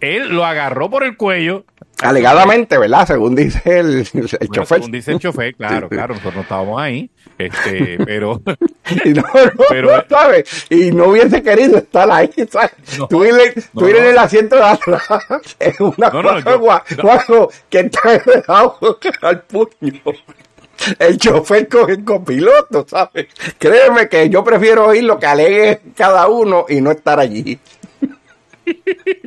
Él 0.00 0.28
lo 0.34 0.44
agarró 0.44 0.90
por 0.90 1.04
el 1.04 1.16
cuello. 1.16 1.64
Alegadamente, 2.02 2.76
¿verdad? 2.76 3.06
Según 3.06 3.34
dice 3.36 3.60
el, 3.78 3.98
el 4.00 4.08
Bueno, 4.12 4.28
chofer. 4.52 4.78
según 4.78 4.90
dice 4.92 5.12
el 5.12 5.18
chofer, 5.20 5.54
claro, 5.54 5.88
Sí, 5.88 5.94
claro, 5.94 6.14
nosotros 6.14 6.34
no 6.34 6.40
estábamos 6.42 6.80
ahí, 6.82 7.10
este, 7.38 7.98
pero 8.04 8.42
Y 9.04 9.10
no, 9.14 9.22
no, 9.22 9.64
Pero- 9.70 9.96
no, 9.96 10.04
¿sabes? 10.10 10.66
Y 10.70 10.90
no 10.90 11.06
hubiese 11.06 11.42
querido 11.42 11.78
estar 11.78 12.10
ahí, 12.10 12.30
¿sabes? 12.50 12.72
Tú 13.08 13.24
ir 13.24 13.96
en 13.96 14.04
el 14.04 14.18
asiento 14.18 14.56
de 14.56 14.62
atrás 14.64 15.02
es 15.58 15.80
una 15.80 16.10
No, 16.10 16.22
no, 16.22 16.30
cosa 16.42 16.54
guapo, 16.56 17.50
que 17.70 17.80
está 17.80 19.28
al 19.28 19.42
puño. 19.42 20.00
El 20.98 21.18
chofer 21.18 21.68
con 21.68 21.90
el 21.90 22.04
copiloto, 22.04 22.86
¿sabes? 22.88 23.26
Créeme 23.58 24.08
que 24.08 24.28
yo 24.28 24.42
prefiero 24.44 24.86
oír 24.86 25.04
lo 25.04 25.18
que 25.18 25.26
alegue 25.26 25.80
cada 25.96 26.28
uno 26.28 26.66
y 26.68 26.80
no 26.80 26.90
estar 26.90 27.18
allí. 27.18 27.58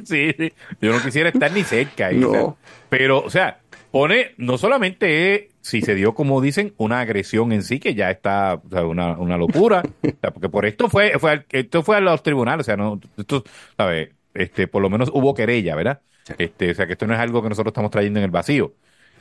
sí, 0.06 0.34
sí. 0.38 0.54
Yo 0.82 0.94
no 0.94 1.02
quisiera 1.02 1.30
estar 1.30 1.52
ni 1.52 1.64
cerca. 1.64 2.12
No. 2.12 2.30
o 2.30 2.32
sea, 2.32 2.56
pero, 2.90 3.20
o 3.24 3.30
sea, 3.30 3.60
pone, 3.92 4.34
no 4.38 4.58
solamente 4.58 5.50
si 5.62 5.82
se 5.82 5.96
dio, 5.96 6.14
como 6.14 6.40
dicen, 6.40 6.74
una 6.78 7.02
agresión 7.02 7.52
en 7.52 7.62
sí, 7.62 7.80
que 7.80 7.94
ya 7.94 8.10
está 8.10 8.56
o 8.56 8.70
sea, 8.70 8.86
una, 8.86 9.18
una 9.18 9.38
locura, 9.38 9.84
o 10.02 10.10
sea, 10.22 10.32
porque 10.32 10.50
por 10.50 10.66
esto 10.66 10.90
fue, 10.90 11.20
fue 11.20 11.46
esto 11.50 11.84
fue 11.84 11.98
a 11.98 12.02
los 12.02 12.24
tribunales, 12.24 12.62
o 12.62 12.68
sea, 12.68 12.78
no, 12.78 13.00
esto, 13.18 13.44
¿sabes? 13.76 14.10
Este, 14.34 14.68
por 14.68 14.82
lo 14.82 14.90
menos 14.90 15.12
hubo 15.14 15.34
querella, 15.34 15.76
¿verdad? 15.76 16.02
Este, 16.38 16.72
o 16.72 16.74
sea, 16.74 16.88
que 16.88 16.94
esto 16.94 17.06
no 17.06 17.14
es 17.14 17.20
algo 17.20 17.42
que 17.42 17.50
nosotros 17.50 17.72
estamos 17.72 17.92
trayendo 17.92 18.20
en 18.20 18.26
el 18.26 18.32
vacío, 18.32 18.74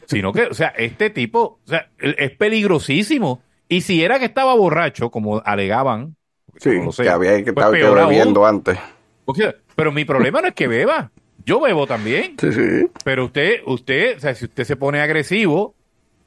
sino 0.06 0.32
que, 0.32 0.44
o 0.44 0.54
sea, 0.54 0.68
este 0.68 1.10
tipo, 1.10 1.60
o 1.64 1.68
sea, 1.68 1.88
él- 1.98 2.16
es 2.18 2.30
peligrosísimo. 2.32 3.42
Y 3.68 3.80
si 3.82 4.02
era 4.02 4.18
que 4.18 4.24
estaba 4.26 4.54
borracho, 4.54 5.10
como 5.10 5.42
alegaban, 5.44 6.16
Sí, 6.58 6.72
lo 6.82 6.92
sé, 6.92 7.02
que 7.02 7.10
había 7.10 7.44
que 7.44 7.52
pues 7.52 7.70
bebiendo 7.70 8.46
antes. 8.46 8.78
O 9.26 9.34
sea, 9.34 9.54
pero 9.74 9.92
mi 9.92 10.04
problema 10.04 10.40
no 10.40 10.48
es 10.48 10.54
que 10.54 10.68
beba. 10.68 11.10
Yo 11.44 11.60
bebo 11.60 11.86
también. 11.86 12.36
Sí, 12.40 12.52
sí. 12.52 12.86
Pero 13.04 13.26
usted, 13.26 13.60
usted, 13.66 14.16
o 14.16 14.20
sea, 14.20 14.34
si 14.34 14.46
usted 14.46 14.64
se 14.64 14.76
pone 14.76 15.00
agresivo, 15.00 15.74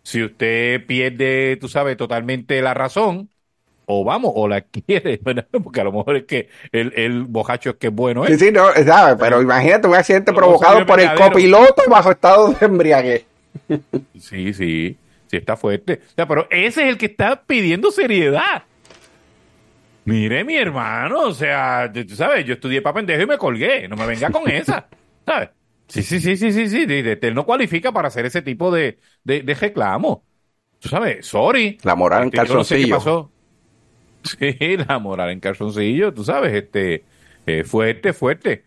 si 0.03 0.23
usted 0.23 0.85
pierde, 0.85 1.57
tú 1.59 1.67
sabes, 1.67 1.97
totalmente 1.97 2.61
la 2.61 2.73
razón, 2.73 3.29
o 3.85 4.03
vamos, 4.03 4.31
o 4.35 4.47
la 4.47 4.61
quiere, 4.87 5.19
¿verdad? 5.23 5.47
Porque 5.63 5.81
a 5.81 5.85
lo 5.85 5.91
mejor 5.91 6.15
es 6.17 6.23
que 6.25 6.49
el, 6.71 6.93
el 6.95 7.23
bojacho 7.23 7.71
es 7.71 7.75
que 7.77 7.87
es 7.87 7.93
bueno, 7.93 8.25
¿eh? 8.25 8.37
Sí, 8.37 8.45
sí, 8.45 8.51
no, 8.51 8.67
¿sabes? 8.85 9.15
Pero 9.19 9.41
imagínate 9.41 9.87
un 9.87 9.95
accidente 9.95 10.31
Como 10.31 10.45
provocado 10.45 10.85
por 10.85 10.99
el 10.99 11.13
copiloto 11.15 11.81
bajo 11.89 12.11
estado 12.11 12.49
de 12.53 12.65
embriaguez. 12.65 13.25
Sí, 14.19 14.53
sí, 14.53 15.01
sí 15.27 15.37
está 15.37 15.55
fuerte. 15.57 16.01
O 16.05 16.09
sea, 16.15 16.27
pero 16.27 16.47
ese 16.49 16.83
es 16.83 16.89
el 16.89 16.97
que 16.97 17.05
está 17.07 17.45
pidiendo 17.45 17.91
seriedad. 17.91 18.67
Mire, 20.05 20.43
mi 20.43 20.55
hermano, 20.55 21.21
o 21.27 21.33
sea, 21.33 21.91
tú 21.93 22.15
sabes, 22.15 22.45
yo 22.45 22.53
estudié 22.55 22.81
para 22.81 22.95
pendejo 22.95 23.21
y 23.23 23.25
me 23.27 23.37
colgué. 23.37 23.87
No 23.87 23.95
me 23.95 24.07
venga 24.07 24.31
con 24.31 24.49
esa, 24.49 24.89
¿sabes? 25.25 25.49
Sí, 25.87 26.03
sí, 26.03 26.19
sí, 26.19 26.37
sí, 26.37 26.51
sí, 26.53 26.69
sí. 26.69 26.85
Él 26.87 27.33
no 27.35 27.45
cualifica 27.45 27.91
para 27.91 28.07
hacer 28.09 28.25
ese 28.25 28.41
tipo 28.41 28.71
de, 28.71 28.99
de, 29.23 29.41
de 29.41 29.53
reclamo. 29.55 30.27
Tú 30.79 30.89
sabes, 30.89 31.25
sorry. 31.27 31.79
La 31.81 31.95
moral 31.95 32.23
en 32.23 32.29
Este, 32.29 32.43
yo 32.43 32.55
no 32.55 32.63
sé 32.63 32.79
qué 32.79 32.87
calzoncillo. 32.87 32.87
pasó. 32.87 33.35
Sí, 34.23 34.77
la 34.87 34.99
moral 34.99 35.29
en 35.31 35.39
calzoncillo, 35.39 36.13
tú 36.13 36.23
sabes, 36.23 36.53
este, 36.53 37.07
eh, 37.45 37.63
fuerte, 37.63 38.13
fuerte. 38.13 38.65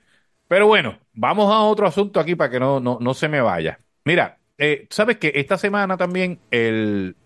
Pero 0.49 0.67
bueno, 0.67 0.99
vamos 1.13 1.53
a 1.53 1.61
otro 1.63 1.87
asunto 1.87 2.21
aquí 2.21 2.35
para 2.35 2.51
que 2.51 2.61
no, 2.61 2.81
no, 2.81 2.99
no 3.01 3.15
se 3.15 3.29
me 3.29 3.41
vaya. 3.41 3.79
Mira, 4.05 4.41
eh, 4.59 4.87
sabes 4.91 5.19
que 5.19 5.33
esta 5.37 5.59
semana 5.59 5.97
también 5.97 6.39
el, 6.51 7.17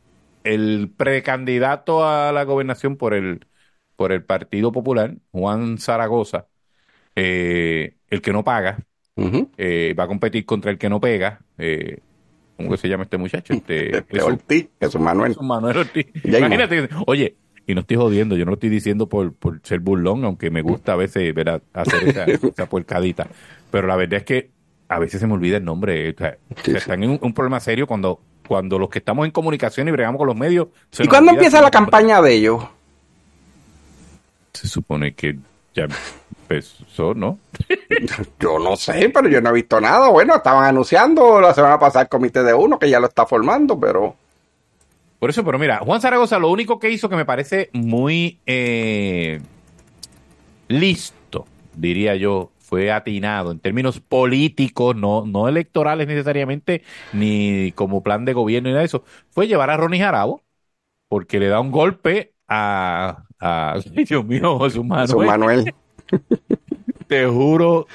el 0.44 0.90
precandidato 0.96 2.06
a 2.06 2.32
la 2.32 2.44
gobernación 2.44 2.96
por 2.96 3.14
el, 3.14 3.46
por 3.96 4.12
el 4.12 4.24
Partido 4.24 4.72
Popular, 4.72 5.16
Juan 5.32 5.78
Zaragoza, 5.78 6.46
eh, 7.16 7.96
el 8.08 8.22
que 8.22 8.32
no 8.32 8.44
paga, 8.44 8.78
eh, 9.56 9.94
va 9.98 10.04
a 10.04 10.08
competir 10.08 10.44
contra 10.44 10.70
el 10.70 10.78
que 10.78 10.88
no 10.88 11.00
pega. 11.00 11.40
Eh, 11.58 11.98
¿Cómo 12.56 12.70
que 12.70 12.76
se 12.78 12.88
llama 12.88 13.04
este 13.04 13.18
muchacho? 13.18 13.52
Este, 13.54 13.90
Jesús- 14.08 14.22
Ortiz, 14.24 14.68
Jesús 14.80 15.00
Manuel. 15.00 15.32
Jesús 15.32 15.46
Manuel 15.46 15.76
Ortiz. 15.78 16.06
Imagínate, 16.24 16.88
oye, 17.06 17.36
y 17.66 17.74
no 17.74 17.80
estoy 17.80 17.96
jodiendo, 17.96 18.36
yo 18.36 18.44
no 18.44 18.52
lo 18.52 18.54
estoy 18.54 18.70
diciendo 18.70 19.08
por, 19.08 19.34
por 19.34 19.60
ser 19.62 19.80
burlón, 19.80 20.24
aunque 20.24 20.50
me 20.50 20.62
gusta 20.62 20.92
a 20.92 20.96
veces 20.96 21.34
¿verdad? 21.34 21.62
hacer 21.72 22.04
esa, 22.08 22.24
esa 22.48 22.66
puercadita. 22.68 23.26
Pero 23.70 23.86
la 23.88 23.96
verdad 23.96 24.18
es 24.18 24.24
que 24.24 24.50
a 24.88 24.98
veces 24.98 25.20
se 25.20 25.26
me 25.26 25.34
olvida 25.34 25.56
el 25.58 25.64
nombre. 25.64 26.10
O 26.10 26.14
sea, 26.18 26.38
Sí, 26.64 26.74
o 26.74 26.80
sí. 26.80 26.80
están 26.80 27.02
en 27.02 27.10
un, 27.10 27.18
un 27.22 27.34
problema 27.34 27.60
serio 27.60 27.86
cuando, 27.86 28.20
cuando 28.46 28.78
los 28.78 28.88
que 28.90 28.98
estamos 29.00 29.26
en 29.26 29.32
comunicación 29.32 29.88
y 29.88 29.92
bregamos 29.92 30.18
con 30.18 30.28
los 30.28 30.36
medios. 30.36 30.68
se 30.90 31.04
¿Y 31.04 31.08
cuándo 31.08 31.32
empieza 31.32 31.60
la 31.60 31.70
campaña 31.70 32.20
de 32.22 32.34
ellos? 32.34 32.64
Se 34.52 34.68
supone 34.68 35.14
que 35.14 35.36
ya 35.74 35.84
empezó, 35.84 37.14
¿no? 37.14 37.38
Yo 38.40 38.58
no 38.58 38.76
sé, 38.76 39.10
pero 39.10 39.28
yo 39.28 39.40
no 39.40 39.50
he 39.50 39.52
visto 39.54 39.80
nada. 39.80 40.08
Bueno, 40.08 40.36
estaban 40.36 40.64
anunciando 40.64 41.40
la 41.40 41.52
semana 41.54 41.78
pasada 41.78 42.02
el 42.04 42.08
comité 42.08 42.42
de 42.42 42.54
uno 42.54 42.78
que 42.78 42.88
ya 42.88 43.00
lo 43.00 43.06
está 43.08 43.26
formando, 43.26 43.78
pero 43.78 44.16
Por 45.18 45.30
eso, 45.30 45.44
pero 45.44 45.58
mira, 45.58 45.78
Juan 45.80 46.00
Zaragoza 46.00 46.38
lo 46.38 46.50
único 46.50 46.78
que 46.78 46.90
hizo 46.90 47.08
que 47.08 47.16
me 47.16 47.24
parece 47.26 47.68
muy 47.72 48.38
eh, 48.46 49.40
listo, 50.68 51.46
diría 51.74 52.16
yo, 52.16 52.50
fue 52.66 52.90
atinado 52.92 53.52
en 53.52 53.60
términos 53.60 54.00
políticos, 54.00 54.96
no, 54.96 55.24
no 55.26 55.48
electorales 55.48 56.08
necesariamente, 56.08 56.82
ni 57.12 57.72
como 57.74 58.02
plan 58.02 58.24
de 58.24 58.32
gobierno 58.34 58.68
ni 58.68 58.72
nada 58.72 58.80
de 58.82 58.86
eso, 58.86 59.04
fue 59.30 59.46
llevar 59.48 59.70
a 59.70 59.76
Ronnie 59.76 60.00
Jarabo, 60.00 60.42
porque 61.08 61.40
le 61.40 61.48
da 61.48 61.60
un 61.60 61.70
golpe 61.72 62.34
a, 62.48 63.24
a 63.40 63.80
Dios 64.08 64.24
mío, 64.26 64.58
Jesús 64.60 64.84
Manuel. 64.84 65.06
Jesús 65.08 65.24
Manuel. 65.24 65.74
Te 67.08 67.26
juro, 67.26 67.86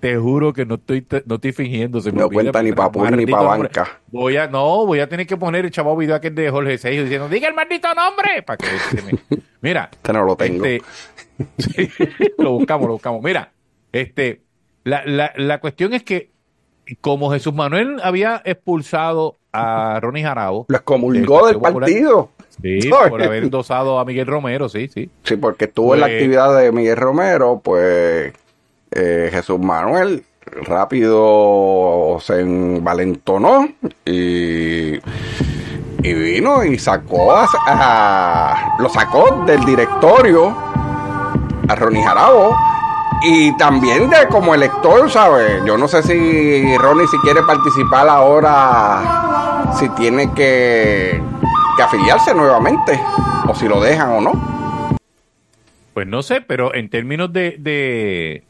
te 0.00 0.16
juro 0.16 0.52
que 0.52 0.66
no 0.66 0.74
estoy, 0.76 1.06
no 1.26 1.36
estoy 1.36 1.52
fingiendo. 1.52 2.00
Se 2.00 2.12
me 2.12 2.20
No 2.20 2.28
cuenta 2.30 2.62
ni 2.62 2.72
poner 2.72 2.74
pa' 2.74 2.90
pur 2.92 3.12
ni 3.12 3.26
maldito 3.26 3.36
pa' 3.36 3.42
nombre. 3.42 3.68
banca. 3.68 4.00
Voy 4.08 4.36
a, 4.36 4.46
no, 4.48 4.86
voy 4.86 5.00
a 5.00 5.08
tener 5.08 5.26
que 5.26 5.36
poner 5.36 5.64
el 5.64 5.70
chavo 5.70 5.96
video 5.96 6.16
aquel 6.16 6.34
de 6.34 6.50
Jorge 6.50 6.78
Seijo 6.78 7.02
diciendo, 7.04 7.28
diga 7.28 7.48
el 7.48 7.54
maldito 7.54 7.92
nombre, 7.94 8.42
para 8.42 8.56
que 8.58 8.80
se 8.80 9.02
me- 9.02 9.16
Mira. 9.60 9.90
Este 9.92 10.12
no 10.12 10.24
lo 10.24 10.36
tengo. 10.36 10.64
Este, 10.64 10.82
sí, 11.58 11.88
lo 12.38 12.52
buscamos, 12.52 12.86
lo 12.86 12.94
buscamos. 12.94 13.22
Mira, 13.22 13.52
este, 14.00 14.42
la, 14.84 15.02
la, 15.06 15.32
la 15.36 15.60
cuestión 15.60 15.92
es 15.94 16.02
que 16.02 16.30
como 17.00 17.30
Jesús 17.32 17.52
Manuel 17.54 18.00
había 18.02 18.40
expulsado 18.44 19.38
a 19.52 19.98
Ronnie 20.02 20.22
Jarabo. 20.22 20.66
Lo 20.68 20.76
excomulgó 20.76 21.46
del 21.48 21.60
partido. 21.60 22.30
Sí, 22.62 22.78
por 23.10 23.22
haber 23.22 23.44
endosado 23.44 23.98
a 23.98 24.04
Miguel 24.04 24.26
Romero, 24.26 24.68
sí, 24.68 24.88
sí. 24.88 25.10
Sí, 25.24 25.36
porque 25.36 25.66
estuvo 25.66 25.94
en 25.94 26.00
la 26.00 26.06
Pues- 26.06 26.16
actividad 26.16 26.58
de 26.58 26.72
Miguel 26.72 26.96
Romero, 26.96 27.60
pues 27.62 28.32
eh, 28.92 29.28
Jesús 29.32 29.58
Manuel 29.58 30.24
rápido 31.00 32.18
se 32.20 32.40
envalentonó 32.40 33.68
y, 34.04 34.94
y 34.94 36.14
vino 36.14 36.64
y 36.64 36.78
sacó 36.78 37.32
a, 37.32 37.46
a- 37.66 38.76
lo 38.78 38.88
sacó 38.88 39.44
del 39.44 39.64
directorio 39.64 40.56
a 41.68 41.74
Ronnie 41.74 42.02
Jarabo 42.04 42.54
y 43.22 43.56
también 43.56 44.08
de 44.10 44.26
como 44.28 44.54
elector, 44.54 45.10
¿sabes? 45.10 45.62
Yo 45.64 45.76
no 45.76 45.88
sé 45.88 46.02
si 46.02 46.76
Ronnie 46.76 47.06
si 47.08 47.18
quiere 47.18 47.42
participar 47.42 48.08
ahora, 48.08 49.72
si 49.78 49.88
tiene 49.90 50.32
que, 50.34 51.20
que 51.76 51.82
afiliarse 51.82 52.34
nuevamente 52.34 52.98
o 53.48 53.54
si 53.54 53.68
lo 53.68 53.80
dejan 53.80 54.10
o 54.10 54.20
no. 54.20 54.56
Pues 55.94 56.06
no 56.06 56.22
sé, 56.22 56.40
pero 56.42 56.74
en 56.74 56.90
términos 56.90 57.32
de, 57.32 57.56
de, 57.58 58.42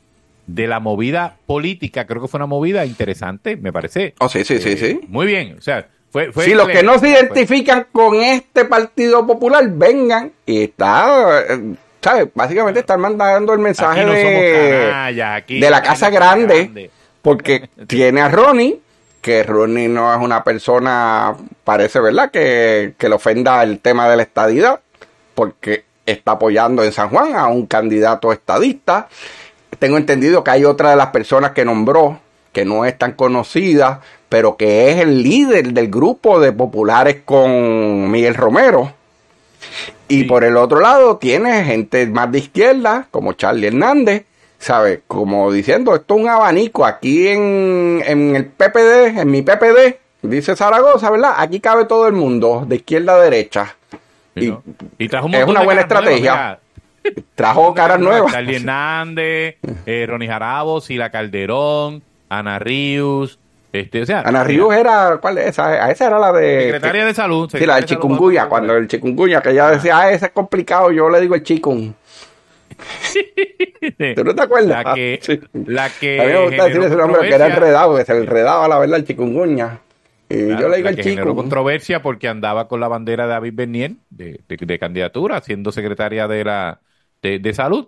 de 0.47 0.67
la 0.67 0.81
movida 0.81 1.37
política, 1.47 2.07
creo 2.07 2.21
que 2.23 2.29
fue 2.29 2.39
una 2.39 2.47
movida 2.47 2.85
interesante, 2.85 3.57
me 3.57 3.73
parece. 3.73 4.15
Oh, 4.19 4.29
sí, 4.29 4.45
sí, 4.45 4.59
sí, 4.59 4.71
Eh, 4.71 4.77
sí. 4.77 5.01
Muy 5.09 5.27
bien, 5.27 5.57
o 5.57 5.63
sea, 5.63 5.87
fue... 6.11 6.33
fue 6.33 6.45
si 6.45 6.55
los 6.55 6.67
que 6.67 6.83
no 6.83 6.99
se 6.99 7.11
identifican 7.11 7.87
con 7.93 8.17
este 8.17 8.65
Partido 8.65 9.25
Popular, 9.27 9.65
vengan 9.71 10.33
y 10.45 10.65
está, 10.65 11.41
eh, 11.49 11.75
¿sabes? 12.07 12.29
Básicamente 12.35 12.81
están 12.81 13.01
mandando 13.01 13.53
el 13.53 13.59
mensaje 13.59 14.05
no 14.05 14.13
de, 14.13 14.87
canallas, 14.91 15.39
aquí 15.39 15.59
de 15.59 15.71
la 15.71 15.83
Casa 15.83 16.09
Grande, 16.09 16.89
porque 17.21 17.69
tiene 17.89 18.21
a 18.21 18.29
Ronnie, 18.29 18.79
que 19.21 19.43
Ronnie 19.43 19.89
no 19.89 20.15
es 20.15 20.21
una 20.21 20.45
persona, 20.45 21.35
parece, 21.65 21.99
¿verdad? 21.99 22.31
Que, 22.31 22.95
que 22.97 23.09
le 23.09 23.17
ofenda 23.17 23.61
el 23.65 23.81
tema 23.81 24.09
de 24.09 24.17
la 24.19 24.23
estadidad, 24.23 24.79
porque 25.35 25.85
está 26.07 26.33
apoyando 26.33 26.85
en 26.85 26.93
San 26.93 27.09
Juan 27.09 27.35
a 27.35 27.49
un 27.49 27.67
candidato 27.67 28.33
estadista. 28.33 29.09
Tengo 29.81 29.97
entendido 29.97 30.45
que 30.45 30.53
hay 30.53 30.65
otra 30.65 30.91
de 30.91 30.97
las 30.97 31.09
personas 31.09 31.51
que 31.51 31.65
nombró, 31.65 32.21
que 32.53 32.65
no 32.65 32.85
es 32.85 32.97
tan 32.97 33.15
conocida, 33.15 34.01
pero 34.29 34.57
que 34.57 34.93
es 34.93 35.01
el 35.01 35.25
líder 35.25 35.73
del 35.73 35.91
grupo 35.91 36.39
de 36.39 36.53
populares 36.53 37.23
con 37.25 38.13
Miguel 38.13 38.37
Romero. 38.37 38.93
Y 40.09 40.25
por 40.25 40.45
el 40.45 40.57
otro 40.57 40.81
lado 40.81 41.17
tiene 41.17 41.65
gente 41.65 42.07
más 42.07 42.31
de 42.31 42.39
izquierda, 42.39 43.09
como 43.11 43.33
Charlie 43.33 43.69
Hernández, 43.69 44.25
¿sabes? 44.59 45.01
Como 45.07 45.53
diciendo, 45.53 45.95
esto 45.95 46.15
es 46.15 46.21
un 46.21 46.29
abanico. 46.29 46.85
Aquí 46.85 47.29
en, 47.29 48.03
en 48.07 48.37
el 48.37 48.47
PPD, 48.47 49.19
en 49.21 49.31
mi 49.31 49.43
PPD, 49.43 49.97
dice 50.23 50.57
Zaragoza, 50.57 51.11
¿verdad? 51.11 51.35
Aquí 51.37 51.61
cabe 51.61 51.85
todo 51.85 52.07
el 52.07 52.15
mundo, 52.15 52.65
de 52.67 52.77
izquierda 52.77 53.15
a 53.15 53.21
derecha. 53.21 53.77
Y, 54.35 54.53
Y 54.99 55.09
trajo 55.09 55.27
un 55.27 55.35
es 55.35 55.47
una 55.47 55.63
buena 55.63 55.81
estrategia. 55.83 56.59
Trajo 57.35 57.73
caras 57.73 58.01
nuevas. 58.01 58.33
Charlie 58.33 58.57
Hernández, 58.57 59.57
eh, 59.87 60.07
Ronnie 60.09 60.29
Jarabo, 60.29 60.81
Sila 60.81 61.11
Calderón, 61.11 62.03
Ana 62.29 62.59
Ríos, 62.59 63.39
este, 63.73 64.03
o 64.03 64.07
sea, 64.07 64.21
Ana 64.23 64.43
Ríos 64.45 64.73
era, 64.75 65.19
¿cuál 65.21 65.39
es 65.39 65.47
esa? 65.49 65.67
A 65.85 65.91
esa 65.91 66.07
era 66.07 66.19
la 66.19 66.33
de... 66.33 66.65
secretaria 66.65 67.05
de 67.07 67.15
salud. 67.15 67.51
Sí, 67.51 67.67
la 67.67 67.75
del 67.77 67.89
secretaria 67.89 67.97
de 67.99 68.37
salud, 68.37 68.49
cuando 68.49 68.77
el 68.77 68.89
chikungunya, 68.89 69.41
que 69.43 69.51
ella 69.51 69.71
decía, 69.71 69.99
ah, 69.99 70.11
ese 70.11 70.27
es 70.27 70.33
complicado, 70.33 70.91
yo 70.93 71.09
le 71.11 71.21
digo 71.21 71.35
el 71.35 71.43
chikun. 71.43 71.95
¿Tú 74.15 74.25
no 74.25 74.35
te 74.35 74.43
acuerdas? 74.43 74.85
La 74.85 74.95
que, 74.95 75.19
Sí. 75.23 75.41
la 75.67 75.89
que 75.91 76.21
A 76.21 76.25
mí 76.25 76.33
me 76.33 76.45
gusta 76.47 76.65
decir 76.67 76.83
ese 76.83 76.97
nombre 76.97 77.29
que 77.29 77.35
era 77.35 77.47
enredado, 77.47 77.97
que 77.97 78.05
se 78.05 78.17
enredaba 78.17 78.69
la 78.69 78.79
verdad 78.79 78.99
el 78.99 79.05
chikungunya. 79.07 79.81
Y 80.29 80.47
Claro, 80.47 80.61
yo 80.63 80.69
le 80.69 80.77
digo 80.79 80.89
generó 80.91 81.23
chico. 81.25 81.37
controversia 81.37 82.03
porque 82.03 82.27
andaba 82.29 82.67
con 82.67 82.81
la 82.81 82.89
bandera 82.89 83.25
de 83.27 83.31
David 83.31 83.53
Bernier 83.55 83.93
de, 84.11 84.41
de- 84.49 84.57
de 84.67 84.79
candidatura, 84.79 85.41
siendo 85.41 85.71
secretaria 85.71 86.27
de 86.27 86.45
la 86.45 86.81
de, 87.23 87.39
de 87.39 87.55
salud. 87.55 87.87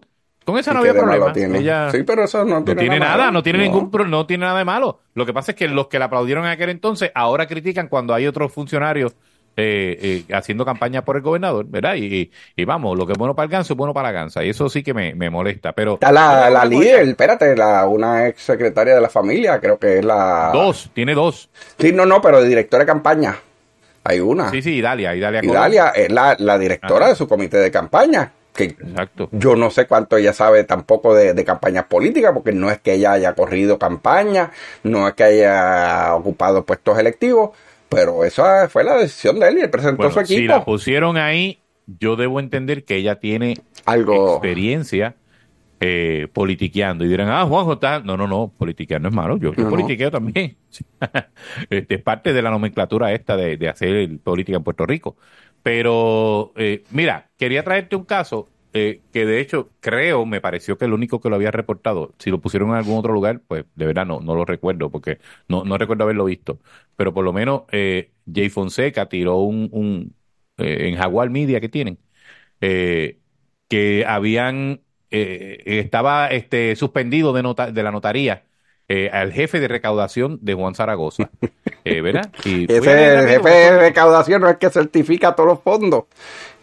Con 0.48 0.58
eso 0.58 0.70
¿Y 0.70 0.74
no 0.74 0.80
había 0.80 0.94
problema. 0.94 1.32
tiene? 1.32 1.58
Ella 1.58 1.90
Sí, 1.90 2.02
pero 2.04 2.24
eso 2.24 2.42
no 2.44 2.60
no 2.60 2.64
tiene, 2.64 2.80
tiene, 2.80 2.98
nada, 2.98 3.16
malo. 3.18 3.32
no 3.32 3.42
tiene 3.42 3.58
No. 3.58 3.64
ningún 3.64 4.10
no 4.10 4.26
tiene 4.26 4.46
nada 4.46 4.58
de 4.58 4.64
malo. 4.64 5.00
Lo 5.14 5.26
que 5.26 5.34
pasa 5.34 5.52
es 5.52 5.56
que 5.58 5.68
los 5.68 5.88
que 5.88 5.98
la 5.98 6.06
aplaudieron 6.06 6.44
en 6.46 6.52
aquel 6.52 6.70
entonces 6.70 7.10
ahora 7.14 7.46
critican 7.46 7.88
cuando 7.88 8.14
hay 8.14 8.26
otros 8.26 8.50
funcionarios 8.52 9.14
eh, 9.60 10.24
eh, 10.28 10.32
haciendo 10.34 10.64
campaña 10.64 11.04
por 11.04 11.16
el 11.16 11.22
gobernador, 11.22 11.66
¿verdad? 11.68 11.96
Y, 11.96 12.30
y 12.56 12.64
vamos, 12.64 12.96
lo 12.96 13.04
que 13.06 13.12
es 13.12 13.18
bueno 13.18 13.34
para 13.34 13.44
el 13.44 13.50
ganso 13.50 13.72
es 13.74 13.76
bueno 13.76 13.92
para 13.92 14.08
la 14.08 14.12
gansa. 14.12 14.44
Y 14.44 14.50
eso 14.50 14.68
sí 14.68 14.82
que 14.84 14.94
me, 14.94 15.14
me 15.14 15.30
molesta. 15.30 15.72
Pero 15.72 15.94
Está 15.94 16.12
la, 16.12 16.48
la 16.48 16.64
líder, 16.64 17.08
espérate, 17.08 17.56
la, 17.56 17.84
una 17.86 18.28
ex 18.28 18.40
secretaria 18.40 18.94
de 18.94 19.00
la 19.00 19.08
familia, 19.10 19.58
creo 19.60 19.76
que 19.78 19.98
es 19.98 20.04
la... 20.04 20.50
dos, 20.52 20.88
tiene 20.94 21.12
dos. 21.14 21.50
Sí, 21.78 21.92
no, 21.92 22.06
no, 22.06 22.22
pero 22.22 22.40
de 22.40 22.48
directora 22.48 22.84
de 22.84 22.86
campaña. 22.86 23.36
Hay 24.04 24.20
una. 24.20 24.48
Sí, 24.50 24.62
sí, 24.62 24.76
Idalia, 24.76 25.14
Idalia. 25.14 25.40
Idalia 25.44 25.88
es 25.88 26.10
la, 26.10 26.36
la 26.38 26.56
directora 26.56 27.06
Ajá. 27.06 27.08
de 27.10 27.16
su 27.16 27.28
comité 27.28 27.58
de 27.58 27.70
campaña. 27.70 28.30
Que 28.58 28.76
Exacto. 28.80 29.28
yo 29.30 29.54
no 29.54 29.70
sé 29.70 29.86
cuánto 29.86 30.16
ella 30.16 30.32
sabe 30.32 30.64
tampoco 30.64 31.14
de, 31.14 31.32
de 31.32 31.44
campañas 31.44 31.84
políticas, 31.84 32.32
porque 32.34 32.52
no 32.52 32.70
es 32.70 32.80
que 32.80 32.94
ella 32.94 33.12
haya 33.12 33.34
corrido 33.34 33.78
campaña, 33.78 34.50
no 34.82 35.06
es 35.06 35.14
que 35.14 35.24
haya 35.24 36.14
ocupado 36.16 36.64
puestos 36.66 36.98
electivos, 36.98 37.50
pero 37.88 38.24
esa 38.24 38.68
fue 38.68 38.82
la 38.84 38.96
decisión 38.96 39.38
de 39.38 39.48
él 39.48 39.58
y 39.58 39.60
él 39.62 39.70
presentó 39.70 39.96
Bueno, 39.98 40.10
su 40.10 40.26
si 40.26 40.34
equipo. 40.34 40.52
la 40.54 40.64
pusieron 40.64 41.16
ahí, 41.16 41.60
yo 41.86 42.16
debo 42.16 42.40
entender 42.40 42.84
que 42.84 42.96
ella 42.96 43.20
tiene 43.20 43.54
Algo. 43.86 44.34
experiencia 44.34 45.14
eh, 45.80 46.26
politiqueando. 46.32 47.04
Y 47.04 47.08
dirán, 47.08 47.28
ah, 47.30 47.44
Juanjo 47.46 47.74
está. 47.74 48.00
No, 48.00 48.16
no, 48.16 48.26
no, 48.26 48.52
politiquear 48.58 49.00
no 49.00 49.08
es 49.08 49.14
malo. 49.14 49.36
Yo, 49.38 49.54
yo 49.54 49.64
No. 49.64 49.70
politiqueo 49.70 50.10
también. 50.10 50.56
este, 51.70 51.94
es 51.94 52.02
parte 52.02 52.32
de 52.32 52.42
la 52.42 52.50
nomenclatura 52.50 53.12
esta 53.12 53.36
de, 53.36 53.56
de 53.56 53.68
hacer 53.68 54.18
política 54.22 54.56
en 54.58 54.64
Puerto 54.64 54.86
Rico. 54.86 55.16
Pero, 55.68 56.52
eh, 56.56 56.84
mira, 56.90 57.30
quería 57.36 57.62
traerte 57.62 57.94
un 57.94 58.04
caso 58.04 58.48
eh, 58.72 59.02
que 59.12 59.26
de 59.26 59.40
hecho 59.40 59.70
creo, 59.80 60.24
me 60.24 60.40
pareció 60.40 60.78
que 60.78 60.86
el 60.86 60.94
único 60.94 61.20
que 61.20 61.28
lo 61.28 61.36
había 61.36 61.50
reportado, 61.50 62.14
si 62.18 62.30
lo 62.30 62.40
pusieron 62.40 62.70
en 62.70 62.76
algún 62.76 62.96
otro 62.98 63.12
lugar, 63.12 63.42
pues 63.46 63.66
de 63.74 63.86
verdad 63.86 64.06
no, 64.06 64.20
no 64.20 64.34
lo 64.34 64.46
recuerdo, 64.46 64.90
porque 64.90 65.18
no, 65.46 65.64
no 65.64 65.76
recuerdo 65.76 66.04
haberlo 66.04 66.24
visto. 66.24 66.58
Pero 66.96 67.12
por 67.12 67.22
lo 67.24 67.34
menos 67.34 67.64
eh, 67.70 68.12
Jay 68.32 68.48
Fonseca 68.48 69.10
tiró 69.10 69.36
un, 69.40 69.68
un 69.72 70.16
eh, 70.56 70.88
en 70.88 70.96
Jaguar 70.96 71.28
Media 71.30 71.60
que 71.60 71.68
tienen, 71.68 71.98
eh, 72.60 73.20
que 73.68 74.04
habían, 74.06 74.82
eh, 75.10 75.62
estaba 75.66 76.28
este, 76.28 76.76
suspendido 76.76 77.32
de, 77.34 77.42
nota, 77.42 77.70
de 77.72 77.82
la 77.82 77.90
notaría 77.92 78.47
eh, 78.88 79.10
al 79.12 79.32
jefe 79.32 79.60
de 79.60 79.68
recaudación 79.68 80.38
de 80.42 80.54
Juan 80.54 80.74
Zaragoza. 80.74 81.28
Eh, 81.84 82.02
¿Verdad? 82.02 82.30
Y 82.44 82.66
voy 82.66 82.76
a 82.76 82.78
Ese 82.80 83.14
el 83.14 83.28
jefe 83.28 83.48
de 83.48 83.78
recaudación 83.78 84.42
no 84.42 84.48
es 84.50 84.58
que 84.58 84.68
certifica 84.68 85.34
todos 85.34 85.48
los 85.48 85.62
fondos. 85.62 86.04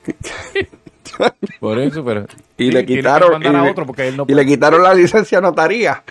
Por 1.59 1.79
eso, 1.79 2.03
pero. 2.03 2.25
Y 2.57 2.71
le 2.71 2.85
quitaron 2.85 3.41
y 3.41 3.47
a 3.47 3.51
le- 3.51 3.69
otro 3.71 3.85
porque 3.87 4.07
él 4.09 4.17
no 4.17 4.25
Y 4.27 4.33
le 4.35 4.45
quitaron 4.45 4.83
la 4.83 4.93
licencia 4.93 5.41
notaría. 5.41 6.03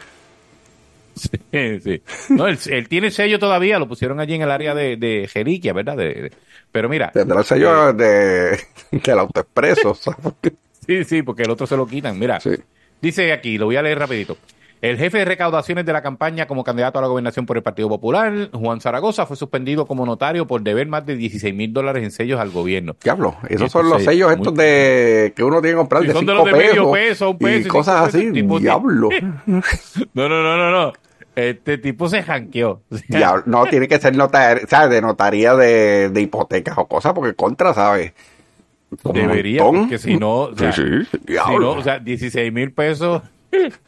Sí, 1.14 1.80
sí. 1.80 2.02
No, 2.30 2.48
él, 2.48 2.58
él 2.66 2.88
tiene 2.88 3.10
sello 3.12 3.38
todavía, 3.38 3.78
lo 3.78 3.86
pusieron 3.86 4.18
allí 4.18 4.34
en 4.34 4.42
el 4.42 4.50
área 4.50 4.74
de, 4.74 4.96
de 4.96 5.28
Jeriquia, 5.32 5.72
¿verdad? 5.72 5.96
De- 5.96 6.14
de- 6.14 6.32
pero 6.72 6.88
mira. 6.88 7.12
Tendrá 7.12 7.38
el 7.38 7.44
sello 7.44 7.90
eh, 7.90 7.92
de, 7.92 8.60
del 8.98 9.18
autoexpreso. 9.20 9.94
¿sabes? 9.94 10.18
sí, 10.84 11.04
sí, 11.04 11.22
porque 11.22 11.42
el 11.44 11.50
otro 11.50 11.66
se 11.68 11.76
lo 11.76 11.86
quitan. 11.86 12.18
Mira, 12.18 12.40
Sí. 12.40 12.50
dice 13.00 13.32
aquí, 13.32 13.58
lo 13.58 13.66
voy 13.66 13.76
a 13.76 13.82
leer 13.82 13.98
rapidito. 13.98 14.36
El 14.84 14.98
jefe 14.98 15.16
de 15.16 15.24
recaudaciones 15.24 15.86
de 15.86 15.92
la 15.94 16.02
campaña 16.02 16.46
como 16.46 16.62
candidato 16.62 16.98
a 16.98 17.02
la 17.02 17.08
gobernación 17.08 17.46
por 17.46 17.56
el 17.56 17.62
Partido 17.62 17.88
Popular, 17.88 18.50
Juan 18.52 18.82
Zaragoza, 18.82 19.24
fue 19.24 19.34
suspendido 19.34 19.86
como 19.86 20.04
notario 20.04 20.46
por 20.46 20.60
deber 20.62 20.86
más 20.88 21.06
de 21.06 21.16
16 21.16 21.54
mil 21.54 21.72
dólares 21.72 22.02
en 22.04 22.10
sellos 22.10 22.38
al 22.38 22.50
gobierno. 22.50 22.94
Diablo, 23.02 23.34
esos 23.48 23.66
Estos 23.66 23.72
son 23.72 23.88
los 23.88 24.02
sellos, 24.04 24.28
muy- 24.36 24.36
estos 24.42 24.54
de 24.56 25.32
que 25.34 25.42
uno 25.42 25.62
tiene 25.62 25.72
que 25.72 25.78
comprar 25.78 26.02
Sí, 26.02 26.08
de 26.08 26.12
son 26.12 26.26
de 26.26 26.32
5 26.32 26.44
los 26.44 26.52
de 26.52 26.58
medio 26.66 26.92
pesos, 26.92 26.92
peso, 26.92 27.30
un 27.30 27.38
peso 27.38 27.58
y 27.66 27.70
cosas 27.70 28.04
pesos, 28.04 28.20
así. 28.20 28.32
tipo- 28.32 28.60
Diablo. 28.60 29.08
No, 30.12 30.28
no, 30.28 30.42
no, 30.42 30.56
no, 30.58 30.70
no. 30.70 30.92
Este 31.34 31.78
tipo 31.78 32.08
se 32.10 32.22
janqueó. 32.22 32.82
Ya, 33.08 33.42
no, 33.46 33.64
tiene 33.64 33.88
que 33.88 33.98
ser 33.98 34.14
notar, 34.14 34.68
¿sabes? 34.68 34.90
de 34.90 35.00
notaría 35.00 35.54
de, 35.56 36.10
de 36.10 36.20
hipotecas 36.20 36.76
o 36.76 36.86
cosas, 36.86 37.14
porque 37.14 37.32
contra, 37.34 37.72
¿sabes? 37.72 38.12
Como 39.02 39.18
Debería, 39.18 39.62
porque 39.64 39.96
si 39.98 40.16
no, 40.18 40.40
o 40.42 40.54
sea, 40.54 40.70
Sí, 40.72 40.82
sí, 40.82 41.18
si 41.26 41.32
diablo. 41.32 41.58
no, 41.74 41.80
o 41.80 41.82
sea, 41.82 41.98
16 41.98 42.52
mil 42.52 42.70
pesos. 42.72 43.22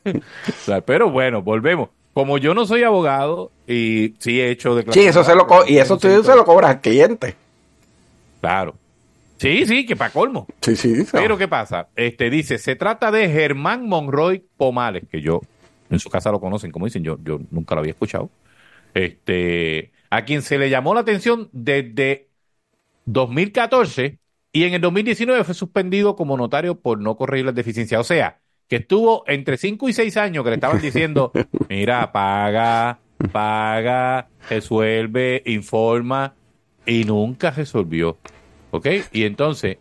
O 0.15 0.53
sea, 0.65 0.81
pero 0.81 1.11
bueno, 1.11 1.43
volvemos. 1.43 1.91
Como 2.13 2.39
yo 2.39 2.55
no 2.55 2.65
soy 2.67 2.83
abogado 2.83 3.51
y 3.67 4.15
sí 4.19 4.41
he 4.41 4.51
hecho 4.51 4.71
Sí, 4.71 4.77
declaraciones. 4.77 5.11
eso 5.11 5.25
se 5.25 5.35
lo 5.35 5.47
y 5.69 5.79
eso 5.79 5.99
tú 5.99 6.09
se 6.23 6.35
lo 6.35 6.45
cobras 6.45 6.71
al 6.71 6.81
cliente. 6.81 7.37
Claro. 8.41 8.75
Sí, 9.39 9.67
sí, 9.67 9.85
que 9.85 9.97
para 9.97 10.11
colmo. 10.11 10.47
Sí, 10.63 10.77
sí. 10.77 10.93
eso. 10.93 11.11
Pero 11.13 11.37
¿qué 11.37 11.47
pasa? 11.47 11.89
Este 11.95 12.31
dice, 12.31 12.57
se 12.59 12.75
trata 12.75 13.11
de 13.11 13.29
Germán 13.29 13.87
Monroy 13.87 14.43
Pomales, 14.57 15.05
que 15.11 15.21
yo 15.21 15.41
en 15.91 15.99
su 15.99 16.09
casa 16.09 16.33
lo 16.33 16.41
conocen, 16.41 16.71
como 16.71 16.87
dicen, 16.87 17.05
yo, 17.05 17.19
yo 17.23 17.39
nunca 17.51 17.75
lo 17.75 17.81
había 17.81 17.93
escuchado. 17.93 18.31
Este, 18.95 19.93
a 20.09 20.25
quien 20.25 20.41
se 20.41 20.59
le 20.59 20.71
llamó 20.71 20.95
la 20.95 21.01
atención 21.01 21.51
desde 21.53 22.31
2014 23.05 24.19
y 24.53 24.65
en 24.65 24.75
el 24.75 24.81
2019 24.81 25.45
fue 25.45 25.55
suspendido 25.55 26.17
como 26.17 26.37
notario 26.37 26.81
por 26.81 26.99
no 26.99 27.17
corregir 27.17 27.47
las 27.47 27.55
deficiencias. 27.55 28.01
O 28.01 28.05
sea, 28.05 28.41
que 28.69 28.77
estuvo 28.77 29.25
entre 29.27 29.57
5 29.57 29.89
y 29.89 29.93
6 29.93 30.17
años 30.17 30.45
que 30.45 30.51
le 30.51 30.57
estaban 30.57 30.81
diciendo, 30.81 31.33
mira, 31.69 32.11
paga, 32.13 32.99
paga, 33.33 34.29
resuelve, 34.49 35.43
informa, 35.47 36.35
y 36.85 37.05
nunca 37.05 37.51
resolvió. 37.51 38.17
¿Ok? 38.73 38.87
Y 39.13 39.25
entonces, 39.25 39.79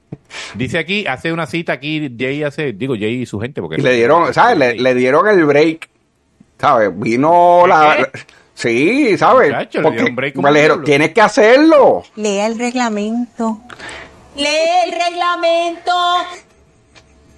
dice 0.54 0.78
aquí, 0.78 1.06
hace 1.08 1.34
una 1.34 1.48
cita 1.48 1.74
aquí, 1.74 2.10
Jay 2.18 2.44
hace, 2.44 2.74
digo 2.74 2.96
Jay 2.96 3.22
y 3.22 3.26
su 3.26 3.40
gente, 3.40 3.62
porque... 3.62 3.82
Y 3.82 3.84
le 3.84 3.94
dieron, 3.94 4.34
¿sabes? 4.34 4.58
Le, 4.58 4.76
le 4.76 4.94
dieron 4.94 5.28
el 5.28 5.44
break. 5.46 5.90
¿Sabes? 6.58 6.90
Vino 6.98 7.68
la. 7.68 8.10
Sí, 8.54 9.18
¿sabes? 9.18 9.50
Muchacho, 9.50 9.80
le 9.80 9.84
Porque 9.84 10.12
break 10.12 10.36
como 10.36 10.50
le 10.50 10.62
diablo. 10.64 10.84
tienes 10.86 11.12
que 11.12 11.20
hacerlo. 11.20 12.04
Lea 12.16 12.48
el 12.48 12.58
reglamento. 12.58 13.60
Lee 14.38 14.46
el 14.86 14.92
reglamento. 14.94 15.92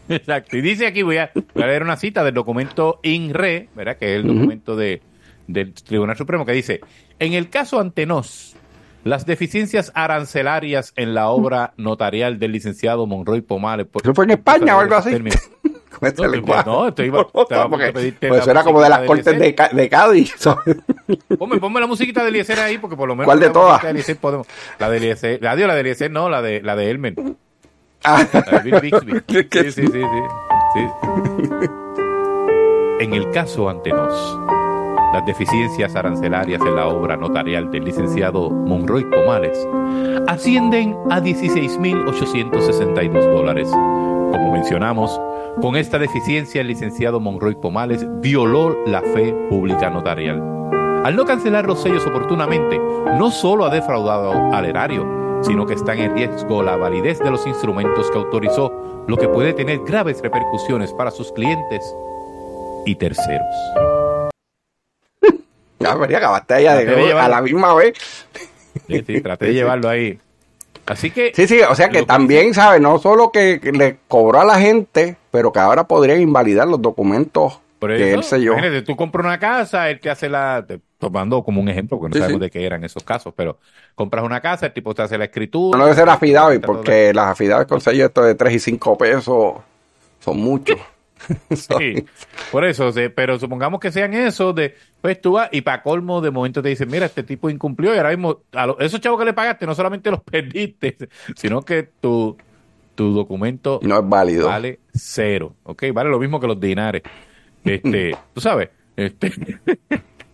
Exacto. 0.16 0.58
Y 0.58 0.62
dice 0.62 0.88
aquí, 0.88 1.04
voy 1.04 1.18
a, 1.18 1.32
voy 1.54 1.64
a 1.64 1.68
leer 1.68 1.84
una 1.84 1.98
cita 1.98 2.24
del 2.24 2.34
documento 2.34 3.00
INRE, 3.04 3.70
¿verdad? 3.76 3.98
Que 3.98 4.16
es 4.16 4.22
el 4.22 4.28
documento 4.28 4.76
de, 4.76 5.02
del 5.48 5.74
Tribunal 5.74 6.18
Supremo, 6.18 6.46
que 6.46 6.54
dice, 6.54 6.82
en 7.20 7.34
el 7.34 7.50
caso 7.50 7.80
ante 7.80 8.06
nos, 8.06 8.56
las 9.04 9.26
deficiencias 9.26 9.92
arancelarias 9.96 10.94
en 10.96 11.14
la 11.14 11.30
obra 11.30 11.74
notarial 11.78 12.40
del 12.40 12.52
licenciado 12.52 13.06
Monroy 13.06 13.42
Pomales... 13.42 13.88
Por, 13.88 14.02
¿Eso 14.04 14.14
fue 14.14 14.26
en 14.26 14.32
España 14.32 14.76
o 14.78 14.80
algo 14.80 14.96
así? 14.96 15.12
Este 16.00 16.22
No, 16.22 16.28
lenguaje. 16.28 16.70
no, 16.70 16.88
estoy- 16.90 17.08
estaba 17.12 17.22
a 17.22 17.28
punto 17.32 17.70
Porque, 17.70 17.86
de 17.86 17.92
pedirte 17.94 18.28
pues 18.28 18.46
era 18.48 18.64
como 18.64 18.80
de 18.84 18.90
las 18.90 19.00
cortes 19.00 19.26
de, 19.40 19.56
de 19.74 19.90
Cádiz. 19.90 20.32
¿sabes? 20.38 20.78
Ponme, 21.40 21.58
ponme 21.58 21.80
la 21.80 21.88
musiquita 21.88 22.22
de 22.22 22.30
Eliezer 22.30 22.60
ahí, 22.60 22.78
porque 22.78 22.96
por 22.96 23.08
lo 23.08 23.16
menos... 23.16 23.26
¿Cuál 23.26 23.40
de 23.40 23.48
la 23.48 23.52
todas? 23.54 23.84
Eliezer 23.84 24.18
podemos- 24.18 24.46
La 24.78 24.92
de 24.92 24.98
Eliezer, 24.98 25.42
la, 25.42 25.56
de 25.56 25.80
Eliezer, 25.80 26.12
no, 26.12 26.30
la 26.30 26.44
de, 26.44 26.62
la 26.62 26.76
de 26.76 26.92
Elmer. 26.92 27.16
Ah. 28.10 28.24
De 28.64 28.64
Bill 28.64 28.80
Bixby. 28.80 29.22
Sí, 29.28 29.44
sí, 29.52 29.72
sí, 29.72 29.88
sí, 29.88 30.02
sí. 30.74 30.88
En 33.00 33.14
el 33.14 33.30
caso 33.32 33.70
ante 33.70 33.92
nos, 33.92 34.40
las 35.14 35.26
deficiencias 35.26 35.94
arancelarias 35.96 36.62
en 36.62 36.76
la 36.76 36.88
obra 36.88 37.18
notarial 37.18 37.70
del 37.70 37.84
licenciado 37.84 38.50
Monroy 38.50 39.04
Pomales 39.06 39.68
ascienden 40.28 40.96
a 41.10 41.20
16.862 41.20 43.34
dólares. 43.34 43.68
Como 43.70 44.54
mencionamos, 44.54 45.20
con 45.62 45.76
esta 45.76 46.00
deficiencia 46.00 46.62
el 46.62 46.68
licenciado 46.68 47.20
Monroy 47.20 47.56
Pomales 47.56 48.08
violó 48.22 48.78
la 48.86 49.02
fe 49.02 49.34
pública 49.50 49.90
notarial. 49.90 50.42
Al 51.04 51.14
no 51.16 51.26
cancelar 51.26 51.66
los 51.66 51.82
sellos 51.82 52.08
oportunamente, 52.08 52.80
no 53.18 53.32
solo 53.32 53.66
ha 53.66 53.70
defraudado 53.70 54.54
al 54.54 54.66
erario, 54.66 55.27
sino 55.42 55.66
que 55.66 55.74
está 55.76 55.94
en 55.94 56.14
riesgo 56.16 56.64
la 56.64 56.76
validez 56.76 57.20
de 57.20 57.32
los 57.32 57.46
instrumentos 57.48 58.10
que 58.12 58.18
autorizó, 58.18 59.06
lo 59.08 59.18
que 59.18 59.28
puede 59.28 59.54
tener 59.54 59.80
graves 59.80 60.22
repercusiones 60.22 60.94
para 60.94 61.12
sus 61.12 61.32
clientes 61.32 61.84
y 62.86 62.96
terceros. 62.96 63.48
Ya, 65.80 65.96
María, 65.96 66.18
acabaste 66.18 66.56
allá 66.56 66.76
de, 66.76 67.14
a 67.14 67.28
la 67.28 67.40
misma 67.42 67.76
vez. 67.76 67.94
Sí, 68.88 69.04
sí, 69.06 69.22
traté 69.22 69.46
de 69.46 69.54
llevarlo 69.54 69.88
ahí. 69.90 70.20
Así 70.88 71.12
que 71.12 71.32
Sí, 71.36 71.48
sí, 71.48 71.60
o 71.62 71.76
sea 71.76 71.90
que 71.90 72.00
Lo 72.00 72.06
que 72.06 72.08
también, 72.08 72.54
¿sabes? 72.56 72.82
No 72.82 72.98
solo 72.98 73.32
que, 73.32 73.60
le 73.74 73.98
cobró 74.08 74.42
a 74.42 74.46
la 74.46 74.56
gente, 74.60 75.18
pero 75.30 75.52
que 75.52 75.60
ahora 75.60 75.84
podrían 75.84 76.20
invalidar 76.22 76.68
los 76.68 76.82
documentos 76.82 77.60
Por 77.78 77.96
que 77.96 78.08
eso, 78.10 78.16
él 78.18 78.24
selló. 78.24 78.54
imagínate, 78.54 78.82
tú 78.82 78.96
compras 78.96 79.26
una 79.26 79.38
casa, 79.38 79.90
él 79.92 80.00
te 80.00 80.10
hace 80.10 80.30
la, 80.30 80.66
te- 80.68 80.80
tomando 80.98 81.44
como 81.44 81.62
un 81.62 81.70
ejemplo, 81.70 81.98
porque 82.00 82.10
no 82.10 82.14
Sí, 82.16 82.20
sabemos 82.22 82.40
sí. 82.40 82.46
de 82.46 82.50
qué 82.52 82.66
eran 82.66 82.84
esos 82.84 83.04
casos, 83.04 83.34
pero 83.36 83.60
compras 83.96 84.24
una 84.26 84.42
casa, 84.42 84.66
el 84.68 84.74
tipo 84.74 84.94
te 84.96 85.04
hace 85.04 85.18
la 85.18 85.26
escritura. 85.26 85.78
No 85.78 85.86
debe 85.86 85.96
ser 85.96 86.06
todo- 86.06 86.62
porque 86.62 87.14
las 87.14 87.28
affidavits 87.32 87.70
con 87.70 87.82
sello 87.82 88.06
esto 88.06 88.24
de 88.24 88.36
3 88.36 88.56
y 88.56 88.60
5 88.60 88.98
pesos 88.98 89.56
son 90.20 90.38
muchos. 90.38 90.78
Sí, 91.56 92.06
por 92.52 92.64
eso, 92.64 92.92
pero 93.16 93.40
supongamos 93.40 93.80
que 93.80 93.92
sean 93.92 94.14
esos 94.14 94.54
de, 94.54 94.76
pues 95.02 95.20
tú 95.20 95.32
vas 95.34 95.50
y 95.52 95.62
para 95.62 95.82
colmo 95.82 96.22
de 96.22 96.30
momento 96.30 96.62
te 96.62 96.70
dicen, 96.70 96.90
mira, 96.92 97.08
este 97.08 97.24
tipo 97.24 97.50
incumplió 97.50 97.94
y 97.94 97.98
ahora 97.98 98.10
mismo, 98.12 98.42
a 98.54 98.68
lo- 98.68 98.80
esos 98.80 99.02
chavos 99.02 99.18
que 99.20 99.26
le 99.26 99.34
pagaste 99.34 99.66
no 99.66 99.74
solamente 99.74 100.12
los 100.12 100.22
perdiste, 100.24 100.96
sino 101.36 101.64
que 101.64 101.90
tu, 102.00 102.38
tu 102.94 103.14
documento 103.14 103.80
No 103.82 103.98
es 104.00 104.08
válido. 104.08 104.48
vale 104.48 104.80
cero, 104.94 105.56
¿ok? 105.64 105.86
Vale 105.92 106.10
lo 106.12 106.20
mismo 106.20 106.40
que 106.40 106.48
los 106.48 106.60
dinares. 106.60 107.02
Este, 107.66 108.16
tú 108.36 108.40
sabes, 108.40 108.70
este, 108.96 109.34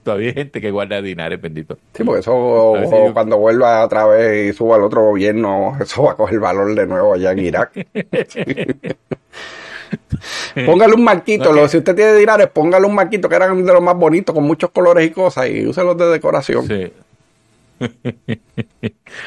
todavía 0.04 0.30
hay 0.30 0.34
gente 0.36 0.62
que 0.62 0.72
guarda 0.72 1.02
dinares, 1.02 1.42
bendito. 1.42 1.78
Sí, 1.94 2.04
porque 2.04 2.20
eso 2.22 2.74
si 2.84 2.90
yo- 2.92 3.14
cuando 3.14 3.38
vuelva 3.38 3.84
otra 3.84 4.06
vez 4.06 4.54
y 4.54 4.58
suba 4.58 4.76
al 4.76 4.84
otro 4.84 5.04
gobierno, 5.04 5.76
eso 5.82 6.04
va 6.04 6.12
a 6.12 6.16
coger 6.16 6.40
valor 6.40 6.76
de 6.76 6.86
nuevo 6.86 7.14
allá 7.14 7.32
en 7.32 7.40
Irak. 7.40 7.88
póngale 10.66 10.94
un 10.94 11.04
marquito, 11.04 11.52
lo- 11.54 11.68
si 11.68 11.78
usted 11.78 11.96
tiene 11.96 12.14
dinares, 12.16 12.48
póngale 12.48 12.86
un 12.86 12.96
marquito 12.96 13.30
que 13.30 13.36
eran 13.36 13.64
de 13.66 13.74
los 13.74 13.82
más 13.82 13.96
bonitos, 13.96 14.34
con 14.34 14.44
muchos 14.44 14.72
colores 14.72 15.08
y 15.08 15.12
cosas, 15.12 15.50
y 15.50 15.66
úselos 15.66 15.98
de 15.98 16.06
decoración. 16.08 16.68
Sí. 16.68 16.92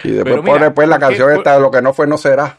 Y 0.04 0.10
después 0.10 0.42
mira, 0.42 0.44
pone 0.44 0.70
pues 0.70 0.88
la 0.88 0.98
¿por 0.98 1.08
qué- 1.08 1.16
canción 1.16 1.36
esta 1.36 1.54
de 1.54 1.60
lo 1.60 1.70
que 1.70 1.82
no 1.82 1.92
fue 1.92 2.06
no 2.06 2.16
será. 2.16 2.58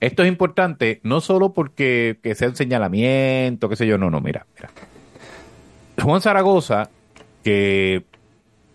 Esto 0.00 0.22
es 0.22 0.28
importante, 0.28 1.00
no 1.02 1.20
solo 1.20 1.52
porque 1.52 2.18
que 2.22 2.36
sea 2.36 2.48
un 2.48 2.54
señalamiento, 2.54 3.68
qué 3.68 3.74
sé 3.74 3.84
yo, 3.86 3.98
no, 3.98 4.10
no, 4.10 4.20
mira, 4.20 4.46
mira. 4.54 4.70
Juan 6.02 6.20
Zaragoza, 6.20 6.90
que 7.44 8.04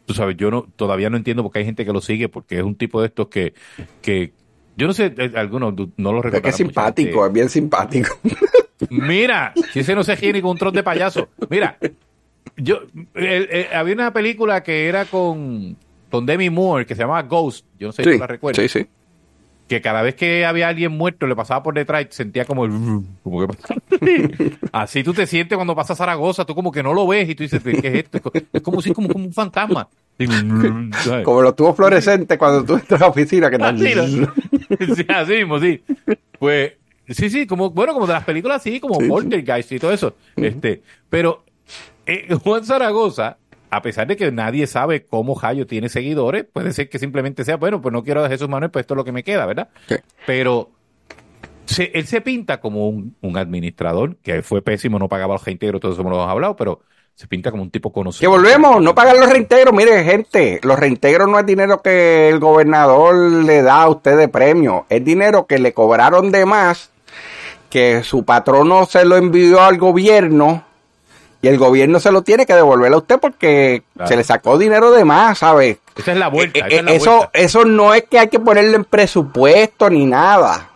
tú 0.05 0.13
sabes, 0.13 0.35
yo 0.37 0.51
no, 0.51 0.67
todavía 0.75 1.09
no 1.09 1.17
entiendo 1.17 1.43
por 1.43 1.51
qué 1.51 1.59
hay 1.59 1.65
gente 1.65 1.85
que 1.85 1.93
lo 1.93 2.01
sigue, 2.01 2.29
porque 2.29 2.57
es 2.57 2.63
un 2.63 2.75
tipo 2.75 2.99
de 3.01 3.07
estos 3.07 3.27
que, 3.27 3.53
que 4.01 4.33
yo 4.75 4.87
no 4.87 4.93
sé, 4.93 5.13
eh, 5.17 5.31
algunos 5.35 5.73
no 5.97 6.11
lo 6.11 6.17
Es 6.19 6.25
recuerdan. 6.25 6.41
que 6.41 6.49
es 6.49 6.55
simpático, 6.55 7.25
es 7.25 7.33
bien 7.33 7.49
simpático. 7.49 8.09
Mira, 8.89 9.53
si 9.71 9.79
ese 9.79 9.95
no 9.95 10.03
se 10.03 10.17
gira 10.17 10.33
ni 10.33 10.41
con 10.41 10.51
un 10.51 10.57
tron 10.57 10.73
de 10.73 10.83
payaso. 10.83 11.29
Mira, 11.49 11.77
yo 12.57 12.81
el- 13.13 13.47
el- 13.49 13.67
había 13.73 13.93
una 13.93 14.11
película 14.11 14.61
que 14.63 14.87
era 14.87 15.05
con, 15.05 15.77
con 16.11 16.25
Demi 16.25 16.49
Moore 16.49 16.85
que 16.85 16.95
se 16.95 17.01
llamaba 17.01 17.21
Ghost. 17.23 17.65
Yo 17.79 17.87
no 17.87 17.93
sé 17.93 18.03
si 18.03 18.11
tú 18.13 18.17
la 18.19 18.27
recuerdas. 18.27 18.61
sí, 18.61 18.79
sí. 18.79 18.87
Que 19.67 19.81
cada 19.81 20.01
vez 20.01 20.15
que 20.15 20.45
había 20.45 20.67
alguien 20.67 20.91
muerto 20.91 21.25
le 21.25 21.35
pasaba 21.35 21.63
por 21.63 21.73
detrás 21.73 22.03
y 22.03 22.07
sentía 22.09 22.45
como 22.45 22.65
el 22.65 22.71
como 23.23 23.47
que 23.47 24.57
así 24.71 25.03
tú 25.03 25.13
te 25.13 25.25
sientes 25.25 25.55
cuando 25.55 25.75
pasas 25.75 25.91
a 25.99 26.03
Zaragoza, 26.03 26.45
tú 26.45 26.53
como 26.53 26.71
que 26.71 26.83
no 26.83 26.93
lo 26.93 27.07
ves 27.07 27.29
y 27.29 27.35
tú 27.35 27.43
dices, 27.43 27.61
¿qué 27.63 27.71
es 27.71 27.95
esto? 27.95 28.21
Es 28.51 28.61
como 28.61 28.81
si 28.81 28.91
como, 28.91 29.07
como 29.07 29.25
un 29.25 29.33
fantasma. 29.33 29.87
¿sabes? 31.03 31.25
Como 31.25 31.41
los 31.41 31.55
tubos 31.55 31.75
fluorescentes 31.75 32.37
cuando 32.37 32.63
tú 32.63 32.75
entras 32.75 33.01
a 33.01 33.05
la 33.05 33.09
oficina. 33.09 33.49
Que 33.49 33.55
Así, 33.55 33.95
¿no? 34.19 34.33
Sí, 34.95 35.05
así 35.07 35.33
mismo, 35.33 35.59
sí. 35.59 35.81
Pues, 36.39 36.73
sí, 37.09 37.29
sí, 37.29 37.47
como, 37.47 37.69
bueno, 37.69 37.93
como 37.93 38.07
de 38.07 38.13
las 38.13 38.23
películas 38.23 38.57
así, 38.57 38.79
como 38.79 38.95
Sí, 38.95 39.03
sí. 39.03 39.09
Poltergeist 39.09 39.71
y 39.71 39.79
todo 39.79 39.91
eso. 39.91 40.15
Este, 40.35 40.81
pero 41.09 41.43
eh, 42.05 42.27
Juan 42.43 42.65
Zaragoza, 42.65 43.37
a 43.75 43.81
pesar 43.81 44.07
de 44.07 44.15
que 44.15 44.31
nadie 44.31 44.67
sabe 44.67 45.05
cómo 45.05 45.35
Jayo 45.35 45.65
tiene 45.67 45.89
seguidores, 45.89 46.45
puede 46.51 46.71
ser 46.73 46.89
que 46.89 46.99
simplemente 46.99 47.43
sea, 47.45 47.57
bueno, 47.57 47.81
pues 47.81 47.91
no 47.93 48.03
quiero 48.03 48.23
a 48.23 48.29
Jesús 48.29 48.47
Manuel, 48.49 48.71
pues 48.71 48.83
esto 48.83 48.93
es 48.93 48.97
lo 48.97 49.03
que 49.03 49.11
me 49.11 49.23
queda, 49.23 49.45
¿verdad? 49.45 49.69
Sí. 49.87 49.95
Pero 50.25 50.69
se- 51.65 51.91
él 51.93 52.05
se 52.07 52.21
pinta 52.21 52.59
como 52.59 52.87
un, 52.89 53.15
un 53.21 53.37
administrador, 53.37 54.17
que 54.17 54.41
fue 54.43 54.61
pésimo, 54.61 54.99
no 54.99 55.07
pagaba 55.09 55.33
los 55.35 55.43
reintegros, 55.45 55.81
todo 55.81 55.93
eso 55.93 56.03
me 56.03 56.09
lo 56.09 56.17
hemos 56.17 56.29
hablado, 56.29 56.55
pero 56.55 56.81
se 57.15 57.27
pinta 57.27 57.51
como 57.51 57.63
un 57.63 57.69
tipo 57.69 57.89
Que 57.89 57.93
conocido. 57.93 58.31
volvemos, 58.31 58.81
no 58.81 58.95
pagan 58.95 59.19
los 59.19 59.29
reintegros. 59.29 59.73
Mire, 59.73 60.03
gente, 60.03 60.59
los 60.63 60.79
reintegros 60.79 61.29
no 61.29 61.37
es 61.39 61.45
dinero 61.45 61.81
que 61.81 62.27
el 62.29 62.39
gobernador 62.39 63.15
le 63.43 63.61
da 63.61 63.83
a 63.83 63.89
usted 63.89 64.17
de 64.17 64.27
premio. 64.27 64.85
Es 64.89 65.05
dinero 65.05 65.45
que 65.45 65.59
le 65.59 65.73
cobraron 65.73 66.31
de 66.31 66.45
más, 66.45 66.89
que 67.69 68.03
su 68.03 68.25
patrono 68.25 68.85
se 68.87 69.05
lo 69.05 69.15
envió 69.15 69.61
al 69.61 69.77
gobierno 69.77 70.65
y 71.43 71.49
el 71.49 71.59
gobierno 71.59 71.99
se 71.99 72.11
lo 72.11 72.23
tiene 72.23 72.47
que 72.47 72.55
devolver 72.55 72.91
a 72.93 72.97
usted 72.97 73.19
porque 73.19 73.83
Claro. 73.93 74.07
se 74.09 74.15
le 74.17 74.23
sacó 74.23 74.57
dinero 74.57 74.91
de 74.91 75.05
más, 75.05 75.39
¿sabe? 75.39 75.79
Esa 75.95 76.13
es 76.13 76.17
la 76.17 76.29
vuelta, 76.29 76.65
Eh, 76.65 76.67
esa 76.67 76.79
es 76.79 76.85
la 76.85 76.91
eh, 76.91 76.95
eso, 76.95 77.11
vuelta. 77.11 77.31
eso 77.39 77.65
no 77.65 77.93
es 77.93 78.05
que 78.05 78.19
hay 78.19 78.29
que 78.29 78.39
ponerlo 78.39 78.75
en 78.77 78.85
presupuesto 78.85 79.89
ni 79.91 80.05
nada. 80.07 80.69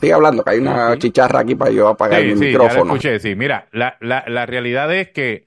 Sigue 0.00 0.12
hablando, 0.12 0.44
que 0.44 0.50
hay 0.50 0.58
una 0.58 0.98
chicharra 0.98 1.40
aquí 1.40 1.54
para 1.54 1.70
yo 1.70 1.88
apagar 1.88 2.20
Sí, 2.20 2.26
mi 2.26 2.36
sí, 2.36 2.38
micrófono. 2.46 2.94
escuché, 2.94 3.18
sí. 3.20 3.34
Mira, 3.34 3.68
la, 3.72 3.96
la, 4.00 4.24
la 4.28 4.46
realidad 4.46 4.92
es 4.94 5.10
que 5.10 5.46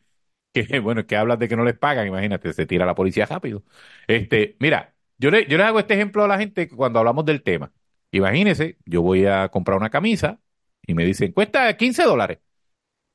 que 0.53 0.80
bueno, 0.81 1.06
que 1.06 1.15
hablas 1.15 1.39
de 1.39 1.47
que 1.47 1.56
no 1.56 1.64
les 1.64 1.77
pagan, 1.77 2.07
imagínate, 2.07 2.53
se 2.53 2.65
tira 2.65 2.85
la 2.85 2.95
policía 2.95 3.26
rápido. 3.26 3.64
Este, 4.07 4.56
mira, 4.60 4.95
yo 5.18 5.31
le, 5.31 5.45
yo 5.47 5.57
le 5.57 5.64
hago 5.64 5.80
este 5.80 5.93
ejemplo 5.95 6.23
a 6.23 6.27
la 6.27 6.38
gente 6.39 6.68
cuando 6.69 6.99
hablamos 6.99 7.26
del 7.26 7.43
tema. 7.43 7.72
Imagínese, 8.11 8.77
yo 8.85 9.01
voy 9.03 9.26
a 9.27 9.49
comprar 9.49 9.77
una 9.77 9.89
camisa 9.91 10.39
y 10.88 10.95
me 10.95 11.06
dicen, 11.06 11.31
cuesta 11.34 11.76
15 11.77 12.03
dólares. 12.03 12.39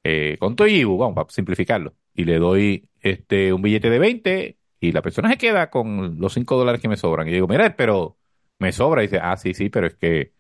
Eh, 0.05 0.36
con 0.39 0.55
todo 0.55 0.68
IBU, 0.68 0.98
vamos, 0.98 1.14
para 1.14 1.28
simplificarlo. 1.31 1.94
Y 2.14 2.24
le 2.24 2.39
doy 2.39 2.89
este 3.01 3.52
un 3.52 3.62
billete 3.62 3.89
de 3.89 3.98
20 3.98 4.59
y 4.81 4.93
la 4.93 5.02
persona 5.02 5.31
se 5.31 5.39
queda 5.39 5.70
con 5.70 6.18
los 6.20 6.35
5 6.35 6.56
dólares 6.56 6.81
que 6.81 6.89
me 6.89 6.98
sobran. 6.98 7.26
Y 7.26 7.31
yo 7.31 7.36
digo, 7.36 7.48
mira, 7.48 7.74
pero 7.74 8.18
me 8.59 8.70
sobra. 8.72 9.02
Y 9.02 9.06
dice, 9.06 9.18
ah, 9.22 9.36
sí, 9.36 9.55
sí, 9.55 9.70
pero 9.70 9.86
es 9.86 9.94
que, 9.94 10.32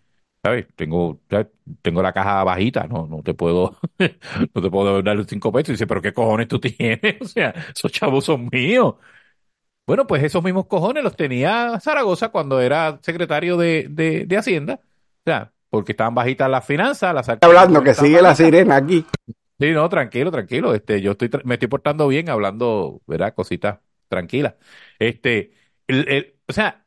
¿sabes? 0.42 0.66
Tengo, 0.76 1.20
¿sabes? 1.30 1.48
tengo 1.80 2.02
la 2.02 2.12
caja 2.12 2.44
bajita, 2.44 2.86
no, 2.86 3.06
no 3.06 3.22
te 3.22 3.32
puedo, 3.32 3.78
no 4.54 4.62
te 4.62 4.70
puedo 4.70 5.02
dar 5.02 5.16
los 5.16 5.26
5 5.26 5.50
pesos. 5.50 5.70
Y 5.70 5.72
dice, 5.72 5.86
pero 5.86 6.02
¿qué 6.02 6.12
cojones 6.12 6.48
tú 6.48 6.60
tienes? 6.60 7.16
O 7.22 7.24
sea, 7.24 7.54
esos 7.74 7.90
chavos 7.90 8.26
son 8.26 8.48
míos. 8.52 8.96
Bueno, 9.86 10.06
pues 10.06 10.22
esos 10.22 10.42
mismos 10.44 10.66
cojones 10.66 11.02
los 11.04 11.16
tenía 11.16 11.78
Zaragoza 11.80 12.28
cuando 12.30 12.60
era 12.60 12.98
secretario 13.02 13.56
de, 13.56 13.86
de, 13.90 14.26
de 14.26 14.36
Hacienda. 14.36 14.80
O 14.82 15.22
sea, 15.24 15.52
porque 15.70 15.92
estaban 15.92 16.14
bajitas 16.14 16.50
las 16.50 16.64
finanzas. 16.66 17.14
Las 17.14 17.28
hablando 17.28 17.82
que 17.82 17.94
sigue 17.94 18.22
la 18.22 18.34
sirena 18.34 18.76
aquí. 18.76 19.04
Sí, 19.60 19.70
no, 19.70 19.88
tranquilo, 19.88 20.30
tranquilo. 20.32 20.74
Este, 20.74 21.00
yo 21.00 21.12
estoy, 21.12 21.30
me 21.44 21.54
estoy 21.54 21.68
portando 21.68 22.08
bien 22.08 22.28
hablando, 22.28 23.00
¿verdad? 23.06 23.34
Cositas 23.34 23.78
tranquilas. 24.08 24.54
Este, 24.98 25.54
el, 25.86 26.08
el, 26.08 26.36
o 26.48 26.52
sea, 26.52 26.84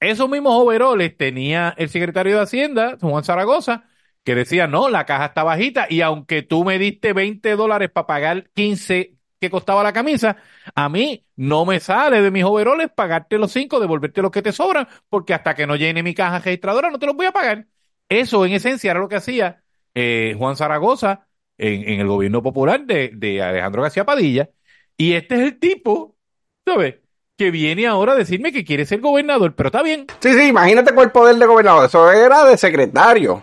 esos 0.00 0.28
mismos 0.30 0.54
overoles 0.60 1.16
tenía 1.16 1.74
el 1.78 1.88
secretario 1.90 2.36
de 2.36 2.42
Hacienda, 2.42 2.98
Juan 3.00 3.24
Zaragoza, 3.24 3.84
que 4.24 4.34
decía, 4.34 4.66
no, 4.68 4.90
la 4.90 5.06
caja 5.06 5.26
está 5.26 5.44
bajita 5.44 5.86
y 5.90 6.02
aunque 6.02 6.42
tú 6.42 6.64
me 6.64 6.78
diste 6.78 7.12
20 7.14 7.56
dólares 7.56 7.90
para 7.92 8.06
pagar 8.08 8.50
15 8.52 9.16
que 9.40 9.50
costaba 9.50 9.82
la 9.82 9.92
camisa, 9.94 10.36
a 10.74 10.88
mí 10.88 11.26
no 11.36 11.64
me 11.66 11.80
sale 11.80 12.22
de 12.22 12.30
mis 12.32 12.44
overoles 12.44 12.90
pagarte 12.94 13.38
los 13.38 13.52
5, 13.52 13.80
devolverte 13.80 14.22
lo 14.22 14.30
que 14.32 14.42
te 14.42 14.52
sobran, 14.52 14.88
porque 15.08 15.34
hasta 15.34 15.54
que 15.54 15.66
no 15.66 15.76
llene 15.76 16.02
mi 16.02 16.14
caja 16.14 16.40
registradora 16.40 16.90
no 16.90 16.98
te 16.98 17.06
los 17.06 17.16
voy 17.16 17.26
a 17.26 17.32
pagar. 17.32 17.66
Eso 18.08 18.44
en 18.46 18.52
esencia 18.52 18.90
era 18.90 19.00
lo 19.00 19.08
que 19.08 19.16
hacía 19.16 19.62
eh, 19.94 20.34
Juan 20.38 20.56
Zaragoza 20.56 21.28
en, 21.58 21.88
en, 21.88 22.00
el 22.00 22.06
gobierno 22.06 22.42
popular 22.42 22.84
de, 22.84 23.10
de 23.14 23.42
Alejandro 23.42 23.82
García 23.82 24.04
Padilla. 24.04 24.50
Y 24.96 25.14
este 25.14 25.36
es 25.36 25.40
el 25.42 25.58
tipo, 25.58 26.16
¿sabes? 26.64 26.96
Que 27.36 27.50
viene 27.50 27.86
ahora 27.86 28.12
a 28.12 28.16
decirme 28.16 28.52
que 28.52 28.64
quiere 28.64 28.86
ser 28.86 29.00
gobernador, 29.00 29.54
pero 29.54 29.68
está 29.68 29.82
bien. 29.82 30.06
Sí, 30.20 30.32
sí, 30.32 30.48
imagínate 30.48 30.94
con 30.94 31.04
el 31.04 31.10
poder 31.10 31.36
de 31.36 31.46
gobernador. 31.46 31.86
Eso 31.86 32.10
era 32.10 32.44
de 32.44 32.56
secretario. 32.56 33.42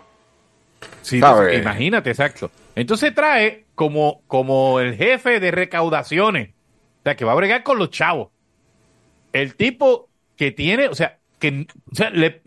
Sí, 1.02 1.20
¿sabes? 1.20 1.60
imagínate, 1.60 2.10
exacto. 2.12 2.52
Entonces 2.76 3.14
trae 3.14 3.66
como, 3.76 4.22
como 4.28 4.80
el 4.80 4.96
jefe 4.96 5.40
de 5.40 5.52
recaudaciones, 5.52 6.50
o 6.50 7.04
sea, 7.04 7.16
que 7.16 7.26
va 7.26 7.34
a 7.34 7.36
bregar 7.36 7.64
con 7.64 7.78
los 7.78 7.90
chavos. 7.90 8.30
El 9.34 9.56
tipo 9.56 10.10
que 10.36 10.52
tiene, 10.52 10.88
o 10.88 10.96
sea, 10.96 11.20
que 11.40 11.68
o 11.92 11.96
sea, 11.96 12.10
le, 12.10 12.42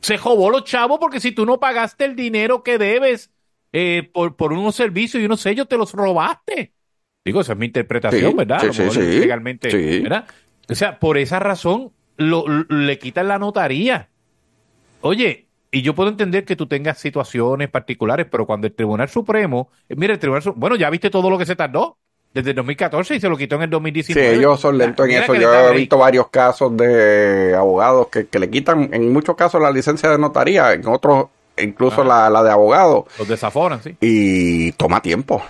se 0.00 0.18
jobó 0.18 0.50
los 0.50 0.64
chavos 0.64 0.98
porque 0.98 1.20
si 1.20 1.32
tú 1.32 1.46
no 1.46 1.60
pagaste 1.60 2.04
el 2.04 2.16
dinero 2.16 2.62
que 2.62 2.78
debes 2.78 3.30
eh, 3.72 4.10
por, 4.12 4.36
por 4.36 4.52
unos 4.52 4.74
servicios 4.76 5.22
y 5.22 5.26
unos 5.26 5.40
sellos, 5.40 5.68
te 5.68 5.76
los 5.76 5.92
robaste. 5.92 6.74
Digo, 7.24 7.40
esa 7.42 7.52
es 7.52 7.58
mi 7.58 7.66
interpretación, 7.66 8.30
Sí, 8.30 8.36
¿verdad? 8.36 8.60
sí, 8.72 8.90
sí, 8.90 8.90
sí. 8.90 9.20
legalmente, 9.20 9.70
Sí. 9.70 10.00
¿verdad? 10.00 10.26
O 10.68 10.74
sea, 10.74 10.98
por 10.98 11.18
esa 11.18 11.38
razón 11.38 11.92
lo, 12.16 12.46
lo- 12.48 12.64
le 12.68 12.98
quitan 12.98 13.28
la 13.28 13.38
notaría. 13.38 14.10
Oye, 15.00 15.48
y 15.70 15.82
yo 15.82 15.94
puedo 15.94 16.10
entender 16.10 16.44
que 16.44 16.56
tú 16.56 16.66
tengas 16.66 16.98
situaciones 16.98 17.68
particulares, 17.70 18.26
pero 18.30 18.46
cuando 18.46 18.66
el 18.66 18.74
Tribunal 18.74 19.08
Supremo, 19.08 19.70
eh, 19.88 19.94
mira, 19.96 20.14
el 20.14 20.18
Tribunal 20.18 20.42
Supremo, 20.42 20.60
bueno, 20.60 20.76
ya 20.76 20.90
viste 20.90 21.10
todo 21.10 21.30
lo 21.30 21.38
que 21.38 21.46
se 21.46 21.56
tardó 21.56 21.98
desde 22.34 22.50
el 22.50 22.56
2014 22.56 23.14
y 23.16 23.20
se 23.20 23.28
lo 23.28 23.36
quitó 23.36 23.56
en 23.56 23.62
el 23.62 23.70
Sí, 23.70 23.70
2019. 23.70 24.36
ellos 24.36 24.60
son 24.60 24.76
lentos 24.78 25.06
en 25.06 25.12
eso. 25.12 25.34
Yo 25.34 25.52
he 25.68 25.76
visto 25.76 25.96
varios 25.98 26.28
casos 26.30 26.76
de 26.76 27.54
abogados 27.56 28.08
que, 28.08 28.26
que 28.28 28.38
le 28.40 28.50
quitan, 28.50 28.92
en 28.92 29.12
muchos 29.12 29.36
casos, 29.36 29.60
la 29.62 29.70
licencia 29.70 30.10
de 30.10 30.18
notaría, 30.18 30.72
en 30.72 30.86
otros, 30.88 31.26
incluso 31.62 32.02
Ah. 32.02 32.04
la, 32.04 32.30
la 32.30 32.42
de 32.42 32.50
abogado, 32.50 33.06
Los 33.18 33.28
desaforan, 33.28 33.82
sí. 33.82 33.96
y 34.00 34.72
toma 34.72 35.00
tiempo. 35.02 35.42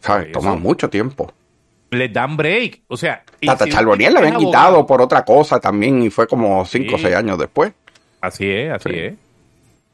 ¿Sabes? 0.00 0.26
Sí, 0.26 0.32
Toma 0.32 0.54
mucho 0.56 0.88
tiempo. 0.88 1.32
Les 1.90 2.12
dan 2.12 2.36
break. 2.36 2.82
O 2.88 2.96
sea, 2.96 3.22
Hasta 3.46 3.64
si 3.66 3.70
le 3.72 3.76
habían 3.78 4.16
abogado- 4.16 4.38
quitado 4.38 4.86
por 4.86 5.02
otra 5.02 5.24
cosa 5.24 5.58
también, 5.60 6.02
y 6.02 6.10
fue 6.10 6.26
como 6.26 6.64
5 6.64 6.94
o 6.94 6.98
Sí. 6.98 7.04
6 7.04 7.16
años 7.16 7.36
después. 7.38 7.72
Así 8.20 8.48
es, 8.50 8.72
así 8.72 8.88
Sí. 8.90 8.98
es. 8.98 9.14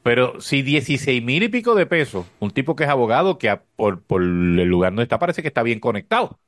Pero 0.02 0.40
si 0.40 0.62
16 0.62 1.22
mil 1.24 1.42
y 1.42 1.48
pico 1.48 1.74
de 1.74 1.86
pesos, 1.86 2.24
un 2.38 2.50
tipo 2.52 2.76
que 2.76 2.84
es 2.84 2.90
abogado, 2.90 3.38
que 3.38 3.48
a- 3.50 3.62
por, 3.74 4.00
por 4.02 4.22
el 4.22 4.62
lugar 4.64 4.92
donde 4.92 5.02
está 5.02 5.18
parece 5.18 5.42
que 5.42 5.48
está 5.48 5.62
bien 5.64 5.80
conectado, 5.80 6.38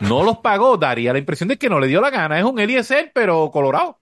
no 0.00 0.24
los 0.24 0.38
pagó, 0.38 0.76
daría 0.76 1.12
la 1.12 1.20
impresión 1.20 1.48
de 1.48 1.56
que 1.58 1.68
no 1.68 1.78
le 1.78 1.86
dio 1.86 2.00
la 2.00 2.10
gana. 2.10 2.38
Es 2.38 2.44
un 2.44 2.58
Eliezer, 2.58 3.12
pero 3.14 3.50
colorado. 3.52 3.98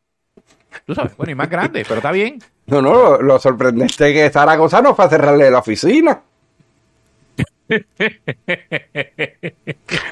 Tú 0.86 0.94
sabes, 0.94 1.16
bueno, 1.16 1.32
y 1.32 1.34
más 1.34 1.48
grande, 1.50 1.84
pero 1.86 1.96
está 1.98 2.12
bien. 2.12 2.38
No, 2.66 2.80
no, 2.82 2.92
lo, 2.92 3.22
lo 3.22 3.38
sorprendente 3.38 4.08
es 4.08 4.14
que 4.14 4.30
Zaragoza 4.30 4.80
no 4.82 4.94
fue 4.94 5.04
a 5.04 5.08
cerrarle 5.08 5.50
la 5.50 5.58
oficina. 5.58 6.20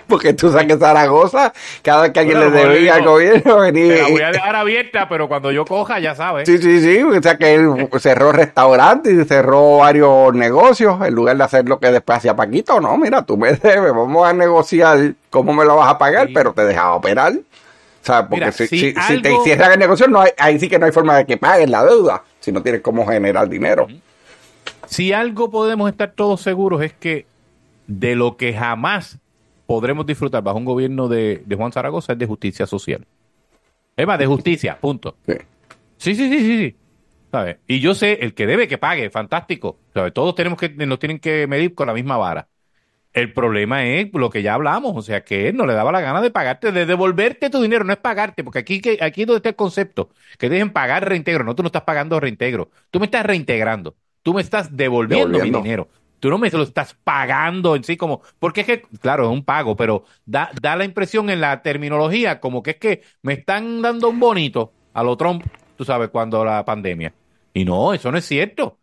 Porque 0.08 0.32
tú 0.32 0.50
sabes 0.50 0.66
que 0.66 0.76
Zaragoza, 0.78 1.52
cada 1.82 2.02
vez 2.02 2.12
que 2.12 2.20
alguien 2.20 2.38
Bueno, 2.38 2.54
le 2.54 2.68
debía 2.68 2.94
al 2.94 3.04
gobierno, 3.04 3.56
Te 3.56 3.72
venía. 3.72 4.02
la 4.02 4.08
voy 4.08 4.22
a 4.22 4.30
dejar 4.30 4.56
abierta, 4.56 5.08
pero 5.08 5.28
cuando 5.28 5.50
yo 5.52 5.64
coja, 5.64 5.98
ya 6.00 6.14
sabes. 6.14 6.48
Sí, 6.48 6.58
sí, 6.58 6.80
sí, 6.80 7.02
o 7.02 7.22
sea 7.22 7.36
que 7.36 7.54
él 7.54 7.88
cerró 7.98 8.32
restaurantes 8.32 9.12
y 9.12 9.24
cerró 9.24 9.78
varios 9.78 10.34
negocios 10.34 10.98
en 11.06 11.14
lugar 11.14 11.36
de 11.36 11.44
hacer 11.44 11.68
lo 11.68 11.78
que 11.78 11.90
después 11.92 12.18
hacía 12.18 12.34
Paquito. 12.34 12.80
No, 12.80 12.96
mira, 12.96 13.22
tú 13.22 13.36
me 13.36 13.52
debes, 13.52 13.92
vamos 13.92 14.26
a 14.26 14.32
negociar 14.32 15.12
cómo 15.28 15.52
me 15.52 15.64
lo 15.64 15.76
vas 15.76 15.90
a 15.90 15.98
pagar, 15.98 16.28
Sí. 16.28 16.32
pero 16.34 16.52
te 16.52 16.64
dejaba 16.64 16.94
operar. 16.94 17.34
O 18.02 18.04
sea, 18.06 18.22
porque 18.28 18.36
Mira, 18.44 18.52
si, 18.52 18.66
si 18.66 18.78
si- 18.78 18.94
si 18.94 19.22
te 19.22 19.28
algo- 19.28 19.44
cierran 19.44 19.72
el 19.72 19.78
negocio, 19.78 20.08
no 20.08 20.20
hay, 20.20 20.30
ahí 20.38 20.58
sí 20.58 20.68
que 20.68 20.78
no 20.78 20.86
hay 20.86 20.92
forma 20.92 21.18
de 21.18 21.26
que 21.26 21.36
paguen 21.36 21.70
la 21.70 21.84
deuda, 21.84 22.24
si 22.40 22.50
no 22.50 22.62
tienes 22.62 22.80
cómo 22.80 23.06
generar 23.06 23.48
dinero. 23.48 23.86
Si 24.86 25.12
algo 25.12 25.50
podemos 25.50 25.90
estar 25.90 26.12
todos 26.12 26.40
seguros 26.40 26.82
es 26.82 26.92
que 26.92 27.26
de 27.86 28.14
lo 28.16 28.36
que 28.36 28.52
jamás 28.54 29.18
podremos 29.66 30.06
disfrutar 30.06 30.42
bajo 30.42 30.58
un 30.58 30.64
gobierno 30.64 31.08
de, 31.08 31.42
de 31.44 31.56
Juan 31.56 31.72
Zaragoza 31.72 32.14
es 32.14 32.18
de 32.18 32.26
justicia 32.26 32.66
social. 32.66 33.06
Es 33.96 34.06
más, 34.06 34.18
de 34.18 34.26
justicia, 34.26 34.78
punto. 34.80 35.16
Sí. 35.26 35.34
Sí, 35.98 36.14
sí, 36.14 36.28
sí, 36.30 36.38
sí, 36.40 36.58
sí. 36.58 36.76
Y 37.68 37.80
yo 37.80 37.94
sé, 37.94 38.18
el 38.22 38.34
que 38.34 38.46
debe 38.46 38.66
que 38.66 38.78
pague, 38.78 39.10
fantástico. 39.10 39.76
¿Sabes? 39.94 40.12
Todos 40.12 40.34
tenemos 40.34 40.58
que, 40.58 40.68
nos 40.70 40.98
tienen 40.98 41.20
que 41.20 41.46
medir 41.46 41.74
con 41.74 41.86
la 41.86 41.92
misma 41.94 42.16
vara. 42.16 42.48
El 43.12 43.32
problema 43.32 43.84
es 43.84 44.08
lo 44.12 44.30
que 44.30 44.42
ya 44.42 44.54
hablamos, 44.54 44.96
o 44.96 45.02
sea, 45.02 45.24
que 45.24 45.48
él 45.48 45.56
no 45.56 45.66
le 45.66 45.74
daba 45.74 45.90
la 45.90 46.00
gana 46.00 46.20
de 46.20 46.30
pagarte, 46.30 46.70
de 46.70 46.86
devolverte 46.86 47.50
tu 47.50 47.60
dinero, 47.60 47.84
no 47.84 47.92
es 47.92 47.98
pagarte, 47.98 48.44
porque 48.44 48.60
aquí, 48.60 48.80
que, 48.80 48.98
aquí 49.00 49.22
es 49.22 49.26
donde 49.26 49.38
está 49.38 49.48
el 49.48 49.56
concepto, 49.56 50.10
que 50.38 50.48
dejen 50.48 50.70
pagar 50.70 51.08
reintegro, 51.08 51.42
no, 51.42 51.56
tú 51.56 51.62
no 51.64 51.66
estás 51.66 51.82
pagando 51.82 52.20
reintegro, 52.20 52.70
tú 52.90 53.00
me 53.00 53.06
estás 53.06 53.26
reintegrando, 53.26 53.96
tú 54.22 54.32
me 54.32 54.42
estás 54.42 54.76
devolviendo, 54.76 55.26
Devolviendo. 55.26 55.58
mi 55.58 55.64
dinero, 55.64 55.88
tú 56.20 56.30
no 56.30 56.38
me 56.38 56.50
lo 56.50 56.62
estás 56.62 56.94
pagando 57.02 57.74
en 57.74 57.82
sí 57.82 57.96
como, 57.96 58.22
porque 58.38 58.60
es 58.60 58.66
que, 58.68 58.82
claro, 59.00 59.24
es 59.24 59.30
un 59.30 59.44
pago, 59.44 59.74
pero 59.76 60.04
da, 60.24 60.50
da 60.60 60.76
la 60.76 60.84
impresión 60.84 61.30
en 61.30 61.40
la 61.40 61.62
terminología 61.62 62.38
como 62.40 62.62
que 62.62 62.72
es 62.72 62.76
que 62.76 63.02
me 63.22 63.32
están 63.32 63.82
dando 63.82 64.08
un 64.08 64.20
bonito 64.20 64.72
a 64.92 65.02
lo 65.02 65.16
Trump, 65.16 65.44
tú 65.76 65.84
sabes, 65.84 66.10
cuando 66.10 66.44
la 66.44 66.64
pandemia. 66.64 67.14
Y 67.54 67.64
no, 67.64 67.92
eso 67.92 68.12
no 68.12 68.18
es 68.18 68.24
cierto. 68.26 68.79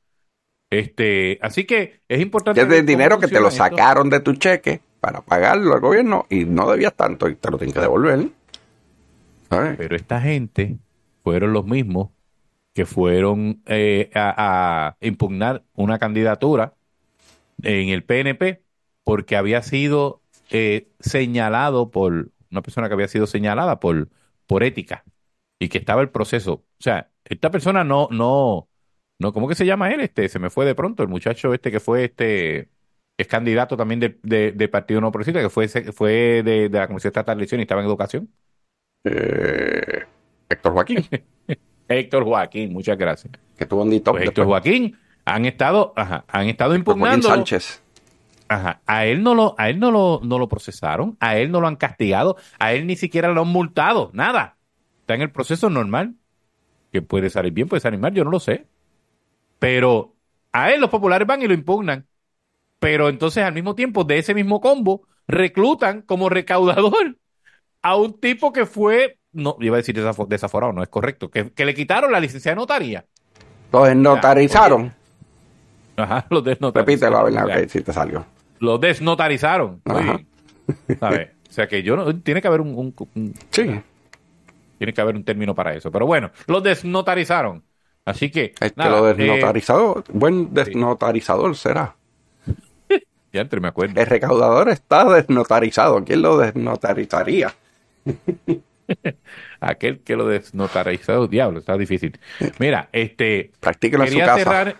Este, 0.69 1.39
así 1.41 1.65
que 1.65 2.01
es 2.07 2.21
importante. 2.21 2.65
Es 2.65 2.85
cómo 2.85 2.85
dinero 2.85 3.19
que 3.19 3.27
te 3.27 3.39
lo 3.39 3.49
esto. 3.49 3.57
sacaron 3.57 4.09
de 4.09 4.19
tu 4.19 4.33
cheque 4.33 4.81
para 4.99 5.21
pagarlo 5.21 5.73
al 5.73 5.79
gobierno 5.81 6.25
y 6.29 6.45
no 6.45 6.69
debías 6.69 6.95
tanto 6.95 7.29
y 7.29 7.35
te 7.35 7.49
lo 7.51 7.57
tienen 7.57 7.73
que 7.73 7.79
devolver. 7.81 8.29
¿Sabes? 9.49 9.77
Pero 9.77 9.95
esta 9.95 10.21
gente 10.21 10.79
fueron 11.23 11.53
los 11.53 11.65
mismos 11.65 12.11
que 12.73 12.85
fueron 12.85 13.63
eh, 13.67 14.11
a, 14.15 14.89
a 14.89 14.97
impugnar 15.01 15.65
una 15.73 15.99
candidatura 15.99 16.77
en 17.63 17.89
el 17.89 18.03
PNP 18.05 18.63
porque 19.03 19.37
había 19.37 19.61
sido 19.63 20.23
eh, 20.51 20.91
señalado 20.99 21.91
por 21.91 22.31
una 22.51 22.61
persona 22.61 22.87
que 22.89 22.93
había 22.95 23.07
sido 23.09 23.27
señalada 23.27 23.79
por, 23.79 24.09
por 24.47 24.63
ética 24.63 25.05
y 25.59 25.69
que 25.69 25.77
estaba 25.79 26.01
el 26.01 26.09
proceso. 26.11 26.53
O 26.53 26.83
sea, 26.83 27.11
esta 27.25 27.51
persona 27.51 27.83
no, 27.83 28.07
no, 28.11 28.66
no, 29.19 29.33
¿cómo 29.33 29.47
que 29.47 29.55
se 29.55 29.65
llama 29.65 29.91
él? 29.91 30.01
Este, 30.01 30.29
se 30.29 30.39
me 30.39 30.49
fue 30.49 30.65
de 30.65 30.75
pronto, 30.75 31.03
el 31.03 31.09
muchacho 31.09 31.53
este 31.53 31.71
que 31.71 31.79
fue 31.79 32.05
este, 32.05 32.69
es 33.17 33.27
candidato 33.27 33.75
también 33.77 33.99
de, 33.99 34.19
de- 34.23 34.51
del 34.51 34.69
Partido 34.69 35.01
No 35.01 35.11
Progresista, 35.11 35.41
que 35.41 35.49
fue, 35.49 35.67
fue 35.67 36.43
de, 36.43 36.69
de 36.69 36.79
la 36.79 36.87
Comisión 36.87 37.09
Estatal 37.09 37.37
de 37.37 37.41
Elecciones 37.41 37.63
y 37.63 37.65
estaba 37.65 37.81
en 37.81 37.87
educación. 37.87 38.29
Eh, 39.03 40.03
Héctor 40.49 40.73
Joaquín, 40.73 40.97
Héctor 41.87 42.23
Joaquín, 42.25 42.73
muchas 42.73 42.97
gracias. 42.97 43.33
que 43.57 43.65
tuvo 43.65 43.83
un 43.83 44.01
Pues 44.01 44.23
Héctor 44.23 44.45
Joaquín 44.45 44.97
han 45.25 45.45
estado, 45.45 45.93
ajá, 45.95 46.25
han 46.27 46.47
estado 46.47 46.75
impugnando. 46.75 47.27
Sánchez. 47.27 47.81
Ajá, 48.49 48.81
a 48.85 49.05
él 49.05 49.23
no 49.23 49.35
lo, 49.35 49.55
a 49.57 49.69
él 49.69 49.77
no 49.79 49.91
lo, 49.91 50.21
no 50.23 50.39
lo 50.39 50.47
procesaron, 50.47 51.17
a 51.19 51.37
él 51.37 51.51
no 51.51 51.59
lo 51.59 51.67
han 51.67 51.75
castigado, 51.75 52.37
a 52.59 52.73
él 52.73 52.87
ni 52.87 52.95
siquiera 52.95 53.29
lo 53.33 53.41
han 53.41 53.49
multado, 53.49 54.09
nada. 54.13 54.57
Está 55.01 55.15
en 55.15 55.21
el 55.21 55.31
proceso 55.31 55.69
normal. 55.69 56.15
Que 56.91 57.01
puede 57.01 57.29
salir 57.29 57.53
bien, 57.53 57.67
puede 57.67 57.81
salir 57.81 57.99
mal, 57.99 58.13
yo 58.13 58.23
no 58.23 58.31
lo 58.31 58.39
sé. 58.39 58.67
Pero 59.59 60.15
a 60.51 60.71
él 60.71 60.81
los 60.81 60.89
populares 60.89 61.27
van 61.27 61.41
y 61.41 61.47
lo 61.47 61.53
impugnan. 61.53 62.05
Pero 62.79 63.09
entonces 63.09 63.43
al 63.43 63.53
mismo 63.53 63.75
tiempo 63.75 64.03
de 64.03 64.19
ese 64.19 64.33
mismo 64.33 64.61
combo 64.61 65.07
reclutan 65.27 66.01
como 66.03 66.29
recaudador 66.29 67.17
a 67.81 67.95
un 67.95 68.19
tipo 68.19 68.53
que 68.53 68.65
fue, 68.65 69.17
no, 69.31 69.57
iba 69.59 69.75
a 69.75 69.77
decir 69.77 69.95
desafo- 69.95 70.27
desaforado, 70.27 70.73
no 70.73 70.83
es 70.83 70.89
correcto, 70.89 71.29
que, 71.29 71.51
que 71.51 71.65
le 71.65 71.73
quitaron 71.73 72.11
la 72.11 72.19
licencia 72.19 72.51
de 72.51 72.55
notaría. 72.55 73.05
Lo 73.71 73.83
desnotarizaron. 73.83 74.93
Ajá, 75.95 76.25
lo 76.29 76.41
desnotarizaron. 76.41 76.85
Repítelo, 76.87 77.17
a 77.17 77.23
ver, 77.23 77.33
O 77.33 77.47
sea, 77.47 77.63
ok, 77.63 77.69
si 77.69 77.81
te 77.81 77.93
salió. 77.93 78.25
Lo 78.59 78.77
desnotarizaron. 78.77 79.81
Ajá. 79.85 80.13
Oye, 80.13 80.27
¿sabes? 80.99 81.29
O 81.49 81.51
sea 81.53 81.67
que 81.67 81.81
yo 81.81 81.95
no, 81.95 82.15
tiene 82.19 82.41
que 82.41 82.47
haber 82.47 82.61
un, 82.61 82.69
un- 82.75 82.95
un- 83.15 83.33
Sí. 83.49 83.81
tiene 84.77 84.93
que 84.93 85.01
haber 85.01 85.15
un 85.15 85.23
término 85.23 85.55
para 85.55 85.73
eso. 85.73 85.91
Pero 85.91 86.05
bueno, 86.05 86.31
lo 86.47 86.61
desnotarizaron. 86.61 87.63
Así 88.07 88.31
que, 88.31 88.51
que 88.51 88.71
lo 88.77 89.09
eh, 89.09 89.13
desnotarizado, 89.13 90.01
buen 90.13 90.53
desnotarizador 90.53 91.57
será. 91.57 91.97
ya 93.33 93.41
entre 93.41 93.59
me 93.59 93.67
acuerdo. 93.67 93.99
El 93.99 94.07
recaudador 94.07 94.69
está 94.69 95.03
desnotarizado. 95.03 96.01
¿Quién 96.05 96.21
lo 96.21 96.37
desnotarizaría? 96.37 97.53
Aquel 99.59 99.99
que 99.99 100.15
lo 100.15 100.25
desnotarizó, 100.25 101.27
diablo, 101.27 101.59
está 101.59 101.77
difícil. 101.77 102.17
Mira, 102.59 102.87
este. 102.93 103.51
Practíquelo 103.59 104.05
en 104.05 104.11
su 104.13 104.19
casa. 104.19 104.37
cerrar. 104.37 104.75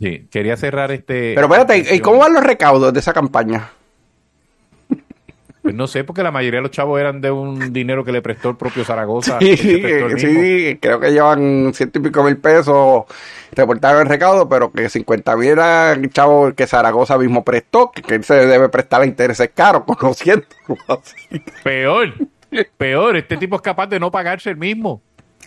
Sí, 0.00 0.28
quería 0.30 0.56
cerrar 0.56 0.92
este. 0.92 1.34
Pero 1.34 1.52
espérate, 1.52 1.92
¿y 1.92 1.98
cómo 1.98 2.18
van 2.18 2.34
los 2.34 2.44
recaudos 2.44 2.92
de 2.92 3.00
esa 3.00 3.12
campaña? 3.12 3.68
Pues 5.64 5.74
no 5.74 5.86
sé, 5.86 6.04
porque 6.04 6.22
la 6.22 6.30
mayoría 6.30 6.58
de 6.58 6.64
los 6.64 6.72
chavos 6.72 7.00
eran 7.00 7.22
de 7.22 7.30
un 7.30 7.72
dinero 7.72 8.04
que 8.04 8.12
le 8.12 8.20
prestó 8.20 8.50
el 8.50 8.56
propio 8.56 8.84
Zaragoza. 8.84 9.38
Sí, 9.38 9.56
sí, 9.56 10.78
creo 10.78 11.00
que 11.00 11.10
llevan 11.10 11.72
ciento 11.72 12.00
y 12.00 12.02
pico 12.02 12.22
mil 12.22 12.36
pesos 12.36 13.04
reportados 13.52 14.02
en 14.02 14.08
recaudo, 14.10 14.46
pero 14.46 14.70
que 14.70 14.90
50 14.90 15.34
mil 15.38 15.48
era 15.48 15.92
el 15.92 16.10
chavo 16.10 16.52
que 16.52 16.66
Zaragoza 16.66 17.16
mismo 17.16 17.44
prestó, 17.44 17.90
que, 17.92 18.02
que 18.02 18.16
él 18.16 18.24
se 18.24 18.46
debe 18.46 18.68
prestar 18.68 19.00
a 19.00 19.06
intereses 19.06 19.52
caros, 19.54 19.84
conociendo. 19.98 20.44
así. 20.86 21.42
Peor, 21.62 22.12
peor, 22.76 23.16
este 23.16 23.38
tipo 23.38 23.56
es 23.56 23.62
capaz 23.62 23.86
de 23.86 23.98
no 23.98 24.10
pagarse 24.10 24.50
el 24.50 24.58
mismo. 24.58 25.00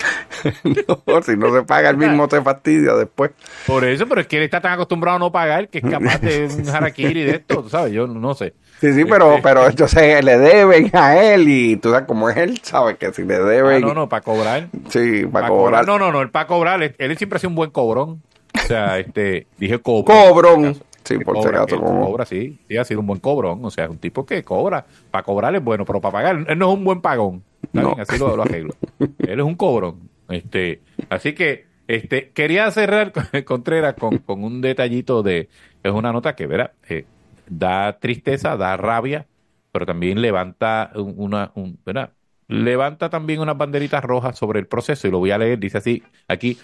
No, 0.64 1.22
si 1.24 1.36
no 1.36 1.54
se 1.54 1.64
paga 1.64 1.90
el 1.90 1.98
mismo, 1.98 2.30
se 2.30 2.42
fastidia 2.42 2.94
después. 2.94 3.32
Por 3.66 3.84
eso, 3.86 4.08
pero 4.08 4.22
es 4.22 4.28
que 4.28 4.38
él 4.38 4.44
está 4.44 4.62
tan 4.62 4.74
acostumbrado 4.74 5.16
a 5.18 5.20
no 5.20 5.32
pagar 5.32 5.70
que 5.70 5.80
es 5.80 5.84
capaz 5.90 6.20
de 6.20 6.48
un 6.48 6.70
harakiri 6.76 7.24
de 7.24 7.32
esto, 7.38 7.64
tú 7.64 7.70
¿sabes? 7.70 7.94
Yo 7.94 8.08
no 8.08 8.34
sé. 8.34 8.54
Sí, 8.80 8.94
sí, 8.94 9.06
pero, 9.06 9.32
Este- 9.32 9.42
pero 9.44 9.68
entonces 9.68 10.24
le 10.24 10.38
deben 10.38 10.92
a 10.94 11.18
él 11.18 11.48
y 11.50 11.78
tú 11.78 11.90
sabes 11.92 12.06
cómo 12.08 12.30
es 12.30 12.38
él, 12.38 12.60
sabes 12.62 12.98
que 12.98 13.12
si 13.12 13.24
le 13.24 13.36
Ah, 13.36 13.40
deben, 13.40 13.82
no, 13.82 13.94
no, 13.94 14.08
para 14.10 14.22
cobrar. 14.22 14.68
sí, 14.90 15.26
Para 15.26 15.48
cobrar. 15.48 15.86
No, 15.88 15.98
no, 15.98 16.12
no, 16.12 16.22
él 16.22 16.30
para 16.30 16.46
cobrar, 16.48 16.82
él, 16.84 16.96
él 16.98 17.18
siempre 17.18 17.38
ha 17.38 17.40
sido 17.40 17.50
un 17.50 17.56
buen 17.56 17.72
cobrón. 17.72 18.22
O 18.56 18.68
sea, 18.68 19.00
este, 19.00 19.48
dije 19.58 19.80
cobro. 19.80 20.06
Cobrón. 20.14 20.78
Sí, 21.08 21.18
por 21.24 21.38
si 21.38 21.44
cobra, 21.44 21.62
acaso, 21.64 21.78
que 21.78 21.84
como- 21.84 22.06
cobra, 22.08 22.26
sí, 22.26 22.60
sí, 22.68 22.78
ha 22.78 22.84
sido 22.86 23.00
un 23.02 23.08
buen 23.08 23.20
cobrón. 23.20 23.64
O 23.64 23.70
sea, 23.72 23.86
es 23.86 23.90
un 23.90 23.98
tipo 24.00 24.26
que 24.26 24.44
cobra. 24.44 24.86
Para 25.12 25.24
cobrar 25.24 25.56
es 25.56 25.64
bueno, 25.64 25.86
pero 25.86 26.02
para 26.02 26.12
pagar, 26.12 26.46
él 26.48 26.58
no 26.58 26.70
es 26.72 26.78
un 26.78 26.84
buen 26.84 27.02
pagón. 27.02 27.44
No. 27.74 27.96
así 28.00 28.18
lo, 28.18 28.36
lo 28.36 28.44
arreglo. 28.44 28.74
él 29.20 29.40
es 29.40 29.46
un 29.46 29.56
cobrón. 29.56 30.10
Este, 30.30 30.82
así 31.10 31.34
que, 31.34 31.66
este, 31.88 32.30
quería 32.32 32.70
cerrar 32.72 33.12
con 33.14 33.24
Contreras 33.46 33.96
con, 33.96 34.18
con 34.20 34.44
un 34.44 34.62
detallito 34.62 35.24
de, 35.24 35.50
es 35.84 35.92
una 35.92 36.12
nota 36.12 36.36
que, 36.36 36.48
verá, 36.48 36.74
eh, 36.90 37.06
da 37.48 37.98
tristeza, 38.00 38.58
da 38.58 38.76
rabia, 38.78 39.26
pero 39.72 39.86
también 39.86 40.22
levanta 40.22 40.92
un- 40.96 41.16
una, 41.18 41.52
un, 41.56 41.80
¿verdad? 41.86 42.12
Levanta 42.50 43.10
también 43.10 43.40
unas 43.42 43.58
banderitas 43.58 44.04
rojas 44.04 44.38
sobre 44.38 44.60
el 44.60 44.68
proceso 44.68 45.08
y 45.08 45.12
lo 45.12 45.20
voy 45.20 45.32
a 45.32 45.38
leer. 45.38 45.60
Dice 45.60 45.78
así, 45.78 46.04
aquí, 46.28 46.58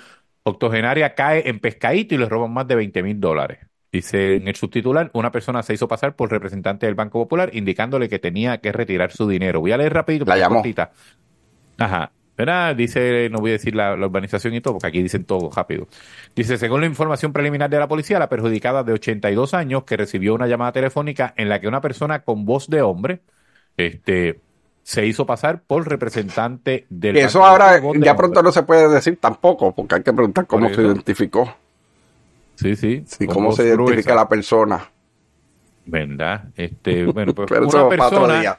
octogenaria 0.43 1.13
cae 1.15 1.47
en 1.49 1.59
pescadito 1.59 2.15
y 2.15 2.17
le 2.17 2.27
roban 2.29 2.51
más 2.53 2.67
de 2.67 2.75
20 2.75 3.03
mil 3.03 3.19
dólares. 3.19 3.59
Dice 3.93 4.37
en 4.37 4.47
el 4.47 4.55
subtitular, 4.55 5.11
una 5.13 5.31
persona 5.31 5.61
se 5.61 5.75
hizo 5.75 5.87
pasar 5.87 6.15
por 6.15 6.31
representante 6.31 6.87
del 6.87 6.95
Banco 6.95 7.19
Popular 7.19 7.51
indicándole 7.53 8.09
que 8.09 8.17
tenía 8.17 8.57
que 8.57 8.71
retirar 8.71 9.11
su 9.11 9.27
dinero. 9.27 9.59
Voy 9.59 9.71
a 9.71 9.77
leer 9.77 9.93
rapidito. 9.93 10.25
La 10.25 10.35
llamó. 10.35 10.55
cortita. 10.55 10.91
Ajá. 11.77 12.11
¿Verdad? 12.35 12.75
Dice, 12.75 13.29
no 13.29 13.37
voy 13.37 13.51
a 13.51 13.53
decir 13.53 13.75
la, 13.75 13.95
la 13.95 14.07
urbanización 14.07 14.55
y 14.55 14.61
todo, 14.61 14.73
porque 14.73 14.87
aquí 14.87 15.03
dicen 15.03 15.25
todo 15.25 15.51
rápido. 15.55 15.87
Dice, 16.35 16.57
según 16.57 16.81
la 16.81 16.87
información 16.87 17.31
preliminar 17.31 17.69
de 17.69 17.77
la 17.77 17.87
policía, 17.87 18.17
la 18.17 18.29
perjudicada 18.29 18.83
de 18.83 18.93
82 18.93 19.53
años 19.53 19.83
que 19.83 19.95
recibió 19.95 20.33
una 20.33 20.47
llamada 20.47 20.71
telefónica 20.71 21.35
en 21.37 21.47
la 21.47 21.61
que 21.61 21.67
una 21.67 21.79
persona 21.79 22.23
con 22.23 22.45
voz 22.45 22.67
de 22.67 22.81
hombre 22.81 23.21
este, 23.77 24.39
se 24.81 25.05
hizo 25.05 25.27
pasar 25.27 25.61
por 25.61 25.87
representante 25.87 26.87
del 26.89 27.15
Y 27.15 27.19
eso 27.19 27.41
Banco 27.41 27.51
ahora 27.51 27.79
ya 27.79 27.85
hombre. 27.87 28.13
pronto 28.15 28.41
no 28.41 28.51
se 28.51 28.63
puede 28.63 28.89
decir 28.89 29.19
tampoco, 29.21 29.75
porque 29.75 29.95
hay 29.95 30.01
que 30.01 30.13
preguntar 30.13 30.47
cómo 30.47 30.67
se 30.69 30.81
identificó, 30.81 31.55
Sí, 32.55 32.75
sí. 32.75 33.03
sí, 33.05 33.27
cómo 33.27 33.51
se 33.51 33.63
identifica 33.63 33.93
gruesa. 33.93 34.15
la 34.15 34.29
persona. 34.29 34.91
¿Verdad? 35.85 36.45
Este, 36.55 37.05
bueno, 37.05 37.33
pues 37.33 37.49
Pero 37.49 37.67
una 37.67 37.89
persona. 37.89 38.57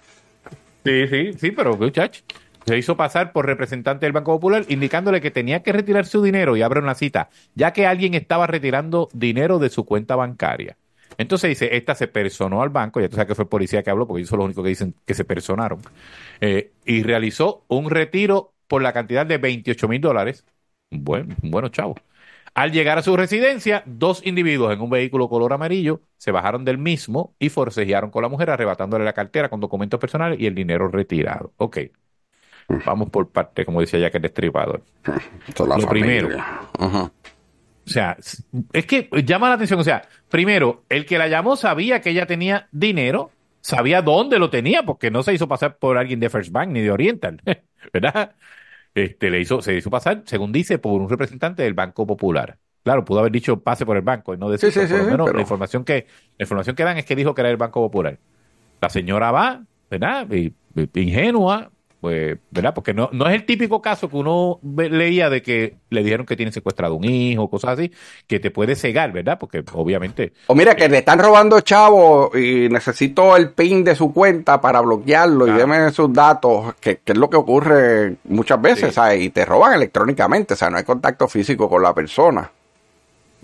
Sí, 0.84 1.08
sí, 1.08 1.32
sí, 1.34 1.50
pero 1.50 1.76
muchacho. 1.76 2.22
Se 2.66 2.78
hizo 2.78 2.96
pasar 2.96 3.32
por 3.32 3.46
representante 3.46 4.06
del 4.06 4.12
Banco 4.12 4.32
Popular 4.32 4.64
indicándole 4.68 5.20
que 5.20 5.30
tenía 5.30 5.62
que 5.62 5.72
retirar 5.72 6.06
su 6.06 6.22
dinero 6.22 6.56
y 6.56 6.62
abre 6.62 6.80
una 6.80 6.94
cita, 6.94 7.28
ya 7.54 7.72
que 7.72 7.86
alguien 7.86 8.14
estaba 8.14 8.46
retirando 8.46 9.08
dinero 9.12 9.58
de 9.58 9.68
su 9.68 9.84
cuenta 9.84 10.16
bancaria. 10.16 10.76
Entonces 11.18 11.48
dice, 11.50 11.76
esta 11.76 11.94
se 11.94 12.08
personó 12.08 12.62
al 12.62 12.70
banco, 12.70 13.00
ya 13.00 13.08
tú 13.08 13.16
sabes 13.16 13.28
que 13.28 13.34
fue 13.34 13.44
el 13.44 13.48
policía 13.48 13.82
que 13.82 13.90
habló, 13.90 14.06
porque 14.06 14.20
ellos 14.20 14.30
son 14.30 14.38
los 14.38 14.46
únicos 14.46 14.64
que 14.64 14.70
dicen 14.70 14.94
que 15.06 15.14
se 15.14 15.24
personaron, 15.24 15.80
eh, 16.40 16.72
y 16.84 17.02
realizó 17.02 17.64
un 17.68 17.90
retiro 17.90 18.54
por 18.66 18.82
la 18.82 18.92
cantidad 18.92 19.26
de 19.26 19.38
28 19.38 19.88
mil 19.88 20.00
dólares. 20.00 20.44
Bueno, 20.90 21.34
bueno, 21.42 21.68
chavo. 21.68 21.96
Al 22.54 22.70
llegar 22.70 22.98
a 22.98 23.02
su 23.02 23.16
residencia, 23.16 23.82
dos 23.84 24.24
individuos 24.24 24.72
en 24.72 24.80
un 24.80 24.88
vehículo 24.90 25.28
color 25.28 25.52
amarillo 25.52 26.02
se 26.16 26.30
bajaron 26.30 26.64
del 26.64 26.78
mismo 26.78 27.34
y 27.38 27.48
forcejearon 27.48 28.10
con 28.10 28.22
la 28.22 28.28
mujer, 28.28 28.50
arrebatándole 28.50 29.04
la 29.04 29.12
cartera 29.12 29.48
con 29.48 29.60
documentos 29.60 29.98
personales 29.98 30.38
y 30.40 30.46
el 30.46 30.54
dinero 30.54 30.88
retirado. 30.88 31.52
Ok. 31.56 31.78
Vamos 32.86 33.10
por 33.10 33.30
parte, 33.30 33.64
como 33.64 33.80
decía 33.80 33.98
Jack 33.98 34.14
el 34.14 34.22
Destripador. 34.22 34.82
La 35.58 35.76
Lo 35.76 35.88
primero. 35.88 36.28
familia. 36.28 36.60
Ajá. 36.78 37.12
O 37.86 37.90
sea, 37.90 38.16
es 38.72 38.86
que 38.86 39.08
llama 39.24 39.48
la 39.48 39.56
atención. 39.56 39.78
O 39.80 39.84
sea, 39.84 40.02
primero, 40.30 40.84
el 40.88 41.04
que 41.04 41.18
la 41.18 41.28
llamó 41.28 41.56
sabía 41.56 42.00
que 42.00 42.10
ella 42.10 42.26
tenía 42.26 42.68
dinero, 42.72 43.30
sabía 43.60 44.00
dónde 44.00 44.38
lo 44.38 44.48
tenía, 44.48 44.82
porque 44.84 45.10
no 45.10 45.22
se 45.22 45.34
hizo 45.34 45.48
pasar 45.48 45.76
por 45.76 45.98
alguien 45.98 46.20
de 46.20 46.30
First 46.30 46.50
Bank 46.50 46.70
ni 46.70 46.80
de 46.80 46.90
Oriental, 46.90 47.42
¿verdad? 47.92 48.34
Este, 48.94 49.30
le 49.30 49.40
hizo, 49.40 49.60
se 49.60 49.74
hizo 49.76 49.90
pasar, 49.90 50.22
según 50.26 50.52
dice, 50.52 50.78
por 50.78 51.00
un 51.00 51.08
representante 51.08 51.62
del 51.62 51.74
Banco 51.74 52.06
Popular. 52.06 52.58
Claro, 52.84 53.04
pudo 53.04 53.20
haber 53.20 53.32
dicho 53.32 53.60
pase 53.60 53.84
por 53.86 53.96
el 53.96 54.02
banco 54.02 54.34
y 54.34 54.38
no 54.38 54.48
decir, 54.50 54.70
Sí, 54.70 54.80
por 54.80 54.90
lo 54.90 54.96
sí, 54.98 55.10
menos 55.10 55.24
pero- 55.26 55.36
la 55.36 55.40
información 55.40 55.84
que, 55.84 56.06
la 56.38 56.44
información 56.44 56.76
que 56.76 56.84
dan 56.84 56.98
es 56.98 57.04
que 57.04 57.16
dijo 57.16 57.34
que 57.34 57.40
era 57.40 57.50
el 57.50 57.56
Banco 57.56 57.80
Popular. 57.80 58.18
La 58.80 58.90
señora 58.90 59.30
va, 59.32 59.62
¿verdad? 59.90 60.30
Y- 60.30 60.54
y- 60.76 61.00
ingenua, 61.00 61.70
pues, 62.04 62.36
¿verdad? 62.50 62.74
Porque 62.74 62.92
no, 62.92 63.08
no 63.12 63.26
es 63.26 63.34
el 63.34 63.46
típico 63.46 63.80
caso 63.80 64.10
que 64.10 64.16
uno 64.18 64.60
leía 64.76 65.30
de 65.30 65.40
que 65.40 65.76
le 65.88 66.02
dijeron 66.02 66.26
que 66.26 66.36
tiene 66.36 66.52
secuestrado 66.52 66.96
un 66.96 67.04
hijo, 67.06 67.48
cosas 67.48 67.78
así, 67.78 67.90
que 68.26 68.38
te 68.40 68.50
puede 68.50 68.76
cegar, 68.76 69.10
¿verdad? 69.10 69.38
Porque 69.40 69.64
obviamente 69.72 70.34
O 70.48 70.54
mira 70.54 70.76
que 70.76 70.86
le 70.90 70.98
están 70.98 71.18
robando 71.18 71.62
chavo 71.62 72.30
y 72.36 72.68
necesito 72.68 73.34
el 73.38 73.52
pin 73.52 73.84
de 73.84 73.94
su 73.94 74.12
cuenta 74.12 74.60
para 74.60 74.82
bloquearlo 74.82 75.48
y 75.48 75.52
deme 75.52 75.90
sus 75.92 76.12
datos, 76.12 76.74
que, 76.78 76.98
que 76.98 77.12
es 77.12 77.18
lo 77.18 77.30
que 77.30 77.38
ocurre 77.38 78.16
muchas 78.24 78.60
veces, 78.60 78.88
Sí. 78.90 78.94
¿sabes? 78.96 79.22
Y 79.22 79.30
te 79.30 79.46
roban 79.46 79.72
electrónicamente, 79.72 80.52
o 80.52 80.56
sea, 80.58 80.68
no 80.68 80.76
hay 80.76 80.84
contacto 80.84 81.26
físico 81.26 81.70
con 81.70 81.82
la 81.82 81.94
persona. 81.94 82.50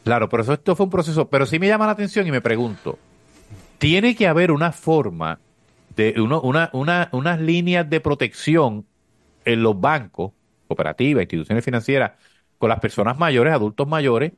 Claro, 0.05 0.29
pero 0.29 0.43
eso 0.43 0.53
esto 0.53 0.77
fue 0.77 0.85
un 0.85 0.91
proceso, 0.91 1.29
pero 1.29 1.47
sí 1.47 1.59
me 1.59 1.67
llama 1.67 1.87
la 1.87 1.93
atención 1.93 2.27
y 2.27 2.31
me 2.31 2.43
pregunto, 2.43 2.99
tiene 3.79 4.15
que 4.15 4.29
haber 4.29 4.53
una 4.53 4.71
forma 4.71 5.39
de 5.97 6.15
uno, 6.19 6.41
una, 6.41 6.71
una, 6.73 7.09
unas 7.13 7.41
líneas 7.41 7.89
de 7.89 8.01
protección 8.01 8.87
en 9.45 9.63
los 9.63 9.81
bancos, 9.81 10.33
cooperativas, 10.69 11.23
instituciones 11.23 11.65
financieras, 11.65 12.13
con 12.59 12.69
las 12.69 12.81
personas 12.81 13.19
mayores, 13.19 13.53
adultos 13.53 13.89
mayores, 13.89 14.33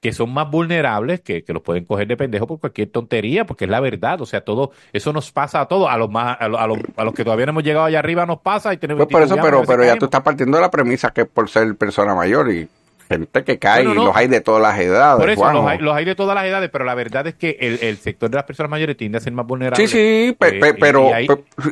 que 0.00 0.12
son 0.12 0.32
más 0.32 0.50
vulnerables, 0.50 1.20
que, 1.20 1.42
que 1.42 1.52
los 1.52 1.62
pueden 1.62 1.84
coger 1.84 2.06
de 2.06 2.16
pendejo 2.16 2.46
por 2.46 2.60
cualquier 2.60 2.90
tontería, 2.90 3.46
porque 3.46 3.64
es 3.64 3.70
la 3.70 3.80
verdad, 3.80 4.20
o 4.20 4.26
sea, 4.26 4.42
todo, 4.42 4.72
eso 4.92 5.12
nos 5.12 5.32
pasa 5.32 5.60
a 5.60 5.66
todos, 5.66 5.88
a 5.90 5.96
los 5.96 6.10
más, 6.10 6.36
a 6.40 6.48
los, 6.48 6.60
a 6.60 6.66
los, 6.66 6.78
a 6.96 7.04
los 7.04 7.14
que 7.14 7.24
todavía 7.24 7.46
no 7.46 7.50
hemos 7.50 7.64
llegado 7.64 7.86
allá 7.86 7.98
arriba 7.98 8.26
nos 8.26 8.40
pasa 8.40 8.72
y 8.72 8.76
tenemos 8.76 9.06
Pues 9.06 9.12
por 9.12 9.22
eso, 9.22 9.36
pero, 9.42 9.62
pero 9.64 9.84
ya 9.84 9.96
tú 9.96 10.04
estás 10.04 10.22
partiendo 10.22 10.58
de 10.58 10.62
la 10.62 10.70
premisa 10.70 11.10
que 11.10 11.22
es 11.22 11.28
por 11.28 11.48
ser 11.48 11.74
persona 11.76 12.14
mayor 12.14 12.52
y 12.52 12.68
gente 13.08 13.44
que 13.44 13.58
cae 13.58 13.84
Bueno, 13.84 13.92
y 13.92 13.96
no. 13.96 14.04
los 14.06 14.16
hay 14.16 14.26
de 14.28 14.40
todas 14.40 14.62
las 14.62 14.78
edades. 14.78 15.20
Por 15.20 15.30
eso, 15.30 15.52
los 15.52 15.66
hay, 15.66 15.78
los 15.78 15.94
hay 15.94 16.04
de 16.04 16.14
todas 16.14 16.34
las 16.34 16.44
edades, 16.44 16.68
pero 16.72 16.84
la 16.84 16.94
verdad 16.94 17.26
es 17.26 17.34
que 17.34 17.56
el, 17.60 17.78
el 17.82 17.96
sector 17.98 18.28
de 18.30 18.36
las 18.36 18.44
personas 18.44 18.70
mayores 18.70 18.96
tiende 18.96 19.18
a 19.18 19.20
ser 19.20 19.32
más 19.32 19.46
vulnerable. 19.46 19.86
Sí, 19.86 19.88
sí, 19.88 20.36
pe- 20.38 20.56
Eh, 20.56 20.60
pe- 20.60 20.74
pero 20.74 21.10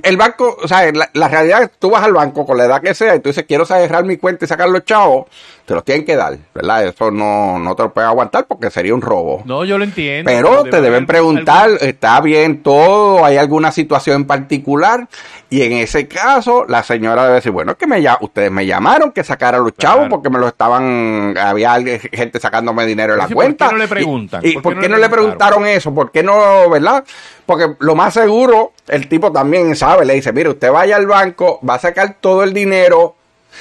el 0.03 0.17
banco, 0.17 0.57
o 0.63 0.69
sea, 0.69 0.91
la, 0.93 1.09
la 1.13 1.29
realidad 1.29 1.63
es 1.63 1.69
que 1.71 1.75
tú 1.79 1.91
vas 1.91 2.03
al 2.03 2.13
banco 2.13 2.45
con 2.47 2.57
la 2.57 2.65
edad 2.67 2.81
que 2.83 2.95
sea 2.95 3.15
y 3.17 3.21
tú 3.21 3.29
dices, 3.31 3.45
quiero 3.47 3.65
cerrar 3.65 4.05
mi 4.05 4.17
cuenta 4.17 4.45
y 4.45 4.49
sacar 4.49 4.69
los 4.69 4.85
chavos. 4.85 5.27
Te 5.65 5.75
los 5.75 5.85
tienen 5.85 6.05
que 6.05 6.15
dar, 6.15 6.37
¿verdad? 6.55 6.87
Eso 6.87 7.11
no, 7.11 7.59
no 7.59 7.75
te 7.75 7.83
lo 7.85 7.93
pueden 7.95 8.11
aguantar 8.11 8.47
porque 8.47 8.71
sería 8.71 8.95
un 8.95 9.01
robo. 9.01 9.43
No, 9.47 9.65
yo 9.65 9.79
lo 9.79 9.85
entiendo. 9.85 10.31
Pero 10.31 10.65
te 10.65 10.81
deben 10.81 11.07
preguntar, 11.07 11.71
¿está 11.81 12.21
bien 12.21 12.63
todo? 12.63 13.25
¿Hay 13.25 13.39
alguna 13.39 13.73
situación 13.73 14.17
en 14.17 14.27
particular? 14.27 15.09
Y 15.49 15.63
en 15.63 15.73
ese 15.73 16.07
caso, 16.07 16.67
la 16.69 16.83
señora 16.83 17.23
debe 17.23 17.37
decir, 17.37 17.53
bueno, 17.53 17.73
es 17.73 17.79
que 17.79 17.87
me, 17.87 18.05
ustedes 18.21 18.51
me 18.51 18.67
llamaron 18.67 19.13
que 19.13 19.25
sacara 19.25 19.57
a 19.57 19.61
los 19.61 19.75
chavos 19.77 20.09
porque 20.11 20.29
me 20.29 20.39
lo 20.39 20.49
estaban, 20.49 21.35
había 21.39 21.75
gente 22.13 22.41
sacándome 22.41 22.85
dinero 22.85 23.15
en 23.15 23.21
la 23.21 23.29
cuenta. 23.29 23.67
¿Por 23.67 23.75
qué 23.75 23.79
no 23.79 23.83
le 23.83 23.89
preguntan? 23.89 24.41
¿Y, 24.45 24.59
por 24.59 24.79
qué, 24.79 24.89
no, 24.89 24.99
le 24.99 25.09
preguntaron 25.09 25.67
eso? 25.67 25.95
¿Por 25.95 26.11
qué 26.11 26.23
no, 26.23 26.69
verdad? 26.69 27.05
Porque 27.47 27.75
lo 27.79 27.95
más 27.95 28.13
seguro, 28.15 28.73
el 28.89 29.09
tipo 29.09 29.33
también 29.33 29.75
sabe, 29.77 30.05
le 30.05 30.15
dice, 30.15 30.33
mire, 30.33 30.51
usted 30.51 30.71
vaya 30.71 30.97
al 30.97 31.07
banco, 31.07 31.59
va 31.67 31.75
a 31.75 31.79
sacar 31.79 32.17
todo 32.21 32.43
el 32.43 32.53
dinero, 32.53 33.15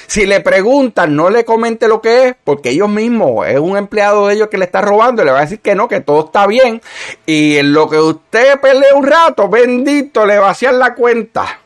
si 0.06 0.26
le 0.26 0.40
preguntan, 0.40 1.14
no 1.16 1.30
le 1.30 1.44
comente 1.44 1.88
lo 1.88 2.00
que 2.00 2.28
es, 2.28 2.36
porque 2.44 2.70
ellos 2.70 2.88
mismos, 2.88 3.46
es 3.46 3.58
un 3.58 3.76
empleado 3.76 4.28
de 4.28 4.34
ellos 4.34 4.48
que 4.48 4.58
le 4.58 4.64
está 4.64 4.80
robando, 4.80 5.22
y 5.22 5.24
le 5.24 5.32
va 5.32 5.38
a 5.38 5.42
decir 5.42 5.60
que 5.60 5.74
no, 5.74 5.88
que 5.88 6.00
todo 6.00 6.26
está 6.26 6.46
bien. 6.46 6.80
Y 7.26 7.56
en 7.56 7.72
lo 7.72 7.88
que 7.88 7.98
usted 7.98 8.60
pelea 8.60 8.94
un 8.94 9.06
rato, 9.06 9.48
bendito, 9.48 10.26
le 10.26 10.38
vacian 10.38 10.78
la 10.78 10.94
cuenta. 10.94 11.60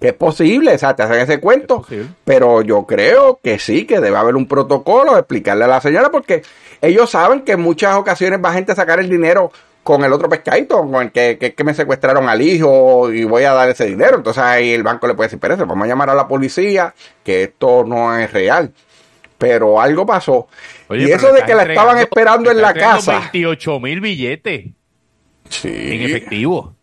Que 0.00 0.08
es 0.08 0.14
posible, 0.14 0.74
o 0.74 0.78
sea, 0.78 0.94
te 0.94 1.02
hacen 1.02 1.20
ese 1.20 1.40
cuento. 1.40 1.84
Pero 2.24 2.60
yo 2.60 2.84
creo 2.84 3.40
que 3.42 3.58
sí, 3.58 3.86
que 3.86 4.00
debe 4.00 4.16
haber 4.18 4.36
un 4.36 4.46
protocolo, 4.46 5.16
explicarle 5.16 5.64
a 5.64 5.68
la 5.68 5.80
señora, 5.80 6.10
porque 6.10 6.42
ellos 6.82 7.10
saben 7.10 7.40
que 7.40 7.52
en 7.52 7.60
muchas 7.60 7.96
ocasiones 7.96 8.40
va 8.44 8.52
gente 8.52 8.72
a 8.72 8.76
sacar 8.76 9.00
el 9.00 9.08
dinero 9.08 9.50
con 9.86 10.02
el 10.02 10.12
otro 10.12 10.28
pescadito, 10.28 10.80
con 10.80 11.00
el 11.00 11.12
que, 11.12 11.38
que, 11.38 11.64
me 11.64 11.72
secuestraron 11.72 12.28
al 12.28 12.42
hijo 12.42 13.12
y 13.12 13.22
voy 13.22 13.44
a 13.44 13.52
dar 13.52 13.68
ese 13.68 13.86
dinero. 13.86 14.16
Entonces 14.16 14.42
ahí 14.42 14.72
el 14.72 14.82
banco 14.82 15.06
le 15.06 15.14
puede 15.14 15.28
decir, 15.28 15.38
pero 15.38 15.56
vamos 15.58 15.84
a 15.84 15.86
llamar 15.86 16.10
a 16.10 16.14
la 16.16 16.26
policía, 16.26 16.92
que 17.22 17.44
esto 17.44 17.84
no 17.84 18.18
es 18.18 18.32
real. 18.32 18.72
Pero 19.38 19.80
algo 19.80 20.04
pasó. 20.04 20.48
y 20.90 21.08
eso 21.08 21.32
de 21.32 21.44
que 21.44 21.54
la 21.54 21.62
estaban 21.62 21.98
esperando 21.98 22.50
en 22.50 22.60
la 22.60 22.74
casa. 22.74 23.30
28 23.32 23.78
mil 23.78 24.00
billetes. 24.00 24.66
Sí. 25.50 25.72
En 25.72 26.02
efectivo. 26.02 26.74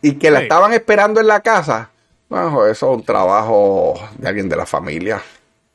Y 0.00 0.12
que 0.12 0.30
la 0.30 0.40
estaban 0.40 0.72
esperando 0.72 1.20
en 1.20 1.26
la 1.26 1.40
casa. 1.40 1.90
Bueno, 2.30 2.64
eso 2.64 2.92
es 2.92 2.96
un 2.96 3.04
trabajo 3.04 3.92
de 4.16 4.26
alguien 4.26 4.48
de 4.48 4.56
la 4.56 4.64
familia. 4.64 5.20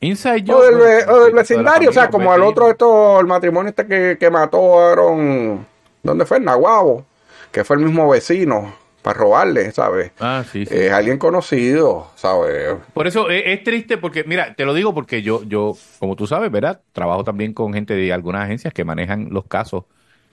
Inside 0.00 0.52
o 0.52 0.60
del, 0.60 1.32
vecindario, 1.34 1.90
o 1.90 1.92
sea, 1.92 2.10
como 2.10 2.34
el 2.34 2.42
otro, 2.42 2.68
esto, 2.68 3.20
el 3.20 3.28
matrimonio 3.28 3.70
este 3.70 3.86
que, 3.86 4.16
que 4.18 4.28
mataron 4.28 5.70
¿Dónde 6.02 6.26
fue? 6.26 6.38
En 6.38 6.44
Nahuabo, 6.44 7.06
que 7.50 7.64
fue 7.64 7.76
el 7.76 7.84
mismo 7.84 8.08
vecino 8.08 8.74
para 9.02 9.18
robarle, 9.18 9.72
¿sabes? 9.72 10.12
Ah, 10.20 10.44
sí, 10.50 10.64
sí. 10.64 10.74
Es 10.74 10.92
alguien 10.92 11.18
conocido, 11.18 12.10
¿sabes? 12.14 12.76
Por 12.94 13.06
eso 13.06 13.28
es, 13.30 13.62
triste 13.64 13.98
porque, 13.98 14.24
mira, 14.24 14.54
te 14.54 14.64
lo 14.64 14.74
digo 14.74 14.94
porque 14.94 15.22
yo, 15.22 15.42
yo, 15.44 15.76
como 15.98 16.16
tú 16.16 16.26
sabes, 16.26 16.50
¿verdad? 16.50 16.82
Trabajo 16.92 17.24
también 17.24 17.52
con 17.52 17.74
gente 17.74 17.94
de 17.94 18.12
algunas 18.12 18.44
agencias 18.44 18.72
que 18.72 18.84
manejan 18.84 19.28
los 19.30 19.46
casos 19.46 19.84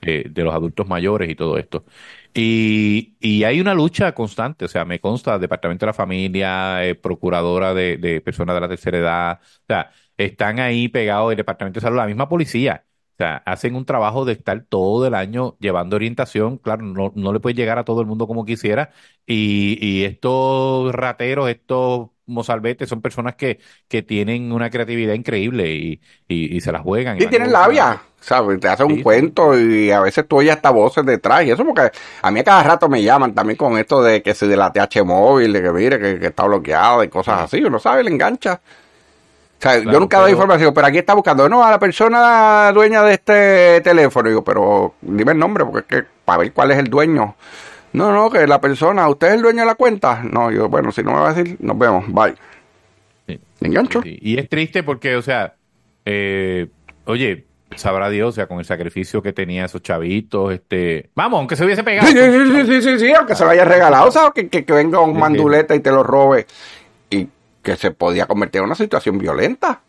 eh, 0.01 0.25
de 0.29 0.43
los 0.43 0.53
adultos 0.53 0.87
mayores 0.87 1.29
y 1.29 1.35
todo 1.35 1.57
esto. 1.57 1.83
Y, 2.33 3.15
y, 3.19 3.43
hay 3.43 3.59
una 3.59 3.73
lucha 3.73 4.13
constante, 4.13 4.65
o 4.65 4.67
sea, 4.67 4.85
me 4.85 4.99
consta 4.99 5.39
Departamento 5.39 5.85
de 5.85 5.89
la 5.89 5.93
Familia, 5.93 6.85
eh, 6.85 6.93
Procuradora 6.95 7.73
de, 7.73 7.97
de 7.97 8.21
Personas 8.21 8.55
de 8.55 8.61
la 8.61 8.69
Tercera 8.69 8.97
Edad, 8.99 9.39
o 9.41 9.65
sea, 9.67 9.91
están 10.15 10.59
ahí 10.59 10.89
pegados 10.89 11.31
el 11.31 11.37
Departamento 11.37 11.79
de 11.79 11.81
Salud, 11.83 11.97
la 11.97 12.05
misma 12.05 12.29
policía 12.29 12.85
o 13.19 13.21
sea, 13.21 13.43
hacen 13.45 13.75
un 13.75 13.83
trabajo 13.83 14.23
de 14.23 14.31
estar 14.31 14.61
todo 14.69 15.05
el 15.05 15.13
año 15.13 15.57
llevando 15.59 15.97
orientación. 15.97 16.57
Claro, 16.57 16.83
no, 16.83 17.11
no 17.15 17.33
le 17.33 17.41
puede 17.41 17.53
llegar 17.53 17.77
a 17.77 17.83
todo 17.83 17.99
el 17.99 18.07
mundo 18.07 18.27
como 18.27 18.45
quisiera. 18.45 18.91
Y, 19.25 19.77
y 19.85 20.05
estos 20.05 20.95
rateros, 20.95 21.49
estos 21.49 22.11
mozalbetes, 22.27 22.87
son 22.87 23.01
personas 23.01 23.35
que, 23.35 23.59
que 23.89 24.03
tienen 24.03 24.53
una 24.53 24.69
creatividad 24.69 25.15
increíble 25.15 25.69
y, 25.69 26.01
y, 26.29 26.61
se 26.61 26.71
la 26.71 26.79
juegan. 26.79 27.21
Y, 27.21 27.27
tienen 27.27 27.51
labia, 27.51 28.01
¿sabes? 28.21 28.57
Te 28.61 28.69
hacen 28.69 28.87
un 28.87 29.01
cuento 29.01 29.59
y 29.59 29.91
a 29.91 29.99
veces 29.99 30.25
tú 30.25 30.37
oyes 30.37 30.53
hasta 30.55 30.69
voces 30.69 31.05
detrás. 31.05 31.43
Y 31.43 31.51
eso 31.51 31.65
porque 31.65 31.91
a 32.21 32.31
mí 32.31 32.39
a 32.39 32.43
cada 32.45 32.63
rato 32.63 32.87
me 32.87 33.03
llaman 33.03 33.35
también 33.35 33.57
con 33.57 33.77
esto 33.77 34.01
de 34.01 34.23
que 34.23 34.33
se 34.33 34.47
de 34.47 34.55
la 34.55 34.71
TH 34.71 35.03
móvil, 35.03 35.51
de 35.51 35.61
que 35.61 35.71
mire, 35.73 35.99
que, 35.99 36.19
que 36.19 36.27
está 36.27 36.45
bloqueado 36.45 37.03
y 37.03 37.09
cosas 37.09 37.41
así. 37.41 37.61
Uno 37.61 37.79
sabe, 37.79 38.01
le 38.01 38.11
engancha. 38.11 38.61
O 39.59 39.61
sea, 39.61 39.77
yo 39.77 39.99
nunca 39.99 40.19
doy 40.19 40.31
información, 40.31 40.73
pero 40.73 40.87
aquí 40.87 40.99
está 40.99 41.13
buscando, 41.13 41.49
no, 41.49 41.65
a 41.65 41.69
la 41.69 41.79
persona 41.79 42.71
dueña 42.73 43.03
de 43.03 43.13
este 43.13 43.81
teléfono. 43.81 44.29
Digo, 44.29 44.41
pero 44.41 44.93
dime 45.01 45.33
el 45.33 45.37
nombre, 45.37 45.65
porque 45.65 45.79
es 45.79 45.85
que 45.85 46.09
para 46.23 46.39
ver 46.39 46.53
cuál 46.53 46.71
es 46.71 46.77
el 46.77 46.85
dueño. 46.85 47.35
No, 47.91 48.13
no, 48.13 48.29
que 48.29 48.47
la 48.47 48.61
persona, 48.61 49.09
¿usted 49.09 49.27
es 49.27 49.33
el 49.33 49.41
dueño 49.41 49.61
de 49.61 49.65
la 49.65 49.75
cuenta? 49.75 50.21
No, 50.23 50.49
yo, 50.49 50.69
bueno, 50.69 50.93
si 50.93 51.03
no 51.03 51.11
me 51.11 51.19
va 51.19 51.31
a 51.31 51.33
decir, 51.33 51.57
nos 51.59 51.77
vemos, 51.77 52.05
bye. 52.07 52.35
Sí. 53.27 53.39
Y 54.21 54.39
es 54.39 54.47
triste 54.47 54.83
porque, 54.83 55.17
o 55.17 55.21
sea, 55.21 55.55
eh, 56.05 56.67
oye, 57.03 57.45
sabrá 57.75 58.09
Dios, 58.09 58.29
o 58.29 58.31
sea, 58.31 58.47
con 58.47 58.59
el 58.59 58.65
sacrificio 58.65 59.21
que 59.21 59.33
tenía 59.33 59.65
esos 59.65 59.81
chavitos, 59.81 60.53
este, 60.53 61.09
vamos, 61.15 61.39
aunque 61.39 61.57
se 61.57 61.65
hubiese 61.65 61.83
pegado. 61.83 62.07
Sí, 62.07 62.17
sí, 62.17 62.65
sí, 62.65 62.81
sí, 62.81 62.99
sí, 62.99 63.11
aunque 63.11 63.35
se 63.35 63.43
lo 63.43 63.49
haya 63.49 63.65
regalado, 63.65 64.07
o 64.07 64.11
sea, 64.11 64.31
que, 64.33 64.47
que 64.47 64.73
venga 64.73 65.01
un 65.01 65.17
manduleta 65.17 65.75
y 65.75 65.81
te 65.81 65.91
lo 65.91 66.03
robe. 66.03 66.47
Que 67.69 67.75
se 67.75 67.91
podía 67.91 68.25
convertir 68.25 68.61
en 68.61 68.65
una 68.65 68.73
situación 68.73 69.19
violenta. 69.19 69.83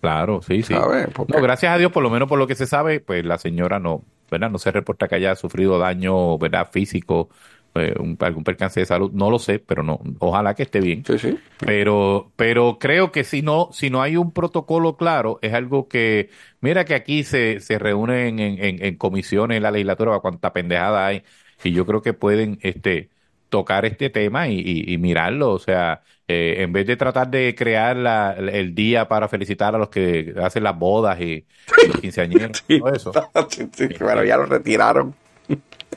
Claro, 0.00 0.42
sí, 0.42 0.64
sí. 0.64 0.74
No, 0.74 1.40
gracias 1.40 1.72
a 1.72 1.78
Dios, 1.78 1.92
por 1.92 2.02
lo 2.02 2.10
menos 2.10 2.28
por 2.28 2.40
lo 2.40 2.48
que 2.48 2.56
se 2.56 2.66
sabe, 2.66 2.98
pues 2.98 3.24
la 3.24 3.38
señora 3.38 3.78
no, 3.78 4.02
¿verdad? 4.28 4.50
No 4.50 4.58
se 4.58 4.72
reporta 4.72 5.06
que 5.06 5.14
haya 5.14 5.36
sufrido 5.36 5.78
daño, 5.78 6.36
¿verdad? 6.38 6.68
Físico, 6.72 7.28
eh, 7.76 7.94
algún 8.18 8.42
percance 8.42 8.80
de 8.80 8.86
salud, 8.86 9.12
no 9.12 9.30
lo 9.30 9.38
sé, 9.38 9.60
pero 9.60 9.84
no, 9.84 10.00
ojalá 10.18 10.54
que 10.54 10.64
esté 10.64 10.80
bien. 10.80 11.04
Sí, 11.06 11.20
sí. 11.20 11.38
Pero, 11.60 12.32
pero 12.34 12.78
creo 12.80 13.12
que 13.12 13.22
si 13.22 13.42
no, 13.42 13.68
si 13.70 13.90
no 13.90 14.02
hay 14.02 14.16
un 14.16 14.32
protocolo 14.32 14.96
claro, 14.96 15.38
es 15.40 15.54
algo 15.54 15.86
que, 15.86 16.30
mira 16.60 16.84
que 16.84 16.96
aquí 16.96 17.22
se, 17.22 17.60
se 17.60 17.78
reúnen 17.78 18.40
en, 18.40 18.58
en, 18.58 18.84
en 18.84 18.96
comisiones 18.96 19.58
en 19.58 19.62
la 19.62 19.70
legislatura, 19.70 20.18
cuánta 20.18 20.52
pendejada 20.52 21.06
hay, 21.06 21.22
y 21.62 21.70
yo 21.70 21.86
creo 21.86 22.02
que 22.02 22.12
pueden, 22.12 22.58
este, 22.62 23.10
tocar 23.54 23.84
este 23.84 24.10
tema 24.10 24.48
y, 24.48 24.98
mirarlo. 24.98 25.52
O 25.52 25.58
sea, 25.60 26.02
eh, 26.26 26.56
en 26.58 26.72
vez 26.72 26.86
de 26.86 26.96
tratar 26.96 27.28
de 27.28 27.54
crear 27.54 28.38
el 28.48 28.74
día 28.74 29.06
para 29.08 29.28
felicitar 29.28 29.74
a 29.74 29.78
los 29.78 29.90
que 29.90 30.34
hacen 30.42 30.62
las 30.62 30.78
bodas 30.78 31.20
y, 31.20 31.44
los 31.86 32.00
quinceañeros, 32.00 32.64
todo 32.78 32.92
eso. 32.92 33.12
Sí, 33.72 33.88
bueno, 34.00 34.24
ya 34.24 34.38
lo 34.38 34.46
retiraron. 34.46 35.14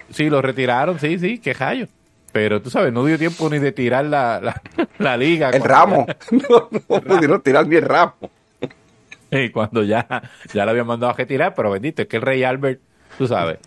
Sí, 0.09 0.29
lo 0.29 0.41
retiraron, 0.41 0.99
sí, 0.99 1.17
sí, 1.17 1.39
qué 1.39 1.53
hallo. 1.53 1.87
Pero 2.33 2.61
tú 2.61 2.69
sabes, 2.69 2.91
no 2.91 3.05
dio 3.05 3.17
tiempo 3.17 3.49
ni 3.49 3.57
de 3.59 3.71
tirar 3.71 4.05
la, 4.05 4.61
la, 4.99 5.17
liga. 5.17 5.49
El 5.49 5.63
ramo. 5.63 6.05
no, 6.31 6.69
no 6.71 7.01
pudieron 7.01 7.41
tirar 7.41 7.65
ni 7.65 7.77
el 7.77 7.83
ramo. 7.83 8.15
Y 9.31 9.49
cuando 9.49 9.83
ya, 9.83 10.05
ya 10.53 10.65
lo 10.65 10.71
habían 10.71 10.87
mandado 10.87 11.13
a 11.13 11.15
retirar, 11.15 11.53
pero 11.55 11.71
bendito, 11.71 12.01
es 12.01 12.07
que 12.07 12.17
el 12.17 12.21
rey 12.21 12.43
Albert, 12.43 12.81
tú 13.17 13.27
sabes, 13.27 13.59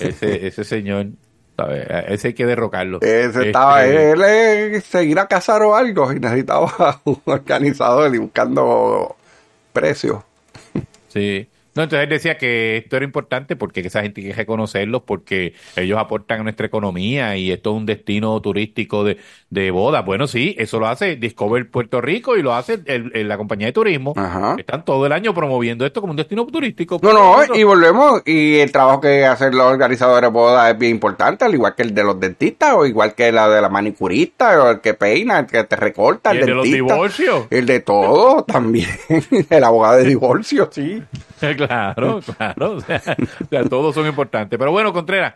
ese, 0.00 0.46
ese 0.46 0.64
señor 0.64 1.08
ese 2.08 2.28
hay 2.28 2.34
que 2.34 2.46
derrocarlo. 2.46 3.00
Ese 3.00 3.46
estaba, 3.46 3.84
este, 3.84 4.10
él, 4.10 4.22
él 4.22 4.82
seguir 4.82 5.18
a 5.18 5.26
cazar 5.26 5.62
o 5.62 5.74
algo 5.74 6.12
y 6.12 6.20
necesitaba 6.20 7.00
un 7.04 7.20
organizador 7.24 8.14
y 8.14 8.18
buscando 8.18 9.16
precios. 9.72 10.22
Sí. 11.08 11.48
No, 11.74 11.82
entonces 11.82 12.04
él 12.04 12.08
decía 12.08 12.38
que 12.38 12.76
esto 12.76 12.96
era 12.96 13.04
importante 13.04 13.56
porque 13.56 13.80
esa 13.80 14.02
gente 14.02 14.20
hay 14.20 14.28
que 14.28 14.32
reconocerlos 14.32 15.02
porque 15.02 15.54
ellos 15.76 15.98
aportan 15.98 16.40
a 16.40 16.42
nuestra 16.44 16.66
economía 16.66 17.36
y 17.36 17.50
esto 17.50 17.70
es 17.70 17.76
un 17.76 17.86
destino 17.86 18.40
turístico 18.40 19.02
de, 19.02 19.18
de 19.50 19.70
boda. 19.70 20.02
Bueno, 20.02 20.26
sí, 20.26 20.54
eso 20.58 20.78
lo 20.78 20.86
hace 20.86 21.16
Discover 21.16 21.68
Puerto 21.70 22.00
Rico 22.00 22.36
y 22.36 22.42
lo 22.42 22.54
hace 22.54 22.80
el, 22.86 23.28
la 23.28 23.36
compañía 23.36 23.66
de 23.66 23.72
turismo. 23.72 24.14
Están 24.56 24.84
todo 24.84 25.06
el 25.06 25.12
año 25.12 25.34
promoviendo 25.34 25.84
esto 25.84 26.00
como 26.00 26.12
un 26.12 26.16
destino 26.16 26.46
turístico. 26.46 27.00
No, 27.02 27.12
no, 27.12 27.54
y 27.54 27.64
volvemos. 27.64 28.22
Y 28.24 28.58
el 28.58 28.70
trabajo 28.70 29.00
que 29.00 29.24
hacen 29.24 29.56
los 29.56 29.66
organizadores 29.66 30.28
de 30.28 30.32
boda 30.32 30.70
es 30.70 30.78
bien 30.78 30.92
importante, 30.92 31.44
al 31.44 31.54
igual 31.54 31.74
que 31.74 31.82
el 31.82 31.94
de 31.94 32.04
los 32.04 32.20
dentistas 32.20 32.74
o 32.74 32.86
igual 32.86 33.14
que 33.14 33.32
la 33.32 33.48
de 33.48 33.60
la 33.60 33.68
manicurista 33.68 34.62
o 34.62 34.70
el 34.70 34.80
que 34.80 34.94
peina, 34.94 35.40
el 35.40 35.46
que 35.46 35.64
te 35.64 35.76
recorta, 35.76 36.30
el, 36.30 36.38
el 36.38 36.46
de 36.46 36.54
los 36.54 36.64
divorcios. 36.64 37.46
El 37.50 37.66
de 37.66 37.80
todo 37.80 38.44
también. 38.44 38.88
el 39.50 39.64
abogado 39.64 39.98
de 39.98 40.04
divorcio, 40.04 40.68
sí. 40.72 41.02
claro, 41.66 42.20
claro. 42.36 42.72
O 42.76 42.80
sea, 42.80 43.64
todos 43.68 43.94
son 43.94 44.06
importantes. 44.06 44.58
Pero 44.58 44.70
bueno, 44.70 44.92
Contreras, 44.92 45.34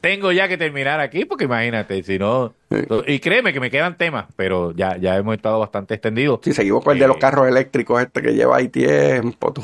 tengo 0.00 0.32
ya 0.32 0.48
que 0.48 0.56
terminar 0.56 1.00
aquí 1.00 1.24
porque 1.24 1.44
imagínate, 1.44 2.02
si 2.02 2.18
no... 2.18 2.54
Y 3.06 3.18
créeme 3.18 3.52
que 3.52 3.60
me 3.60 3.70
quedan 3.70 3.96
temas, 3.96 4.26
pero 4.36 4.72
ya, 4.72 4.96
ya 4.96 5.16
hemos 5.16 5.34
estado 5.34 5.58
bastante 5.58 5.94
extendidos. 5.94 6.40
Si 6.42 6.52
seguimos 6.52 6.84
con 6.84 6.94
el 6.94 7.00
de 7.00 7.08
los 7.08 7.16
eh, 7.16 7.20
carros 7.20 7.48
eléctricos 7.48 8.00
este 8.00 8.22
que 8.22 8.32
lleva 8.32 8.56
ahí 8.56 8.68
tiempo, 8.68 9.52
tú 9.52 9.62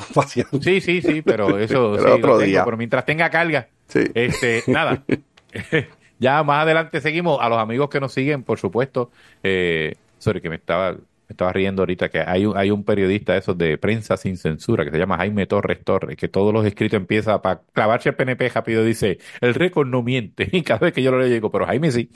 Sí, 0.60 0.80
sí, 0.80 1.00
sí, 1.00 1.22
pero 1.22 1.58
eso 1.58 1.92
otro 1.92 2.38
día. 2.38 2.64
Pero 2.64 2.76
mientras 2.76 3.04
tenga 3.06 3.30
carga, 3.30 3.68
este, 3.92 4.62
nada. 4.66 5.02
ya 6.18 6.42
más 6.42 6.62
adelante 6.62 7.00
seguimos. 7.00 7.38
A 7.40 7.48
los 7.48 7.58
amigos 7.58 7.88
que 7.88 8.00
nos 8.00 8.12
siguen, 8.12 8.42
por 8.42 8.58
supuesto. 8.58 9.10
Eh, 9.42 9.94
sorry, 10.18 10.40
que 10.40 10.50
me 10.50 10.56
estaba 10.56 10.96
estaba 11.28 11.52
riendo 11.52 11.82
ahorita 11.82 12.08
que 12.08 12.20
hay 12.20 12.46
un, 12.46 12.56
hay 12.56 12.70
un 12.70 12.84
periodista 12.84 13.32
de 13.32 13.40
esos 13.40 13.56
de 13.58 13.78
prensa 13.78 14.16
sin 14.16 14.36
censura 14.36 14.84
que 14.84 14.90
se 14.90 14.98
llama 14.98 15.16
Jaime 15.16 15.46
Torres 15.46 15.82
Torres, 15.84 16.16
que 16.16 16.28
todos 16.28 16.52
los 16.52 16.64
escritos 16.66 16.96
empieza 16.96 17.42
para 17.42 17.62
clavarse 17.72 18.10
el 18.10 18.14
PNP 18.14 18.48
rápido, 18.50 18.84
dice, 18.84 19.18
el 19.40 19.54
récord 19.54 19.88
no 19.88 20.02
miente. 20.02 20.48
Y 20.56 20.62
cada 20.62 20.80
vez 20.80 20.92
que 20.94 21.02
yo 21.02 21.10
lo 21.10 21.18
le 21.18 21.28
digo, 21.28 21.50
pero 21.50 21.66
Jaime 21.66 21.90
sí. 21.90 22.10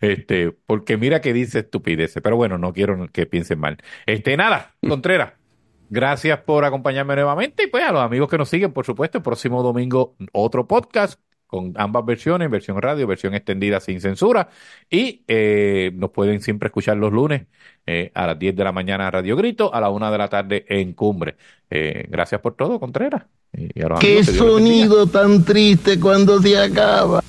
Este, 0.00 0.52
porque 0.66 0.96
mira 0.96 1.20
que 1.20 1.32
dice 1.32 1.60
estupideces. 1.60 2.22
Pero 2.22 2.36
bueno, 2.36 2.58
no 2.58 2.72
quiero 2.72 3.08
que 3.12 3.26
piensen 3.26 3.58
mal. 3.60 3.78
Este, 4.06 4.36
nada, 4.36 4.74
Contreras. 4.86 5.34
Gracias 5.88 6.38
por 6.40 6.64
acompañarme 6.64 7.14
nuevamente 7.16 7.64
y 7.64 7.66
pues 7.66 7.84
a 7.84 7.92
los 7.92 8.00
amigos 8.00 8.28
que 8.30 8.38
nos 8.38 8.48
siguen, 8.48 8.72
por 8.72 8.86
supuesto, 8.86 9.18
el 9.18 9.24
próximo 9.24 9.62
domingo 9.62 10.16
otro 10.32 10.66
podcast 10.66 11.20
con 11.52 11.74
ambas 11.76 12.06
versiones, 12.06 12.50
versión 12.50 12.80
radio, 12.80 13.06
versión 13.06 13.34
extendida 13.34 13.78
sin 13.78 14.00
censura. 14.00 14.48
Y 14.88 15.22
eh, 15.28 15.90
nos 15.92 16.08
pueden 16.08 16.40
siempre 16.40 16.68
escuchar 16.68 16.96
los 16.96 17.12
lunes 17.12 17.42
eh, 17.86 18.10
a 18.14 18.28
las 18.28 18.38
10 18.38 18.56
de 18.56 18.64
la 18.64 18.72
mañana 18.72 19.10
Radio 19.10 19.36
Grito, 19.36 19.74
a 19.74 19.78
la 19.78 19.90
1 19.90 20.10
de 20.10 20.16
la 20.16 20.28
tarde 20.28 20.64
en 20.66 20.94
Cumbre. 20.94 21.36
Eh, 21.68 22.06
gracias 22.08 22.40
por 22.40 22.54
todo, 22.54 22.80
Contreras. 22.80 23.24
Qué 24.00 24.24
sonido 24.24 25.06
tan 25.08 25.44
triste 25.44 26.00
cuando 26.00 26.40
se 26.40 26.56
acaba. 26.56 27.22